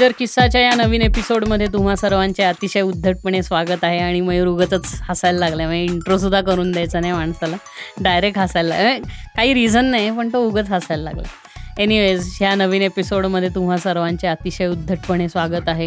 Johnny 0.00 0.08
major 0.08 0.16
किस्साच्या 0.18 0.60
या 0.60 0.74
नवीन 0.76 1.02
एपिसोडमध्ये 1.02 1.66
तुम्हा 1.72 1.94
सर्वांचे 1.96 2.42
अतिशय 2.42 2.80
उद्धटपणे 2.80 3.42
स्वागत 3.42 3.82
आहे 3.84 3.98
आणि 3.98 4.20
मयूर 4.20 4.46
उगतच 4.48 4.94
हसायला 5.08 5.38
लागला 5.38 5.66
म्हणजे 5.66 5.82
इंट्रोसुद्धा 5.84 6.40
करून 6.40 6.70
द्यायचा 6.72 7.00
नाही 7.00 7.12
माणसाला. 7.12 7.56
डायरेक्ट 8.00 8.38
हसायला 8.38 8.74
म्हणजे 8.74 9.10
काही 9.36 9.54
रिझन 9.54 9.84
नाही 9.84 10.10
पण 10.10 10.28
तो 10.32 10.38
उगत 10.46 10.70
हसायला 10.70 11.02
लागला 11.02 11.28
एनिवेज 11.78 12.28
ह्या 12.40 12.54
नवीन 12.54 12.82
एपिसोडमध्ये 12.82 13.48
तुम्हा 13.54 13.76
सर्वांचे 13.76 14.28
अतिशय 14.28 14.66
उद्धटपणे 14.66 15.28
स्वागत 15.28 15.68
आहे. 15.68 15.86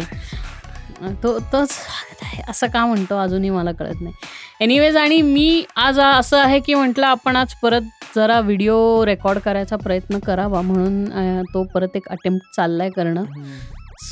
तो 1.22 1.38
तोच 1.38 1.70
स्वागत 1.70 2.22
आहे. 2.22 2.42
असं 2.48 2.66
का 2.66 2.84
म्हणतो? 2.86 3.16
अजूनही 3.18 3.50
मला 3.50 3.72
कळत 3.72 4.00
नाही. 4.00 4.14
एनिवेज 4.60 4.96
आणि 4.96 5.20
मी 5.22 5.64
आज 5.76 5.98
असं 6.00 6.38
आहे 6.38 6.60
की 6.60 6.74
म्हटलं 6.74 7.06
आपण 7.06 7.36
आज 7.36 7.54
परत 7.62 8.16
जरा 8.16 8.40
व्हिडिओ 8.40 9.04
रेकॉर्ड 9.06 9.38
करायचा 9.38 9.76
प्रयत्न 9.76 10.18
करावा 10.18 10.60
म्हणून 10.60 11.42
तो 11.54 11.62
परत 11.64 11.96
एक 11.96 12.08
अटेम्प्ट 12.10 12.54
चाललाय 12.56 12.90
करणं. 12.90 13.24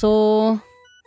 सो 0.01 0.55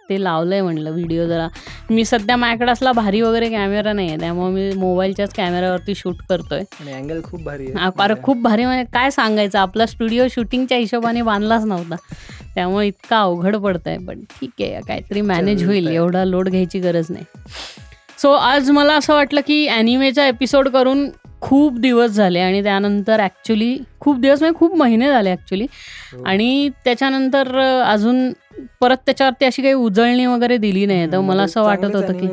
ते 0.10 0.22
लावलंय 0.24 0.62
म्हणलं 0.62 0.92
व्हिडिओ 0.92 1.26
जरा. 1.28 1.48
मी 1.90 2.04
सध्या 2.06 2.36
माझ्याकडे 2.38 2.72
असला 2.72 2.92
भारी 2.92 3.22
वगैरे 3.22 3.50
कॅमेरा 3.50 3.94
नाही 3.94 4.10
आहे 4.10 4.20
त्यामुळे 4.20 4.52
मी 4.54 4.76
मोबाईलच्याच 4.80 5.34
कॅमेऱ्यावरती 5.34 5.96
शूट 5.96 6.16
करतोय. 6.30 6.64
अँगल 6.94 7.22
खूप 7.24 7.42
भारी 7.44 7.68
अरे 8.00 8.14
खूप 8.24 8.42
भारी 8.42 8.66
म्हणजे 8.66 8.84
काय 8.94 9.10
सांगायचं 9.12 9.60
आपला 9.60 9.86
स्टुडिओ 9.86 10.28
शूटिंगच्या 10.32 10.78
हिशोबाने 10.78 11.22
बांधलाच 11.22 11.66
नव्हता. 11.66 11.96
त्यामुळे 12.56 12.88
इतका 12.88 13.20
अवघड 13.20 13.56
पडतंय 13.56 13.98
पण 13.98 14.22
ठीक 14.32 14.62
आहे 14.62 14.82
काहीतरी 14.88 15.22
मॅनेज 15.22 15.66
होईल. 15.66 15.88
एवढा 15.88 16.24
लोड 16.26 16.50
घ्यायची 16.50 16.80
गरज 16.80 17.12
नाही. 17.12 17.26
सो 18.18 18.32
आज 18.32 18.70
मला 18.72 18.94
असं 18.98 19.14
वाटलं 19.14 19.42
की 19.48 19.66
ॲनिमेचा 19.68 20.28
एपिसोड 20.28 20.68
करून 20.70 21.10
खूप 21.42 21.80
दिवस 21.80 22.12
झाले 22.12 22.40
आणि 22.40 22.62
त्यानंतर 22.64 23.20
ॲक्च्युली 23.20 23.78
खूप 24.00 24.20
दिवस 24.20 24.42
म्हणजे 24.42 24.58
खूप 24.60 24.76
महिने 24.76 25.10
झाले 25.10 25.30
ॲक्च्युली 25.32 25.64
हो. 25.64 26.24
आणि 26.24 26.70
त्याच्यानंतर 26.86 27.58
अजून 27.84 28.32
परत 28.82 28.98
त्याच्यावरती 29.06 29.46
अशी 29.46 29.62
काही 29.62 29.74
उजळणी 29.74 30.26
वगैरे 30.26 30.58
दिली 30.58 30.86
नाही 30.86 31.12
तर 31.12 31.20
मला 31.20 31.44
असं 31.44 31.64
वाटत 31.64 31.96
होतं 31.96 32.18
की 32.18 32.28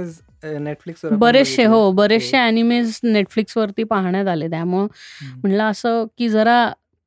नेटफ्लिक्स 0.59 1.05
बरेचसे 1.19 1.65
हो 1.65 1.91
बरेचसे 1.92 2.37
अॅनिमेज 2.37 2.98
नेटफ्लिक्सवरती 3.03 3.84
पाहण्यात 3.84 4.27
आले. 4.28 4.48
त्यामुळं 4.50 4.87
म्हणलं 5.34 5.62
असं 5.65 6.05
की 6.19 6.28
जरा 6.28 6.56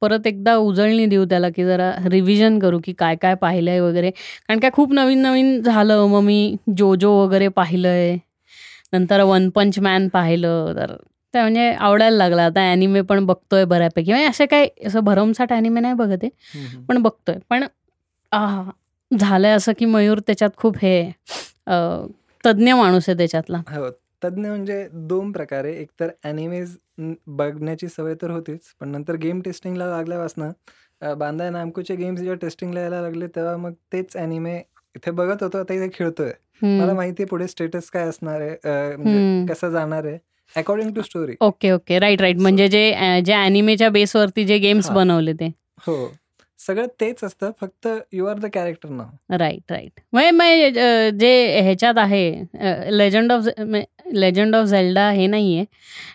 परत 0.02 0.28
एकदा 0.28 0.56
उजळणी 0.56 1.06
देऊ 1.06 1.26
त्याला 1.26 1.50
की 1.50 1.66
जरा 1.66 1.92
रिव्हिजन 2.06 2.60
करू 2.60 2.80
की 2.84 2.94
काय 2.94 3.16
काय 3.16 3.36
पाहिलंय 3.36 3.80
वगैरे. 3.80 4.10
कारण 4.10 4.60
काय 4.60 4.70
खूप 4.74 4.94
नवीन 4.94 5.22
नवीन 5.22 5.62
झालं. 5.62 6.06
मग 6.08 6.22
मी 6.24 6.56
जोजो 6.78 7.12
वगैरे 7.24 7.48
पाहिलंय. 7.48 8.16
नंतर 8.94 9.22
वन 9.24 9.50
पंच 9.50 9.80
मॅन 9.80 10.08
पाहिलं. 10.08 10.74
तर 10.76 10.96
ते 11.34 11.42
म्हणजे 11.42 11.70
आवडायला 11.72 12.18
लागलं. 12.18 12.42
आता 12.42 12.70
ॲनिमे 12.72 13.02
पण 13.02 13.26
बघतोय 13.26 13.66
बऱ्यापैकी. 13.66 14.12
म्हणजे 14.12 14.28
असे 14.28 14.46
काय 14.46 14.68
असं 14.86 15.04
भरमसाठ 15.04 15.54
ॲनिमे 15.54 15.82
नाही 15.82 15.94
बघत 15.94 16.26
पण 16.90 17.02
बघतोय. 17.02 17.36
पण 17.50 17.64
झालंय 19.12 19.52
असं 19.52 19.72
की 19.80 19.86
मयूर 19.86 20.20
त्याच्यात 20.20 20.50
खूप 20.58 20.78
हे 20.82 21.02
तज्ज्ञ 22.44 22.74
माणूस 22.74 23.10
आहे 23.10 23.18
त्याच्यातला. 23.18 23.62
हो 23.70 23.90
तज्ञ 24.24 24.48
म्हणजे 24.48 24.88
दोन 24.94 25.32
प्रकारे. 25.32 25.72
एकतर 25.74 26.10
अॅनिमेज 26.24 26.76
बघण्याची 27.30 27.88
सवय 27.88 28.14
तर 28.22 28.32
होतीच 28.32 28.60
पण 28.80 28.90
नंतर 28.90 29.16
गेम 29.16 29.42
टेस्टिंगला 29.42 29.88
लागल्यापासनं 29.88 30.52
अं, 31.02 31.18
बांदाय 31.18 31.50
नामकोचे 31.50 31.96
गेम्स 31.96 32.20
जेव्हा 32.20 32.36
टेस्टिंगला 32.42 32.80
यायला 32.80 33.02
लागले 33.02 33.28
तेव्हा 33.28 33.56
मग 33.58 33.72
तेच 33.94 34.16
अॅनिमे 34.18 34.56
इथे 34.96 35.12
बघत 35.12 35.44
होतो 35.44 35.58
आता 35.58 35.74
इथे 35.74 35.88
खेळतोय. 35.94 36.32
मला 36.62 36.94
माहिती 36.94 37.22
आहे 37.24 37.28
पुढे 37.30 37.48
स्टेटस 37.48 37.90
काय 37.90 38.08
असणार 38.10 38.42
आहे 38.42 38.96
म्हणजे. 38.96 39.46
कसं 39.50 39.70
जाणार 39.70 40.06
आहे 40.06 40.18
according 40.56 40.94
to 40.94 41.02
story 41.02 41.36
okay 41.42 41.72
okay. 41.72 42.00
Right 42.00 42.22
right 42.22 42.38
म्हणजे 42.38 42.68
जे 42.68 43.22
जे 43.26 43.34
अॅनिमेच्या 43.34 43.90
बेसवरती 43.90 44.46
जे 44.46 44.58
गेम्स. 44.58 44.90
बनवले 44.92 45.34
ते. 45.34 45.52
हो. 45.88 45.96
सगळं 46.68 46.86
तेच 47.02 47.24
असतं 47.24 47.52
फक्त 47.62 47.88
यू 48.14 48.26
आर 48.26 48.38
द 48.38 48.46
कॅरेक्टर 48.54 48.90
नाव 48.90 49.36
राईट 49.38 49.72
राईट 49.72 50.00
म्हणजे 50.14 50.70
जे 51.20 51.62
ह्याच्यात 51.62 51.98
आहे 51.98 52.32
legend 52.98 53.32
of 53.32 53.48
legend 54.14 54.56
of 54.56 54.66
Zelda 54.66 55.10
हे 55.12 55.28
नाही 55.28 55.56
आहे 55.58 55.66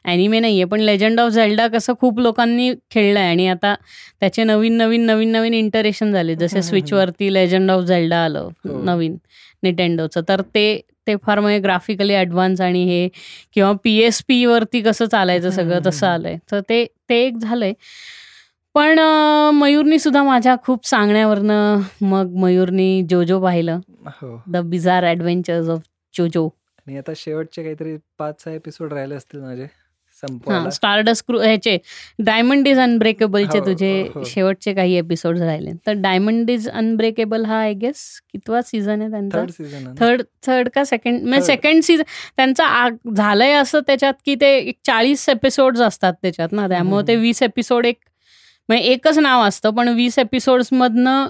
ॲनिमे 0.04 0.40
नाही 0.40 0.54
आहे 0.54 0.64
पण 0.64 0.80
लेजंड 0.80 1.20
ऑफ 1.20 1.30
झेल्डा 1.30 1.66
कसं 1.68 1.92
खूप 2.00 2.18
लोकांनी 2.20 2.72
खेळलं 2.90 3.20
आहे 3.20 3.30
आणि 3.30 3.46
आता 3.48 3.74
त्याचे 4.20 4.44
नवीन 4.44 4.76
नवीन 4.76 5.06
नवीन 5.06 5.32
नवीन 5.32 5.54
इंटरेशन 5.54 6.12
झाले 6.12 6.34
जसे. 6.36 6.62
स्विचवरती 6.62 7.32
लेजंड 7.34 7.70
ऑफ 7.70 7.84
झेल्डा 7.84 8.24
आलं 8.24 8.48
हो. 8.64 8.82
नवीन 8.84 9.16
निटेंडोचं 9.62 10.20
तर 10.28 10.40
ते 10.54 10.80
ते 11.06 11.14
फार 11.16 11.40
म्हणजे 11.40 11.58
ग्राफिकली 11.58 12.14
ॲडव्हान्स 12.14 12.60
आणि 12.60 12.84
हे 12.84 13.08
किंवा 13.54 13.72
पी 13.84 13.96
एस 13.98 14.22
पीवरती 14.28 14.80
कसं 14.82 15.06
चालायचं 15.06 15.50
सगळं 15.50 15.80
तसं. 15.86 16.06
आलंय 16.06 16.36
तर 16.52 16.60
ते 16.68 16.84
ते 17.08 17.24
एक 17.26 17.36
झालंय 17.38 17.72
पण 18.74 18.98
अं, 18.98 19.50
मयूरनी 19.54 19.98
सुद्धा 19.98 20.22
माझ्या 20.22 20.54
खूप 20.62 20.86
सांगण्यावरनं 20.86 21.80
मग 22.02 22.34
मयूरनी 22.34 23.02
जोजो 23.10 23.40
पाहिलं. 23.40 23.80
हो. 24.12 24.36
द 24.48 24.56
बिझार 24.66 25.04
ॲडव्हेंचर्स 25.04 25.68
ऑफ 25.68 25.80
जोजो 26.14 26.46
आणि 26.78 26.96
आता 26.98 27.12
शेवटचे 27.16 27.62
काहीतरी 27.62 27.96
पाच 28.18 28.42
सहा 28.44 28.54
एपिसोड 28.54 28.92
राहिले 28.92 29.14
असतील 29.14 29.40
माझे 29.40 29.62
हा 29.62 30.26
संपवायला 30.26 30.70
स्टारडस 30.70 31.22
क्रू 31.22 31.38
ह्याचे 31.40 31.76
डायमंड 32.18 32.68
इज 32.68 32.78
अनब्रेकेबलचे 32.78 33.58
हो, 33.58 33.64
तुझे 33.66 33.90
हो, 34.04 34.18
हो. 34.18 34.24
शेवटचे 34.24 34.72
काही 34.74 34.94
एपिसोड 34.94 35.38
राहिले. 35.38 35.70
तर 35.86 35.92
डायमंड 35.98 36.50
इज 36.50 36.68
अनब्रेकेबल 36.70 37.44
हा 37.44 37.58
आय 37.58 37.72
गेस 37.74 38.02
कितवा 38.32 38.60
सीझन 38.62 39.00
आहे 39.00 39.10
त्यांचा? 39.10 39.38
थर्ड 39.38 39.50
सीझन 39.50 39.92
थर्ड 40.00 40.22
थर्ड 40.46 40.68
का 40.68 40.84
सेकंड 40.84 41.22
म्हणजे 41.22 41.38
Third. 41.38 41.46
सेकंड 41.52 41.82
सीझन 41.82 42.02
त्यांचा 42.36 42.64
आ- 42.66 42.88
झालंय 43.16 43.52
असं 43.52 43.80
त्याच्यात 43.86 44.14
की 44.26 44.34
ते 44.34 44.56
एक 44.58 44.76
चाळीस 44.84 45.28
एपिसोड्स 45.28 45.80
असतात 45.80 46.12
त्याच्यात 46.22 46.52
ना 46.52 46.68
त्यामुळे 46.68 47.06
ते 47.08 47.12
हम्म. 47.12 47.22
वीस 47.22 47.42
एपिसोड 47.42 47.86
एक 47.86 47.98
म्हणजे 48.70 48.84
एकच 48.84 49.18
नाव 49.18 49.42
असतं 49.42 49.70
पण 49.70 49.88
वीस 49.88 50.18
एपिसोड्समधनं 50.18 51.28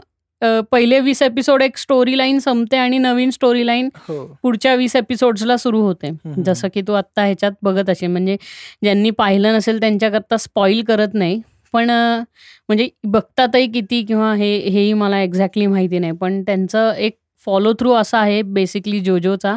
पहिले 0.70 0.98
वीस 1.00 1.22
एपिसोड 1.22 1.62
एक 1.62 1.76
स्टोरी 1.76 2.16
लाईन 2.18 2.38
संपते 2.38 2.76
आणि 2.76 2.98
नवीन 2.98 3.30
स्टोरी 3.30 3.66
लाईन 3.66 3.88
हो 4.08 4.24
पुढच्या 4.42 4.74
वीस 4.74 4.96
एपिसोड्सला 4.96 5.56
सुरू 5.56 5.80
होते. 5.82 6.10
जसं 6.44 6.68
की 6.74 6.82
तू 6.88 6.92
आत्ता 6.92 7.22
ह्याच्यात 7.24 7.52
बघत 7.62 7.90
असेल 7.90 8.10
म्हणजे 8.10 8.36
ज्यांनी 8.82 9.10
पाहिलं 9.10 9.54
नसेल 9.54 9.80
त्यांच्याकरता 9.80 10.36
स्पॉईल 10.36 10.82
करत 10.84 11.14
नाही 11.14 11.40
पण 11.74 11.90
म्हणजे 11.90 12.88
बघतातही 13.04 13.66
किती 13.72 14.02
किंवा 14.02 14.32
हे 14.34 14.56
हेही 14.58 14.92
मला 14.92 15.20
एक्झॅक्टली 15.22 15.66
माहिती 15.66 15.98
नाही 15.98 16.12
पण 16.12 16.42
त्यांचं 16.42 16.92
एक 16.98 17.16
फॉलो 17.44 17.72
थ्रू 17.80 17.92
असा 17.92 18.18
आहे 18.18 18.42
बेसिकली 18.42 19.00
जोजोचा 19.00 19.56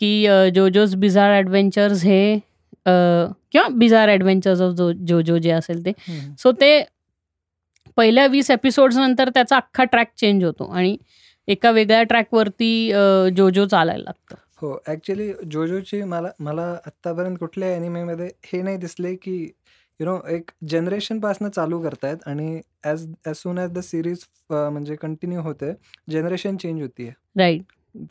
की 0.00 0.26
जोजोज 0.54 0.94
बिझार 0.96 1.32
ॲडव्हेंचर्स 1.32 2.04
हे 2.04 2.38
किंवा 2.86 3.66
बिझार 3.70 4.08
ॲडव्हेंचर्स 4.08 4.60
ऑफ 4.60 4.72
जो 4.74 4.92
जोजो 5.08 5.38
जे 5.38 5.50
असेल 5.50 5.84
ते. 5.86 5.92
सो 6.38 6.52
ते 6.52 6.80
पहिल्या 8.00 8.26
वीस 8.26 8.50
एपिसोड्स 8.50 8.96
नंतर 8.96 9.28
त्याचा 9.34 9.56
अख्खा 9.56 9.84
ट्रॅक 9.84 10.08
चेंज 10.18 10.44
होतो 10.44 10.64
आणि 10.66 10.96
एका 11.48 11.70
वेगळ्या 11.70 12.02
ट्रॅकवरती 12.02 12.70
जोजो 13.36 13.64
चालायला 13.66 14.02
लागतं. 14.02 14.36
हो 14.62 14.72
ॲक्च्युली 14.86 15.32
जोजोची 15.52 16.02
मला 16.04 16.28
मला 16.40 16.62
आत्तापर्यंत 16.86 17.36
कुठल्या 17.38 17.72
अॅनिमेमध्ये 17.72 18.28
हे 18.44 18.60
नाही 18.62 18.76
दिसले 18.76 19.14
की 19.16 19.36
यु 20.00 20.06
नो 20.06 20.16
एक 20.34 20.50
जनरेशनपासनं 20.70 21.48
चालू 21.48 21.80
करतायत 21.82 22.26
आणि 22.26 22.60
as 22.84 23.06
as 23.26 23.36
soon 23.36 23.58
as 23.58 23.70
the 23.72 23.78
series 23.84 24.24
म्हणजे 24.50 24.96
कंटिन्यू 24.96 25.40
होते 25.42 25.72
जनरेशन 26.10 26.56
चेंज 26.56 26.80
होतीये. 26.82 27.10
राईट 27.38 27.62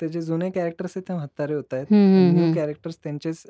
ते 0.02 0.08
जे 0.10 0.22
जुने 0.22 0.50
कॅरेक्टर्स 0.52 0.92
आहेत 0.96 1.08
ते 1.08 1.14
म्हातारे 1.14 1.54
होत 1.54 1.74
आहेत 1.74 1.92
न्यू. 1.92 2.54
कॅरेक्टर्स 2.56 2.98
त्यांचेच 3.04 3.46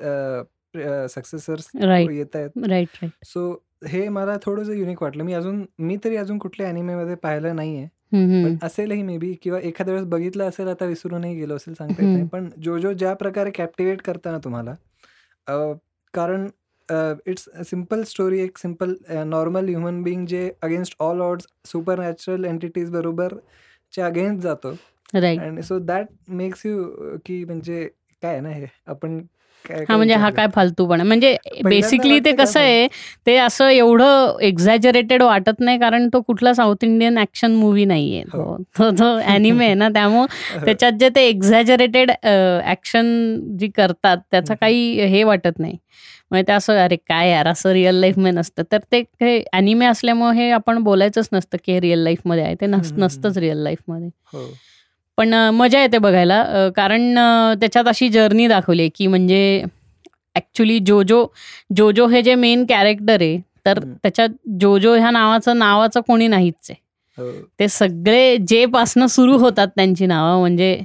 सक्सेसर्स 1.10 1.70
येत 1.74 2.36
आहेत. 2.36 2.50
राईट 2.68 2.88
राईट 3.02 3.24
सो 3.26 3.50
हे 3.88 4.08
मला 4.08 4.36
थोडंसं 4.42 4.72
युनिक 4.72 5.02
वाटलं. 5.02 5.24
मी 5.24 5.32
अजून 5.34 5.64
मी 5.78 5.96
तरी 6.04 6.16
अजून 6.16 6.38
कुठल्या 6.38 6.66
अॅनिमेमध्ये 6.68 7.14
पाहिलं 7.22 7.56
नाहीये. 7.56 7.86
असेलही 8.62 9.02
मे 9.02 9.16
बी 9.18 9.32
किंवा 9.42 9.58
एखाद्या 9.60 9.94
वेळेस 9.94 10.08
बघितलं 10.10 10.48
असेल 10.48 10.68
आता 10.68 10.84
विसरूनही 10.84 11.34
गेलो 11.34 11.56
असेल 11.56 11.74
सांगता 11.74 12.02
येत 12.02 12.12
नाही. 12.12 12.26
पण 12.28 12.48
जो 12.62 12.78
जो 12.78 12.92
ज्या 12.92 13.12
प्रकारे 13.14 13.50
कॅप्टिवेट 13.56 14.02
करताना 14.02 14.38
तुम्हाला 14.44 14.74
कारण 16.14 16.48
इट्स 17.26 17.48
सिंपल 17.66 18.02
स्टोरी 18.06 18.40
एक 18.42 18.58
सिंपल 18.58 18.94
नॉर्मल 19.26 19.68
ह्युमन 19.68 20.02
बिईंग 20.02 20.26
जे 20.26 20.50
against 20.62 20.94
all 21.00 21.20
odds 21.20 21.46
supernatural 22.00 22.44
entities 22.44 22.90
बरोबर 22.90 23.34
च्या 23.92 24.06
अगेन्स्ट 24.06 24.42
जातो. 24.42 24.72
सो 25.62 25.78
दॅट 25.78 26.06
मेक्स 26.28 26.66
यू 26.66 26.84
की 27.26 27.44
म्हणजे 27.44 27.88
काय 28.22 28.40
ना 28.40 28.48
हे 28.48 28.66
आपण 28.86 29.20
हा 29.88 29.96
म्हणजे 29.96 30.14
हा 30.14 30.30
काय 30.30 30.46
फालतूपणा 30.54 31.04
म्हणजे 31.04 31.36
बेसिकली 31.64 32.18
ते 32.20 32.32
कसं 32.32 32.60
आहे 32.60 32.86
ते 33.26 33.36
असं 33.36 33.68
एवढं 33.68 34.36
एक्झॅजरेटेड 34.40 35.22
वाटत 35.22 35.60
नाही 35.60 35.78
कारण 35.78 36.08
तो 36.08 36.20
कुठला 36.20 36.54
साऊथ 36.54 36.84
इंडियन 36.84 37.18
ऍक्शन 37.18 37.54
मूवी 37.54 37.84
नाहीये. 37.84 38.22
हो. 38.32 38.56
तो 38.78 38.90
तो- 38.90 39.20
अॅनिमे 39.22 39.64
आहे 39.64 39.74
ना 39.74 39.88
त्यामुळं 39.88 40.26
हो. 40.54 40.64
त्याच्यात 40.64 40.92
जे 40.92 41.08
ते 41.08 41.26
एक्झॅजरेटेड 41.28 42.10
ऍक्शन 42.66 43.06
जी 43.58 43.68
करतात 43.68 44.18
त्याचं. 44.30 44.54
काही 44.60 45.06
हे 45.06 45.22
वाटत 45.24 45.58
नाही. 45.58 45.76
म्हणजे 46.30 46.46
ते 46.48 46.52
असं 46.52 46.76
अरे 46.78 46.96
काय 47.08 47.30
यार 47.30 47.46
असं 47.48 47.72
रिअल 47.72 47.94
लाईफमध्ये 47.94 48.32
नसतं. 48.32 48.62
तर 48.72 48.78
ते 48.92 49.00
हे 49.20 49.38
अॅनिमे 49.52 49.86
असल्यामुळे 49.86 50.36
हे 50.36 50.50
आपण 50.50 50.82
बोलायचंच 50.82 51.28
नसतं 51.32 51.58
की 51.64 51.72
हे 51.72 51.80
रिअल 51.80 51.98
लाईफमध्ये 51.98 52.44
आहे. 52.44 52.54
ते. 52.54 52.66
नसतंच 52.66 53.38
रिअल 53.38 53.62
लाईफमध्ये 53.62 54.08
पण 55.18 55.34
मजा 55.54 55.80
येते 55.80 55.98
बघायला 55.98 56.42
कारण 56.76 57.14
त्याच्यात 57.60 57.88
अशी 57.88 58.08
जर्नी 58.08 58.46
दाखवली 58.48 58.88
की 58.94 59.06
म्हणजे 59.06 59.62
ॲक्च्युली 60.36 60.78
जोजो 60.78 61.26
जोजो 61.76 62.06
हे 62.06 62.22
जे 62.22 62.34
मेन 62.34 62.64
कॅरेक्टर 62.68 63.20
आहे 63.20 63.38
तर. 63.66 63.78
त्याच्यात 64.02 64.28
जोजो 64.60 64.94
ह्या 64.94 65.10
नावाचं 65.10 65.58
नावाचं 65.58 66.00
कोणी 66.00 66.26
नाहीच 66.28 66.70
आहे 66.70 66.78
हो. 67.18 67.30
ते 67.60 67.68
सगळे 67.68 68.36
जे 68.48 68.64
पासनं 68.66 69.06
सुरू 69.06 69.36
होतात 69.38 69.68
त्यांची 69.76 70.06
नावं 70.06 70.38
म्हणजे 70.40 70.78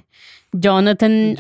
जॉनथन 0.64 1.34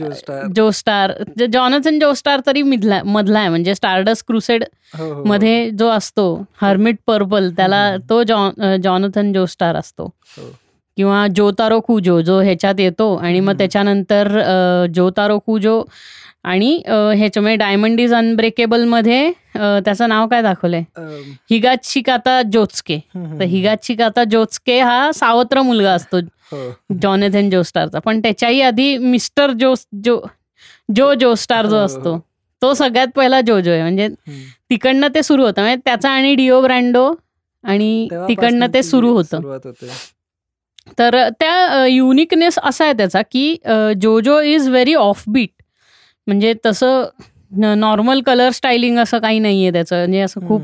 जोस्टार. 0.55 1.11
ज- 1.39 1.45
जॉनथन 1.53 1.99
जोस्टार 1.99 2.39
तरी 2.47 2.61
मिधला 2.61 3.01
मधला 3.05 3.39
आहे 3.39 3.49
म्हणजे 3.49 3.75
स्टारडस 3.75 4.23
क्रुसेड 4.27 4.63
हो, 4.97 5.11
हो. 5.13 5.23
मध्ये 5.23 5.69
जो 5.79 5.89
असतो 5.89 6.25
हर्मिट 6.61 6.95
पर्पल 7.07 7.49
त्याला. 7.57 7.95
तो 8.09 8.21
जॉनथन 8.23 9.31
जोस्टार 9.33 9.75
असतो 9.75 10.09
किंवा 10.97 11.25
जोतारो 11.27 11.79
कुजो 11.79 12.19
जो 12.21 12.39
ह्याच्यात 12.41 12.79
येतो 12.79 13.15
आणि 13.15 13.39
मग. 13.39 13.57
त्याच्यानंतर 13.57 14.37
अ, 14.39 14.85
जोतारो 14.95 15.37
कुजो 15.39 15.83
आणि 16.43 16.75
अ, 16.87 16.95
ह्याच्यामध्ये 17.15 17.55
डायमंड 17.57 17.99
इज 17.99 18.13
अनब्रेकेबलमध्ये 18.13 19.25
अ, 19.27 19.79
त्याचं 19.85 20.09
नाव 20.09 20.27
काय 20.27 20.41
दाखवलंय 20.41 20.83
अम, 20.97 21.31
हिगाची 21.51 22.01
काता 22.01 22.41
जोचके. 22.53 22.97
तर 23.39 23.43
हिगाची 23.43 23.95
काता 23.95 24.23
जोचके 24.23 24.79
हा 24.81 25.11
सावत्र 25.15 25.61
मुलगा 25.61 25.91
असतो 25.91 26.17
हो. 26.51 26.69
जॉनेथन 27.01 27.49
जोस्टारचा 27.49 27.99
पण 27.99 28.19
त्याच्याही 28.19 28.61
आधी 28.61 28.97
मिस्टर 28.97 29.51
जोस 29.51 29.85
जो 30.03 30.19
जो 30.95 31.13
जोस्टार 31.13 31.65
जो 31.65 31.75
हो, 31.75 31.79
हो. 31.79 31.85
असतो 31.85 32.17
तो 32.61 32.73
सगळ्यात 32.73 33.07
पहिला 33.15 33.39
जोजो 33.41 33.71
आहे 33.71 33.81
म्हणजे. 33.81 34.07
तिकडनं 34.69 35.07
ते 35.15 35.23
सुरू 35.23 35.43
होतं 35.45 35.61
म्हणजे 35.61 35.81
त्याचा 35.85 36.09
आणि 36.09 36.35
डिओ 36.35 36.61
ब्रँडो 36.61 37.13
आणि 37.63 38.07
तिकडनं 38.27 38.67
ते 38.73 38.83
सुरू 38.83 39.13
होते 39.13 39.37
तर 40.99 41.17
त्या 41.39 41.85
युनिकनेस 41.89 42.59
असा 42.63 42.83
आहे 42.85 42.93
त्याचा 42.97 43.21
की 43.31 43.55
जोजो 44.01 44.39
इज 44.41 44.67
व्हेरी 44.69 44.93
ऑफ 44.95 45.23
बीट 45.27 45.49
म्हणजे 46.27 46.53
तसं 46.65 47.05
नॉर्मल 47.77 48.21
कलर 48.25 48.51
स्टायलिंग 48.51 48.97
असं 48.99 49.19
काही 49.19 49.39
नाही 49.39 49.61
आहे 49.63 49.71
त्याचं. 49.73 49.95
म्हणजे 49.97 50.19
असं 50.21 50.47
खूप 50.47 50.61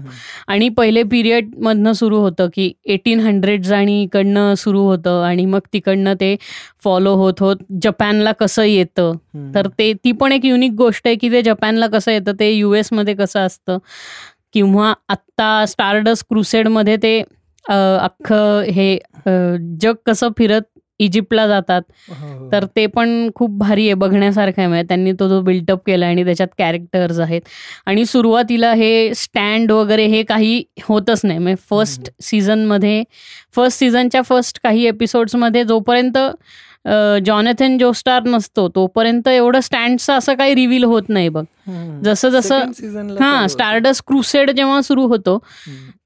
आणि 0.48 0.68
पहिले 0.78 1.04
पिरियडमधनं 1.12 1.94
सुरू 1.94 2.20
होतं 2.20 2.48
की 2.54 2.72
एटीन 2.86 3.20
हंड्रेड्स 3.20 3.72
आणि 3.72 4.02
इकडनं 4.04 4.54
सुरू 4.58 4.82
होतं 4.86 5.22
आणि 5.26 5.46
मग 5.46 5.60
तिकडनं 5.74 6.14
ते 6.20 6.36
फॉलो 6.84 7.14
होत 7.16 7.40
होत 7.40 7.58
जपानला 7.84 8.32
कसं 8.40 8.64
येतं. 8.64 9.14
तर 9.56 9.68
ते 9.80 9.92
ती 9.94 10.12
पण 10.12 10.32
एक 10.32 10.46
युनिक 10.46 10.72
गोष्ट 10.78 11.08
आहे 11.08 11.16
की 11.16 11.32
ते 11.32 11.42
जपानला 11.42 11.88
कसं 11.88 12.12
येतं 12.12 12.40
ते 12.40 12.52
यू 12.52 12.74
एसमध्ये 12.74 13.14
कसं 13.16 13.40
असतं. 13.40 13.78
किंवा 14.54 14.94
आत्ता 15.10 15.66
स्टारडस 15.68 16.24
क्रुसेडमध्ये 16.30 16.96
ते 17.04 17.22
अख्खं 17.69 18.62
हे 18.74 18.98
जग 19.81 19.96
कसं 20.06 20.30
फिरत 20.38 20.62
इजिप्तला 21.00 21.46
जातात 21.48 21.81
हो, 22.10 22.13
हो. 22.16 22.50
तर 22.52 22.66
ते 22.75 22.86
पण 22.88 23.30
खूप 23.36 23.52
भारी 23.60 23.86
आहे 23.86 23.94
बघण्यासारखं 23.94 24.62
आहे. 24.62 24.68
म्हणजे 24.68 24.88
त्यांनी 24.88 25.12
तो 25.19 25.28
जो 25.30 25.40
बिल्टअप 25.42 25.80
केला 25.86 26.08
आणि 26.08 26.24
त्याच्यात 26.25 26.48
कॅरेक्टर्स 26.58 27.19
आहेत. 27.19 27.42
आणि 27.86 28.06
सुरुवातीला 28.06 28.72
हे 28.74 29.13
स्टँड 29.16 29.72
वगैरे 29.72 30.06
हे 30.08 30.22
काही 30.24 30.63
होतच 30.84 31.22
नाही. 31.24 31.40
म्हणजे 31.40 31.63
फर्स्ट 31.69 32.12
सीझनमध्ये 32.24 33.04
फर्स्ट 33.56 33.80
सीझनच्या 33.80 34.22
फर्स्ट 34.22 34.60
काही 34.63 34.86
एपिसोड्समध्ये 34.88 35.63
जोपर्यंत 35.63 36.18
जॉनथन 37.25 37.78
जोस्टार 37.78 38.24
नसतो 38.25 38.68
तोपर्यंत 38.68 39.28
एवढं 39.28 39.60
स्टँडचं 39.60 40.13
असं 40.13 40.33
काही 40.36 40.56
रिव्हील 40.56 40.83
होत 40.83 41.10
नाही 41.10 41.30
बघ. 41.30 41.44
जसं 42.04 42.30
जसं 42.30 42.60
हां. 43.19 43.48
स्टारडस 43.48 44.01
क्रुसेड 44.07 44.51
जेव्हा 44.51 44.81
सुरू 44.81 45.06
होतो. 45.07 45.38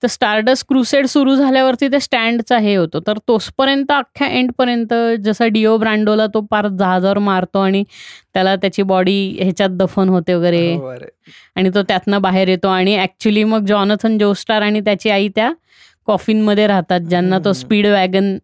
तर 0.04 0.08
स्टारडस 0.08 0.64
क्रुसेड 0.68 1.06
सुरू 1.06 1.36
झाल्यावरती 1.36 1.88
ते 1.88 2.00
स्टँडचा 2.00 2.58
हे 2.58 2.76
होतो 2.76 3.00
तर 3.00 3.18
तोचपर्यंत 3.28 3.92
अख्ख्या 3.92 4.28
एंडपर्यंत 4.28 4.94
जसा 5.20 5.48
डिओ 5.48 5.78
ब्रँडोला 5.78 6.26
तो 6.28 6.42
पार 6.42 6.68
जहाजावर 6.68 7.18
मारतो 7.20 7.60
आणि 7.60 7.84
त्याला 8.34 8.56
त्याची 8.56 8.84
बॉडी 8.84 9.38
ह्याच्यात 9.42 9.70
दफन 9.70 10.10
होते 10.10 10.34
वगैरे. 10.34 10.66
आणि 11.56 11.70
तो 11.76 11.84
त्यातनं 11.84 12.22
बाहेर 12.22 12.48
येतो 12.48 12.68
आणि 12.68 12.98
ऍक्च्युली 13.00 13.44
मग 13.44 13.66
जॉनथन 13.66 14.18
जोस्टार 14.18 14.62
आणि 14.62 14.80
त्याची 14.82 15.10
आई 15.10 15.30
त्या 15.36 15.52
कॉफिनमध्ये 16.08 16.68
राहतात 16.68 17.00
ज्यांना 17.00 17.40
तो. 17.40 17.52
स्पीड 17.54 17.88
वॅगन 17.88 18.38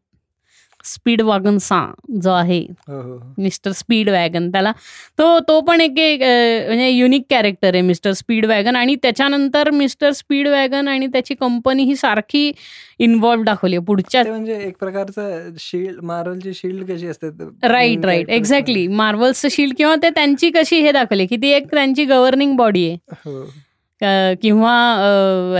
स्पीड 0.85 1.21
वॅगन 1.21 1.57
सा 1.57 1.79
जो 2.21 2.31
आहे. 2.31 2.59
हो, 2.87 2.93
हो, 2.93 3.11
हो. 3.11 3.33
Mister 3.37 3.71
Speedwagon. 4.09 4.49
त्याला 4.51 4.71
तो 5.19 5.37
तो 5.47 5.59
पण 5.61 5.81
एक 5.81 5.91
म्हणजे 5.91 6.89
युनिक 6.89 7.23
कॅरेक्टर 7.29 7.73
आहे 7.73 7.81
मिस्टर 7.81 8.11
स्पीड 8.13 8.45
वॅगन. 8.45 8.75
आणि 8.75 8.95
त्याच्यानंतर 8.95 9.69
मिस्टर 9.71 10.11
स्पीड 10.11 10.47
वॅगन 10.47 10.87
आणि 10.87 11.07
त्याची 11.07 11.35
कंपनी 11.35 11.83
ही 11.83 11.95
सारखी 11.95 12.51
इन्व्हॉल्व 12.99 13.43
दाखवली 13.43 13.75
आहे. 13.75 13.85
पुढच्या 13.85 14.23
म्हणजे 14.23 14.57
एक 14.67 14.77
प्रकारचं 14.79 15.49
शिल्ड 15.59 16.03
मार्वलची 16.03 16.53
शिल्ड 16.53 16.91
कशी 16.91 17.07
असते 17.07 17.29
राईट 17.67 18.05
राईट 18.05 18.29
एक्झॅक्टली 18.29 18.87
मार्वल्सचं 18.87 19.47
शील्ड 19.51 19.75
किंवा 19.77 19.95
ते 20.03 20.09
त्यांची 20.09 20.49
कशी 20.55 20.79
हे 20.81 20.91
दाखवली 20.91 21.25
की 21.25 21.37
ती 21.41 21.49
एक 21.51 21.73
त्यांची 21.73 22.05
गव्हर्निंग 22.05 22.55
बॉडी 22.57 22.87
आहे. 22.89 22.97
किंवा 24.41 24.71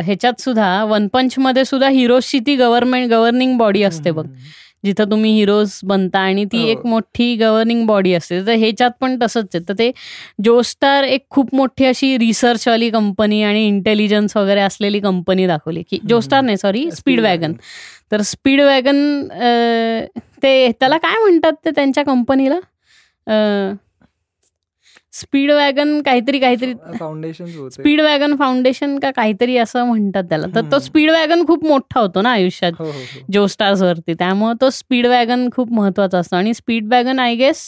ह्याच्यात 0.05 0.39
सुद्धा 0.41 0.83
वन 0.83 1.07
पंचमध्ये 1.07 1.65
सुद्धा 1.65 1.87
हिरोजची 1.89 2.39
ती 2.39 2.55
गव्हर्नमेंट 2.55 3.09
गव्हर्निंग 3.11 3.57
बॉडी 3.57 3.83
असते 3.83 4.11
बघ. 4.11 4.25
जिथं 4.83 5.09
तुम्ही 5.11 5.31
हिरोज 5.35 5.79
बनता 5.85 6.19
आणि 6.19 6.45
ती 6.51 6.61
हो. 6.61 6.67
एक 6.67 6.85
मोठी 6.85 7.35
गव्हर्निंग 7.35 7.85
बॉडी 7.87 8.13
असते. 8.13 8.39
तर 8.47 8.55
ह्याच्यात 8.55 8.91
पण 9.01 9.17
तसंच 9.21 9.55
आहे. 9.55 9.63
तर 9.69 9.73
ते 9.79 9.91
जोस्टार 10.45 11.03
एक 11.03 11.25
खूप 11.29 11.53
मोठी 11.55 11.85
अशी 11.85 12.17
रिसर्चवाली 12.17 12.89
कंपनी 12.89 13.41
आणि 13.43 13.65
इंटेलिजन्स 13.67 14.37
वगैरे 14.37 14.61
असलेली 14.61 14.99
कंपनी 14.99 15.47
दाखवली. 15.47 15.83
की 15.89 15.99
जोस्टार 16.09 16.41
नाही 16.41 16.57
सॉरी 16.57 16.89
स्पीड 16.91 17.19
वॅगन 17.21 17.53
तर 18.11 18.21
स्पीड 18.23 18.61
वॅगन 18.61 18.97
ते 20.43 20.71
त्याला 20.79 20.97
काय 20.97 21.19
म्हणतात 21.21 21.53
ते 21.65 21.71
त्यांच्या 21.75 22.03
कंपनीला 22.03 22.59
स्पीड 25.13 25.51
वॅगन 25.51 26.01
काहीतरी 26.01 26.39
काहीतरी. 26.39 26.73
फाउंडेशन 26.99 27.45
स्पीड 27.69 28.01
वॅगन 28.01 28.35
फाउंडेशन 28.39 28.97
का 28.99 29.11
काहीतरी 29.11 29.57
असं 29.57 29.85
म्हणतात 29.85 30.23
त्याला. 30.29 30.47
तर 30.55 30.71
तो. 30.71 30.79
स्पीड 30.79 31.09
वॅगन 31.11 31.45
खूप 31.47 31.65
मोठा 31.65 31.99
होतो 31.99 32.21
ना 32.21 32.31
आयुष्यात 32.31 32.71
हो 32.79 32.85
हो 32.85 32.91
हो. 32.91 33.25
जो 33.33 33.45
स्टार्स 33.47 33.81
वरती 33.81 34.13
त्यामुळे 34.19 34.53
तो 34.61 34.69
स्पीड 34.69 35.07
वॅगन 35.07 35.47
खूप 35.55 35.71
महत्त्वाचा 35.73 36.19
असतो. 36.19 36.35
आणि 36.35 36.53
Speedwagon 36.93 37.19
I 37.19 37.35
guess 37.35 37.65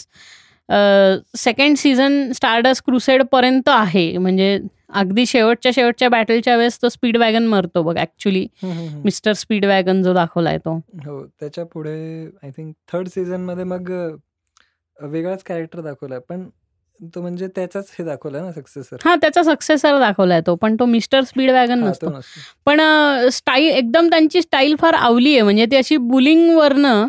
second 1.38 1.78
season 1.78 2.32
Stardust 2.36 2.82
Crusade 2.86 3.24
पर्यंत 3.32 3.70
आहे. 3.70 4.18
म्हणजे 4.18 4.58
अगदी 4.96 5.26
शेवटच्या 5.26 5.72
शेवटच्या 5.76 6.10
बॅटलच्या 6.10 6.56
वेळेस 6.58 6.82
तो 6.82 6.90
स्पीड 6.90 7.18
वॅगन 7.18 7.46
मरतो 7.48 7.82
बघ 7.84 7.98
ऍक्च्युली. 7.98 8.46
मिस्टर 9.04 9.34
स्पीड 9.34 9.66
वॅगन 9.66 10.02
जो 10.04 10.14
दाखवलाय 10.14 10.58
तो. 10.58 10.76
हो 11.06 11.24
त्याच्या 11.40 11.66
पुढे 11.74 11.96
आय 12.44 12.50
थिंक 12.58 12.74
थर्ड 12.94 13.08
सीझनमध्ये 13.08 13.64
मग 13.66 13.92
वेगळाच 14.98 15.44
कॅरेक्टर 15.44 15.82
दाखवलाय. 15.82 16.20
पण 16.30 16.48
तो 17.16 17.22
म्हणजे 17.22 17.48
त्याचाच 17.48 17.96
हे 18.00 18.04
ना 18.06 18.52
सक्सेसर 18.52 18.98
हा 19.06 19.16
त्याचा 19.16 19.44
सक्सेसर 19.44 20.00
दाखवलाय 20.00 20.42
तो 20.48 20.56
पण 20.56 20.76
तो 20.76 20.86
मिस्टर 20.86 21.24
स्पीड 21.24 21.52
वॅगन 21.52 21.80
नसतो. 21.80 22.12
पण 22.66 22.82
स्टाईल 23.32 23.70
एकदम 23.70 24.10
त्यांची 24.10 24.42
स्टाईल 24.42 24.76
फार 24.80 24.94
आवली 24.94 25.34
आहे. 25.34 25.42
म्हणजे 25.42 25.66
ती 25.66 25.76
अशी 25.76 25.98
बुलिंग 25.98 26.56
वरनं 26.58 27.08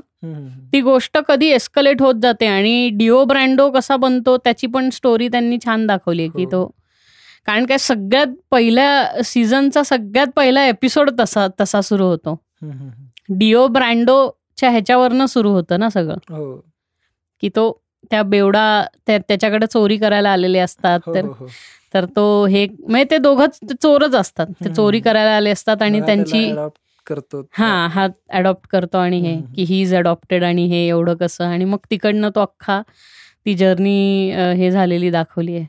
ती 0.72 0.80
गोष्ट 0.80 1.18
कधी 1.18 1.46
एस्कलेट 1.46 2.02
होत 2.02 2.14
जाते 2.22 2.46
आणि 2.46 2.88
डिओ 2.88 3.24
ब्रँडो 3.24 3.70
कसा 3.70 3.96
बनतो 3.96 4.36
त्याची 4.36 4.66
पण 4.66 4.90
स्टोरी 4.90 5.28
त्यांनी 5.28 5.58
छान 5.64 5.86
दाखवली 5.86 6.28
की 6.28 6.44
हो. 6.44 6.50
तो 6.52 6.64
कारण 7.46 7.66
काय 7.66 7.78
सगळ्यात 7.78 8.26
पहिल्या 8.50 9.22
सीझनचा 9.24 9.82
सगळ्यात 9.82 10.26
पहिला 10.36 10.66
एपिसोड 10.66 11.10
तसा 11.20 11.46
तसा 11.60 11.80
सुरू 11.80 12.04
होतो. 12.04 12.40
डिओ 13.28 13.66
ब्रँडोच्या 13.66 14.70
ह्याच्यावरनं 14.70 15.26
सुरू 15.26 15.50
होतं 15.50 15.80
ना 15.80 15.88
सगळं. 15.90 16.16
हो. 16.30 16.64
की 17.40 17.48
तो 17.48 17.83
त्या 18.14 18.22
बेवडा 18.22 18.64
त्या- 19.06 19.20
त्याच्याकडे 19.28 19.66
चोरी 19.66 19.96
करायला 19.96 20.30
आलेले 20.30 20.58
असतात 20.58 21.00
हो, 21.06 21.14
तर 21.14 21.24
हो, 21.24 21.32
हो. 21.32 21.46
तर 21.94 22.04
तो 22.16 22.24
हे 22.46 22.66
म्हणजे 22.80 23.04
ते 23.10 23.18
दोघंच 23.18 23.58
चोरच 23.82 24.14
असतात 24.14 24.46
ते. 24.64 24.72
चोरी 24.74 25.00
करायला 25.00 25.30
आले 25.30 25.50
असतात 25.50 25.82
आणि 25.82 26.00
त्यांची 26.00 26.50
करतो 27.06 27.40
हा 27.52 27.86
हा 27.86 28.06
अडॉप्ट 28.30 28.68
करतो 28.68 28.98
आणि 28.98 29.18
हे. 29.20 29.34
की 29.56 29.62
ही 29.64 29.80
इज 29.82 29.94
अडॉप्टेड 29.94 30.44
आणि 30.44 30.66
हे 30.66 30.86
एवढं 30.86 31.14
कसं 31.16 31.44
आणि 31.44 31.64
मग 31.64 31.78
तिकडनं 31.90 32.30
तो 32.34 32.40
अख्खा 32.40 32.80
ती 33.46 33.54
जर्नी 33.54 34.30
हे 34.56 34.70
झालेली 34.70 35.10
दाखवली 35.10 35.56
आहे 35.56 35.66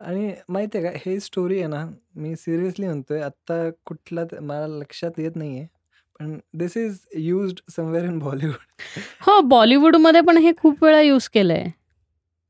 आणि 0.00 0.32
माहितीये 0.48 0.84
का 0.84 0.90
हे 1.06 1.18
स्टोरी 1.20 1.58
आहे 1.58 1.66
ना 1.66 1.84
मी 2.16 2.34
सिरियसली 2.36 2.86
म्हणतोय 2.86 3.20
आता 3.22 3.68
कुठला 3.86 4.24
मला 4.40 4.66
लक्षात 4.68 5.18
येत 5.18 5.36
नाहीये 5.36 5.66
this 6.20 6.76
is 6.76 6.98
used 7.18 7.60
somewhere 7.76 8.04
in 8.04 8.18
Bollywood 8.18 8.56
हो 9.26 9.40
बॉलिवूडमध्ये 9.48 10.20
पण 10.20 10.36
हे 10.36 10.52
खूप 10.58 10.84
वेळा 10.84 11.00
यूज 11.00 11.28
केलंय. 11.28 11.64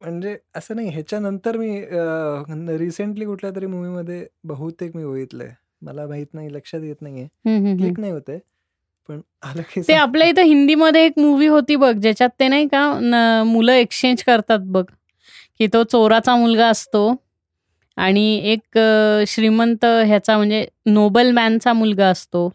म्हणजे 0.00 0.36
असं 0.56 0.76
नाही 0.76 0.88
ह्याच्यानंतर 0.88 1.56
मी 1.56 1.80
रिसेंटली 2.78 3.24
कुठल्या 3.24 3.50
तरी 3.56 3.66
मूवीमध्ये 3.66 4.24
बहुतेक 4.44 4.96
मी 4.96 5.04
बघितलंय. 5.04 5.50
मला 5.82 6.06
माहीत 6.06 6.26
नाही 6.34 6.52
लक्षात 6.54 6.80
येत 6.82 7.02
नाहीये. 7.02 7.26
क्लिक 7.76 8.00
नाही 8.00 8.12
होते 8.12 8.38
पण 9.08 9.20
आलं 9.42 9.62
की 9.74 9.80
ते 9.88 9.94
आपल्या 9.94 10.26
इथं 10.28 10.42
हिंदीमध्ये 10.42 11.04
एक 11.06 11.18
मूवी 11.18 11.46
होती 11.46 11.76
बघ 11.76 11.92
ज्याच्यात 11.92 12.30
ते 12.40 12.48
नाही 12.48 12.66
का 12.68 13.42
मुलं 13.46 13.72
एक्सचेंज 13.72 14.22
करतात 14.22 14.58
बघ. 14.66 14.84
की 15.60 15.66
तो 15.72 15.82
चोराचा 15.84 16.34
मुलगा 16.36 16.66
असतो. 16.68 17.12
आणि 18.00 18.22
एक 18.52 18.78
श्रीमंत 19.28 19.84
ह्याचा 20.06 20.36
म्हणजे 20.36 20.64
नोबल 20.86 21.30
मॅनचा 21.30 21.72
मुलगा 21.72 22.06
असतो. 22.08 22.48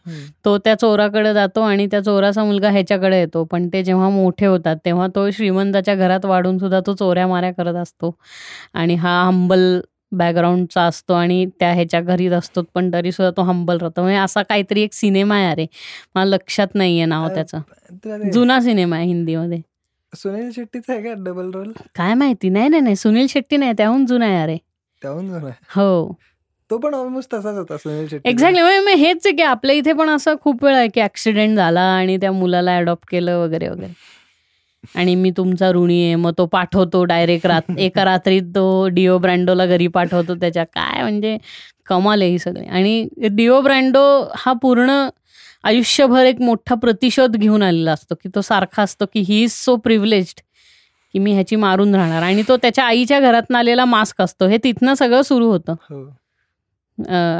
तो 0.45 0.57
त्या 0.57 0.75
चोराकडे 0.79 1.33
जातो 1.33 1.61
आणि 1.61 1.87
त्या 1.91 2.01
चोराचा 2.03 2.43
मुलगा 2.43 2.69
ह्याच्याकडे 2.69 3.19
येतो. 3.19 3.43
पण 3.43 3.67
ते 3.73 3.83
जेव्हा 3.83 4.09
मोठे 4.09 4.45
होतात 4.45 4.77
तेव्हा 4.85 5.07
तो 5.15 5.29
श्रीमंताच्या 5.31 5.95
घरात 5.95 6.25
वाढून 6.25 6.57
सुद्धा 6.57 6.79
तो 6.87 6.93
चोऱ्या 6.95 7.27
माऱ्या 7.27 7.51
करत 7.53 7.75
असतो. 7.75 8.15
आणि 8.73 8.95
हा 8.95 9.21
हंबल 9.27 9.79
बॅकग्राऊंडचा 10.11 10.81
असतो 10.81 11.13
आणि 11.13 11.45
त्या 11.59 11.71
ह्याच्या 11.73 12.01
घरीच 12.01 12.31
असतो 12.31 12.61
पण 12.73 12.91
तरी 12.93 13.11
सुद्धा 13.11 13.31
तो 13.37 13.41
हंबल 13.41 13.77
राहतो. 13.77 14.01
म्हणजे 14.01 14.17
असा 14.17 14.41
काहीतरी 14.43 14.81
एक 14.81 14.93
सिनेमा 14.93 15.35
आहे 15.35 15.51
अरे. 15.51 15.65
मला 16.15 16.25
लक्षात 16.25 16.75
नाहीये 16.75 17.05
नाव 17.05 17.27
त्याचं. 17.27 17.59
जुना 18.33 18.59
सिनेमा 18.61 18.95
आहे 18.95 19.05
हिंदीमध्ये. 19.05 19.61
सुनील 20.13 20.49
शेट्टीचा 20.55 20.93
आहे 20.93 21.01
का 21.03 21.13
डबल 21.17 21.49
रोल? 21.53 21.71
काय 21.95 22.13
माहिती? 22.13 22.49
नाही 22.49 22.69
नाही 22.69 22.81
नाही. 22.81 22.95
सुनील 22.95 23.25
शेट्टी 23.29 23.57
नाही 23.57 23.73
त्याहून 23.77 24.05
जुना 24.05 24.25
आहे 24.25 24.41
अरे. 24.43 24.57
त्याहून. 25.05 25.29
हो. 25.75 26.17
तो 26.69 26.77
पण 26.77 26.93
ऑलमोस्ट 26.93 27.33
तसाच 27.33 27.55
होता 27.55 27.77
सुनील 27.77 28.07
शेट्टी. 28.07 28.29
एक्झॅक्टली 28.29 28.61
म्हणजे 28.61 28.93
हेच 28.95 29.25
आहे 29.25 29.35
की 29.35 29.41
आपल्या 29.43 29.75
इथे 29.75 29.93
पण 29.93 30.09
असं 30.09 30.35
खूप 30.41 30.63
वेळ 30.63 30.75
आहे 30.75 30.87
की 30.87 31.01
ऍक्सिडेंट 31.01 31.55
झाला 31.57 31.81
आणि 31.81 32.17
त्या 32.17 32.31
मुलाला 32.31 32.77
अडॉप्ट 32.77 33.09
केलं 33.11 33.37
वगैरे 33.37 33.67
वगैरे. 33.69 33.93
आणि 34.95 35.13
मी 35.15 35.31
तुमचा 35.37 35.69
ऋणी 35.71 36.01
आहे 36.05 36.15
मग 36.15 36.31
तो 36.37 36.45
पाठवतो 36.45 37.03
डायरेक्ट 37.03 37.45
रात 37.47 37.61
एका 37.79 38.05
रात्रीत 38.05 38.43
तो 38.55 38.65
डिओ 38.93 39.17
ब्रँडोला 39.17 39.65
घरी 39.65 39.87
पाठवतो 39.87 40.35
त्याच्या. 40.35 40.63
काय 40.63 41.01
म्हणजे 41.01 41.37
कमाल 41.85 42.21
आहे 42.21 42.31
ही 42.31 42.39
सगळी. 42.39 42.65
आणि 42.65 43.07
डिओ 43.31 43.61
ब्रँडो 43.61 44.03
हा 44.35 44.53
पूर्ण 44.53 45.07
आयुष्यभर 45.63 46.25
एक 46.25 46.41
मोठा 46.41 46.75
प्रतिशोध 46.75 47.35
घेऊन 47.35 47.63
आलेला 47.63 47.91
असतो 47.91 48.15
की 48.15 48.29
तो 48.35 48.41
सारखा 48.41 48.83
असतो 48.83 49.05
की 49.05 49.19
ही 49.19 49.41
इज 49.43 49.51
सो 49.51 49.75
प्रिव्हिलेज्ड 49.75 50.41
की 51.15 51.19
मी 51.19 51.33
ह्याची 51.33 51.55
मारून 51.55 51.95
राहणार. 51.95 52.23
आणि 52.23 52.43
तो 52.47 52.55
त्याच्या 52.57 52.85
आईच्या 52.85 53.19
घरातनं 53.19 53.57
आलेला 53.57 53.83
मास्क 53.85 54.21
असतो. 54.21 54.47
हे 54.47 54.57
तिथनं 54.63 54.93
सगळं 54.93 55.21
सुरू 55.21 55.47
होतं. 55.47 55.73
हो. 55.81 56.03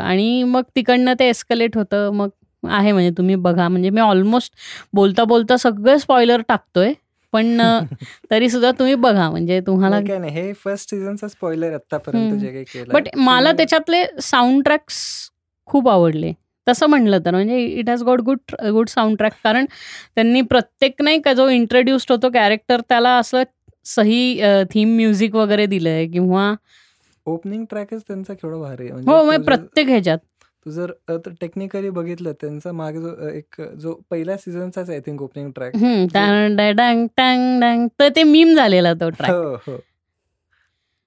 आणि 0.01 0.44
मग 0.44 0.62
तिकडनं 0.75 1.13
ते 1.20 1.27
एस्कलेट 1.29 1.75
होतं. 1.77 2.10
मग 2.13 2.29
आहे 2.63 2.91
म्हणजे 2.91 3.12
तुम्ही 3.17 3.36
बघा. 3.36 3.67
म्हणजे 3.67 3.89
मी 3.89 4.01
ऑलमोस्ट 4.01 4.53
बोलता 4.94 5.24
बोलता 5.24 5.58
सगळं 5.58 5.98
स्पॉइलर 5.98 6.41
टाकतोय. 6.48 6.94
पण 7.34 7.58
तरी 8.32 8.50
सुद्धा 8.50 8.72
तुम्ही 8.72 8.96
बघा. 8.96 9.29
म्हणजे 9.29 9.60
तुम्हाला 9.67 9.96
नाही 9.96 10.08
काय 10.08 10.17
नाही. 10.20 10.32
हे 10.34 10.53
फर्स्ट 10.53 10.89
सीझनचा 10.89 11.27
स्पॉइलर 11.27 11.74
आतापर्यंत 11.74 12.27
हम्म. 12.27 12.39
जे 12.39 12.51
काही 12.51 12.63
केलं 12.63 12.94
बट 12.94 13.10
मला 13.15 13.51
त्याच्यातले 13.51 14.03
साऊंड 14.22 14.63
ट्रॅक्स 14.63 15.03
खूप 15.65 15.89
आवडले. 15.89 16.32
तसं 16.67 16.86
म्हणलं 16.86 17.20
तर. 17.25 17.32
म्हणजे 17.32 17.58
it 17.60 17.89
has 17.89 18.03
got 18.03 18.22
good 18.22 18.55
good 18.72 18.88
soundtrack 19.17 19.34
कारण 19.44 19.65
त्यांनी 20.15 20.41
प्रत्येक 20.41 21.01
नाही 21.01 21.22
का 21.22 21.34
जो 21.34 21.48
इंट्रोड्युस्ड 21.50 22.12
होतो 22.12 22.29
कॅरेक्टर 22.29 22.82
त्याला 22.89 23.10
असं 23.10 23.44
सही 23.86 24.42
थीम 24.72 24.96
म्युझिक 24.96 25.36
वगैरे 25.36 25.65
दिलंय 25.65 26.06
किंवा 26.08 26.54
ओपनिंग 27.25 27.65
ट्रॅकच 27.70 28.01
त्यांचा 28.08 28.34
केवढा 28.34 28.58
भारी 28.58 28.84
आहे. 28.84 28.92
हो 28.92 29.18
तू 29.20 29.25
म्हणजे 29.25 29.44
प्रत्येक 29.46 29.88
ह्याच्यात. 29.88 30.18
तू 30.65 30.72
जर 30.72 30.92
टेक्निकली 31.42 31.89
बघितलं 31.89 32.32
त्यांचा 32.42 32.72
मागे 32.72 33.01
जो 33.01 33.27
एक 33.30 33.62
जो 33.80 33.94
पहिल्या 34.12 34.38
सीझनचाच 34.38 34.89
I 34.89 35.00
think 35.06 35.22
opening 35.22 35.51
track 35.56 35.75
dang 36.77 37.06
tang 37.18 37.60
dang 37.62 37.88
तर 38.00 38.10
ते 38.15 38.24
मीम 38.24 38.56
झालेला 38.56 38.94
तो 38.94 39.10
ट्रॅक 39.10 39.32
हो 39.32 39.56
हो. 39.68 39.77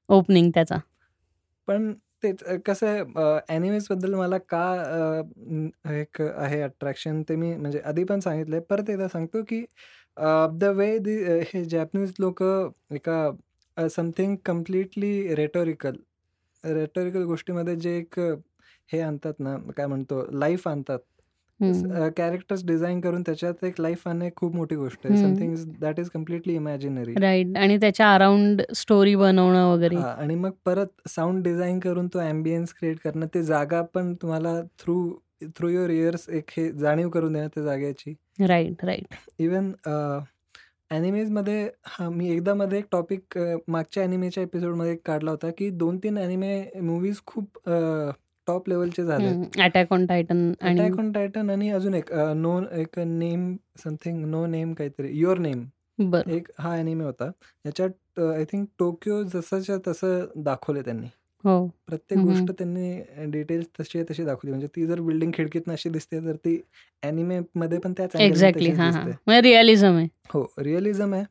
ओपनिंग 0.08 0.50
त्याचा. 0.54 0.76
पण 1.68 1.92
तेच 2.22 2.42
कसं 2.66 2.86
आहे 2.86 3.00
अॅनिमेजबद्दल 3.48 4.14
मला 4.14 4.38
का 4.52 5.22
एक 5.92 6.20
आहे 6.22 6.60
अट्रॅक्शन 6.62 7.22
ते 7.28 7.36
मी 7.36 7.54
म्हणजे 7.56 7.80
आधी 7.84 8.04
पण 8.04 8.20
सांगितलंय. 8.20 8.60
परत 8.70 8.90
एकदा 8.90 9.08
सांगतो 9.08 9.42
की 9.48 9.64
द 10.52 10.64
वे 10.76 10.98
दी 10.98 11.16
हे 11.46 11.64
जॅपनीज 11.64 12.12
लोक 12.20 12.42
एका 12.92 13.88
समथिंग 13.90 14.36
कम्प्लिटली 14.44 15.34
रेटोरिकल 15.34 15.96
रेटोरिकल 16.62 17.22
गोष्टीमध्ये 17.22 17.76
जे 17.76 17.96
एक 17.96 18.18
अ, 18.20 18.32
हे 18.90 19.00
आणतात 19.00 19.32
ना 19.38 19.56
काय 19.76 19.86
म्हणतो 19.86 20.24
लाईफ 20.32 20.68
आणतात. 20.68 20.98
हम्म. 21.60 22.08
कॅरेक्टर्स 22.16 22.64
डिझाईन 22.64 23.00
करून 23.00 23.22
त्याच्यात 23.22 23.64
एक 23.64 23.80
लाईफ 23.80 24.06
आणणे 24.08 24.28
खूप 24.36 24.54
मोठी 24.54 24.74
गोष्ट 24.76 25.06
आहे. 25.06 25.14
हम्म. 25.14 25.34
Something 25.34 25.54
that 25.80 26.00
is 26.00 26.08
completely 26.10 26.54
imaginary 26.54 27.14
right 27.14 27.56
आणि 27.56 27.76
त्याच्या 27.76 28.12
अराउंड 28.14 28.62
स्टोरी 28.76 29.14
बनवणं 29.14 29.72
वगैरे. 29.72 29.96
हा 29.96 30.10
आणि 30.12 30.34
मग 30.34 30.50
परत 30.66 31.08
साऊंड 31.08 31.42
डिझाईन 31.44 31.78
करून 31.80 32.06
तो 32.08 32.18
अँबियन्स 32.18 32.74
क्रिएट 32.74 32.98
करणं 32.98 33.26
ते 33.34 33.42
जागा 33.42 33.82
पण 33.82 34.14
तुम्हाला 34.14 34.60
थ्रू 34.78 34.98
थ्रू 35.56 35.68
युअर 35.68 35.90
इयर्स 35.90 36.28
एक 36.28 36.50
हे 36.56 36.70
जाणीव 36.72 37.08
करून 37.08 37.32
देणं 37.32 37.48
त्या 37.54 37.62
जागेची. 37.64 38.14
राईट 38.46 38.84
राईट 38.84 39.14
इवन 39.38 39.72
ॲनिमेजमध्ये 40.90 41.68
हा 41.86 42.08
मी 42.10 42.30
एकदा 42.32 42.54
मध्ये 42.54 42.78
एक 42.78 42.84
टॉपिक 42.92 43.38
मागच्या 43.68 44.02
ॲनिमेच्या 44.02 44.42
एपिसोडमध्ये 44.42 44.96
काढला 45.04 45.30
होता 45.30 45.50
की 45.58 45.68
दोन 45.70 45.98
तीन 45.98 46.18
ॲनिमे 46.18 46.62
मूवीज 46.82 47.20
खूप 47.26 47.58
टॉप 48.46 48.68
लेवलचे 48.68 49.04
झाले 49.04 49.28
Attack 49.62 49.92
on 49.92 50.06
Titan 50.06 50.50
Attack 50.60 50.98
on 50.98 51.10
Titan 51.12 51.50
आणि 51.50 51.70
अजून 51.70 51.94
एक 51.94 52.12
नो 52.36 52.60
एक 52.72 52.98
नेम 52.98 53.54
समथिंग 53.84 54.24
नो 54.26 54.46
नेम 54.46 54.72
काहीतरी 54.74 55.18
युअर 55.18 55.38
नेम 55.38 55.64
एक 56.28 56.48
हा 56.58 56.74
ॲनिमे 56.76 57.04
होता. 57.04 57.30
याच्यात 57.64 58.18
आय 58.20 58.44
थिंक 58.44 58.66
टोकियो 58.78 59.22
जसंच्या 59.24 59.76
तसं 59.86 60.24
दाखवले 60.44 60.82
त्यांनी. 60.82 61.06
हो. 61.44 61.66
प्रत्येक. 61.86 62.18
गोष्ट 62.20 62.50
त्यांनी 62.52 63.28
डिटेल्स 63.30 63.66
तशी 63.80 64.02
तशी 64.02 64.24
दाखवली. 64.24 64.50
म्हणजे 64.50 64.66
ती 64.76 64.86
जर 64.86 65.00
बिल्डिंग 65.00 65.32
खिडकीत 65.34 65.68
अशी 65.68 65.88
दिसते 65.88 66.20
तर 66.20 66.36
ती 66.36 66.60
अॅनिमे 67.02 67.38
मध्ये 67.54 67.78
पण 67.78 67.92
त्याच 67.92 68.16
एक्झॅक्टली 68.16 68.68
तशीच 68.68 68.78
हा 68.78 68.84
हा. 68.84 68.90
दिसते. 68.90 69.18
म्हणजे 69.26 69.48
रिअलिझम 69.48 69.96
आहे. 69.96 70.06
हो 70.34 70.46
रिअलिझम 70.58 71.14
आहे. 71.14 71.24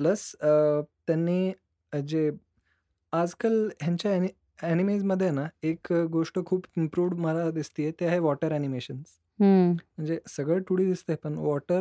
प्लस 0.00 0.30
त्यांनी 0.42 1.52
अ, 1.92 1.98
जे 1.98 2.30
आजकाल 3.12 3.68
ह्यांच्या 3.82 4.12
ॲनि 4.12 4.28
ॲनिमेजमध्ये 4.62 5.30
ना 5.30 5.46
एक 5.62 5.92
गोष्ट 5.92 6.38
खूप 6.46 6.64
इम्प्रूव्ड 6.76 7.14
मला 7.14 7.50
दिसते 7.50 7.90
ते 7.90 8.06
आहे 8.06 8.18
वॉटर 8.18 8.52
हम्म, 8.52 9.70
म्हणजे 9.72 10.18
सगळं 10.28 10.62
टू 10.68 10.76
डी 10.76 10.84
दिसतंय 10.84 11.16
पण 11.16 11.34
वॉटर. 11.38 11.80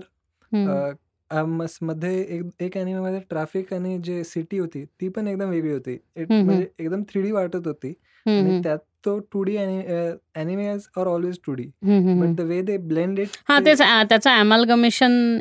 मध्ये 1.82 2.22
एक 2.38 2.44
एक 2.60 2.77
ॲनिमेमध्ये 2.77 3.20
ट्रॅफिक 3.20 3.74
आणि 3.74 3.98
जे 4.04 4.24
सिटी 4.24 4.58
होती 4.58 4.84
ती 5.01 5.10
पण 5.10 5.27
एकदम 5.27 5.50
वेगळी 5.50 5.74
होती. 5.74 5.98
म्हणजे 6.30 6.68
एकदम 6.80 7.01
थ्री 7.01 7.22
डी 7.22 7.32
वाटत 7.32 7.68
होती. 7.68 7.94
आणि 8.25 8.62
त्यात 8.63 8.77
तो 9.06 9.18
two 9.34 9.44
D 9.44 9.58
animes 9.58 10.88
are 10.98 11.08
always 11.08 11.38
two 11.46 11.54
D 11.54 11.63
but. 11.84 12.36
The 12.38 12.42
way 12.42 12.62
they 12.62 12.77
blend 12.77 13.20
it 13.20 13.27
हा 13.50 13.60
तेच 13.60 13.82
त्याचं 14.10 14.30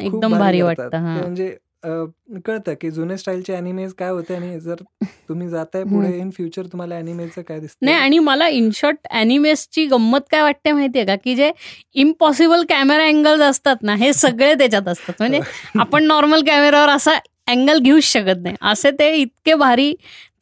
एकदम 0.01 0.39
भारी 0.39 0.61
वाटतं 0.63 0.97
हा. 0.97 1.21
म्हणजे 1.21 1.57
अ, 1.85 2.05
कळतं 2.47 2.75
की 2.81 2.91
जुने 2.91 3.17
स्टाईलचे 3.19 3.55
अॅनिमेज 3.55 3.93
काय 3.95 4.11
होते 4.11 4.35
आणि 4.35 4.59
जर 4.61 4.83
तुम्ही 5.29 5.49
जाताय 5.49 5.83
पुढे 5.85 6.17
इन 6.19 6.31
फ्युचर 6.31 6.67
तुम्हाला 6.67 6.95
अॅनिमेचं 6.95 7.43
काय 7.43 7.61
दिसतं? 7.61 7.87
नाही 7.87 7.97
आणि 7.97 8.19
मला 8.19 8.49
इन 8.49 8.71
शॉर्ट 8.75 9.07
अॅनिमेसची 9.11 9.85
गंमत 9.87 10.21
काय 10.31 10.43
वाटते 10.43 10.73
माहितीये 10.73 11.05
का? 11.05 11.17
की 11.17 11.35
जे 11.35 11.51
इम्पॉसिबल 11.95 12.65
कॅमेरा 12.69 13.07
अँगल्स 13.07 13.43
असतात 13.43 13.83
ना 13.83 13.95
हे 13.95 14.13
सगळे 14.13 14.55
त्याच्यात 14.55 14.89
असतात. 14.89 15.15
म्हणजे 15.19 15.41
आपण 15.81 16.05
नॉर्मल 16.05 16.43
कॅमेरावर 16.47 16.89
असा 16.89 17.19
अँगल 17.47 17.79
घेऊच 17.79 18.05
शकत 18.05 18.43
नाही. 18.43 18.57
असे 18.71 18.91
ते 18.99 19.15
इतके 19.17 19.55
भारी 19.55 19.93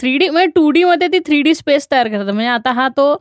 थ्री 0.01 0.17
डी 0.19 0.29
म्हणजे 0.29 0.51
टू 0.55 0.71
डी 0.71 0.83
मध्ये 0.85 1.09
ती 1.13 1.19
थ्री 1.27 1.41
डी 1.43 1.55
स्पेस 1.55 1.87
तयार 1.91 2.09
करतात. 2.09 2.33
म्हणजे 2.33 2.49
आता 2.51 2.71
हा 2.73 2.89
तो 2.97 3.13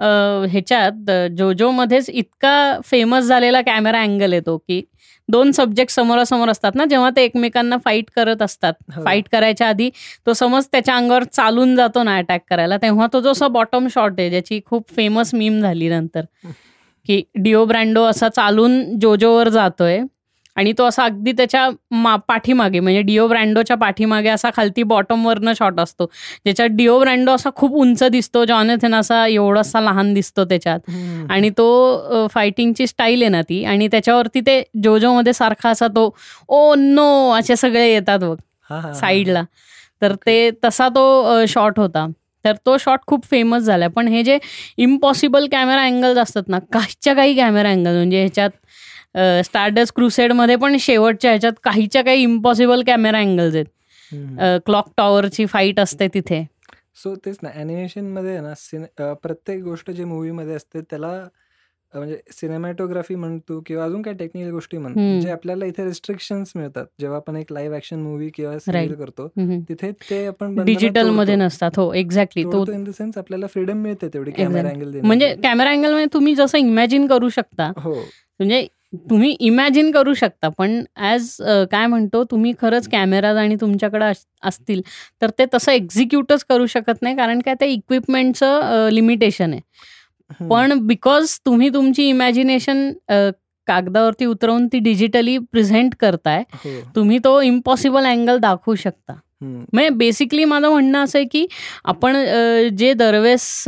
ह्याच्यात 0.00 1.10
जोजो 1.38 1.70
मध्येच 1.70 2.08
इतका 2.10 2.78
फेमस 2.84 3.24
झालेला 3.24 3.60
कॅमेरा 3.66 4.00
अँगल 4.02 4.32
येतो 4.32 4.56
की 4.58 4.82
दोन 5.28 5.50
सब्जेक्ट 5.52 5.92
समोरासमोर 5.92 6.48
असतात 6.48 6.74
ना 6.74 6.84
जेव्हा 6.90 7.08
ते 7.16 7.22
एकमेकांना 7.24 7.76
फाईट 7.84 8.04
करत 8.16 8.42
असतात. 8.42 8.72
हो. 8.94 9.02
फाईट 9.04 9.28
करायच्या 9.32 9.68
आधी 9.68 9.90
तो 10.26 10.32
समज 10.32 10.66
त्याच्या 10.72 10.94
अंगावर 10.96 11.24
चालून 11.32 11.74
जातो 11.76 12.02
ना 12.02 12.16
अटॅक 12.18 12.42
करायला. 12.50 12.76
तेव्हा 12.82 13.06
तो 13.12 13.20
जो 13.20 13.30
असा 13.32 13.48
बॉटम 13.48 13.88
शॉट 13.94 14.20
आहे 14.20 14.30
ज्याची 14.30 14.60
खूप 14.66 14.94
फेमस 14.96 15.34
मीम 15.34 15.60
झाली 15.60 15.88
नंतर 15.88 16.24
की 17.08 17.22
डिओ 17.42 17.64
ब्रँडो 17.64 18.04
असा 18.04 18.28
चालून 18.28 18.98
जोजोवर 19.00 19.48
जातोय. 19.48 20.00
आणि 20.58 20.72
तो 20.78 20.84
असा 20.84 21.04
अगदी 21.04 21.32
त्याच्या 21.32 21.68
मा 21.90 22.14
पाठीमागे 22.28 22.80
म्हणजे 22.80 23.00
डिओ 23.02 23.26
ब्रँडोच्या 23.28 23.76
पाठीमागे 23.76 24.28
असा 24.28 24.50
खालती 24.56 24.82
बॉटमवरनं 24.82 25.52
शॉट 25.58 25.80
असतो. 25.80 26.06
ज्याच्यात 26.44 26.68
डिओ 26.76 26.98
ब्रँडो 27.00 27.32
असा 27.32 27.50
खूप 27.56 27.74
उंच 27.80 28.02
दिसतो 28.12 28.44
जॉनेथन 28.44 28.94
असा 28.94 29.26
एवढासा 29.26 29.80
लहान 29.80 30.12
दिसतो 30.14 30.44
त्याच्यात. 30.44 30.80
आणि 31.30 31.50
तो 31.58 32.26
फायटिंगची 32.34 32.86
स्टाईल 32.86 33.22
आहे 33.22 33.30
ना 33.30 33.42
ती. 33.42 33.64
आणि 33.64 33.88
त्याच्यावरती 33.88 34.40
ते 34.46 34.62
जोजोमध्ये 34.84 35.32
सारखा 35.32 35.70
असा 35.70 35.86
तो 35.96 36.10
ओ 36.48 36.74
नो 36.78 37.08
असे 37.38 37.56
सगळे 37.56 37.88
येतात 37.92 38.18
बघ. 38.18 38.36
साईडला. 38.94 39.42
तर 40.02 40.14
ते 40.26 40.50
तसा 40.64 40.88
तो 40.88 41.44
शॉट 41.48 41.78
होता. 41.78 42.06
तर 42.44 42.56
तो 42.66 42.76
शॉट 42.80 43.00
खूप 43.06 43.24
फेमस 43.30 43.62
झाला. 43.62 43.88
पण 43.88 44.08
हे 44.08 44.22
जे 44.22 44.38
इम्पॉसिबल 44.78 45.46
कॅमेरा 45.52 45.82
अँगल्स 45.84 46.18
असतात 46.18 46.48
ना 46.48 46.58
काहीच्या 46.72 47.14
काही 47.14 47.34
कॅमेरा 47.36 47.70
अँगल 47.70 47.96
म्हणजे 47.96 48.18
ह्याच्यात 48.20 48.50
स्टार्डस 49.44 49.92
क्रुसेडमध्ये 49.92 50.56
पण 50.56 50.76
शेवटच्या 50.80 51.30
ह्याच्यात 51.30 51.52
काहीच्या 51.64 52.02
काही 52.04 52.22
इम्पॉसिबल 52.22 52.82
कॅमेरा 52.86 53.18
अँगल्स 53.18 53.54
आहेत. 53.54 53.66
क्लॉक 54.66 54.92
टॉवरची 54.96 55.46
फाईट 55.46 55.80
असते 55.80 56.08
तिथे. 56.14 56.44
सो 56.96 57.14
तेच 57.24 57.38
ना 57.42 57.48
ॲनिमेशनमध्ये 57.54 58.30
आहे 58.30 58.40
ना 58.40 58.54
सिने 58.56 59.12
प्रत्येक 59.22 59.62
गोष्ट 59.62 59.90
जे 59.90 60.04
मूवी 60.04 60.30
मध्ये 60.30 60.54
असते 60.54 60.80
त्याला 60.80 61.12
म्हणजे 61.92 62.16
सिनेमॅटोग्राफी 62.32 63.14
म्हणतो 63.14 63.58
किंवा 63.66 63.84
अजून 63.84 64.02
काय 64.02 64.14
टेक्निकल 64.14 64.50
गोष्टी 64.52 64.78
म्हणतो. 64.78 65.20
जे 65.20 65.30
आपल्याला 65.30 65.66
इथे 65.66 65.84
रिस्ट्रिक्शन्स 65.84 66.52
मिळतात. 66.56 66.86
जेव्हा 67.00 67.16
आपण 67.16 67.36
एक 67.36 67.52
लाईव्ह 67.52 67.76
ऍक्शन 67.76 67.98
मूवी 67.98 68.28
किंवा 68.34 68.58
सिरियल. 68.58 68.94
करतो 68.94 69.26
तिथे 69.68 69.90
ते 70.10 70.24
आपण 70.26 70.54
डिजिटलमध्ये 70.64 71.36
नसतात 71.36 71.78
हो 71.78 71.92
एक्झॅक्टली 71.94 72.44
तो 72.44 72.64
इन 72.72 72.84
द 72.84 72.90
सेन्स 72.98 73.18
आपल्याला 73.18 73.46
फ्रीडम 73.46 73.82
मिळते 73.82 74.08
तेवढी 74.08 74.30
कॅमेरा 74.30 74.68
अँगल 74.68 75.00
म्हणजे 75.00 75.34
कॅमेरा 75.42 75.70
अँगलमध्ये 75.70 76.06
तुम्ही 76.12 76.34
जसं 76.34 76.58
इमॅजिन 76.58 77.06
करू 77.06 77.28
शकता 77.28 77.72
हो. 77.76 77.94
म्हणजे 78.40 78.66
तुम्ही 79.10 79.30
इमॅजिन 79.40 79.90
करू 79.90 80.12
शकता 80.14 80.48
पण 80.48 80.82
ॲज 80.96 81.30
काय 81.70 81.86
म्हणतो 81.86 82.22
तुम्ही 82.24 82.52
खरंच 82.60 82.88
कॅमेराज 82.88 83.36
आणि 83.36 83.56
तुमच्याकडे 83.60 84.04
अस- 84.04 84.26
असतील 84.42 84.80
तर 85.22 85.30
ते 85.38 85.44
तसं 85.54 85.72
एक्झिक्यूटच 85.72 86.44
करू 86.44 86.66
शकत 86.66 87.02
नाही 87.02 87.16
कारण 87.16 87.40
काय 87.40 87.54
त्या 87.54 87.68
इक्विपमेंटचं 87.68 88.88
लिमिटेशन 88.92 89.52
आहे. 89.52 90.46
पण 90.48 90.78
बिकॉज 90.86 91.38
तुम्ही 91.46 91.68
तुमची 91.74 92.08
इमॅजिनेशन 92.08 92.90
कागदावरती 93.68 94.24
उतरवून 94.24 94.66
ती 94.66 94.78
डिजिटली 94.78 95.36
प्रेझेंट 95.52 95.94
करताय 96.00 96.42
हो 96.54 96.80
तुम्ही 96.96 97.18
तो 97.24 97.40
इम्पॉसिबल 97.42 98.06
अँगल 98.06 98.38
दाखवू 98.38 98.74
शकता. 98.74 99.14
म्हणजे 99.40 99.88
बेसिकली 99.88 100.44
माझं 100.44 100.68
म्हणणं 100.70 101.04
असं 101.04 101.18
आहे 101.18 101.26
की 101.32 101.46
आपण 101.84 102.16
जे 102.78 102.92
दरवेळेस 102.92 103.64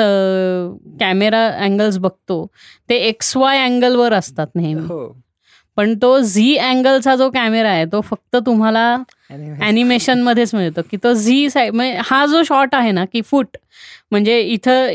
कॅमेरा 1.01 1.47
अँगल्स 1.65 1.99
बघतो 1.99 2.47
ते 2.89 2.97
एक्स 3.09 3.37
वाय 3.37 3.65
अँगलवर 3.65 4.13
असतात 4.13 4.47
नेहमी. 4.55 4.87
हो. 4.87 5.13
पण 5.77 5.95
तो 6.03 6.19
झी 6.21 6.57
अँगलचा 6.57 7.15
जो 7.17 7.29
कॅमेरा 7.31 7.71
आहे 7.71 7.85
तो 7.93 8.01
फक्त 8.01 8.37
तुम्हाला. 8.47 8.97
ॲनिमेशन 9.61 10.23
मध्येच 10.23 10.55
मिळतो. 10.55 10.81
की 10.91 10.97
तो 11.05 11.13
झी 11.13 11.49
साईड 11.51 11.75
म्हणजे 11.75 11.99
हा 12.05 12.25
जो 12.27 12.43
शॉट 12.43 12.75
आहे 12.75 12.91
ना 12.93 13.05
की 13.13 13.21
फूट 13.23 13.57
म्हणजे 14.11 14.39
इथं 14.41 14.87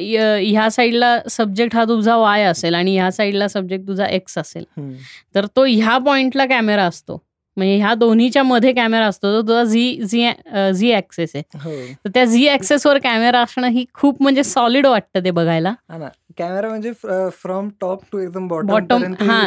ह्या 0.41 0.69
साईडला 0.71 1.17
सब्जेक्ट 1.29 1.75
हा 1.75 1.83
तुझा 1.85 2.15
वाय 2.17 2.43
असेल 2.43 2.75
आणि 2.75 2.95
ह्या 2.97 3.11
साईडला 3.11 3.47
सब्जेक्ट 3.47 3.87
तुझा 3.87 4.05
एक्स 4.05 4.37
असेल. 4.37 4.63
तर 5.35 5.45
तो 5.55 5.63
ह्या 5.65 5.97
पॉइंटला 5.97 6.45
कॅमेरा 6.45 6.83
असतो. 6.83 7.21
म्हणजे 7.57 7.75
ह्या 7.77 7.93
दोन्हीच्या 7.93 8.43
मध्ये 8.43 8.71
कॅमेरा 8.73 9.05
असतो 9.07 9.31
तो 9.33 9.41
तुझा 9.47 9.63
झी 9.63 9.99
झी 10.03 10.29
झी 10.73 10.91
ॲक्सेस 10.91 11.31
आहे. 11.35 11.43
हो. 11.59 11.75
तर 12.05 12.09
त्या 12.13 12.23
झी 12.25 12.47
ॲक्सेसवर 12.47 12.97
कॅमेरा 12.97 13.41
असणं 13.41 13.67
ही 13.67 13.85
खूप 13.93 14.21
म्हणजे 14.21 14.43
सॉलिड 14.43 14.85
वाटतं 14.85 15.23
ते 15.25 15.31
बघायला. 15.31 15.73
हा 15.89 15.97
ना. 15.97 16.07
कॅमेरा 16.37 16.69
म्हणजे 16.69 16.91
फ्रॉम 17.33 17.69
टॉप 17.81 18.01
टू 18.11 18.19
एकदम 18.19 18.47
बॉटम 18.47 19.03
हा. 19.19 19.41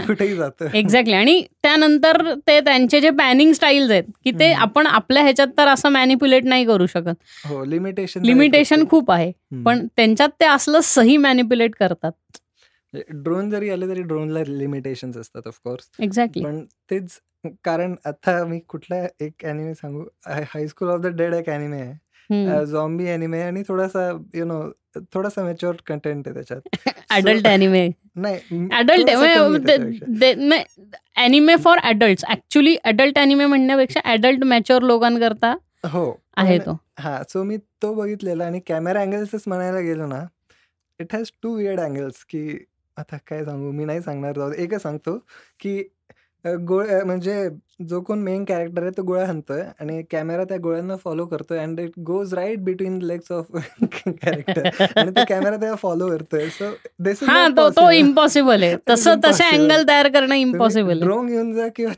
एक्झॅक्टली 0.74 1.14
आणि 1.14 1.42
त्यानंतर 1.62 2.22
ते 2.46 2.58
त्यांचे 2.60 3.00
जे 3.00 3.10
पॅनिंग 3.10 3.52
स्टाईल्स 3.52 3.90
आहेत 3.90 4.04
की 4.24 4.30
ते. 4.30 4.52
आपण 4.52 4.86
आपल्या 4.86 5.22
ह्याच्यात 5.22 5.48
तर 5.58 5.68
असं 5.68 5.88
मॅनिप्युलेट 5.88 6.44
नाही 6.44 6.64
करू 6.64 6.86
शकत. 6.86 7.14
हो 7.44 7.64
लिमिटेशन 7.64 8.24
लिमिटेशन 8.24 8.84
खूप 8.90 9.10
आहे. 9.10 9.30
पण 9.64 9.86
त्यांच्यात 9.96 10.28
ते 10.40 10.46
असलं 10.46 10.80
सही 10.84 11.16
मॅनिप्युलेट 11.16 11.74
करतात. 11.74 12.12
ड्रोन 12.94 13.50
जरी 13.50 13.70
आले 13.70 13.88
तरी 13.88 14.02
ड्रोनला 14.02 14.42
लिमिटेशन 14.46 15.10
असतात 15.20 15.46
ऑफकोर्स 15.46 15.88
एक्झॅक्टली 16.00 16.44
पण 16.44 16.62
तेच 16.90 17.18
कारण 17.64 17.94
आता 18.04 18.44
मी 18.44 18.58
कुठला 18.68 18.96
एक 19.20 19.44
अॅनिमे 19.44 19.74
सांगू? 19.74 20.04
High school 20.26 20.88
of 20.88 21.00
the 21.00 21.06
dead 21.16 21.34
एक 21.34 21.48
अॅनिमे 21.50 21.80
आहे. 21.80 22.64
झॉम्बी 22.66 23.06
अॅनिमे 23.08 23.40
आणि 23.42 23.62
थोडासा 23.68 24.08
यु 24.34 24.44
नो 24.44 24.60
थोडासा 25.14 25.42
मॅच्युअर 25.44 25.76
कंटेंट 25.86 26.28
आहे 26.28 26.34
त्याच्यात. 26.34 26.60
अडल्ट 27.10 27.46
अॅनिमे 27.46 27.88
नाही 28.16 28.66
अडल्ट 28.72 29.08
थोडंसं 29.08 29.56
कमी 29.56 29.56
आहे 29.56 29.66
त्याच्यापेक्षा. 29.66 30.56
Anime 31.16 31.56
for 31.56 31.78
adult 31.78 32.24
actually 32.30 32.76
adult 32.84 33.18
anime 33.18 33.46
म्हणण्यापेक्षा 33.46 34.00
अडल्ट 34.04 34.44
मॅच्युअर 34.44 34.82
लोकांकरता 34.82 35.54
हो. 35.86 36.10
आहे 36.36 36.58
पण- 36.58 36.66
तो. 36.66 36.76
हा 36.98 37.22
सो 37.28 37.42
मी 37.42 37.56
तो 37.82 37.92
बघितलेला 37.94 38.46
आणि 38.46 38.60
कॅमेरा 38.66 39.00
अँगल्सच 39.00 39.42
म्हणायला 39.46 39.80
गेलो 39.80 40.06
ना 40.06 40.24
it 41.00 41.14
has 41.14 41.30
two 41.42 41.54
weird 41.56 41.80
angles 41.80 42.24
की 42.24 42.48
आता 42.96 43.16
काय 43.26 43.44
सांगू? 43.44 43.70
मी 43.72 43.84
नाही 43.84 44.00
सांगणार 44.02 44.32
जाऊ 44.32 44.50
दे. 44.50 44.62
एकच 44.62 44.82
सांगतो 44.82 45.16
की 45.60 45.82
अ, 46.44 47.04
म्हणजे 47.04 47.48
जो 47.88 48.00
कोण 48.00 48.18
मेन 48.18 48.44
कॅरेक्टर 48.44 48.82
आहे 48.82 48.90
तो 48.96 49.02
गोळ्या 49.02 49.26
हाणतोय 49.26 49.62
आणि 49.80 50.02
कॅमेरा 50.10 50.44
त्या 50.44 50.56
गोळ्यांना 50.56 50.96
फॉलो 50.96 51.26
करतोय 51.26 51.58
and 51.58 51.80
it 51.80 51.90
goes 51.98 52.34
right 52.34 52.64
between 52.64 52.98
legs 53.02 53.32
of 53.32 53.46
character 54.04 54.68
आणि 54.96 55.10
तो 55.10 55.20
कॅमेरा 55.28 55.56
त्या 55.56 55.74
फॉलो 55.74 56.08
करतोय. 56.08 56.48
सो 56.48 56.70
दिस 56.98 57.22
हा 57.22 57.46
तो 57.48 57.68
तो 57.70 57.90
इम्पॉसिबल 57.90 58.62
आहे. 58.62 58.72
Is 58.76 58.80
तसं 58.90 59.20
तसे. 59.24 59.44
अँगल 59.44 59.84
तयार 59.88 60.08
करणं 60.08 60.34
इम्पॉसिबल 60.34 60.90
आहे. 60.90 61.00
ड्रोन 61.00 61.26
घेऊन 61.26 61.52
जा 61.54 61.68
किंवा 61.76 61.92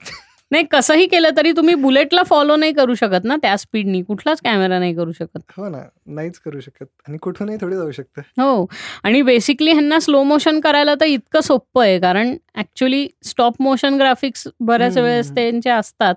नाही 0.50 0.64
कसंही 0.70 1.06
केलं 1.06 1.30
तरी 1.36 1.52
तुम्ही 1.52 1.74
बुलेटला 1.74 2.22
फॉलो 2.22 2.54
नाही 2.56 2.72
करू 2.72 2.94
शकत 2.94 3.24
ना 3.24 3.36
त्या 3.42 3.56
स्पीडनी 3.56 4.02
कुठलाच 4.02 4.40
कॅमेरा 4.44 4.78
नाही 4.78 4.94
करू 4.94 5.12
शकत. 5.12 5.38
हो 5.56 5.68
ना 5.68 5.82
नाहीच 6.06 6.38
करू 6.38 6.60
शकत. 6.60 6.84
आणि 7.08 7.18
कुठूनही 7.22 7.56
थोडी 7.60 7.76
जाऊ 7.76 7.90
शकतं. 7.90 8.22
हो. 8.40 8.66
आणि 9.04 9.20
बेसिकली 9.22 9.72
ह्यांना 9.72 9.98
स्लो 10.00 10.22
मोशन 10.22 10.60
करायला 10.60 10.94
तर 11.00 11.04
इतकं 11.04 11.40
सोपं 11.40 11.82
आहे 11.82 11.98
कारण 12.00 12.34
ऍक्च्युली 12.58 13.06
स्टॉप 13.24 13.62
मोशन 13.62 13.98
ग्राफिक्स 13.98 14.46
बऱ्याच. 14.60 14.96
वेळेस 14.98 15.30
त्यांचे 15.34 15.70
असतात. 15.70 16.14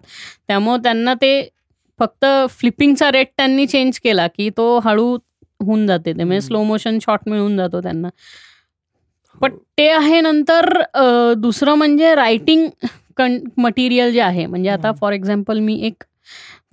त्यामुळे 0.47 0.77
त्यांना 0.83 1.13
ते 1.13 1.49
फक्त 1.99 2.25
फ्लिपिंगचा 2.49 3.11
रेट 3.11 3.27
त्यांनी 3.37 3.65
चेंज 3.67 3.99
केला 3.99 4.27
की 4.27 4.49
तो 4.57 4.77
हळू 4.85 5.15
होऊन 5.65 5.85
जाते. 5.87 6.13
ते 6.13 6.23
म्हणजे. 6.23 6.41
स्लो 6.41 6.63
मोशन 6.63 6.97
शॉट 7.01 7.29
मिळून 7.29 7.57
जातो 7.57 7.81
त्यांना. 7.81 8.09
पण 9.41 9.51
हो. 9.51 9.57
ते 9.77 9.87
आहे 9.89 10.19
नंतर 10.21 10.81
दुसरं 11.37 11.75
म्हणजे 11.75 12.13
रायटिंग 12.15 12.67
कं 13.17 13.37
मटेरियल 13.57 14.11
जे 14.13 14.21
आहे 14.21 14.45
म्हणजे 14.45 14.69
आता. 14.69 14.91
फॉर 14.91 15.13
एक्झाम्पल 15.13 15.59
मी 15.59 15.79
एक 15.87 16.03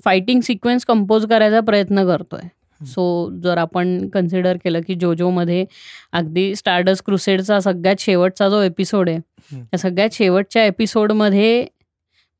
फायटिंग 0.04 0.40
सिक्वेन्स 0.40 0.84
कंपोज 0.84 1.26
करायचा 1.26 1.60
प्रयत्न 1.60 2.06
करतोय 2.06 2.48
सो 2.80 3.02
जर 3.44 3.58
आपण 3.58 4.08
कन्सिडर 4.08 4.56
केलं 4.56 4.80
की 4.86 4.94
जोजोमध्ये 4.94 5.64
अगदी 6.12 6.54
स्टार्डस 6.56 7.02
क्रुसेडचा 7.02 7.58
सगळ्यात 7.60 7.96
शेवटचा 7.98 8.48
जो 8.48 8.60
एपिसोड 8.62 9.08
आहे. 9.08 9.18
त्या 9.52 9.78
सगळ्यात 9.78 10.10
शेवटच्या 10.12 10.64
एपिसोडमध्ये 10.64 11.60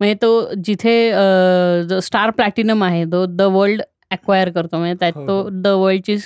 म्हणजे 0.00 0.14
तो 0.22 0.30
जिथे 0.64 2.00
स्टार 2.02 2.30
प्लॅटिनम 2.30 2.84
आहे 2.84 3.04
तो 3.04 3.24
द 3.28 3.42
वर्ल्ड 3.42 3.82
अक्वायर 4.11 4.51
करतो. 4.51 4.79
म्हणजे 4.79 4.94
त्यात 5.01 5.12
हो, 5.16 5.27
तो. 5.27 5.49
द 5.53 5.66
वर्ल्डची 5.66 6.16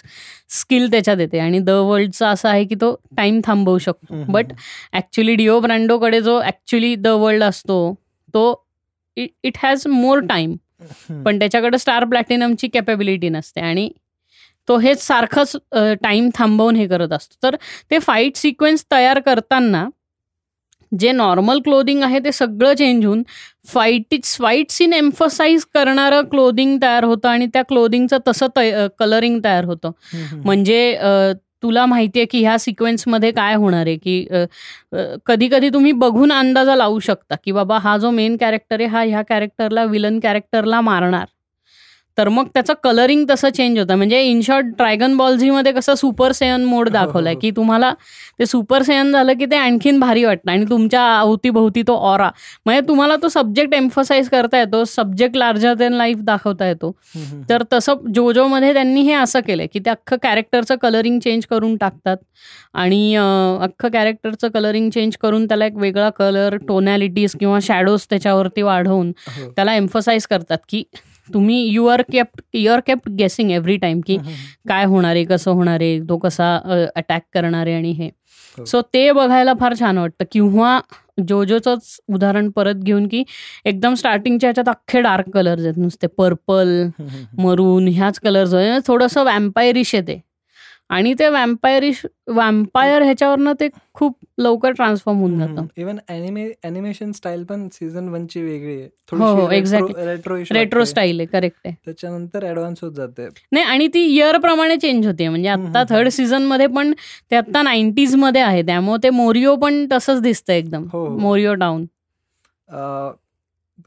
स्किल 0.50 0.90
त्याच्यात 0.90 1.18
येते 1.20 1.38
आणि 1.38 1.58
द 1.58 1.70
वर्ल्डचा 1.70 2.28
असं 2.28 2.48
आहे 2.48 2.64
की 2.64 2.74
तो 2.80 2.94
टाइम 3.16 3.40
थांबवू 3.44 3.78
शकतो. 3.78 4.24
बट 4.32 4.52
ॲक्च्युली 4.92 5.34
डिओ 5.34 5.58
ब्रँडोकडे 5.60 6.20
जो 6.20 6.40
ॲक्च्युली 6.42 6.94
द 6.96 7.06
वर्ल्ड 7.06 7.44
असतो 7.44 7.94
तो 8.34 8.44
इट 9.16 9.58
हॅज 9.62 9.86
मोर 9.86 10.20
टाइम. 10.28 10.54
पण 11.24 11.38
त्याच्याकडे 11.38 11.78
स्टार 11.78 12.04
प्लॅटिनमची 12.04 12.68
कॅपेबिलिटी 12.68 13.28
नसते 13.28 13.60
आणि 13.60 13.88
तो 14.68 14.76
हेच 14.78 15.02
सारखंच 15.02 15.56
टाइम 16.02 16.28
थांबवून 16.34 16.76
हे 16.76 16.86
करत 16.88 17.12
असतो. 17.12 17.36
तर 17.42 17.56
ते 17.90 17.98
फाईट 17.98 18.36
सिक्वेन्स 18.36 18.84
तयार 18.92 19.18
करताना 19.20 19.88
जे 21.00 21.12
नॉर्मल 21.12 21.58
क्लोदिंग 21.64 22.02
आहे 22.02 22.18
ते 22.24 22.32
सगळं 22.32 22.74
चेंज 22.74 23.04
होऊन 23.06 23.22
फाईट 23.66 24.14
फाईट 24.26 24.70
सीन 24.70 24.92
एम्फसाईज 24.92 25.64
करणारं 25.74 26.22
क्लोदिंग 26.30 26.76
तयार 26.82 27.04
होतं 27.04 27.28
आणि 27.28 27.46
त्या 27.46 27.62
क्लोदिंगचं 27.62 28.18
तसं 28.28 28.88
कलरिंग 28.98 29.38
तयार 29.44 29.64
होतं. 29.64 29.90
म्हणजे 30.44 30.96
तुला 31.62 31.84
माहिती 31.86 32.18
आहे 32.18 32.26
की 32.30 32.40
ह्या 32.40 32.58
सिक्वेन्समध्ये 32.58 33.30
काय 33.32 33.54
होणार 33.54 33.86
आहे 33.86 33.96
की 33.96 34.26
कधी 35.26 35.48
कधी 35.48 35.68
तुम्ही 35.68 35.92
बघून 35.92 36.32
अंदाजा 36.32 36.74
लावू 36.76 36.98
शकता 37.00 37.34
की 37.44 37.52
बाबा 37.52 37.78
हा 37.78 37.96
जो 37.98 38.10
मेन 38.10 38.36
कॅरेक्टर 38.36 38.80
आहे 38.80 38.88
हा 38.88 39.02
ह्या 39.02 39.22
कॅरेक्टरला 39.28 39.84
विलन 39.84 40.18
कॅरेक्टरला 40.20 40.80
मारणार 40.80 41.24
तर 42.18 42.28
मग 42.28 42.48
त्याचं 42.54 42.72
कलरिंग 42.84 43.24
तसं 43.30 43.48
चेंज 43.50 43.78
होतं 43.78 43.96
म्हणजे 43.96 44.20
इन 44.22 44.40
शॉर्ट 44.40 44.66
ड्रॅगन 44.76 45.16
बॉल 45.16 45.36
झीमध्ये 45.36 45.72
कसं 45.72 45.94
सुपर 45.94 46.32
सेयन 46.32 46.64
मोड 46.64 46.88
दाखवलाय. 46.88 47.34
की 47.34 47.50
तुम्हाला 47.50 47.92
ते 48.38 48.46
सुपर 48.46 48.82
सेयन 48.82 49.12
झालं 49.12 49.32
की 49.38 49.46
ते 49.46 49.56
आणखीन 49.56 49.98
भारी 50.00 50.24
वाटतं 50.24 50.50
आणि 50.50 50.64
तुमच्या 50.70 51.02
अवतीभोवती 51.18 51.82
तो 51.82 51.96
ऑरा 52.02 52.28
म्हणजे 52.66 52.86
तुम्हाला 52.88 53.16
तो 53.22 53.28
सब्जेक्ट 53.28 53.74
एम्फसाईज 53.74 54.28
करता 54.28 54.58
येतो 54.58 54.84
सब्जेक्ट 54.86 55.36
लार्जर 55.36 55.74
देन 55.74 55.92
लाईफ 55.92 56.18
दाखवता 56.22 56.66
येतो. 56.66 56.90
तर 57.48 57.62
तसं 57.72 58.10
जोजोमध्ये 58.14 58.72
त्यांनी 58.74 59.00
हे 59.02 59.12
असं 59.14 59.40
केलंय 59.46 59.66
की 59.66 59.78
ते 59.78 59.90
अख्खं 59.90 60.16
कॅरेक्टरचं 60.22 60.76
कलरिंग 60.82 61.18
चेंज 61.20 61.46
करून 61.46 61.76
टाकतात 61.76 62.16
आणि 62.74 63.14
अख्खं 63.16 63.88
कॅरेक्टरचं 63.88 64.48
कलरिंग 64.54 64.90
चेंज 64.90 65.16
करून 65.16 65.46
त्याला 65.46 65.66
एक 65.66 65.76
वेगळा 65.76 66.10
कलर 66.10 66.56
टोनॅलिटीज 66.68 67.34
किंवा 67.40 67.58
शॅडोज 67.62 68.06
त्याच्यावरती 68.10 68.62
वाढवून 68.62 69.12
हो. 69.28 69.50
त्याला 69.50 69.74
एम्फसाईज 69.74 70.26
करतात 70.26 70.58
की 70.68 70.82
तुम्ही 71.28 71.58
you 71.64 71.86
are 71.86 72.02
kept 72.12 72.40
you 72.54 72.72
are 72.72 72.80
kept 72.86 73.08
guessing 73.18 73.50
every 73.50 73.76
time 73.76 74.00
की. 74.06 74.16
काय 74.68 74.84
होणार 74.84 75.14
आहे 75.14 75.24
कसं 75.24 75.50
होणार 75.50 75.80
आहे 75.80 75.98
तो 76.08 76.18
कसा 76.18 76.54
अटॅक 76.96 77.22
करणार 77.34 77.66
आहे 77.66 77.74
आणि 77.76 77.90
हे 77.92 78.08
हो. 78.58 78.64
सो 78.64 78.80
ते 78.94 79.10
बघायला 79.12 79.52
फार 79.60 79.74
छान 79.78 79.98
वाटतं 79.98 80.24
किंवा 80.32 80.78
जोजोचंच 81.28 81.96
उदाहरण 82.14 82.50
परत 82.50 82.74
घेऊन 82.76 83.06
की 83.08 83.22
एकदम 83.64 83.94
स्टार्टिंगच्या 83.94 84.48
ह्याच्यात 84.48 84.68
अख्खे 84.68 85.00
डार्क 85.00 85.28
कलर्स 85.34 85.64
आहेत 85.64 85.78
नुसते 85.78 86.06
पर्पल. 86.18 86.86
मरून 87.38 87.88
ह्याच 87.88 88.18
कलर्स 88.20 88.54
थोडंसं 88.86 89.24
वॅम्पायरिश 89.24 89.94
येते 89.94 90.20
आणि 90.94 91.14
ते 91.18 91.28
वॅम्पायरिश 91.28 92.06
वॅम्पायर 92.26 93.02
ह्याच्यावरनं 93.02 93.52
ते 93.60 93.68
खूप 93.94 94.18
लवकर 94.38 94.70
ट्रान्सफॉर्म 94.70 95.18
होऊन 95.18 95.38
जातं. 95.38 95.66
इवन 95.76 95.98
अॅनिमे 96.08 96.52
अॅनिमेशन 96.64 97.12
स्टाईल 97.12 97.44
पण 97.44 97.68
सीझन 97.72 98.08
वन 98.08 98.26
ची 98.26 98.42
वेगळी 98.42 98.80
आहे. 98.80 98.88
हो, 99.12 99.50
exactly. 99.50 100.54
रेट्रो 100.54 100.84
स्टाईल 100.84 101.20
आहे 101.20 101.26
करेक्ट 101.26 101.56
आहे. 101.64 101.74
त्याच्यानंतर 101.84 102.50
ऍडव्हान्स 102.50 102.78
होत 102.82 102.92
जाते. 102.92 103.28
नाही 103.52 103.64
आणि 103.64 103.88
ती 103.88 104.00
इयर 104.00 104.38
प्रमाणे 104.38 104.76
चेंज 104.76 105.06
होते 105.06 105.28
म्हणजे 105.28 105.48
आता 105.48 105.82
थर्ड. 105.90 106.08
सीझनमध्ये 106.08 106.66
पण 106.66 106.92
ते 107.30 107.36
आता 107.36 107.62
नाईन्टीजमध्ये 107.62 108.42
आहे. 108.42 108.62
त्यामुळे 108.62 109.02
ते 109.02 109.10
मोरिओ 109.10 109.56
पण 109.56 109.86
तसंच 109.92 110.20
दिसतं 110.20 110.52
एकदम. 110.52 110.86
हो, 110.92 111.06
हो. 111.06 111.16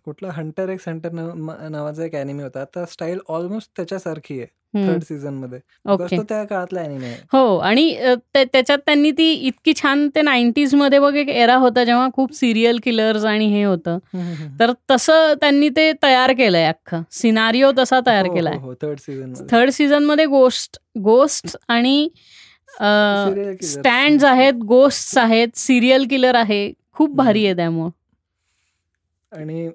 कुठला 0.08 0.30
हंटर 0.32 0.70
एक्स 0.70 0.88
हंटर 0.88 1.10
नावाचा 1.72 2.04
एक 2.04 2.16
अॅनिमे 2.16 2.44
होता. 2.44 2.62
आता 2.62 2.86
स्टाईल 2.86 3.20
ऑलमोस्ट 3.30 3.72
त्याच्यासारखी 3.76 4.42
आहे. 4.42 4.48
थर्ड 4.88 5.02
सीझनमध्ये. 5.02 5.58
बिकॉज 5.58 6.02
ओके 6.02 6.18
तो 6.18 6.24
त्या 6.24 6.44
काळातला 6.44 6.82
अॅनिमे 6.82 7.06
आहे. 7.06 7.16
हो 7.32 7.58
आणि 7.58 7.96
अ, 7.96 8.16
त्या- 8.34 8.46
त्याच्यात 8.54 8.78
त्यांनी 8.78 9.12
ती 9.12 9.34
इतकी 9.34 9.74
छान 9.82 10.10
ते 10.16 10.22
नाईन्टीजमध्ये 10.22 11.00
बघ 11.00 11.16
एक 11.16 11.30
एरा 11.30 11.56
होता 11.56 11.84
जेव्हा 11.84 12.08
खूप 12.14 12.34
सिरियल 12.34 12.80
किलर्स 12.84 13.26
आणि 13.26 13.46
हे 13.46 13.64
होतं. 13.64 13.98
तर 14.60 14.72
तसं 14.92 15.34
त्यांनी 15.34 15.70
ते 15.70 15.92
तयार 16.04 16.32
केलंय 16.32 16.66
अख्खं. 16.66 17.02
सिनारिओ 17.12 17.72
तसा 17.78 18.00
तयार 18.06 18.26
केलाय. 18.26 18.58
हो 18.58 18.74
थर्ड 18.74 19.00
सीझनमध्ये. 19.00 19.46
थर्ड 19.52 19.70
सीझनमध्ये 19.70 20.26
गोस्ट 20.26 20.78
गोस्ट 21.00 21.58
आणि. 21.68 22.10
स्टँड 23.62 24.24
आहेत 24.26 24.54
गोस्ट 24.54 25.18
आहेत 25.18 25.48
सिरियल 25.56 26.08
किलर 26.10 26.36
आहे. 26.36 26.74
खूप 26.94 27.16
भारी 27.16 27.46
आहे 27.46 27.56
त्यामुळं. 27.56 27.90
आणि 29.32 29.68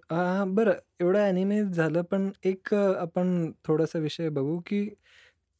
बरं. 0.49 0.73
एवढं 1.01 1.19
अॅनिमे 1.21 1.63
झालं 1.67 2.03
पण 2.03 2.31
एक 2.45 2.75
अ, 2.75 2.93
आपण 3.01 3.51
थोडासा 3.65 3.99
विषय 3.99 4.29
बघू 4.31 4.59
की 4.67 4.89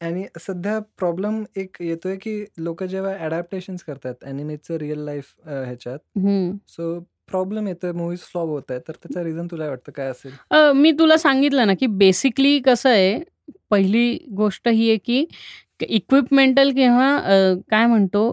आणि 0.01 0.25
सध्या 0.39 0.79
प्रॉब्लेम 0.97 1.43
एक 1.55 1.77
येतोय 1.81 2.15
की 2.17 2.43
लोक 2.57 2.83
जेव्हा 2.83 3.13
अडॅप्टेशन्स 3.17 3.83
करतात 3.83 4.23
अॅनिमेचं 4.23 4.77
रिअल 4.77 4.99
लाईफ 4.99 5.33
ह्याच्यात. 5.45 5.99
सो 6.69 6.99
प्रॉब्लेम 7.29 7.67
येतोय 7.67 7.91
मूवीज 7.91 8.19
फ्लॉप 8.23 8.47
होत 8.49 8.71
आहे 8.71 8.79
तर 8.87 8.93
त्याचा 8.93 9.23
रिझन 9.23 9.47
तुला 9.51 9.67
वाटतं 9.69 9.91
काय 9.91 10.07
असेल? 10.07 10.31
अ, 10.51 10.71
मी 10.73 10.91
तुला 10.91 11.17
सांगितलं 11.17 11.67
ना 11.67 11.73
की 11.73 11.87
बेसिकली 11.97 12.59
कसं 12.61 12.89
आहे 12.89 13.19
पहिली 13.71 14.17
गोष्ट 14.35 14.67
ही 14.69 14.89
आहे 14.89 14.97
की 14.99 15.25
इक्विपमेंटल 15.81 16.71
किंवा 16.73 17.15
अ, 17.17 17.53
काय 17.71 17.85
म्हणतो 17.87 18.27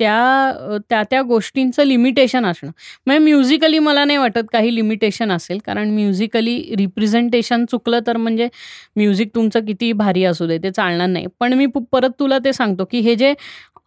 त्या 0.00 0.78
त्या 0.90 1.02
त्या 1.10 1.20
गोष्टींचं 1.22 1.84
लिमिटेशन 1.84 2.44
असणं. 2.46 2.70
म्हणजे 3.06 3.24
म्युझिकली 3.24 3.78
मला 3.78 4.04
नाही 4.04 4.18
वाटत 4.18 4.46
काही 4.52 4.74
लिमिटेशन 4.74 5.32
असेल 5.32 5.58
कारण 5.66 5.90
म्युझिकली 5.94 6.56
रिप्रेझेंटेशन 6.78 7.64
चुकलं 7.70 8.00
तर 8.06 8.16
म्हणजे 8.16 8.48
म्युझिक 8.96 9.34
तुमचं 9.34 9.64
किती 9.66 9.92
भारी 9.92 10.24
असू 10.24 10.46
दे 10.46 10.58
ते 10.62 10.70
चालणार 10.70 11.08
नाही. 11.08 11.26
पण 11.40 11.52
मी 11.52 11.66
परत 11.92 12.10
तुला 12.20 12.38
ते 12.44 12.52
सांगतो 12.52 12.84
की 12.90 13.00
हे 13.00 13.14
जे 13.16 13.34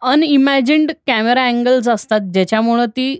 अनइमॅजिन्ड 0.02 0.92
कॅमेरा 1.06 1.44
अँगल्स 1.46 1.88
असतात 1.88 2.20
ज्याच्यामुळं 2.32 2.86
ती 2.96 3.18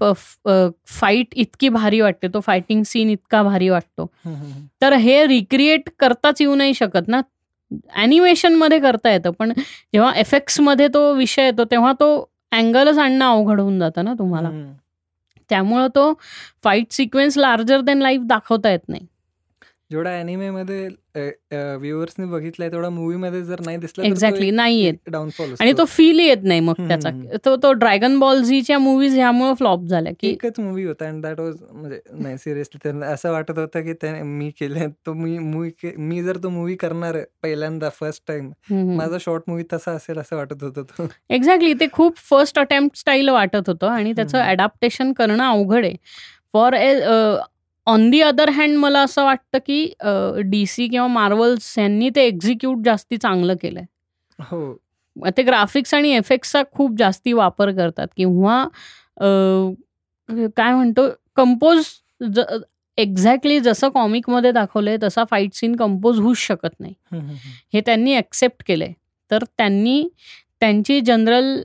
फाईट 0.00 1.34
इतकी 1.36 1.68
भारी 1.68 2.00
वाटते 2.00 2.28
तो 2.34 2.40
फायटिंग 2.40 2.82
सीन 2.86 3.10
इतका 3.10 3.42
भारी 3.42 3.68
वाटतो. 3.68 4.06
तर 4.82 4.92
हे 4.94 5.26
रिक्रिएट 5.26 5.88
करताच 5.98 6.40
येऊ 6.40 6.54
नाही 6.54 6.74
शकत 6.74 7.08
ना. 7.08 7.20
ॲनिमेशनमध्ये 7.94 8.78
करता 8.80 9.10
येतं 9.12 9.30
पण 9.38 9.52
जेव्हा 9.56 10.12
एफेक्ट्समध्ये 10.16 10.88
तो 10.94 11.12
विषय 11.14 11.44
येतो 11.44 11.64
तेव्हा 11.70 11.92
तो 12.00 12.08
अँगलच 12.54 12.98
आणणं 12.98 13.24
अवघड 13.24 13.60
होऊन 13.60 13.78
जातं 13.78 14.04
ना 14.04 14.14
तुम्हाला. 14.18 14.50
त्यामुळं 15.50 15.86
तो 15.94 16.12
fight 16.64 16.92
sequence 16.92 17.38
larger 17.38 17.80
than 17.80 17.98
life 17.98 18.20
दाखवता 18.24 18.70
येत 18.70 18.88
नाही 18.88 19.06
जेवढा 19.90 20.10
अॅनिमे 20.10 20.50
मध्ये 20.50 20.86
व्ह्युअर्सने 21.16 22.26
बघितलाय 22.26 22.68
तेवढा 22.70 22.88
मूवी 22.90 23.16
मध्ये 23.16 23.42
जर 23.44 23.60
नाही 23.64 23.76
दिसला 23.76 24.04
एक्झॅक्टली 24.06 24.50
नाही 24.50 24.80
येत 24.80 25.10
डाऊनफॉल 25.10 25.52
आणि 25.60 25.72
तो 25.78 25.84
फील 25.88 26.20
येत 26.20 26.42
नाही 26.42 26.60
मग 26.60 26.74
त्याचा. 26.88 27.10
तो 27.44 27.54
तो 27.62 27.72
ड्रॅगन 27.72 28.18
बॉल 28.18 28.42
झीच्या 28.42 28.78
मूवीज 28.78 29.14
ह्यामुळे 29.16 29.54
फ्लॉप 29.58 29.84
झाल्या 29.86 30.12
की 30.20 30.28
एकच 30.30 30.60
मूवी 30.60 30.84
होता 30.84 31.06
अँड 31.06 31.22
दॅट 31.22 31.40
वॉज 31.40 31.54
म्हणजे 31.72 32.00
नाही 32.12 32.38
सिरियसली 32.38 32.78
त्यांना 32.82 33.06
असं 33.06 33.32
वाटत 33.32 33.58
होतं 33.58 33.82
की 33.84 33.92
त्याने 33.92 34.22
मी 34.22 34.50
केले 34.60 34.86
तो 35.06 35.12
मी 35.14 35.38
मूवी 35.38 35.70
मी 35.98 36.22
जर 36.22 36.36
तो 36.42 36.48
मूवी 36.48 36.76
करणार 36.76 37.18
पहिल्यांदा 37.42 37.88
फर्स्ट 38.00 38.22
टाइम. 38.28 38.50
माझा 38.96 39.16
शॉर्ट 39.20 39.42
मूवी 39.48 39.62
तसा 39.72 39.92
असेल 39.92 40.18
असं 40.18 40.36
वाटत 40.36 40.62
होतं 40.62 40.82
तो 40.82 41.08
एक्झॅक्टली 41.30 41.72
ते 41.80 41.86
खूप 41.92 42.16
फर्स्ट 42.30 42.58
अटेम्प्ट 42.58 42.98
स्टाईल 42.98 43.28
वाटत 43.28 43.68
होतं 43.68 43.86
आणि 43.88 44.12
त्याचं. 44.12 44.38
अडॅप्टेशन 44.40 45.12
करणं 45.12 45.44
अवघड 45.44 45.84
आहे 45.84 45.96
for 46.52 46.72
a 46.74 46.94
on 47.86 48.08
the 48.10 48.20
other 48.20 48.48
hand 48.50 48.76
मला 48.78 49.00
असं 49.02 49.24
वाटतं 49.24 49.58
की 49.66 49.84
डी 50.50 50.64
सी 50.66 50.86
किंवा 50.88 51.06
मार्वल्स 51.08 51.74
यांनी 51.78 52.08
ते 52.16 52.26
एक्झिक्यूट 52.26 52.84
जास्ती 52.84 53.16
चांगलं 53.16 53.54
केलंय. 53.62 53.84
हो. 54.38 54.74
ते 55.36 55.42
ग्राफिक्स 55.42 55.94
आणि 55.94 56.10
एफेक्ट्सचा 56.12 56.62
खूप 56.72 56.96
जास्ती 56.98 57.32
वापर 57.32 57.70
करतात. 57.72 58.06
किंवा 58.16 58.64
काय 60.56 60.74
म्हणतो 60.74 61.08
कंपोज 61.36 61.84
एक्झॅक्टली 62.98 63.58
जसं 63.60 63.88
कॉमिकमध्ये 63.88 64.50
दाखवलंय 64.52 64.96
तसा 65.02 65.24
फाईट 65.30 65.54
सीन 65.54 65.74
कंपोज 65.76 66.18
होऊच 66.20 66.38
शकत 66.38 66.80
नाही. 66.80 66.94
हे 67.74 67.80
त्यांनी 67.86 68.14
ॲक्सेप्ट 68.16 68.62
केलंय. 68.66 68.92
तर 69.30 69.44
त्यांनी 69.58 70.06
त्यांची 70.60 71.00
जनरल 71.00 71.56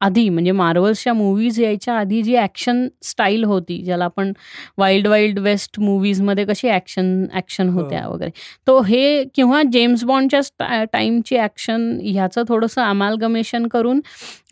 आधी 0.00 0.28
म्हणजे 0.28 0.52
मार्वल्सच्या 0.52 1.12
मूवीज 1.12 1.60
यायच्या 1.60 1.94
आधी 1.94 2.22
जी 2.22 2.36
ॲक्शन 2.36 2.86
स्टाईल 3.02 3.44
होती 3.44 3.76
ज्याला 3.84 4.04
आपण 4.04 4.32
वाईल्ड 4.78 5.06
वाईल्ड 5.06 5.38
वेस्ट 5.38 5.80
मूवीजमध्ये 5.80 6.44
कशी 6.44 6.68
ॲक्शन 6.68 7.24
ॲक्शन 7.32 7.68
हो. 7.68 7.80
होत्या 7.80 8.06
वगैरे 8.08 8.30
तो 8.66 8.80
हे 8.80 9.24
किंवा 9.34 9.62
जेम्स 9.72 10.04
बॉन्डच्या 10.04 10.84
टाईमची 10.84 11.36
ॲक्शन 11.38 11.90
ह्याचं 12.02 12.44
थोडंसं 12.48 12.82
अमालगमेशन 12.82 13.66
करून 13.68 14.00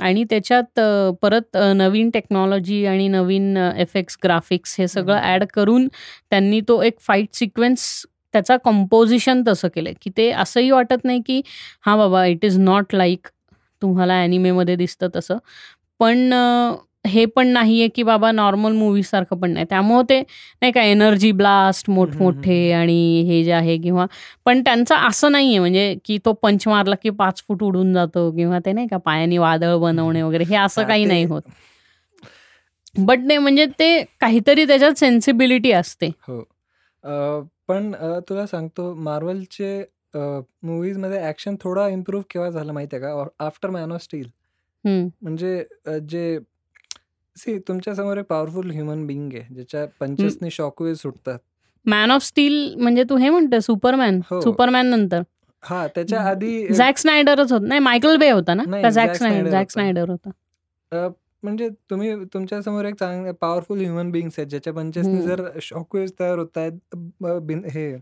आणि 0.00 0.24
त्याच्यात 0.30 0.80
परत 1.22 1.56
नवीन 1.76 2.10
टेक्नॉलॉजी 2.10 2.84
आणि 2.86 3.08
नवीन 3.08 3.56
एफेक्ट्स 3.56 4.18
ग्राफिक्स 4.24 4.74
हे 4.78 4.88
सगळं. 4.88 5.16
ॲड 5.18 5.44
करून 5.54 5.88
त्यांनी 6.30 6.60
तो 6.68 6.80
एक 6.82 7.00
फाईट 7.00 7.34
सिक्वेन्स 7.34 7.90
त्याचा 8.34 8.56
कंपोजिशन 8.56 9.42
तसं 9.46 9.68
केलंय 9.68 9.92
की 10.02 10.10
ते 10.16 10.30
असंही 10.32 10.70
वाटत 10.70 11.04
नाही 11.04 11.20
की 11.26 11.40
हां 11.86 11.96
बाबा 11.98 12.24
इट 12.26 12.44
इज 12.44 12.58
नॉट 12.60 12.94
लाईक 12.94 13.28
तुम्हाला 13.82 14.14
ॲनिमेमध्ये 14.22 14.76
दिसतं 14.76 15.08
तसं. 15.16 15.38
पण 16.00 16.32
हे 17.06 17.24
पण 17.26 17.46
नाही 17.48 17.78
आहे 17.80 17.88
की 17.94 18.02
बाबा 18.02 18.30
नॉर्मल 18.32 18.72
मूवीसारखं 18.72 19.36
पण 19.40 19.50
नाही. 19.50 19.66
त्यामुळं 19.70 20.02
ते 20.08 20.18
नाही 20.20 20.72
का 20.72 20.82
एनर्जी 20.82 21.30
ब्लास्ट 21.32 21.90
मोठमोठे 21.90 22.72
आणि 22.72 23.22
हे 23.28 23.42
जे 23.44 23.52
आहे 23.52 23.76
किंवा 23.78 24.06
पण 24.44 24.62
त्यांचं 24.62 24.94
असं 24.94 25.32
नाही 25.32 25.48
आहे 25.48 25.58
म्हणजे 25.58 25.94
की 26.04 26.18
तो 26.24 26.32
पंच 26.32 26.66
मारला 26.68 26.94
की 27.02 27.10
पाच 27.10 27.42
फूट 27.48 27.62
उडून 27.62 27.92
जातो 27.94 28.30
किंवा 28.30 28.58
ते 28.64 28.72
नाही 28.72 28.86
का 28.86 28.96
पायाने 28.96 29.38
वादळ 29.38 29.76
बनवणे 29.76 30.22
वगैरे 30.22 30.44
हे 30.44 30.56
असं 30.56 30.86
काही 30.88 31.04
नाही 31.04 31.24
होत. 31.24 31.42
बट 32.98 33.18
नाही 33.18 33.38
म्हणजे 33.38 33.66
ते 33.78 34.02
काहीतरी 34.20 34.64
त्याच्यात 34.66 34.98
सेन्सिबिलिटी 34.98 35.72
असते. 35.72 36.10
हो. 36.28 36.40
पण 37.68 37.92
तुला 38.28 38.46
सांगतो 38.46 38.92
मार्वलचे 38.94 39.84
मूवीजमध्ये 40.14 41.28
ऍक्शन 41.28 41.56
थोडा 41.60 41.88
इम्प्रूव्ह 41.88 42.24
केव्हा 42.30 42.50
झालं 42.50 42.72
माहितीये 42.72 43.02
का? 43.02 43.24
After 43.38 43.70
Man 43.70 43.92
of 43.92 44.02
Steel. 44.02 44.26
म्हणजे 45.22 45.64
अ, 45.86 45.96
जे 45.98 46.38
सी 47.36 47.58
तुमच्यासमोर 47.58 48.18
एक 48.18 48.24
पॉवरफुल 48.24 48.70
ह्युमन 48.70 49.06
बिंग 49.06 49.32
आहे 49.34 49.54
ज्याच्या 49.54 49.84
पंचसनी 50.00 50.50
शॉकवेव 50.50 50.94
सुटतात. 50.94 51.38
मॅन 51.86 52.10
ऑफ 52.10 52.22
स्टील 52.22 52.74
म्हणजे 52.74 53.04
तू 53.10 53.16
हे 53.16 53.30
म्हणतो 53.30 53.60
सुपरमॅन 53.60 54.20
हो. 54.30 54.40
सुपरमॅन 54.40 54.86
नंतर. 54.86 55.22
हा 55.62 55.86
त्याच्या 55.86 56.20
आधी 56.20 56.66
अ, 56.66 56.72
झॅक 56.72 56.98
स्नायडरच 56.98 57.52
होत 57.52 57.60
नाही 57.62 57.80
मायकल 57.80 58.16
बे 58.16 58.30
होता 58.30 58.54
ना? 58.54 58.62
नाही, 58.66 58.82
Zack 58.82 58.92
Zack 58.92 59.14
Snyder 59.14 59.16
Snyder 59.16 59.50
Zack 59.50 59.60
होता. 59.60 59.72
स्नायडर 59.72 60.10
होता. 60.10 61.08
म्हणजे 61.42 61.68
तुम्ही 61.90 62.14
तुमच्यासमोर 62.34 62.84
एक 62.84 62.94
चांगले 62.94 63.32
पॉवरफुल 63.32 63.80
ह्युमन 63.80 64.10
बिंग्स 64.10 64.38
आहेत 64.38 64.48
ज्याच्या 64.48 64.72
पंचसनी. 64.72 65.20
जर 65.22 65.42
शॉकवेव्स 65.62 66.12
तयार 66.20 66.38
होत 66.38 66.58
आहेत 66.58 67.66
हे 67.66 67.92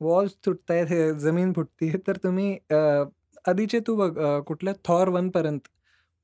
वॉल्स 0.00 0.34
तुटतायत 0.46 0.86
हे 0.86 1.12
जमीन 1.20 1.52
फुटतीये 1.52 1.98
तर 2.06 2.16
तुम्ही 2.16 2.56
आधीचे 3.44 3.80
तू 3.86 3.96
बघ 3.96 4.40
कुठल्या 4.46 4.74
थॉर 4.84 5.08
वन 5.08 5.28
पर्यंत 5.30 5.68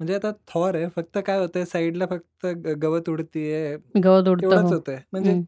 म्हणजे 0.00 0.14
आता 0.14 0.30
थॉर 0.48 0.74
आहे 0.74 0.86
फक्त 0.96 1.18
काय 1.26 1.38
होतंय 1.38 1.64
साईडला 1.64 2.06
फक्त 2.06 2.46
गवत 2.78 3.08
उडतीये 3.08 3.76
गवत 3.96 4.28
उडतं 4.28 4.46
एवढंच 4.46 4.62
हो. 4.62 4.74
होतंय 4.74 4.98
म्हणजे. 5.12 5.40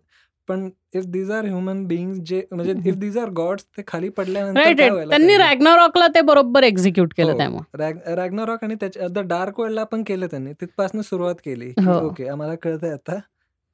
पण 0.49 0.69
if 0.95 1.05
these 1.07 1.31
are 1.31 1.45
human 1.45 1.85
beings 1.87 2.19
जे 2.27 2.43
म्हणजे 2.53 2.75
इफ 2.87 2.95
दीज 2.97 3.17
आर 3.19 3.29
गॉड्स 3.31 3.65
ते 3.77 3.83
खाली 3.87 4.09
पडल्यानंतर 4.09 4.73
त्यांनी? 5.09 5.37
रॅग्नारॉकला 5.37 6.07
ते 6.15 6.21
बरोबर 6.23 6.63
एक्झिक्यूट 6.63 7.13
केलं 7.17 7.33
हो. 7.33 7.39
त्यामुळे 7.39 7.79
रॅग 7.79 7.99
रॅग्नारॉक 8.17 8.65
आणि 8.65 8.75
त्याच्या 8.81 9.09
द 9.11 9.19
डार्क 9.29 9.61
वर्ल्डला 9.61 9.85
पण 9.85 10.03
केलं 10.07 10.27
त्यांनी 10.27 10.53
तिथपासून 10.53 11.01
सुरुवात 11.03 11.35
केली 11.45 11.71
की 11.71 11.85
हो. 11.85 11.99
ओके 12.01 12.29
आम्हाला 12.29 12.55
कळतंय 12.55 12.93
आता 12.93 13.19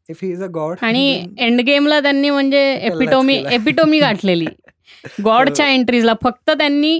if 0.08 0.22
he 0.22 0.30
is 0.32 0.42
a 0.42 0.46
god 0.54 0.76
आणि 0.82 1.26
एंड 1.38 1.60
गेमला 1.60 2.00
त्यांनी 2.00 2.30
म्हणजे 2.30 2.60
एपिटोमी. 2.74 3.34
एपिटोमी 3.50 3.98
गाठलेली 4.00 4.46
गॉडच्या. 5.24 5.66
एंट्रीजला 5.68 6.14
फक्त 6.22 6.50
त्यांनी 6.50 6.98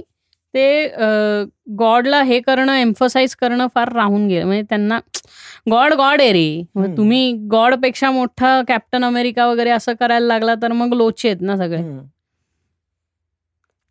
ते 0.54 0.86
गॉडला 1.78 2.22
हे 2.22 2.40
करणं 2.40 2.72
एम्फसाइज 2.74 3.34
करणं 3.36 3.66
फार 3.74 3.92
राहून 3.92 4.26
गेलं 4.28 4.46
म्हणजे 4.46 4.62
त्यांना 4.68 4.98
गॉड 5.70 5.94
गॉड 5.94 6.20
आहे 6.20 6.32
रे. 6.32 6.62
तुम्ही 6.96 7.32
गॉडपेक्षा 7.50 8.10
मोठा 8.10 8.60
कॅप्टन 8.68 9.04
अमेरिका 9.04 9.46
वगैरे 9.46 9.70
असं 9.70 9.92
करायला 10.00 10.26
लागला 10.26 10.54
तर 10.62 10.72
मग 10.72 10.94
लोचे 10.94 11.28
आहेत 11.28 11.40
ना 11.40 11.56
सगळे. 11.56 11.82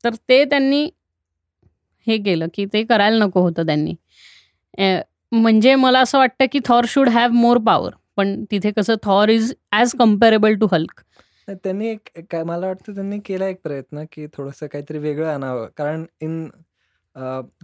तर 0.04 0.16
ते 0.30 0.44
त्यांनी 0.46 0.84
हे 2.08 2.18
केलं 2.18 2.48
की 2.54 2.66
ते 2.74 2.84
करायला 2.84 3.26
नको 3.26 3.42
होतं 3.42 3.66
त्यांनी 3.66 3.94
म्हणजे 5.32 5.76
मला 5.76 6.00
असं 6.00 6.18
वाटतं 6.18 6.46
की 6.52 6.60
Thor 6.66 6.86
should 6.88 7.10
have 7.10 7.32
more 7.32 7.58
power 7.58 7.94
पण 8.18 8.44
तिथे 8.52 8.72
कसं 8.78 8.96
Thor 9.04 9.30
is 9.30 9.54
as 9.72 9.94
comparable 10.00 10.56
to 10.60 10.68
Hulk. 10.72 11.02
त्यांनी 11.48 11.88
एक 11.90 12.10
काय 12.32 12.44
मला 12.44 12.68
वाटतं 12.68 12.94
त्यांनी 12.96 13.20
केला 13.26 13.48
एक 13.48 13.60
प्रयत्न 13.64 14.04
की 14.12 14.26
थोडंसं 14.28 14.68
काहीतरी 14.68 14.98
वेगळं 15.00 15.28
आणावं. 15.28 15.68
कारण 15.78 16.06
इन 16.22 16.48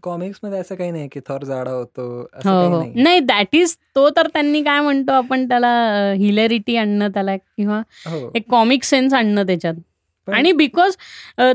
कॉमिक्समध्ये 0.04 0.60
असं 0.60 0.76
काही 0.76 0.92
नाही 0.92 1.08
की 1.12 1.20
थॉर 1.28 1.44
जाडा 1.46 1.72
होतो 1.72 2.04
हो 2.46 2.52
हो. 2.70 2.84
नाही 2.96 3.20
दॅट 3.20 3.56
इज 3.56 3.76
तो 3.96 4.10
तर 4.10 4.28
त्यांनी 4.34 4.62
काय 4.64 4.80
म्हणतो 4.82 5.12
आपण 5.14 5.48
त्याला 5.48 5.72
हिलेरिटी 6.18 6.76
आणणं 6.78 7.10
त्याला 7.14 7.36
किंवा 7.38 7.82
हो. 8.06 8.30
एक 8.36 8.50
कॉमिक 8.52 8.84
सेन्स 8.84 9.14
आणणं 9.14 9.46
त्याच्यात. 9.48 9.74
आणि 10.28 10.52
बिकॉज 10.52 10.96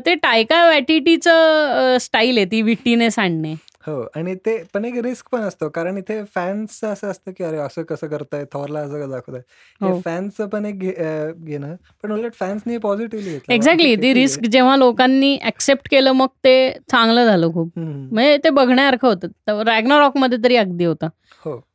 ते 0.07 0.15
टायका 0.15 0.65
वॅटिटीचं 0.67 1.97
स्टाईल 2.01 2.37
आहे 2.39 2.47
ती 2.47 2.61
विटीनेस 2.63 3.19
आणणे. 3.19 3.55
हो 3.89 4.07
आणि 4.17 4.35
ते 4.35 4.63
पण 4.75 4.85
एक 4.85 4.95
रिस्क 4.95 5.27
पण 5.33 5.41
असतो. 5.41 5.69
कारण 5.69 5.97
इथे 5.97 6.25
फॅन्स 6.25 6.85
असं 6.85 7.11
असतं 7.11 7.33
की 7.33 7.45
अरे 7.45 7.57
असं 7.57 7.83
कसं 7.83 8.07
करताय? 8.07 8.45
थॉरला 8.45 8.81
असं 8.81 9.01
कसं 9.01 9.11
दाखवताय? 9.11 9.41
हो. 9.81 9.95
हे. 9.95 10.01
फॅन्सचं 10.01 10.49
पण 10.49 10.67
एक 10.67 10.79
घे- 10.79 11.01
अं, 11.01 11.33
घेणं. 11.37 11.75
पण 12.03 12.13
उलट 12.13 12.35
फॅन्सनी 12.35 12.79
पॉझिटिव्हली 12.79 13.31
घेतलं. 13.31 13.55
एक्झॅक्टली 13.55 13.97
ती 13.97 14.15
रिस्क 14.15 14.41
जेव्हा 14.43 14.77
लोकांनी 14.77 15.39
ऍक्सेप्ट 15.43 15.91
केलं 15.91 16.13
मग 16.13 16.27
ते 16.45 16.73
चांगलं 16.91 17.25
झालं 17.25 17.53
खूप. 17.53 17.73
म्हणजे 17.77 18.39
ते 18.45 18.51
बघण्यासारखं 18.51 19.09
होतं. 19.09 19.63
रॅग्ना 19.63 19.99
रॉकमध्ये 19.99 20.39
तरी 20.45 20.57
अगदी 20.57 20.85
होतं. 20.85 21.07
हो. 21.45 21.69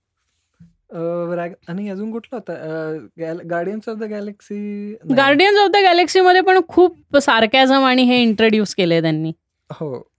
अं, 0.92 1.34
रॅग- 1.34 1.54
आणि 1.68 1.90
अजून 1.90 2.12
कुठलं 2.12 2.36
होतं? 2.36 3.08
Guardians 3.50 3.90
of 3.90 3.96
the 3.96 4.04
Galaxy 4.04 4.96
Guardians 5.18 5.60
of 5.60 5.70
the 5.70 5.76
Galaxy 5.76 6.20
मध्ये 6.22 6.42
पण 6.42 6.60
खूप 6.68 7.18
सार्कॅझम 7.18 7.84
आणि 7.84 8.04
हे 8.04 8.22
इंट्रोड्यूस 8.22 8.76
केले 8.76 9.02
त्यांनी. 9.02 9.32
हो. 9.72 10.13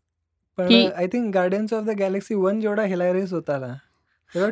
पण 0.58 0.72
I 0.96 1.06
think 1.06 1.32
Guardians 1.34 1.72
of 1.72 1.84
the 1.84 1.90
Galaxy 1.90 2.34
one 2.34 2.60
जेवढा 2.60 2.82
हिलारियस 2.82 3.32
होता 3.32 3.58
ना 3.58 3.74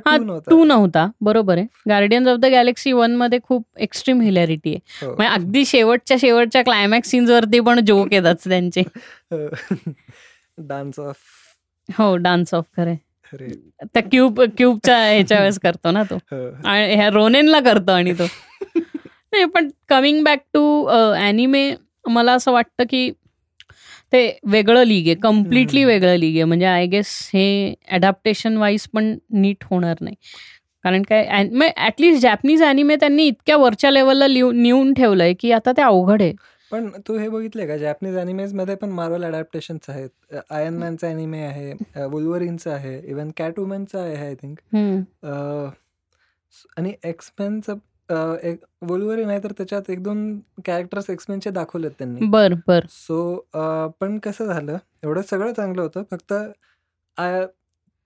हा, 0.07 0.17
टू 0.51 0.65
नव्हता 0.65 1.07
बरोबर 1.21 1.57
आहे. 1.59 1.67
गार्डियन्स 1.89 2.29
ऑफ 2.29 2.37
द 2.39 2.45
गॅलेक्सी 2.45 2.93
वनमध्ये 2.93 3.39
खूप 3.43 3.65
एक्स्ट्रीम 3.77 4.21
हिलॅरिटी 4.21 4.71
आहे. 4.71 5.07
हो. 5.07 5.15
म्हणजे 5.15 5.33
अगदी 5.35 5.65
शेवटच्या 5.65 6.17
शेवटच्या 6.21 6.63
क्लायमॅक्स 6.63 7.11
सीन्स 7.11 7.31
वरती 7.31 7.61
पण 7.61 7.81
जोक 7.81 8.13
येतात 8.13 8.49
त्यांचे. 8.49 8.83
डान्स 10.59 10.99
ऑफ 10.99 11.17
हो 11.89 12.17
डान्स 12.17 12.55
ऑफ 12.55 12.65
खरे 12.77 12.95
त्या 13.85 14.03
क्यूब 14.03 14.41
क्यूबच्या 14.57 14.97
ह्याच्या 14.97 15.39
वेळेस 15.39 15.59
करतो 15.59 15.91
ना 15.91 16.03
तो. 16.03 16.15
हो. 16.15 16.47
आणि 16.65 16.95
ह्या 16.95 17.09
रोनेनला 17.11 17.61
करतो 17.61 17.93
आणि 17.93 18.13
तो. 18.13 18.27
नाही 19.33 19.45
पण 19.45 19.69
कमिंग 19.89 20.23
बॅक 20.25 20.39
टू 20.55 20.85
अॅनिमे 20.85 21.75
मला 22.09 22.33
असं 22.33 22.53
वाटतं 22.53 22.85
की 22.91 23.11
ते 24.13 24.39
वेगळं 24.53 24.85
लीग 24.85 25.07
आहे 25.07 25.15
कम्प्लिटली. 25.23 25.85
वेगळं 25.85 26.17
लीग 26.17 26.35
आहे. 26.37 26.45
म्हणजे 26.45 26.67
आय 26.67 26.87
गेस 26.87 27.11
हे 27.35 27.75
अडॅप्टेशन 27.91 28.57
वाईज 28.57 28.87
पण 28.95 29.15
नीट 29.33 29.65
होणार 29.71 29.97
नाही. 30.01 30.17
कारण 30.85 31.03
काय 31.09 31.27
ऍटलिस्ट 31.87 32.23
जॅपनीज 32.23 32.63
अॅनिमे 32.63 32.97
त्यांनी 33.01 33.27
इतक्या 33.27 33.57
वरच्या 33.57 33.91
लेवलला 33.91 34.27
नेऊन 34.53 34.93
ठेवलंय 34.95 35.35
की 35.41 35.53
आता 35.53 35.73
ते 35.77 35.83
अवघड 35.83 36.23
आहे. 36.23 36.33
पण 36.71 36.89
तू 37.09 37.17
हे 37.19 37.29
बघितलंय 37.29 37.67
का? 37.67 37.77
जॅपनीज 37.77 38.17
अॅनिमेजमध्ये 38.17 38.75
पण 38.75 38.91
मार्वल 38.91 39.25
अडॅप्टेशन्स 39.25 39.91
आहेत. 39.91 40.09
आयर्न 40.51 40.79
मॅनचा 40.79 41.07
अॅनिमे 41.09 41.41
आहे 41.43 42.05
वुल्वरिनचं 42.11 42.71
आहे 42.71 42.99
इवन 43.11 43.31
कॅट 43.37 43.59
वुमनचं 43.59 43.99
आहे 44.01 44.17
आय 44.27 44.35
थिंक. 44.35 44.59
आणि 46.77 46.93
एक्सपेनचं 48.09 48.49
एक 48.49 48.65
वुल्वरिन 48.83 49.29
आहे 49.31 49.39
तर 49.45 49.53
त्याच्यात 49.53 49.91
एक 49.91 50.03
दोन 50.03 50.39
कॅरेक्टर्स 50.65 51.11
एक्सपेनचे 51.11 51.51
दाखवलेत 51.51 51.91
त्यांनी. 51.91 52.27
बर 52.27 52.55
बर. 52.67 52.85
सो 52.91 53.35
पण 54.01 54.19
कसं 54.19 54.47
झालं 54.47 54.77
एवढं 55.03 55.23
सगळं 55.23 55.53
चांगलं 55.53 55.83
होतं 55.83 56.03
फक्त 56.11 56.33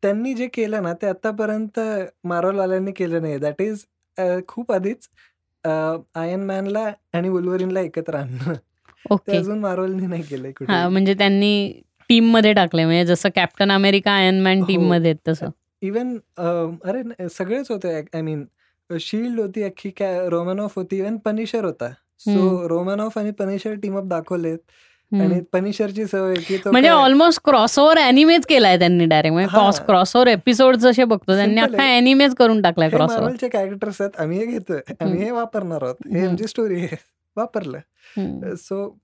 त्यांनी 0.02 0.34
जे 0.34 0.46
केलं 0.46 0.82
ना 0.82 0.92
ते 0.92 1.06
आतापर्यंत 1.06 1.80
मार्वलवाल्यांनी 2.24 2.92
केलं 2.92 3.22
नाही 3.22 3.38
दॅट 3.38 3.62
इज 3.62 3.84
खूप 4.48 4.72
आधीच 4.72 5.08
आयन 5.64 6.44
मॅनला 6.44 6.90
आणि 7.14 7.28
वुल्वरिनला 7.28 7.80
एकत्र 7.80 8.14
आणणं 8.14 8.52
ते 9.10 9.14
ओके 9.14 9.36
अजून 9.36 9.58
मार्वलनी 9.58 10.06
नाही 10.06 10.22
केलंय 10.22 10.52
कुठे 10.52 10.72
हा 10.72 10.88
म्हणजे 10.88 11.14
त्यांनी 11.14 11.82
टीममध्ये 12.10 12.52
टाकले 12.52 12.84
म्हणजे 12.84 13.04
जसं 13.04 13.28
कॅप्टन 13.34 13.70
अमेरिका 13.72 14.12
आयन 14.12 14.40
मॅन 14.42 14.60
हो. 14.60 14.66
टीममध्ये 14.66 15.10
आहेत 15.10 15.28
तसं. 15.28 15.48
इवन 15.82 16.16
अरे 16.84 17.28
सगळेच 17.28 17.70
होते 17.70 17.94
आय 18.12 18.20
मीन 18.22 18.44
शिल्ड 19.00 19.40
होती 19.40 19.62
अख्खी 19.62 19.90
काय 19.90 20.28
रोमन 20.28 20.60
ऑफ 20.60 20.72
होती 20.76 20.98
इवन 20.98 21.16
पनिशर 21.16 21.64
होता. 21.64 21.88
सो. 22.18 22.68
रोमन 22.68 23.00
ऑफ 23.00 23.18
आणि 23.18 23.30
पनिशर 23.30 23.74
टीम 23.74 23.98
अप 23.98 24.04
दाखवलेत. 24.04 24.58
आणि 25.12 25.40
पनिशरची 25.52 26.06
सवय 26.06 26.34
की 26.34 26.56
तो 26.56 26.70
म्हणजे 26.70 26.88
काय- 26.88 27.02
ऑलमोस्ट 27.04 27.40
क्रॉसओव्हर 27.44 27.98
अॅनिमेज 27.98 28.46
केलाय 28.46 28.78
त्यांनी 28.78 29.06
डायरेक्ट 29.06 29.32
म्हणजे. 29.32 29.48
क्रॉस 29.50 29.80
क्रॉसओव्हर 29.80 30.28
एपिसोड 30.28 30.76
जसे 30.76 31.04
बघतो 31.04 31.34
त्यांनी 31.34 31.60
अख्खा. 31.60 31.82
अॅनिमेज 31.82 32.34
करून 32.34 32.62
टाकलाय 32.62 32.88
क्रॉसओव्हर 32.88 33.20
मार्वलचे 33.20 33.48
कॅरेक्टर्स 33.48 34.00
आहेत. 34.00 34.20
आम्ही 34.20 34.38
हे 34.38 34.46
घेतोय. 34.46 34.80
आम्ही 35.00 35.24
हे 35.24 35.30
वापरणार 35.30 35.82
आहोत. 35.82 35.94
हे. 36.12 36.26
आमची 36.26 36.44
स्टोरी 36.44 36.74
आहे. 36.74 36.96
वापरलं. 37.36 37.78
सो 38.56 38.98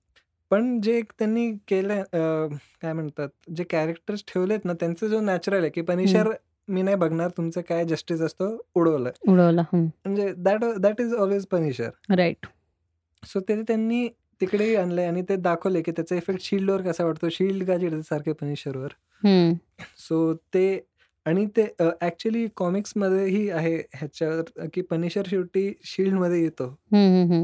पण 0.49 0.81
जे 0.81 0.97
एक 0.97 1.11
त्यांनी 1.19 1.51
केलंय 1.67 1.99
अं, 1.99 2.47
काय 2.81 2.93
म्हणतात 2.93 3.29
जे 3.55 3.63
कॅरेक्टर्स 3.63 4.23
ठेवलेत 4.33 4.59
ना 4.65 4.73
त्यांचं 4.73 5.07
जो 5.07 5.19
नॅचरल 5.19 5.61
आहे 5.61 5.69
की 5.69 5.81
पनिशर 5.81 6.29
मी 6.67 6.81
नाही 6.81 6.95
बघणार 6.95 7.29
तुमचं 7.37 7.61
काय 7.61 7.83
जस्टिस 7.85 8.21
असतो 8.21 8.45
उडवलं. 8.75 9.09
उडवला 9.27 9.63
म्हणजे 9.73 10.31
that 10.37 10.63
that 10.77 11.01
is 11.01 11.13
always 11.13 11.45
Punisher 11.45 12.13
right 12.15 12.45
so 13.23 13.39
ते 13.39 13.61
त्यांनी 13.61 14.07
तिकडेही 14.41 14.75
आणलंय 14.75 15.05
आणि 15.07 15.21
ते 15.21 15.35
दाखवले 15.35 15.81
की 15.81 15.91
त्याचा 15.91 16.15
इफेक्ट 16.15 16.41
शिल्डवर 16.43 16.81
कसा 16.81 17.03
वाटतो. 17.05 17.29
शिल्ड 17.31 17.63
का 17.67 17.77
चिडते 17.77 18.01
सारखे 18.03 18.31
पनिशरवर 18.31 18.93
सो 19.97 20.33
ते 20.53 20.79
आणि 21.25 21.45
ते 21.57 21.65
ऍक्च्युली 22.01 22.47
कॉमिक्समध्येही 22.55 23.49
आहे 23.49 23.75
ह्याच्यावर 23.93 24.65
की 24.73 24.81
पनिशर 24.81 25.27
शेवटी 25.29 25.71
शिल्डमध्ये 25.85 26.41
येतो 26.41 26.67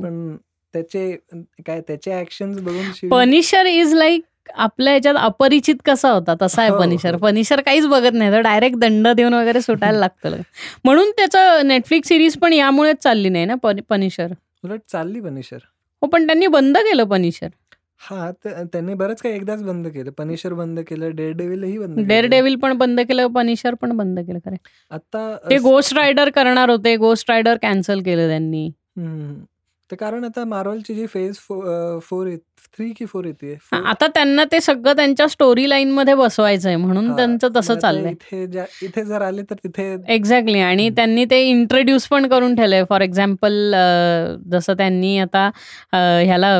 पण 0.01 0.35
त्याचे 0.73 1.11
काय 1.65 1.81
त्याचे 1.81 2.19
ऍक्शन 2.19 2.51
बघून 2.55 2.81
Shield- 2.91 3.11
पनिशर 3.11 3.65
इज 3.65 3.93
लाईक 3.93 4.23
आपल्या 4.55 4.93
ह्याच्यात 4.93 5.15
अपरिचित 5.15 5.75
कसा 5.85 6.11
होता? 6.11 6.33
तसा 6.41 6.61
आहे 6.61 6.71
हो, 6.71 6.79
पनिशर 6.79 7.13
हो. 7.13 7.19
पनिशर 7.19 7.61
काहीच 7.61 7.85
बघत 7.87 8.13
नाही. 8.13 8.31
तर 8.31 8.41
डायरेक्ट 8.41 8.77
दंड 8.77 9.07
देऊन 9.07 9.33
वगैरे 9.33 9.61
सुटायला 9.61 9.99
लागतं. 9.99 10.41
म्हणून 10.83 11.11
त्याचं 11.17 11.67
नेटफ्लिक्स 11.67 12.07
सिरीज 12.07 12.37
पण 12.37 12.53
यामुळेच 12.53 12.97
चालली 13.03 13.29
नाही 13.29 13.45
ना 13.45 13.55
पनिशर 13.89 14.33
उलट 14.63 14.79
चालली 14.91 15.19
पनिशर 15.21 15.57
हो 16.01 16.07
पण 16.07 16.25
त्यांनी 16.27 16.47
बंद 16.47 16.77
केलं 16.77 17.03
पनिशर 17.03 17.47
हा 18.01 18.29
त- 18.45 18.47
त्यांनी 18.73 18.93
बरंच 18.93 19.21
काही 19.21 19.35
एकदाच 19.35 19.63
बंद 19.63 19.87
केलं. 19.87 20.11
पनिशर 20.11 20.53
बंद 20.53 20.79
केलं 20.79 21.15
डेअर 21.15 21.31
डेव्हिलही 21.31 21.77
बंद. 21.77 21.99
डेअर 22.07 22.25
डेव्हिल 22.25 22.55
पण 22.55 22.77
बंद 22.77 22.99
केलं 22.99 23.27
पनिशर 23.27 23.73
पण 23.73 23.91
बंद 23.91 24.19
केलं 24.19 24.39
खरं 24.45 24.55
आता 24.91 25.35
ते 25.49 25.57
गोस्ट 25.59 25.93
रायडर 25.93 26.29
करणार 26.29 26.69
होते. 26.69 26.95
गोस्ट 26.97 27.31
रायडर 27.31 27.57
कॅन्सल 27.61 28.01
केलं 28.01 28.27
त्यांनी. 28.27 28.69
तर 29.91 29.95
कारण 29.95 30.23
आता 30.25 30.43
मार्वलची 30.45 30.93
जी 30.95 31.05
फेज 31.07 31.37
फोर 32.03 32.29
थ्री 32.77 32.91
की 32.97 33.05
फोर 33.05 33.25
येते 33.25 33.53
आता 33.73 34.07
त्यांना 34.15 34.43
ते 34.51 34.59
सगळं 34.61 34.95
त्यांच्या 34.95 35.27
स्टोरी 35.27 35.69
लाईन 35.69 35.91
मध्ये 35.91 36.13
बसवायचंय 36.15 36.75
म्हणून 36.75 37.15
त्यांचं 37.15 37.47
तसं 37.55 37.75
चाललंय 37.79 38.11
इथे 38.11 38.63
इथे 38.85 39.03
जर 39.05 39.21
आले 39.21 39.41
तर 39.49 39.55
तिथे 39.63 39.95
एक्झॅक्टली 40.13 40.59
आणि. 40.59 40.89
त्यांनी 40.95 41.25
ते 41.31 41.41
इंट्रोड्यूस 41.49 42.07
पण 42.07 42.27
करून 42.29 42.55
ठेवलंय 42.55 42.83
फॉर 42.89 43.01
एक्झाम्पल 43.01 43.73
जसं 44.51 44.73
त्यांनी 44.77 45.17
आता 45.19 45.49
ह्याला 45.93 46.59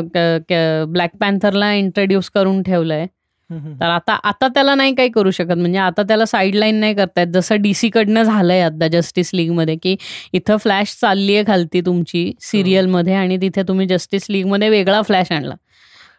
ब्लॅक 0.89 1.15
पॅन्थरला 1.19 1.73
इंट्रोड्यूस 1.73 2.29
करून 2.29 2.61
ठेवलंय. 2.63 3.05
तर 3.51 3.85
आता 3.85 4.13
आता 4.13 4.47
त्याला 4.47 4.75
नाही 4.75 4.95
काही 4.95 5.09
करू 5.09 5.31
शकत. 5.31 5.51
म्हणजे 5.51 5.77
आता 5.77 6.03
त्याला 6.03 6.25
साईडलाईन 6.25 6.75
नाही 6.75 6.93
करतायत 6.95 7.27
जसं 7.27 7.61
डीसी 7.61 7.89
कडनं 7.89 8.23
झालंय 8.23 8.61
आता 8.61 8.87
जस्टिस 8.87 9.31
लीगमध्ये 9.33 9.75
की 9.75 9.95
इथं 10.33 10.57
फ्लॅश 10.57 10.97
चालली 11.01 11.35
आहे 11.35 11.43
खालती 11.47 11.81
तुमची 11.81 12.33
सिरियलमध्ये 12.41 13.13
आणि 13.13 13.37
तिथे 13.37 13.63
तुम्ही 13.63 13.87
जस्टिस 13.87 14.25
लीगमध्ये 14.29 14.69
वेगळा 14.69 15.01
फ्लॅश 15.01 15.31
आणला. 15.31 15.55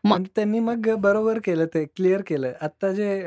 मग- 0.04 0.24
त्यांनी 0.36 0.58
मग 0.58 0.94
बरोबर 0.94 1.38
केलं 1.38 1.64
ते 1.64 1.84
क्लिअर 1.84 2.20
केलं. 2.20 2.52
आता 2.60 2.92
जे 2.92 3.26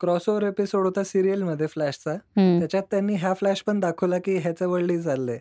क्रॉसओव्हर 0.00 0.42
एपिसोड 0.42 0.84
होता 0.84 1.04
सिरियलमध्ये 1.04 1.66
फ्लॅशचा. 1.66 2.14
त्याच्यात 2.60 2.82
त्यांनी 2.90 3.14
हा 3.14 3.34
फ्लॅश 3.34 3.62
पण 3.66 3.80
दाखवला 3.80 4.18
की 4.18 4.36
ह्याचं 4.36 4.68
वर्ल्डही 4.68 5.02
चाललंय. 5.02 5.38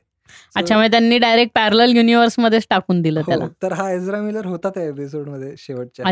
अच्छा 0.56 0.76
म्हणजे 0.76 0.92
त्यांनी 0.92 1.18
डायरेक्ट 1.18 1.52
पॅरल 1.56 1.92
युनिव्हर्स 1.96 2.36
मध्येच 2.40 2.68
टाकून 2.70 3.02
दिलं 3.02 3.20
हो, 3.20 3.26
त्याला. 3.28 3.48
तर 3.64 3.74
हा 3.74 3.92
एझरा 3.92 4.22
मिलर 4.22 4.46
होता 4.46 4.70
त्या 4.70 4.84
एपिसोडमध्ये 4.84 5.54
शेवटच्या 5.58 6.06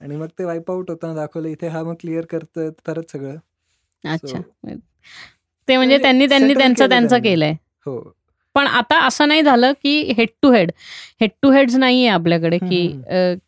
आणि 0.00 0.16
मग 0.16 0.26
ते 0.38 0.44
वाईप 0.44 0.70
आउट 0.70 0.90
होताना 0.90 1.14
दाखवलं 1.14 1.48
इथे 1.48 1.68
हा 1.68 1.82
मग 1.82 1.94
क्लिअर 2.00 2.24
करतोय 2.24 2.70
परत 2.86 3.10
सगळं. 3.10 3.36
अच्छा. 4.04 4.38
So, 4.38 4.76
ते 5.68 5.76
म्हणजे 5.76 5.98
त्यांनी 5.98 6.26
त्यांनी 6.26 6.54
त्यांचं 6.54 6.74
केलं 6.76 6.88
त्यांचं. 6.88 7.18
केलंय. 7.22 7.52
हो. 7.86 7.98
पण 8.54 8.66
आता 8.66 8.98
असं 9.06 9.28
नाही 9.28 9.42
झालं 9.42 9.72
की 9.82 10.12
head 10.18 10.28
to 10.42 10.50
head 10.52 10.70
head 11.20 11.30
to 11.42 11.50
heads 11.50 11.74
नाहीये 11.76 12.08
आपल्याकडे 12.08 12.58
की 12.58 12.86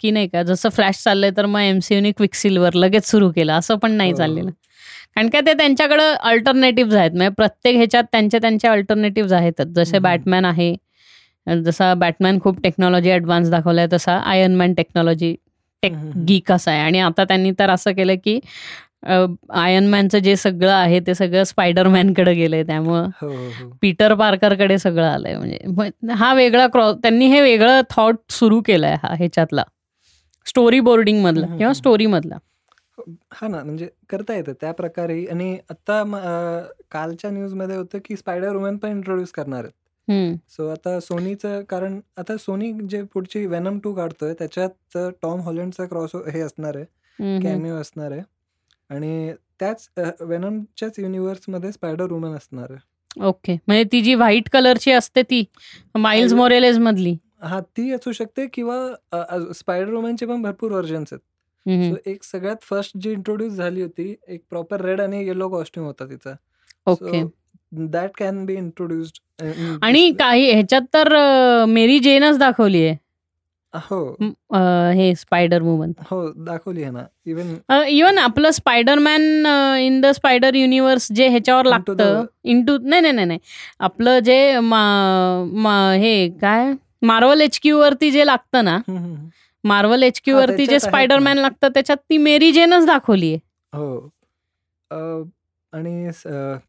की 0.00 0.10
नाही 0.10 0.28
का 0.28 0.42
जसं 0.42 0.68
फ्लॅश 0.68 1.02
चाललंय 1.04 1.30
तर 1.36 1.46
मग 1.46 1.60
एमसीयूने 1.60 2.10
क्विक 2.12 2.34
सिल्वर 2.34 2.74
लगेच 2.74 3.04
सुरू 3.06 3.30
केलं. 3.32 3.52
असं 3.52 3.76
पण 3.78 3.92
नाही 3.92 4.10
हो. 4.10 4.16
चाललेलं. 4.16 4.50
कारण 5.16 5.28
का 5.28 5.40
ते 5.40 5.52
त्यांच्याकडं 5.52 6.14
अल्टरनेटिव्ह 6.14 6.96
आहेत. 6.98 7.10
म्हणजे 7.10 7.34
प्रत्येक 7.34 7.76
ह्याच्यात 7.76 8.04
त्यांचे 8.12 8.38
त्यांचे 8.38 8.68
अल्टरनेटिव्ह 8.68 9.34
आहेतच. 9.36 9.66
जसे. 9.66 9.98
बॅटमॅन 9.98 10.44
आहे. 10.44 10.74
जसा 11.46 11.92
बॅटमॅन 11.94 12.38
खूप 12.40 12.60
टेक्नॉलॉजी 12.62 13.10
ॲडव्हान्स 13.10 13.50
दाखवलाय 13.50 13.86
तसा 13.92 14.16
आयर्नमॅन 14.24 14.74
टेक्नॉलॉजी 14.74 15.34
टेक. 15.82 15.92
गीक 16.28 16.52
असं 16.52 16.70
आहे. 16.70 16.80
आणि 16.80 16.98
आता 17.00 17.24
त्यांनी 17.24 17.50
तर 17.58 17.70
असं 17.70 17.92
केलं 17.96 18.14
की 18.24 18.38
आयर्नमॅनचं 19.04 20.18
जे 20.18 20.34
सगळं 20.36 20.72
आहे 20.72 20.98
ते 21.06 21.14
सगळं 21.14 21.44
स्पायडरमॅनकडे 21.44 22.32
गेलंय. 22.34 22.62
त्यामुळं 22.66 23.08
हो 23.20 23.28
हो 23.28 23.48
हो. 23.58 23.68
पीटर 23.82 24.14
पार्करकडे 24.14 24.78
सगळं 24.78 25.06
आलंय. 25.06 25.36
म्हणजे 25.36 26.12
हा 26.14 26.32
वेगळा 26.34 26.66
क्रॉस 26.72 26.96
त्यांनी 27.02 27.26
हे 27.26 27.40
वेगळं 27.42 27.80
थॉट 27.90 28.16
सुरू 28.32 28.60
केलंय 28.66 28.94
हा 29.02 29.14
ह्याच्यातला. 29.18 29.62
स्टोरी 30.46 30.80
बोर्डिंग 30.80 31.22
मधला 31.24 31.46
किंवा. 31.56 31.72
स्टोरी 31.72 32.06
मधला. 32.06 32.36
हा 33.32 33.48
ना 33.48 33.62
म्हणजे 33.64 33.88
करता 34.10 34.34
येतं 34.34 34.52
त्या 34.60 34.72
प्रकारे. 34.72 35.24
आणि 35.30 35.56
आता 35.70 36.02
कालच्या 36.92 37.30
न्यूजमध्ये 37.30 37.76
होतं 37.76 37.98
की 38.04 38.16
स्पायडर 38.16 38.56
वुमन 38.56 38.76
पण 38.76 38.90
इंट्रोड्यूस 38.90 39.30
करणार 39.32 39.64
आहेत. 39.64 39.72
सो 40.48 40.68
आता 40.68 40.98
सोनीचं 41.00 41.62
कारण 41.68 41.98
आता 42.18 42.36
सोनी 42.36 42.72
जे 42.90 43.02
पुढची 43.14 43.44
वेनम 43.46 43.78
टू 43.84 43.92
काढतोय 43.94 44.32
त्याच्यात 44.38 44.98
टॉम 45.22 45.40
हॉलंडचा 45.40 45.86
क्रॉस 45.86 46.14
हे 46.32 46.40
असणार 46.40 46.76
आहे 46.76 47.40
कॅमिओ 47.42 47.74
असणार 47.76 48.10
आहे. 48.10 48.22
आणि 48.90 49.32
त्याच 49.60 49.88
वेनमच्याच 50.20 50.98
युनिव्हर्समध्ये 50.98 51.72
स्पायडर 51.72 52.12
वुमन 52.12 52.36
असणार 52.36 52.70
आहे. 52.70 53.26
ओके 53.26 53.52
म्हणजे 53.66 53.84
ती 53.92 54.00
जी 54.02 54.14
व्हाईट 54.14 54.48
कलरची 54.52 54.92
असते 54.92 55.22
ती 55.22 55.44
माइल्स 55.94 56.32
मोरेलेस 56.32 56.78
मधली. 56.78 57.16
हा 57.42 57.60
ती 57.76 57.90
असू 57.92 58.12
शकते 58.12 58.46
किंवा 58.52 59.52
स्पायडर 59.54 59.92
वुमनचे 59.92 60.26
पण 60.26 60.42
भरपूर 60.42 60.72
व्हर्जन्स 60.72 61.12
आहेत. 61.12 61.20
सो 61.90 62.10
एक 62.10 62.22
सगळ्यात 62.24 62.62
फर्स्ट 62.62 62.96
जी 62.98 63.10
इंट्रोड्यूस 63.12 63.52
झाली 63.52 63.82
होती 63.82 64.14
एक 64.28 64.42
प्रॉपर 64.50 64.80
रेड 64.80 65.00
आणि 65.00 65.24
येलो 65.26 65.48
कॉस्ट्युम 65.48 65.86
होता 65.86 66.06
तिचा. 66.10 66.34
Okay 66.86 67.22
that 67.72 68.10
can 68.18 68.44
be 68.46 68.54
introduced 68.56 69.44
आणि 69.82 70.10
काही 70.18 70.50
ह्याच्यात 70.52 70.82
तर 70.94 71.14
मेरी 71.68 71.98
जेनच 71.98 72.38
दाखवली 72.38 72.84
आहे. 72.86 72.96
हो. 73.74 73.98
हे 74.94 75.14
स्पायडर 75.14 75.62
वुमन 75.62 75.90
हो 76.10 76.20
दाखवली 76.36 76.82
आहे 76.82 76.92
ना. 76.92 77.02
इवन 77.26 77.54
इवन 77.88 78.18
आपलं 78.18 78.50
Spiderman 78.50 79.46
in 79.80 80.00
the 80.00 80.06
spider 80.14 80.54
universe 80.54 81.08
जे 81.12 81.28
ह्याच्यावर 81.28 81.64
लागतं 81.66 82.24
इंटू 82.44 82.76
नाही 82.80 83.00
नाही 83.02 83.24
नाही 83.24 83.38
आपलं 83.80 84.18
जे 84.20 84.38
हे 86.02 86.28
काय? 86.40 86.72
मार्वल 87.02 87.40
एच 87.40 87.58
क्यू 87.62 87.78
वरती 87.78 88.10
जे 88.10 88.26
लागतं 88.26 88.64
ना 88.64 88.78
मार्वल 89.64 90.02
एच 90.02 90.20
क्यू 90.24 90.36
वरती 90.36 90.66
जे 90.66 90.78
स्पायडरमॅन 90.80 91.38
लागतं 91.38 91.68
त्याच्यात 91.74 91.96
ती 92.10 92.16
मेरी 92.18 92.50
जेनच 92.52 92.86
दाखवली 92.86 93.32
आहे. 93.32 93.38
हो. 93.72 94.08
आणि 95.72 96.10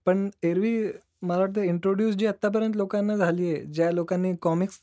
पण 0.06 0.30
एरवी 0.44 0.78
मला 1.22 1.40
वाटतं 1.40 1.62
इंट्रोड्यूस 1.62 2.16
जी 2.16 2.26
आतापर्यंत 2.26 2.76
लोकांना 2.76 3.16
झाली 3.16 3.52
आहे 3.52 3.64
ज्या 3.66 3.92
लोकांनी 3.92 4.34
कॉमिक्स 4.42 4.80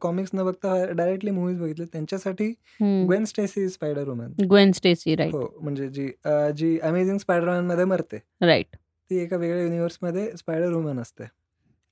कॉमिक्स 0.00 0.30
न 0.34 0.44
बघता 0.44 0.74
डायरेक्टली 0.86 1.30
मूवीज 1.30 1.60
बघितले 1.60 1.84
त्यांच्यासाठी 1.84 2.48
Gwen 2.80 3.24
Stacy 3.24 3.68
spider 3.68 4.08
woman 4.08 4.32
Gwen 4.50 4.72
Stacy 4.72 5.14
right 5.16 5.34
हो 5.34 5.46
म्हणजे 5.60 5.88
जी 5.88 6.08
जी 6.56 6.78
अमेझिंग 6.78 7.18
स्पायडरमॅनमध्ये 7.18 7.84
मरते. 7.84 8.18
राईट 8.40 8.76
ती 8.76 9.22
एका 9.22 9.36
वेगळ्या 9.36 9.62
युनिव्हर्समध्ये 9.62 10.30
स्पायडर 10.36 10.72
वुमन 10.72 10.98
असते 11.00 11.24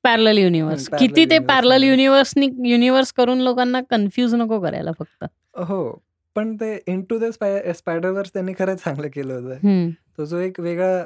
पॅरल 0.05 0.38
युनिव्हर्स 0.38 0.88
किती 0.90 1.25
ते 1.31 1.38
पॅरल 1.46 1.83
युनिव्हर्स 1.83 2.33
युनिव्हर्स 2.37 3.12
करून 3.12 3.40
लोकांना 3.40 3.81
कन्फ्युज 3.90 4.35
नको 4.35 4.61
करायला 4.61 4.92
फक्त. 4.99 5.25
हो 5.59 6.01
पण 6.37 6.55
ते 6.57 6.79
in 6.87 7.03
to 7.11 7.18
the 7.18 7.31
spider 7.33 8.11
verse 8.11 8.33
त्यांनी 8.33 8.53
खरंच 8.59 8.83
चांगलं 8.85 9.09
केलं 9.14 9.35
होतं. 9.35 9.90
तो 10.18 10.25
जो 10.25 10.38
एक 10.38 10.61
वेगळा 10.61 11.05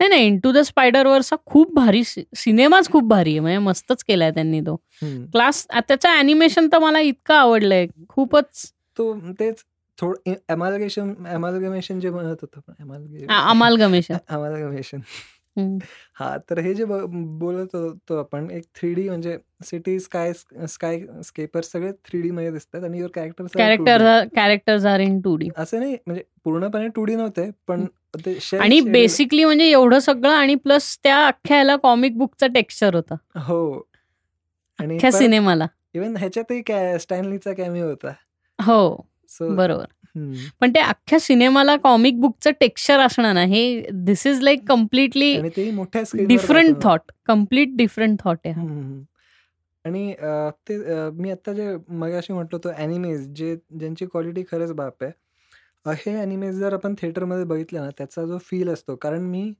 नाही 0.00 0.08
नाही 0.08 0.26
इंटू 0.26 0.52
द 0.52 0.58
स्पायडर 0.58 1.06
वर्स 1.06 1.32
खूप 1.46 1.74
भारी 1.74 2.02
सिनेमाच 2.04 2.88
खूप 2.88 3.04
भारी 3.04 3.30
आहे 3.30 3.40
म्हणजे 3.40 3.58
मस्तच 3.58 4.04
केलाय 4.04 4.30
त्यांनी 4.30 4.60
तो. 4.60 4.76
क्लास 5.02 5.66
त्याचं 5.66 6.08
अॅनिमेशन 6.08 6.68
तर 6.72 6.78
मला 6.78 7.00
इतकं 7.00 7.34
आवडलंय 7.34 7.86
खूपच. 8.08 8.72
तो 8.98 9.14
तेच 9.40 9.62
थोडं 9.98 10.32
अमालगमेशन 11.28 12.00
जे 12.00 12.10
म्हणत 12.10 12.36
होतं 12.42 12.72
अमालगमेशन 12.80 14.16
अमालगमेशन 14.28 15.00
हा 16.14 16.36
तर 16.50 16.58
हे 16.58 16.72
जे 16.74 16.84
बोलत 16.84 17.74
होतो 17.76 18.18
आपण 18.18 18.50
एक 18.50 18.62
थ्री 18.74 18.92
डी 18.94 19.08
म्हणजे 19.08 19.36
सिटी 19.64 19.98
स्काय 20.00 20.32
स्काय 20.68 20.98
स्केपर 21.24 21.60
सगळे 21.60 21.92
थ्री 21.92 22.20
डी 22.22 22.30
मध्ये 22.30 22.50
दिसतात 22.50 22.84
आणि 22.84 22.98
your 22.98 23.10
character 23.14 23.46
character 23.56 24.24
character 24.36 24.86
are 24.86 25.00
in 25.00 25.20
two 25.20 25.36
D 25.36 25.48
असं 25.56 25.80
नाही 25.80 25.96
म्हणजे 26.06 26.22
पूर्णपणे 26.44 26.88
टू 26.88 27.04
डी 27.04 27.14
नव्हते 27.14 27.50
पण 27.68 27.84
आणि 28.60 28.80
बेसिकली 28.80 29.44
म्हणजे 29.44 29.64
एवढं 29.64 29.98
सगळं 29.98 30.32
आणि 30.32 30.54
प्लस 30.54 30.98
त्या 31.04 31.26
अख्ख्या 31.26 31.56
याला 31.56 31.76
कॉमिक 31.76 32.18
बुकचा 32.18 32.46
टेक्स्चर 32.46 32.94
होता. 32.94 33.14
हो. 33.38 33.88
आणि 34.78 34.98
सिनेमाला. 35.12 35.66
इव्हन 35.94 36.16
ह्याच्यातही 36.16 36.62
स्टॅनलीचा 37.00 37.52
कॅमी 37.52 37.80
होता. 37.80 38.12
हो 38.58 39.06
बरोबर. 39.40 39.84
पण 40.60 40.70
ते 40.70 40.80
अख्ख्या 40.80 41.18
सिनेमाला 41.20 41.76
कॉमिक 41.76 42.20
बुकचं 42.20 42.50
टेक्स्चर 42.60 43.00
असणार 43.00 43.32
ना 43.32 43.44
हे 43.44 43.62
this 43.92 44.26
is 44.26 44.40
like 44.42 44.64
completely 44.68 45.36
different 46.26 46.82
thought 46.82 47.00
complete 47.26 47.76
different 47.76 48.18
thought 48.24 48.38
आहे 48.44 48.54
आणि 49.84 50.14
ते 50.68 50.76
मी 51.10 51.30
आता 51.30 51.52
जे 51.52 51.76
मगाशी 51.88 52.32
म्हटलं 52.32 52.58
तो 52.64 52.68
अॅनिमेज 52.68 53.28
जे 53.28 53.56
ज्यांची 53.78 54.06
क्वालिटी 54.06 54.42
खरंच 54.42 54.72
बाप 54.72 55.02
आहे 55.02 55.12
हे 55.86 56.14
अॅनिमेज 56.14 56.58
जर 56.58 56.72
आपण 56.74 56.94
थिएटरमध्ये 57.00 57.44
बघितलं 57.44 57.80
ना 57.80 57.90
त्याचा 57.98 58.24
जो 58.26 58.38
फील 58.40 58.68
असतो 58.68 58.96
कारण 58.96 59.22
मी 59.26 59.52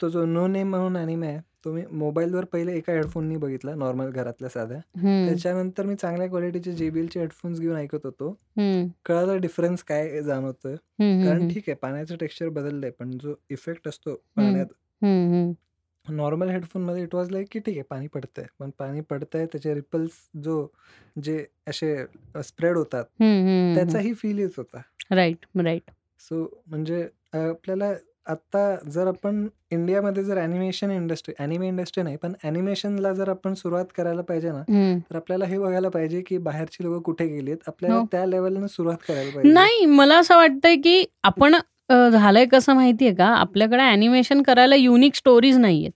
तो 0.00 0.08
जो 0.08 0.24
नो 0.26 0.46
नेम 0.46 0.68
म्हणून 0.70 0.96
अॅनिमे 0.96 1.26
आहे 1.26 1.40
तो 1.64 1.72
मी 1.72 1.82
मोबाईलवर 1.90 2.44
पहिले 2.52 2.76
एका 2.76 2.92
हेडफोननी 2.92 3.36
बघितला 3.36 3.74
नॉर्मल 3.74 4.10
घरातल्या 4.10 4.48
साध्या. 4.50 4.78
त्याच्यानंतर 5.26 5.86
मी 5.86 5.94
चांगल्या 5.96 6.28
क्वालिटीचे 6.28 6.72
जेबीएलचे 6.72 7.20
हेडफोन्स 7.20 7.60
घेऊन 7.60 7.76
ऐकत 7.76 8.04
होतो. 8.06 8.30
कळालं 9.06 9.40
डिफरन्स 9.40 9.82
काय 9.84 10.22
जाणवतोय. 10.22 10.74
कारण 11.24 11.48
ठीक 11.48 11.64
आहे 11.68 11.74
पाण्याचं 11.82 12.16
टेक्स्चर 12.20 12.48
बदललंय 12.48 12.90
पण 12.98 13.10
जो 13.22 13.34
इफेक्ट 13.50 13.88
असतो 13.88 14.14
पाण्यात. 14.36 14.66
नॉर्मल 16.06 16.48
हेडफोनमध्ये 16.50 17.02
इट 17.02 17.14
वॉज 17.14 17.30
लाईक 17.30 17.46
की 17.52 17.58
ठीक 17.58 17.74
आहे 17.76 17.82
पाणी 17.90 18.06
पडतंय. 18.14 18.44
पण 18.58 18.70
पाणी 18.78 19.00
पडतंय 19.10 19.46
त्याचे 19.52 19.74
रिपल्स 19.74 20.12
जो 20.44 20.66
जे 21.22 21.44
असे 21.68 21.94
स्प्रेड 22.44 22.76
होतात 22.76 23.04
त्याचाही 23.74 24.12
फील 24.14 24.38
येत 24.38 24.50
होता. 24.56 24.80
राईट 25.12 25.46
राईट 25.56 25.90
सो 26.20 26.44
म्हणजे 26.66 27.02
आपल्याला 27.34 27.92
आता 28.26 28.74
जर 28.90 29.06
आपण 29.06 29.46
इंडियामध्ये 29.70 30.22
जर 30.24 30.38
अॅनिमेशन 30.38 30.90
इंडस्ट्री 30.90 31.34
अॅनिमे 31.38 31.68
इंडस्ट्री 31.68 32.02
नाही 32.04 32.16
पण 32.16 32.32
अॅनिमेशनला 32.44 33.12
जर 33.12 33.28
आपण 33.28 33.54
सुरुवात 33.54 33.84
करायला 33.96 34.22
पाहिजे 34.22 34.50
ना 34.52 34.62
तर 35.10 35.16
आपल्याला 35.16 35.44
हे 35.44 35.58
बघायला 35.58 35.88
पाहिजे 35.88 36.20
की 36.26 36.38
बाहेरची 36.38 36.84
लोक 36.84 37.02
कुठे 37.04 37.26
गेलीत 37.26 37.56
आपल्याला 37.66 37.96
हो. 37.96 38.04
त्या 38.12 38.24
लेवलनं 38.26 38.66
सुरुवात 38.66 38.96
करायला 39.08 39.30
पाहिजे. 39.30 39.52
नाही 39.52 39.84
मला 39.86 40.18
असं 40.18 40.36
वाटतंय 40.36 40.76
की 40.76 41.04
आपण 41.22 41.56
झालंय 41.90 42.44
कसं 42.46 42.74
माहितीये 42.74 43.14
का? 43.14 43.26
आपल्याकडे 43.26 43.82
अॅनिमेशन 43.82 44.42
करायला 44.42 44.74
युनिक 44.74 45.14
स्टोरीज 45.14 45.58
नाहीयेत. 45.58 45.90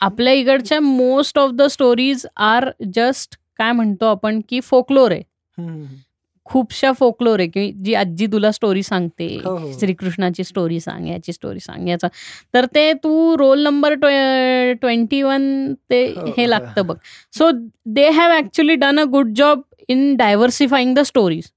आपल्या 0.00 0.32
इकडच्या 0.32 0.80
most 0.80 1.38
of 1.38 1.50
the 1.50 1.62
stories 1.70 2.26
are 2.36 2.70
just 2.94 3.36
काय 3.58 3.72
म्हणतो 3.72 4.06
आपण 4.06 4.40
की 4.48 4.60
फोकलोर 4.60 5.12
आहे. 5.12 5.22
खूपशा 6.46 6.90
फोकलोर 6.92 7.38
आहे 7.40 7.48
की 7.48 7.70
जी 7.84 7.94
आजी 7.94 8.26
तुला 8.32 8.50
स्टोरी 8.52 8.82
सांगते. 8.82 9.26
हो, 9.44 9.56
हो. 9.56 9.72
श्रीकृष्णाची 9.80 10.44
स्टोरी 10.44 10.80
सांग 10.80 11.08
याची 11.08 11.32
स्टोरी 11.32 11.60
सांग 11.60 11.88
याचा. 11.88 12.08
तर 12.54 12.66
ते 12.74 12.92
तू 13.04 13.36
रोल 13.38 13.62
नंबर 13.62 13.94
ट्वेंटी 14.80 15.22
वन 15.22 15.72
ते 15.90 16.04
हो, 16.06 16.26
हे 16.38 16.48
लागतं 16.50 16.86
बघ. 16.86 16.96
So 17.32 17.50
they 17.86 18.08
have 18.10 18.36
actually 18.38 18.74
done 18.76 19.00
a 19.00 19.04
good 19.12 19.32
job 19.36 19.60
in 19.88 20.14
diversifying 20.16 20.94
the 20.94 21.00
stories 21.04 21.50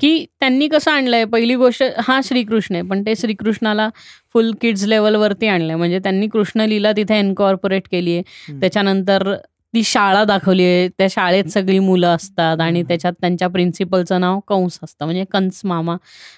की 0.00 0.24
त्यांनी 0.40 0.66
कसं 0.68 0.90
आणलंय? 0.90 1.24
पहिली 1.24 1.54
गोष्ट 1.56 1.82
हा 2.06 2.20
श्रीकृष्ण 2.24 2.74
आहे 2.74 2.84
पण 2.88 3.02
ते 3.06 3.14
श्रीकृष्णाला 3.16 3.88
फुल 4.32 4.52
किड्स 4.60 4.84
लेवलवरती 4.86 5.46
आणलंय. 5.46 5.76
म्हणजे 5.76 5.98
त्यांनी 5.98 6.26
कृष्ण 6.32 6.66
लीला 6.68 6.92
तिथे 6.96 7.18
एन्कॉर्पोरेट 7.18 7.88
केली 7.92 8.14
आहे 8.16 8.60
त्याच्यानंतर 8.60 9.34
ती 9.74 9.82
शाळा 9.84 10.24
दाखवली 10.24 10.64
आहे. 10.64 10.88
त्या 10.88 11.06
शाळेत 11.10 11.44
सगळी 11.44 11.78
मुलं 11.78 12.06
असतात 12.08 12.60
आणि 12.60 12.82
त्याच्यात 12.82 13.12
त्यांच्या 13.20 13.48
प्रिन्सिपलचं 13.48 14.20
नाव 14.20 14.38
कंस 14.48 14.78
असतं. 14.82 15.04
म्हणजे 15.04 15.24
कंस 15.32 15.60
मामा. 15.64 15.96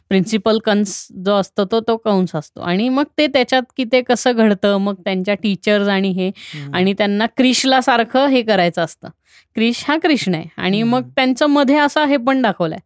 प्रिन्सिपल 0.09 0.59
कंस 0.65 1.07
जो 1.25 1.35
असतो 1.35 1.65
तो 1.65 1.81
तो 1.81 1.97
कंस 1.97 2.35
असतो. 2.35 2.61
आणि 2.61 2.89
मग 2.89 3.05
ते 3.19 3.27
त्याच्यात 3.27 3.63
की 3.77 3.85
ते 3.85 4.01
कसं 4.03 4.33
घडतं? 4.33 4.77
मग 4.77 4.95
त्यांच्या 5.05 5.35
टीचर्स 5.35 5.89
आणि 5.89 6.11
हे 6.11 6.31
आणि 6.75 6.93
त्यांना 6.93 7.27
क्रिशला 7.37 7.81
सारखं 7.81 8.27
हे 8.27 8.43
करायचं 8.43 8.83
असतं. 8.83 9.09
क्रिश 9.55 9.85
हा 9.89 9.97
कृष्ण 9.99 10.35
आहे. 10.35 10.45
आणि 10.57 10.83
मग 10.83 11.09
त्यांचं 11.17 11.47
मध्ये 11.47 11.79
असं 11.79 12.05
हे 12.05 12.17
पण 12.17 12.43
दाखवलंय. 12.43 12.79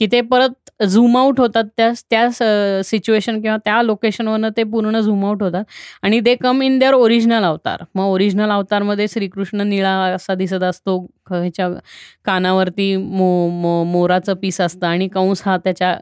की 0.00 0.06
ते 0.06 0.20
परत 0.22 0.82
झूम 0.84 1.16
आउट 1.16 1.40
होतात 1.40 1.64
त्या 1.76 1.90
त्या 2.10 2.82
सिच्युएशन 2.84 3.40
किंवा 3.42 3.56
त्या 3.64 3.80
लोकेशनवरनं 3.82 4.48
ते 4.56 4.62
पूर्ण 4.72 5.00
झूम 5.00 5.24
आउट 5.26 5.42
होतात. 5.42 5.64
आणि 6.02 6.20
they 6.20 6.34
come 6.42 6.62
in 6.62 6.78
their 6.78 6.94
original 6.94 7.44
avatar 7.44 7.82
मग 7.94 8.04
ओरिजिनल 8.04 8.50
अवतारमध्ये 8.50 9.06
श्रीकृष्ण 9.08 9.68
निळा 9.68 9.94
असा 10.14 10.34
दिसत 10.34 10.62
असतो. 10.62 10.98
ह्याच्या 11.30 11.68
कानावरती 12.24 12.94
मो 12.96 13.48
मो 13.52 13.82
मोराचं 13.84 14.34
पीस 14.42 14.60
असतं 14.60 14.86
आणि 14.86 15.08
कंस 15.14 15.42
हा 15.44 15.56
त्याच्या 15.64 15.96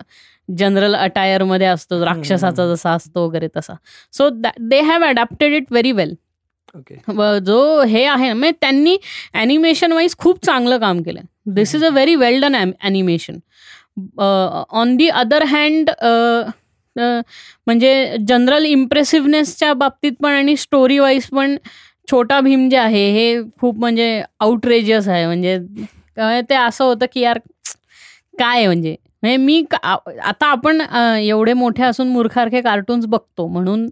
जनरल 0.48 0.94
अटायरमध्ये 0.94 1.66
असतो. 1.66 2.04
राक्षसाचा 2.04 2.66
जसा 2.74 2.92
असतो 2.94 3.26
वगैरे 3.26 3.48
तसा. 3.56 3.74
So 4.12 4.28
they 4.58 4.80
have 4.80 5.04
adapted 5.04 5.54
it 5.54 5.64
very 5.70 5.92
well 5.92 6.14
जो 7.44 7.82
हे 7.82 8.04
आहे 8.04 8.32
म्हणजे 8.32 8.56
त्यांनी 8.60 8.96
अॅनिमेशन 9.34 9.92
वाईज 9.92 10.16
खूप 10.18 10.44
चांगलं 10.44 10.78
काम 10.78 11.02
केलं. 11.02 11.20
This 11.54 11.74
is 11.74 11.84
a 11.84 11.88
very 11.88 12.14
well 12.16 12.40
done 12.42 12.54
animation 12.54 13.38
on 14.18 14.96
the 14.96 15.08
other 15.10 15.44
hand 15.48 15.90
म्हणजे 16.96 18.16
जनरल 18.28 18.64
इम्प्रेसिव्हनेसच्या 18.64 19.72
बाबतीत 19.74 20.12
पण 20.22 20.30
आणि 20.30 20.56
स्टोरी 20.56 20.98
वाईज 20.98 21.26
पण 21.32 21.56
छोटा 22.08 22.40
भीम 22.40 22.68
जे 22.68 22.76
आहे 22.76 23.08
हे 23.12 23.40
खूप 23.60 23.78
म्हणजे 23.80 24.22
आउटरेजियस 24.40 25.08
आहे. 25.08 25.26
म्हणजे 25.26 25.58
ते 26.50 26.54
असं 26.54 26.84
होतं 26.84 27.06
की 27.12 27.20
यार 27.20 27.38
काय 28.38 28.66
म्हणजे? 28.66 28.94
म्हणजे 29.22 29.36
मी 29.36 29.62
आता 29.74 30.46
आपण 30.46 30.80
एवढे 31.20 31.52
मोठे 31.52 31.82
असून 31.84 32.08
मूर्खारखे 32.08 32.60
कार्टून्स 32.62 33.06
बघतो 33.06 33.46
म्हणून 33.48 33.88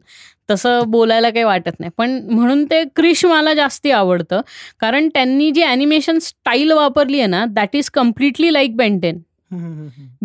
तसं 0.50 0.90
बोलायला 0.90 1.30
काही 1.30 1.44
वाटत 1.44 1.80
नाही. 1.80 1.90
पण 1.98 2.18
म्हणून 2.30 2.64
ते 2.70 2.82
क्रिश 2.96 3.24
मला 3.24 3.54
जास्ती 3.54 3.90
आवडतं. 3.90 4.40
कारण 4.80 5.08
त्यांनी 5.14 5.50
जी 5.50 5.62
ॲनिमेशन 5.62 6.18
स्टाईल 6.22 6.72
वापरली 6.72 7.18
आहे 7.18 7.28
ना 7.28 7.44
that 7.50 7.76
is 7.76 7.90
completely 7.94 8.52
like 8.52 8.76
Ben Ten 8.76 9.18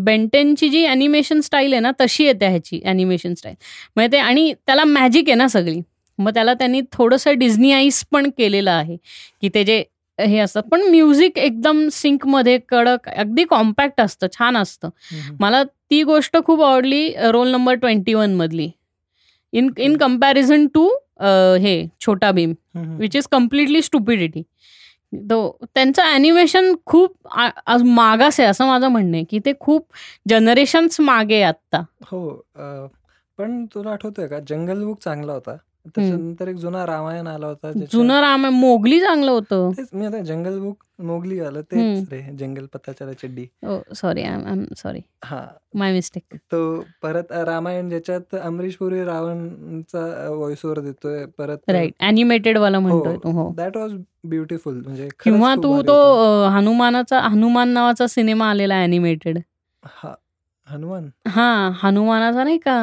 बेंटेनची 0.03 0.69
जी 0.69 0.85
ॲनिमेशन 0.85 1.39
स्टाईल 1.41 1.73
आहे 1.73 1.79
ना 1.81 1.91
तशी 2.01 2.23
येते 2.25 2.47
ह्याची 2.47 2.79
ॲनिमेशन 2.85 3.33
स्टाईल 3.33 3.55
म्हणजे 3.95 4.11
ते 4.11 4.19
आणि 4.19 4.53
त्याला 4.65 4.83
मॅजिक 4.85 5.29
आहे 5.29 5.35
ना 5.35 5.47
सगळी. 5.47 5.81
मग 6.19 6.33
त्याला 6.33 6.53
त्यांनी 6.53 6.81
थोडंसं 6.93 7.37
डिझनी 7.39 7.71
आईस 7.71 8.03
पण 8.11 8.29
केलेलं 8.37 8.71
आहे. 8.71 8.97
की 9.41 9.49
ते 9.53 9.63
जे 9.63 9.83
हे 10.19 10.37
असतं. 10.39 10.61
पण 10.61 10.81
म्युझिक 10.89 11.37
एकदम 11.37 11.87
सिंकमध्ये 11.91 12.57
कडक 12.69 13.07
अगदी 13.09 13.43
कॉम्पॅक्ट 13.49 14.01
असतं 14.01 14.27
छान 14.33 14.57
असतं. 14.57 14.89
मला 15.39 15.63
ती 15.63 16.01
गोष्ट 16.03 16.37
खूप 16.45 16.61
आवडली 16.63 17.07
रोल 17.31 17.51
नंबर 17.51 17.75
ट्वेंटी 17.75 18.13
वन 18.13 18.33
मधली. 18.35 18.69
इन 19.53 19.69
इन 19.77 19.95
कंपॅरिझन 19.97 20.67
टू 20.73 20.89
हे 21.61 21.85
Chhota 22.01 22.31
Bheem 22.31 22.53
which 22.99 23.15
is 23.15 23.27
completely 23.31 23.81
stupidity 23.81 24.41
त्यांचं 25.13 26.01
ॲनिमेशन 26.03 26.73
खूप 26.85 27.27
मागास 27.85 28.39
आहे 28.39 28.49
असं 28.49 28.67
माझं 28.67 28.87
म्हणणं 28.87 29.15
आहे 29.17 29.23
की 29.23 29.39
ते 29.45 29.53
खूप 29.59 29.85
जनरेशन्स 30.29 30.99
मागे 31.01 31.41
आत्ता. 31.41 31.81
हो 32.05 32.29
पण 33.39 33.65
तुला 33.65 33.91
आठवतोय 33.91 34.27
का? 34.27 34.39
जंगल 34.39 34.83
बुक 34.83 34.99
चांगला 35.03 35.33
होता. 35.33 35.55
त्याच्यानंतर 35.85 36.47
एक 36.47 36.55
जुना 36.55 36.85
रामायण 36.85 37.27
आला 37.27 37.47
होता 37.47 37.71
जुनं 37.91 38.19
रामायण 38.21 38.53
मोगली 38.53 38.99
चांगलं 39.01 39.31
होतं. 39.31 39.69
तेच 39.77 39.89
मी 39.93 40.05
आता 40.05 40.19
जंगल 40.23 40.57
बुक 40.59 40.83
मोगली 41.01 41.39
आलं 41.39 41.61
तेच 41.71 42.07
रे 42.11 42.21
जंगल 42.39 42.65
पता 42.73 42.91
चला 42.91 43.13
चड्डी 43.13 43.45
सॉरी 43.95 44.23
सॉरी 44.77 44.99
हा. 45.23 45.41
माय 45.75 45.91
मिस्टेक 45.93 46.35
तो 46.51 46.59
परत 47.01 47.31
रामायण 47.47 47.89
ज्याच्यात 47.89 48.35
अमरीश 48.35 48.75
पुरी 48.75 49.03
रावणचा 49.05 50.05
व्हॉइस 50.29 50.65
ओव्हर 50.65 50.79
देतोय 50.79 51.25
परत 51.37 51.69
राईट 51.69 51.93
अॅनिमेटेड 51.99 52.57
वाला 52.57 52.79
म्हणतोय 52.79 53.31
हो. 53.31 53.51
दॅट 53.57 53.77
वॉज 53.77 53.93
ब्युटिफुल 54.23 54.81
म्हणजे 54.85 55.07
किंवा 55.23 55.53
तू 55.55 55.81
तो 55.81 56.47
हनुमानाचा 56.49 57.19
हनुमान 57.21 57.69
नावाचा 57.69 58.07
सिनेमा 58.07 58.49
आलेला 58.49 58.79
अॅनिमेटेड 58.81 59.37
हा 59.83 60.13
हनुमान? 60.67 61.09
हा 61.27 61.69
हनुमानाचा 61.83 62.43
नाही 62.43 62.57
का 62.57 62.73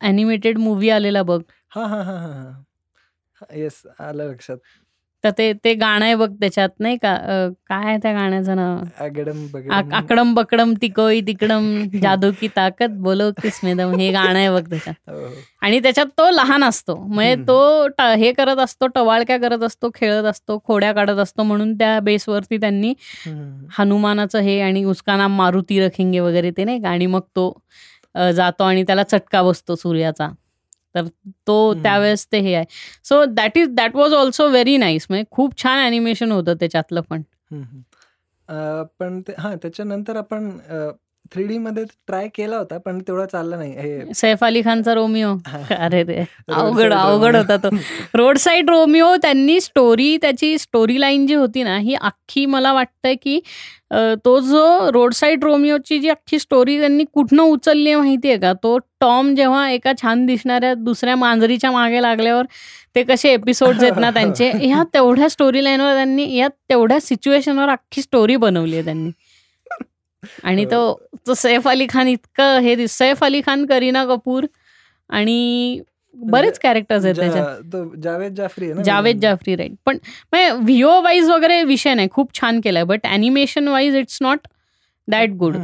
अॅनिमेटेड 0.00 0.58
मूवी 0.58 0.90
आलेला 0.90 1.22
बघ. 1.22 1.40
हा 1.72 1.86
हा 1.86 2.02
हा 2.02 2.16
हा 2.18 3.54
येस 3.56 3.82
आलं 4.00 4.30
लक्षात. 4.30 4.56
तर 5.24 5.30
ते 5.30 5.52
ते 5.64 5.74
गाणं 5.74 6.04
आहे 6.04 6.14
बघ 6.14 6.28
त्याच्यात 6.30 6.68
नाही 6.80 6.96
का? 6.96 7.14
काय 7.68 7.84
आहे 7.84 7.96
त्या 7.96 8.12
गाण्याचं 8.12 8.56
नाव? 8.56 8.78
आकडम 9.92 10.32
बकडम 10.34 10.72
तिकोई 10.82 11.20
तिकडम 11.20 11.66
जादू 12.02 12.30
की 12.40 12.48
ताकद 12.48 12.96
बोलो 12.98 13.30
किस्मेदम 13.42 13.92
हे 13.94 14.10
गाणं 14.12 14.38
आहे 14.38 14.50
बघ 14.50 14.68
त्याच्यात. 14.70 14.94
हो, 15.10 15.16
हो. 15.16 15.34
आणि 15.62 15.78
त्याच्यात 15.80 16.06
तो 16.06 16.30
लहान 16.30 16.64
असतो. 16.64 16.96
म्हणजे 16.96 17.34
तो 17.48 17.86
हे 18.16 18.32
करत 18.32 18.56
असतो 18.56 18.86
टवाळक्या 18.86 19.38
करत 19.38 19.62
असतो 19.62 19.90
खेळत 19.94 20.24
असतो 20.24 20.58
खोड्या 20.66 20.92
काढत 20.92 21.18
असतो 21.18 21.42
म्हणून 21.42 21.74
त्या 21.74 21.98
बेसवरती 22.00 22.56
त्यांनी 22.56 22.92
हनुमानाचं 23.78 24.38
हे 24.38 24.60
आणि 24.60 24.84
उसका 24.84 25.16
नाम 25.16 25.36
मारुती 25.36 25.80
रखिंगे 25.80 26.20
वगैरे 26.20 26.50
ते 26.50 26.64
नाही 26.64 26.82
का? 26.82 26.88
आणि 26.88 27.06
मग 27.06 27.22
तो 27.36 27.52
जातो 28.34 28.64
आणि 28.64 28.82
त्याला 28.82 29.02
चटका 29.02 29.42
बसतो 29.42 29.74
सूर्याचा. 29.74 30.28
तर 30.94 31.04
तो 31.46 31.74
त्यावेळेस 31.74 32.26
ते 32.32 32.38
हे 32.38 32.54
आहे. 32.54 32.64
So 33.04 33.24
that 33.24 33.58
is 33.58 33.68
that 33.68 33.96
was 33.96 34.14
also 34.14 34.48
very 34.48 34.76
nice 34.76 35.06
म्हणजे 35.08 35.24
खूप 35.30 35.62
छान 35.62 35.82
अॅनिमेशन 35.82 36.32
होतं 36.32 36.54
त्याच्यातलं 36.54 37.00
पण. 37.00 37.22
पण 38.98 39.20
हा 39.38 39.54
त्याच्यानंतर 39.54 40.16
आपण 40.16 40.50
थ्री 41.30 41.44
डी 41.44 41.56
मध्ये 41.58 41.84
ट्राय 42.06 42.26
केला 42.34 42.56
होता 42.56 42.78
पण 42.78 42.98
तेवढा 43.00 43.24
चालला 43.26 43.56
नाही. 43.56 43.72
हे 43.72 44.14
सैफ 44.14 44.44
अली 44.44 44.62
खानचा 44.62 44.94
रोमिओ 44.94 45.34
अरे 45.78 46.02
रे 46.02 46.24
अवघड 46.48 46.92
अवघड 46.92 47.36
होता 47.36 47.56
तो. 47.56 47.68
रोड 48.14 48.38
साईड 48.38 48.70
रोमिओ 48.70 49.14
त्यांनी 49.16 49.60
स्टोरी 49.60 50.16
त्याची 50.16 50.56
स्टोरी 50.58 51.00
लाईन 51.00 51.26
जी 51.26 51.34
होती 51.34 51.62
ना 51.62 51.76
ही 51.78 51.94
अख्खी 51.94 52.44
मला 52.46 52.72
वाटतंय 52.72 53.14
की 53.14 53.40
तो 54.24 54.38
जो 54.40 54.90
रोड 54.92 55.12
साईड 55.12 55.44
रोमिओची 55.44 55.98
जी 55.98 56.08
अख्खी 56.08 56.38
स्टोरी 56.38 56.78
त्यांनी 56.80 57.04
कुठनं 57.14 57.42
उचलली 57.42 57.90
आहे 57.90 57.96
माहिती 57.96 58.28
आहे 58.28 58.38
का? 58.38 58.52
तो 58.52 58.76
टॉम 59.00 59.34
जेव्हा 59.34 59.68
एका 59.70 59.92
छान 60.02 60.24
दिसणाऱ्या 60.26 60.72
दुसऱ्या 60.74 61.16
मांजरीच्या 61.16 61.70
मागे 61.70 62.02
लागल्यावर 62.02 62.44
ते 62.94 63.02
कसे 63.02 63.32
एपिसोड 63.32 63.82
आहेत 63.82 63.98
ना 64.00 64.10
त्यांचे 64.10 64.50
ह्या 64.62 64.82
तेवढ्या 64.94 65.28
स्टोरी 65.28 65.64
लाईनवर 65.64 65.94
त्यांनी 65.94 66.34
या 66.36 66.48
तेवढ्या 66.70 67.00
सिच्युएशनवर 67.00 67.68
अख्खी 67.68 68.02
स्टोरी 68.02 68.36
बनवली 68.36 68.74
आहे 68.76 68.84
त्यांनी. 68.84 69.10
आणि 70.42 70.64
तो 70.64 70.82
तो 71.26 71.34
सैफ 71.34 71.68
अली 71.68 71.86
खान 71.88 72.08
इतकं 72.08 72.58
हे 72.58 72.86
सैफ 72.88 73.24
अली 73.24 73.40
खान 73.40 73.66
करीना 73.66 74.04
कपूर 74.04 74.46
आणि 75.10 75.80
बरेच 76.16 76.58
कॅरेक्टर्स 76.58 77.04
आहेत 77.04 77.16
त्याच्यात. 77.16 77.76
जावेद 78.02 78.34
जाफरी 78.34 78.72
जावेद 78.84 79.20
जाफरी 79.20 79.56
राईट 79.56 79.72
पण 79.86 79.98
व्हिओ 80.32 81.00
वाईज 81.02 81.30
वगैरे 81.30 81.62
विषय 81.62 81.94
नाही 81.94 82.08
खूप 82.10 82.34
छान 82.40 82.60
केलाय 82.60 82.84
but 82.84 83.06
animation 83.06 83.68
wise 83.68 83.96
it's 83.96 84.18
not 84.20 84.46
that 85.08 85.30
good 85.30 85.56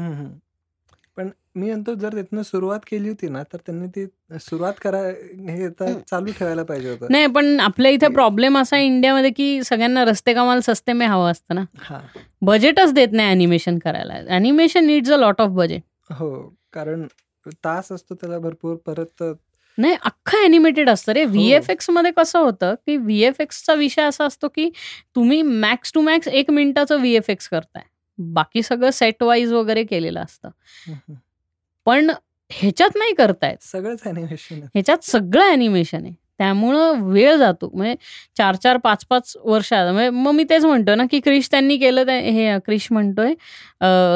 मी 1.59 1.67
म्हणतो 1.67 1.95
जर 1.95 2.15
तिथनं 2.15 2.43
सुरुवात 2.43 2.81
केली 2.87 3.09
होती 3.09 3.29
ना 3.29 3.43
तर 3.53 3.59
त्यांनी 3.67 3.87
ती 3.97 4.05
सुरुवात 4.41 4.73
करा 4.83 4.99
हे 4.99 5.69
चालू 5.71 6.33
ठेवायला 6.39 6.63
पाहिजे 6.63 6.91
होतं. 6.91 7.07
नाही 7.11 7.27
पण 7.27 7.61
आपल्या 7.61 7.91
इथे 7.91 8.09
प्रॉब्लेम 8.09 8.59
असा 8.59 8.79
इंडियामध्ये 8.79 9.31
की 9.31 9.63
सगळ्यांना 9.65 10.05
रस्ते 10.05 10.35
कामाला 10.35 10.61
सस्ते 10.65 10.93
मे 10.93 11.07
हवं 11.07 11.31
असतं 11.31 11.55
ना. 11.55 11.65
बजेटच 12.43 12.93
देत 12.93 13.13
नाही 13.13 13.29
अॅनिमेशन 13.29 13.79
करायला. 13.79 14.15
Animation 14.29 14.87
needs 14.87 15.11
a 15.11 15.17
lot 15.17 15.41
of 15.41 15.51
budget 15.51 16.13
हो 16.13 16.31
कारण 16.73 17.07
तास 17.65 17.93
असतो 17.93 18.15
त्याला 18.15 18.39
भरपूर 18.39 18.77
परत 18.87 19.23
नाही 19.79 19.95
अख्खं 19.95 20.39
अॅनिमेटेड 20.39 20.91
असतं 20.91 21.13
रे. 21.13 21.25
व्हीएफएक्समध्ये 21.25 22.11
कसं 22.17 22.39
होतं 22.39 22.75
की 22.87 22.97
व्हीएफएक्सचा 22.97 23.75
विषय 23.75 24.03
असा 24.03 24.25
असतो 24.25 24.49
की 24.49 24.69
तुम्ही 25.15 25.41
मॅक्स 25.43 25.93
टू 25.95 26.01
मॅक्स 26.01 26.29
एक 26.29 26.51
मिनिटाचं 26.51 27.01
व्हीएफएक्स 27.01 27.49
करताय. 27.49 27.83
बाकी 28.19 28.63
सगळं 28.63 28.91
सेट 28.91 29.23
वाईज 29.23 29.53
वगैरे 29.53 29.85
केलेलं 29.85 30.21
असतं. 30.21 30.49
पण 31.89 32.11
ह्याच्यात 32.51 32.97
नाही 32.97 33.15
करतायत. 33.15 33.57
सगळंच 33.63 34.01
अॅनिमेशन 34.07 34.61
ह्याच्यात 34.75 35.05
सगळं 35.05 35.43
अॅनिमेशन 35.43 36.05
आहे. 36.05 36.15
त्यामुळं 36.39 37.01
वेळ 37.05 37.35
जातो. 37.37 37.71
म्हणजे 37.75 37.95
चार 38.37 38.57
चार 38.63 38.77
पाच 38.85 39.05
पाच 39.11 39.33
वर्षात 39.45 39.91
म्हणजे 39.93 40.11
मग 40.11 40.33
मी 40.33 40.45
तेच 40.51 40.65
म्हणतो 40.65 40.95
ना 40.95 41.05
की 41.11 41.21
क्रिश 41.21 41.49
त्यांनी 41.51 41.77
केलं 41.77 42.11
हे 42.11 42.59
क्रिश 42.67 42.87
म्हणतोय 42.93 43.33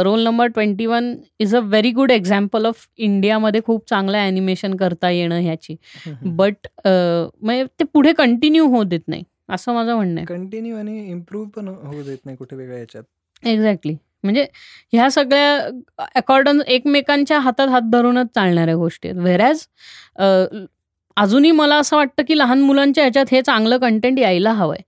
roll 0.04 0.22
number 0.24 0.46
twenty 0.48 0.86
one 0.86 1.12
is 1.40 1.54
a 1.56 1.60
very 1.60 1.90
good 1.92 2.10
example 2.10 2.66
of 2.66 2.86
इंडियामध्ये 2.98 3.60
खूप 3.66 3.88
चांगलं 3.88 4.18
अॅनिमेशन 4.18 4.76
करता 4.76 5.10
येणं 5.10 5.40
ह्याची. 5.40 5.76
बट 6.24 6.66
म्हणजे 6.86 7.64
ते 7.80 7.84
पुढे 7.84 8.12
कंटिन्यू 8.12 8.66
होऊ 8.66 8.82
देत 8.84 9.08
नाही. 9.08 9.24
असं 9.48 9.74
माझं 9.74 9.94
म्हणणं 9.94 10.16
आहे. 10.16 10.26
कंटिन्यू 10.26 10.76
आणि 10.76 10.98
इम्प्रूव्ह 11.10 11.48
पण 11.56 11.68
होऊ 11.68 12.02
देत 12.02 12.18
नाही 12.24 12.36
कुठे 12.36 12.56
वेगळ्या 12.56 12.78
याच्यात 12.78 13.46
एक्झॅक्टली 13.48 13.94
म्हणजे 14.24 14.46
ह्या 14.92 15.10
सगळ्या 15.10 16.04
अकॉर्डन 16.14 16.60
एकमेकांच्या 16.66 17.38
हातात 17.40 17.68
हात 17.68 17.90
धरूनच 17.92 18.26
चालणाऱ्या 18.34 18.74
गोष्टी 18.76 19.08
आहेत. 19.08 19.20
व्हेरॅज 19.20 19.66
अजूनही 21.16 21.50
मला 21.50 21.76
असं 21.76 21.96
वाटतं 21.96 22.22
की 22.28 22.36
लहान 22.38 22.60
मुलांच्या 22.60 23.04
ह्याच्यात 23.04 23.32
हे 23.32 23.40
चांगलं 23.42 23.78
कंटेंट 23.78 24.18
यायला 24.18 24.52
हवंय. 24.52 24.78